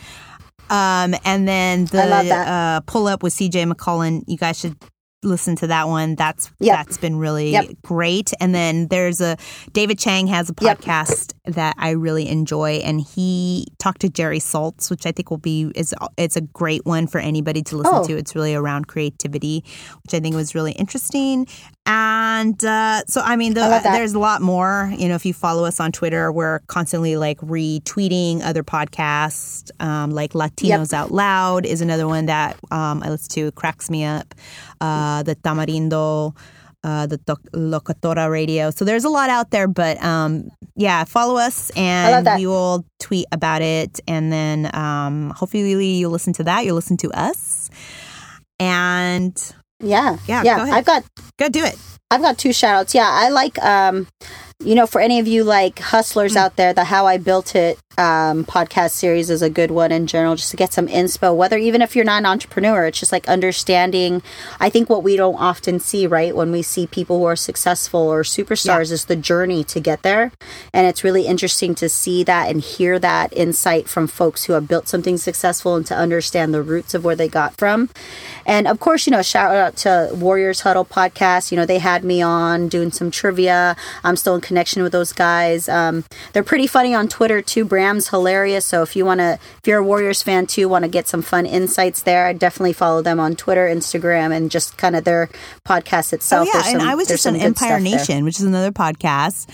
Um, 0.71 1.15
and 1.27 1.47
then 1.47 1.85
the 1.87 2.03
I 2.03 2.07
love 2.07 2.27
that. 2.27 2.49
uh, 2.49 2.81
pull 2.87 3.07
up 3.07 3.23
with 3.23 3.35
CJ 3.35 3.71
McCollum. 3.71 4.23
You 4.27 4.39
guys 4.39 4.59
should 4.59 4.77
listen 5.23 5.57
to 5.57 5.67
that 5.67 5.89
one. 5.89 6.15
That's 6.15 6.51
Yep. 6.61 6.75
that's 6.79 6.97
been 6.97 7.17
really 7.17 7.51
Yep. 7.51 7.67
great. 7.83 8.33
And 8.41 8.55
then 8.55 8.87
there's 8.89 9.21
a 9.21 9.37
David 9.75 9.99
Chang 9.99 10.27
has 10.29 10.49
a 10.49 10.55
podcast 10.55 11.35
that 11.51 11.75
I 11.79 11.91
really 11.91 12.29
enjoy, 12.29 12.81
and 12.85 13.01
he 13.01 13.67
talked 13.79 14.01
to 14.03 14.09
Jerry 14.09 14.39
Saltz, 14.39 14.91
which 14.91 15.07
I 15.07 15.13
think 15.13 15.31
will 15.31 15.39
be 15.39 15.71
is 15.75 15.95
it's 16.17 16.37
a 16.37 16.41
great 16.41 16.85
one 16.87 17.07
for 17.07 17.19
anybody 17.19 17.63
to 17.65 17.77
listen 17.77 17.95
Oh. 17.95 18.07
to. 18.07 18.17
It's 18.17 18.35
really 18.35 18.55
around 18.55 18.87
creativity, 18.89 19.65
which 20.05 20.15
I 20.15 20.21
think 20.21 20.35
was 20.35 20.55
really 20.55 20.73
interesting. 20.73 21.47
And 21.87 22.63
uh, 22.65 23.03
so, 23.09 23.21
I 23.21 23.37
mean, 23.37 23.55
the, 23.55 23.63
I 23.63 23.81
there's 23.81 24.13
a 24.13 24.19
lot 24.19 24.43
more. 24.43 24.93
You 24.97 25.09
know, 25.09 25.15
if 25.17 25.27
you 25.27 25.35
follow 25.35 25.65
us 25.65 25.81
on 25.81 25.91
Twitter, 25.93 26.31
we're 26.31 26.61
constantly 26.69 27.17
like 27.17 27.39
retweeting 27.41 28.43
other 28.43 28.63
podcasts, 28.63 29.71
um, 29.83 30.11
like 30.11 30.33
Latinos 30.35 30.93
Out 30.93 31.11
Loud 31.11 31.67
is 31.67 31.81
another 31.81 32.07
one 32.07 32.27
that 32.27 32.57
um, 32.71 33.03
I 33.03 33.09
listen 33.11 33.31
to. 33.31 33.53
Cracks 33.53 33.91
me 33.91 34.05
up. 34.05 34.35
Uh, 34.81 35.23
the 35.25 35.35
Tamarindo. 35.37 36.37
Uh, 36.83 37.07
the 37.07 37.19
Toc- 37.19 37.43
Locatora 37.53 38.31
Radio. 38.31 38.71
So 38.71 38.87
there's 38.87 39.05
a 39.05 39.11
lot 39.11 39.29
out 39.29 39.51
there, 39.51 39.69
but 39.69 40.03
um, 40.03 40.49
yeah, 40.77 41.05
follow 41.05 41.37
us 41.37 41.69
and 41.77 42.27
we 42.39 42.47
will 42.47 42.87
tweet 42.99 43.27
about 43.33 43.61
it. 43.61 44.01
And 44.09 44.33
then 44.33 44.71
um, 44.75 45.29
hopefully 45.37 45.97
you'll 46.01 46.11
listen 46.11 46.33
to 46.35 46.45
that. 46.45 46.65
You'll 46.65 46.77
listen 46.77 46.97
to 47.05 47.11
us. 47.13 47.69
And 48.59 49.37
Yeah. 49.83 50.17
Yeah, 50.27 50.43
Yeah. 50.43 50.57
go 50.57 50.63
ahead. 50.65 50.75
I've 50.75 50.85
got 50.87 51.05
go 51.39 51.49
do 51.49 51.65
it. 51.65 51.77
I've 52.11 52.23
got 52.23 52.39
two 52.39 52.53
shout 52.53 52.75
outs. 52.77 52.95
Yeah, 52.95 53.09
I 53.09 53.29
like 53.29 53.59
um 53.63 54.07
you 54.63 54.75
know, 54.75 54.87
for 54.87 55.01
any 55.01 55.19
of 55.19 55.27
you 55.27 55.43
like 55.43 55.79
hustlers 55.79 56.37
out 56.37 56.57
there, 56.57 56.75
the 56.75 56.85
How 56.85 57.07
I 57.07 57.17
Built 57.17 57.55
It 57.55 57.79
um, 57.97 58.45
podcast 58.45 58.93
series 58.93 59.31
is 59.31 59.43
a 59.43 59.51
good 59.51 59.71
one 59.71 59.91
in 59.91 60.07
general, 60.07 60.37
just 60.37 60.51
to 60.51 60.57
get 60.57 60.73
some 60.73 60.87
inspo. 60.87 61.35
Whether 61.35 61.59
even 61.59 61.83
if 61.83 61.97
you're 61.97 62.05
not 62.05 62.19
an 62.19 62.27
entrepreneur, 62.27 62.87
it's 62.87 63.01
just 63.01 63.13
like 63.13 63.29
understanding. 63.29 64.23
I 64.59 64.71
think 64.71 64.89
what 64.89 65.03
we 65.03 65.17
don't 65.17 65.37
often 65.37 65.81
see, 65.81 66.07
right, 66.07 66.35
when 66.35 66.53
we 66.53 66.63
see 66.63 66.87
people 66.87 67.19
who 67.19 67.25
are 67.25 67.37
successful 67.37 68.01
or 68.01 68.23
superstars, 68.23 68.93
is 68.93 69.07
the 69.07 69.17
journey 69.17 69.65
to 69.65 69.81
get 69.81 70.03
there, 70.03 70.33
and 70.73 70.87
it's 70.87 71.05
really 71.05 71.27
interesting 71.27 71.75
to 71.77 71.89
see 71.89 72.23
that 72.25 72.49
and 72.51 72.61
hear 72.61 72.99
that 72.99 73.33
insight 73.37 73.89
from 73.89 74.07
folks 74.07 74.45
who 74.45 74.53
have 74.53 74.69
built 74.69 74.89
something 74.89 75.17
successful 75.17 75.75
and 75.75 75.87
to 75.87 75.97
understand 75.97 76.55
the 76.55 76.63
roots 76.63 76.95
of 76.95 77.05
where 77.05 77.17
they 77.17 77.29
got 77.29 77.57
from. 77.57 77.91
And 78.47 78.67
of 78.67 78.81
course, 78.81 79.07
you 79.07 79.11
know, 79.11 79.23
shout 79.23 79.55
out 79.55 79.77
to 79.79 80.11
Warriors 80.15 80.61
Huddle 80.61 80.85
podcast. 80.85 81.51
You 81.51 81.57
know, 81.57 81.67
they 81.67 81.79
had 81.79 82.05
me 82.05 82.23
on 82.23 82.69
doing 82.69 82.93
some 82.93 83.11
trivia. 83.11 83.77
I'm 84.05 84.17
still 84.17 84.35
in 84.35 84.41
connection 84.51 84.83
with 84.83 84.91
those 84.91 85.13
guys. 85.13 85.69
Um, 85.69 86.03
they're 86.33 86.43
pretty 86.43 86.67
funny 86.67 86.93
on 86.93 87.07
Twitter 87.07 87.41
too. 87.41 87.65
Bram's 87.65 88.09
hilarious. 88.09 88.67
So 88.67 88.83
if 88.83 88.97
you 88.97 89.05
want 89.05 89.21
to, 89.21 89.39
if 89.59 89.67
you're 89.67 89.79
a 89.79 89.85
Warriors 89.85 90.25
fan 90.25 90.49
too, 90.49 90.69
want 90.69 90.83
to 90.85 90.91
get 90.91 91.07
some 91.07 91.23
fun 91.23 91.47
insights 91.47 92.03
there, 92.03 92.27
I 92.27 92.33
definitely 92.33 92.73
follow 92.73 93.01
them 93.01 93.21
on 93.21 93.37
Twitter, 93.37 93.69
Instagram, 93.69 94.35
and 94.37 94.51
just 94.51 94.77
kind 94.77 94.97
of 94.97 95.05
their 95.05 95.29
podcast 95.65 96.13
itself. 96.13 96.49
Oh 96.49 96.51
yeah, 96.53 96.63
There's 96.63 96.75
and 96.75 96.83
I 96.83 96.97
was 96.97 97.07
just 97.07 97.27
on 97.29 97.37
Empire 97.37 97.53
stuff 97.53 97.69
there. 97.69 97.81
Nation, 97.81 98.25
which 98.25 98.41
is 98.41 98.45
another 98.45 98.73
podcast. 98.73 99.47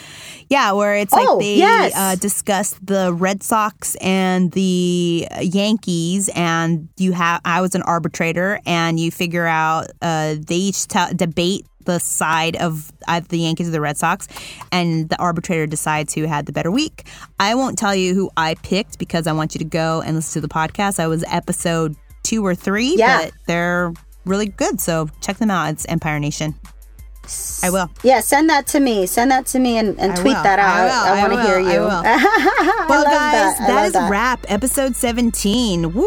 Yeah, 0.48 0.72
where 0.72 0.94
it's 0.96 1.12
like 1.12 1.26
Oh, 1.28 1.38
they 1.40 1.56
yes. 1.56 1.92
uh, 1.94 2.14
discuss 2.14 2.78
the 2.82 3.12
Red 3.12 3.42
Sox 3.42 3.96
and 3.96 4.50
the 4.52 5.28
Yankees, 5.42 6.30
and 6.34 6.88
you 6.96 7.12
have 7.12 7.40
I 7.44 7.60
was 7.60 7.74
an 7.74 7.82
arbitrator, 7.82 8.60
and 8.64 8.98
you 8.98 9.10
figure 9.10 9.46
out 9.46 9.88
uh, 10.00 10.36
they 10.38 10.56
each 10.56 10.86
ta 10.86 11.10
debate 11.14 11.66
the 11.86 11.98
side 11.98 12.56
of 12.56 12.92
either 13.08 13.26
the 13.28 13.38
Yankees 13.38 13.68
or 13.68 13.72
the 13.72 13.80
Red 13.80 13.96
Sox, 13.96 14.28
and 14.70 15.08
the 15.08 15.18
arbitrator 15.18 15.66
decides 15.66 16.12
who 16.14 16.24
had 16.24 16.46
the 16.46 16.52
better 16.52 16.70
week. 16.70 17.06
I 17.40 17.54
won't 17.54 17.78
tell 17.78 17.94
you 17.94 18.14
who 18.14 18.30
I 18.36 18.54
picked 18.62 18.98
because 18.98 19.26
I 19.26 19.32
want 19.32 19.54
you 19.54 19.58
to 19.60 19.64
go 19.64 20.02
and 20.02 20.14
listen 20.16 20.40
to 20.42 20.46
the 20.46 20.52
podcast. 20.52 21.00
I 21.00 21.06
was 21.06 21.24
episode 21.28 21.96
two 22.22 22.44
or 22.44 22.54
three, 22.54 22.94
Yeah. 22.96 23.22
but 23.24 23.32
they're 23.46 23.92
really 24.24 24.46
good. 24.46 24.80
So 24.80 25.08
check 25.20 25.38
them 25.38 25.50
out. 25.50 25.70
It's 25.70 25.86
Empire 25.86 26.18
Nation. 26.20 26.54
I 27.62 27.70
will. 27.70 27.90
Yeah, 28.02 28.20
send 28.20 28.48
that 28.50 28.66
to 28.68 28.80
me. 28.80 29.06
Send 29.06 29.30
that 29.30 29.46
to 29.46 29.58
me 29.58 29.78
and, 29.78 29.98
and 29.98 30.14
tweet 30.16 30.34
will. 30.34 30.42
that 30.42 30.58
out. 30.58 30.88
I. 30.88 31.14
I, 31.14 31.18
I 31.18 31.28
want 31.28 31.32
to 31.34 31.42
hear 31.42 31.58
you. 31.60 31.80
Well, 32.88 33.04
guys, 33.04 33.58
that. 33.58 33.66
That 33.66 33.86
is 33.86 33.92
that. 33.94 34.10
wrap. 34.10 34.44
Episode 34.48 34.94
17. 34.94 35.92
Woo! 35.92 36.06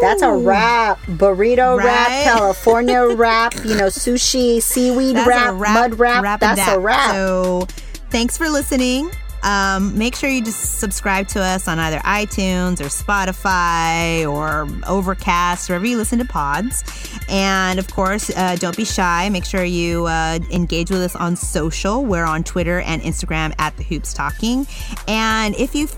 That's 0.00 0.22
a 0.22 0.32
wrap. 0.32 0.98
Burrito 1.02 1.76
Right? 1.78 1.86
wrap, 1.86 2.08
California 2.24 3.06
wrap, 3.16 3.54
you 3.64 3.76
know, 3.76 3.86
sushi, 3.86 4.60
seaweed 4.60 5.16
a 5.16 5.24
wrap, 5.24 5.54
mud 5.54 5.98
wrap. 5.98 6.22
wrap 6.22 6.40
That's 6.40 6.66
a 6.68 6.78
wrap. 6.78 7.12
So, 7.12 7.66
thanks 8.10 8.36
for 8.36 8.48
listening. 8.48 9.10
Um, 9.42 9.96
make 9.98 10.14
sure 10.14 10.30
you 10.30 10.42
just 10.42 10.78
subscribe 10.78 11.28
to 11.28 11.40
us 11.40 11.68
on 11.68 11.78
either 11.78 11.98
iTunes 11.98 12.80
or 12.80 12.84
Spotify 12.84 14.30
or 14.30 14.68
Overcast, 14.86 15.68
wherever 15.68 15.86
you 15.86 15.96
listen 15.96 16.18
to 16.18 16.24
pods. 16.24 16.84
And 17.28 17.78
of 17.78 17.92
course, 17.92 18.30
uh, 18.30 18.56
don't 18.56 18.76
be 18.76 18.84
shy. 18.84 19.28
Make 19.28 19.44
sure 19.44 19.64
you 19.64 20.06
uh, 20.06 20.38
engage 20.50 20.90
with 20.90 21.00
us 21.00 21.16
on 21.16 21.36
social. 21.36 22.04
We're 22.04 22.24
on 22.24 22.44
Twitter 22.44 22.80
and 22.80 23.02
Instagram 23.02 23.54
at 23.58 23.76
the 23.76 23.82
Hoops 23.82 24.14
Talking. 24.14 24.66
And 25.08 25.54
if 25.56 25.74
you 25.74 25.88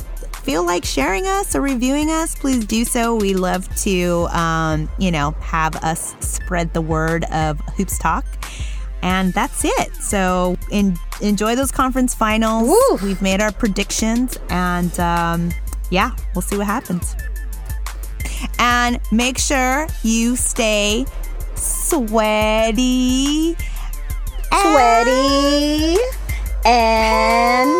feel 0.44 0.64
like 0.64 0.84
sharing 0.84 1.26
us 1.26 1.56
or 1.56 1.60
reviewing 1.62 2.10
us, 2.10 2.34
please 2.34 2.66
do 2.66 2.84
so. 2.84 3.14
We 3.14 3.34
love 3.34 3.74
to, 3.82 4.26
um, 4.26 4.90
you 4.98 5.10
know, 5.10 5.32
have 5.40 5.74
us 5.76 6.14
spread 6.20 6.74
the 6.74 6.82
word 6.82 7.24
of 7.24 7.60
Hoops 7.76 7.98
Talk. 7.98 8.24
And 9.04 9.34
that's 9.34 9.66
it. 9.66 9.94
So 9.96 10.56
in, 10.70 10.96
enjoy 11.20 11.56
those 11.56 11.70
conference 11.70 12.14
finals. 12.14 12.68
Woo. 12.68 12.98
We've 13.02 13.20
made 13.20 13.42
our 13.42 13.52
predictions, 13.52 14.38
and 14.48 14.98
um, 14.98 15.50
yeah, 15.90 16.16
we'll 16.34 16.40
see 16.40 16.56
what 16.56 16.66
happens. 16.66 17.14
And 18.58 18.98
make 19.12 19.38
sure 19.38 19.86
you 20.02 20.36
stay 20.36 21.04
sweaty. 21.54 23.56
Sweaty 24.50 25.98
and 26.64 27.70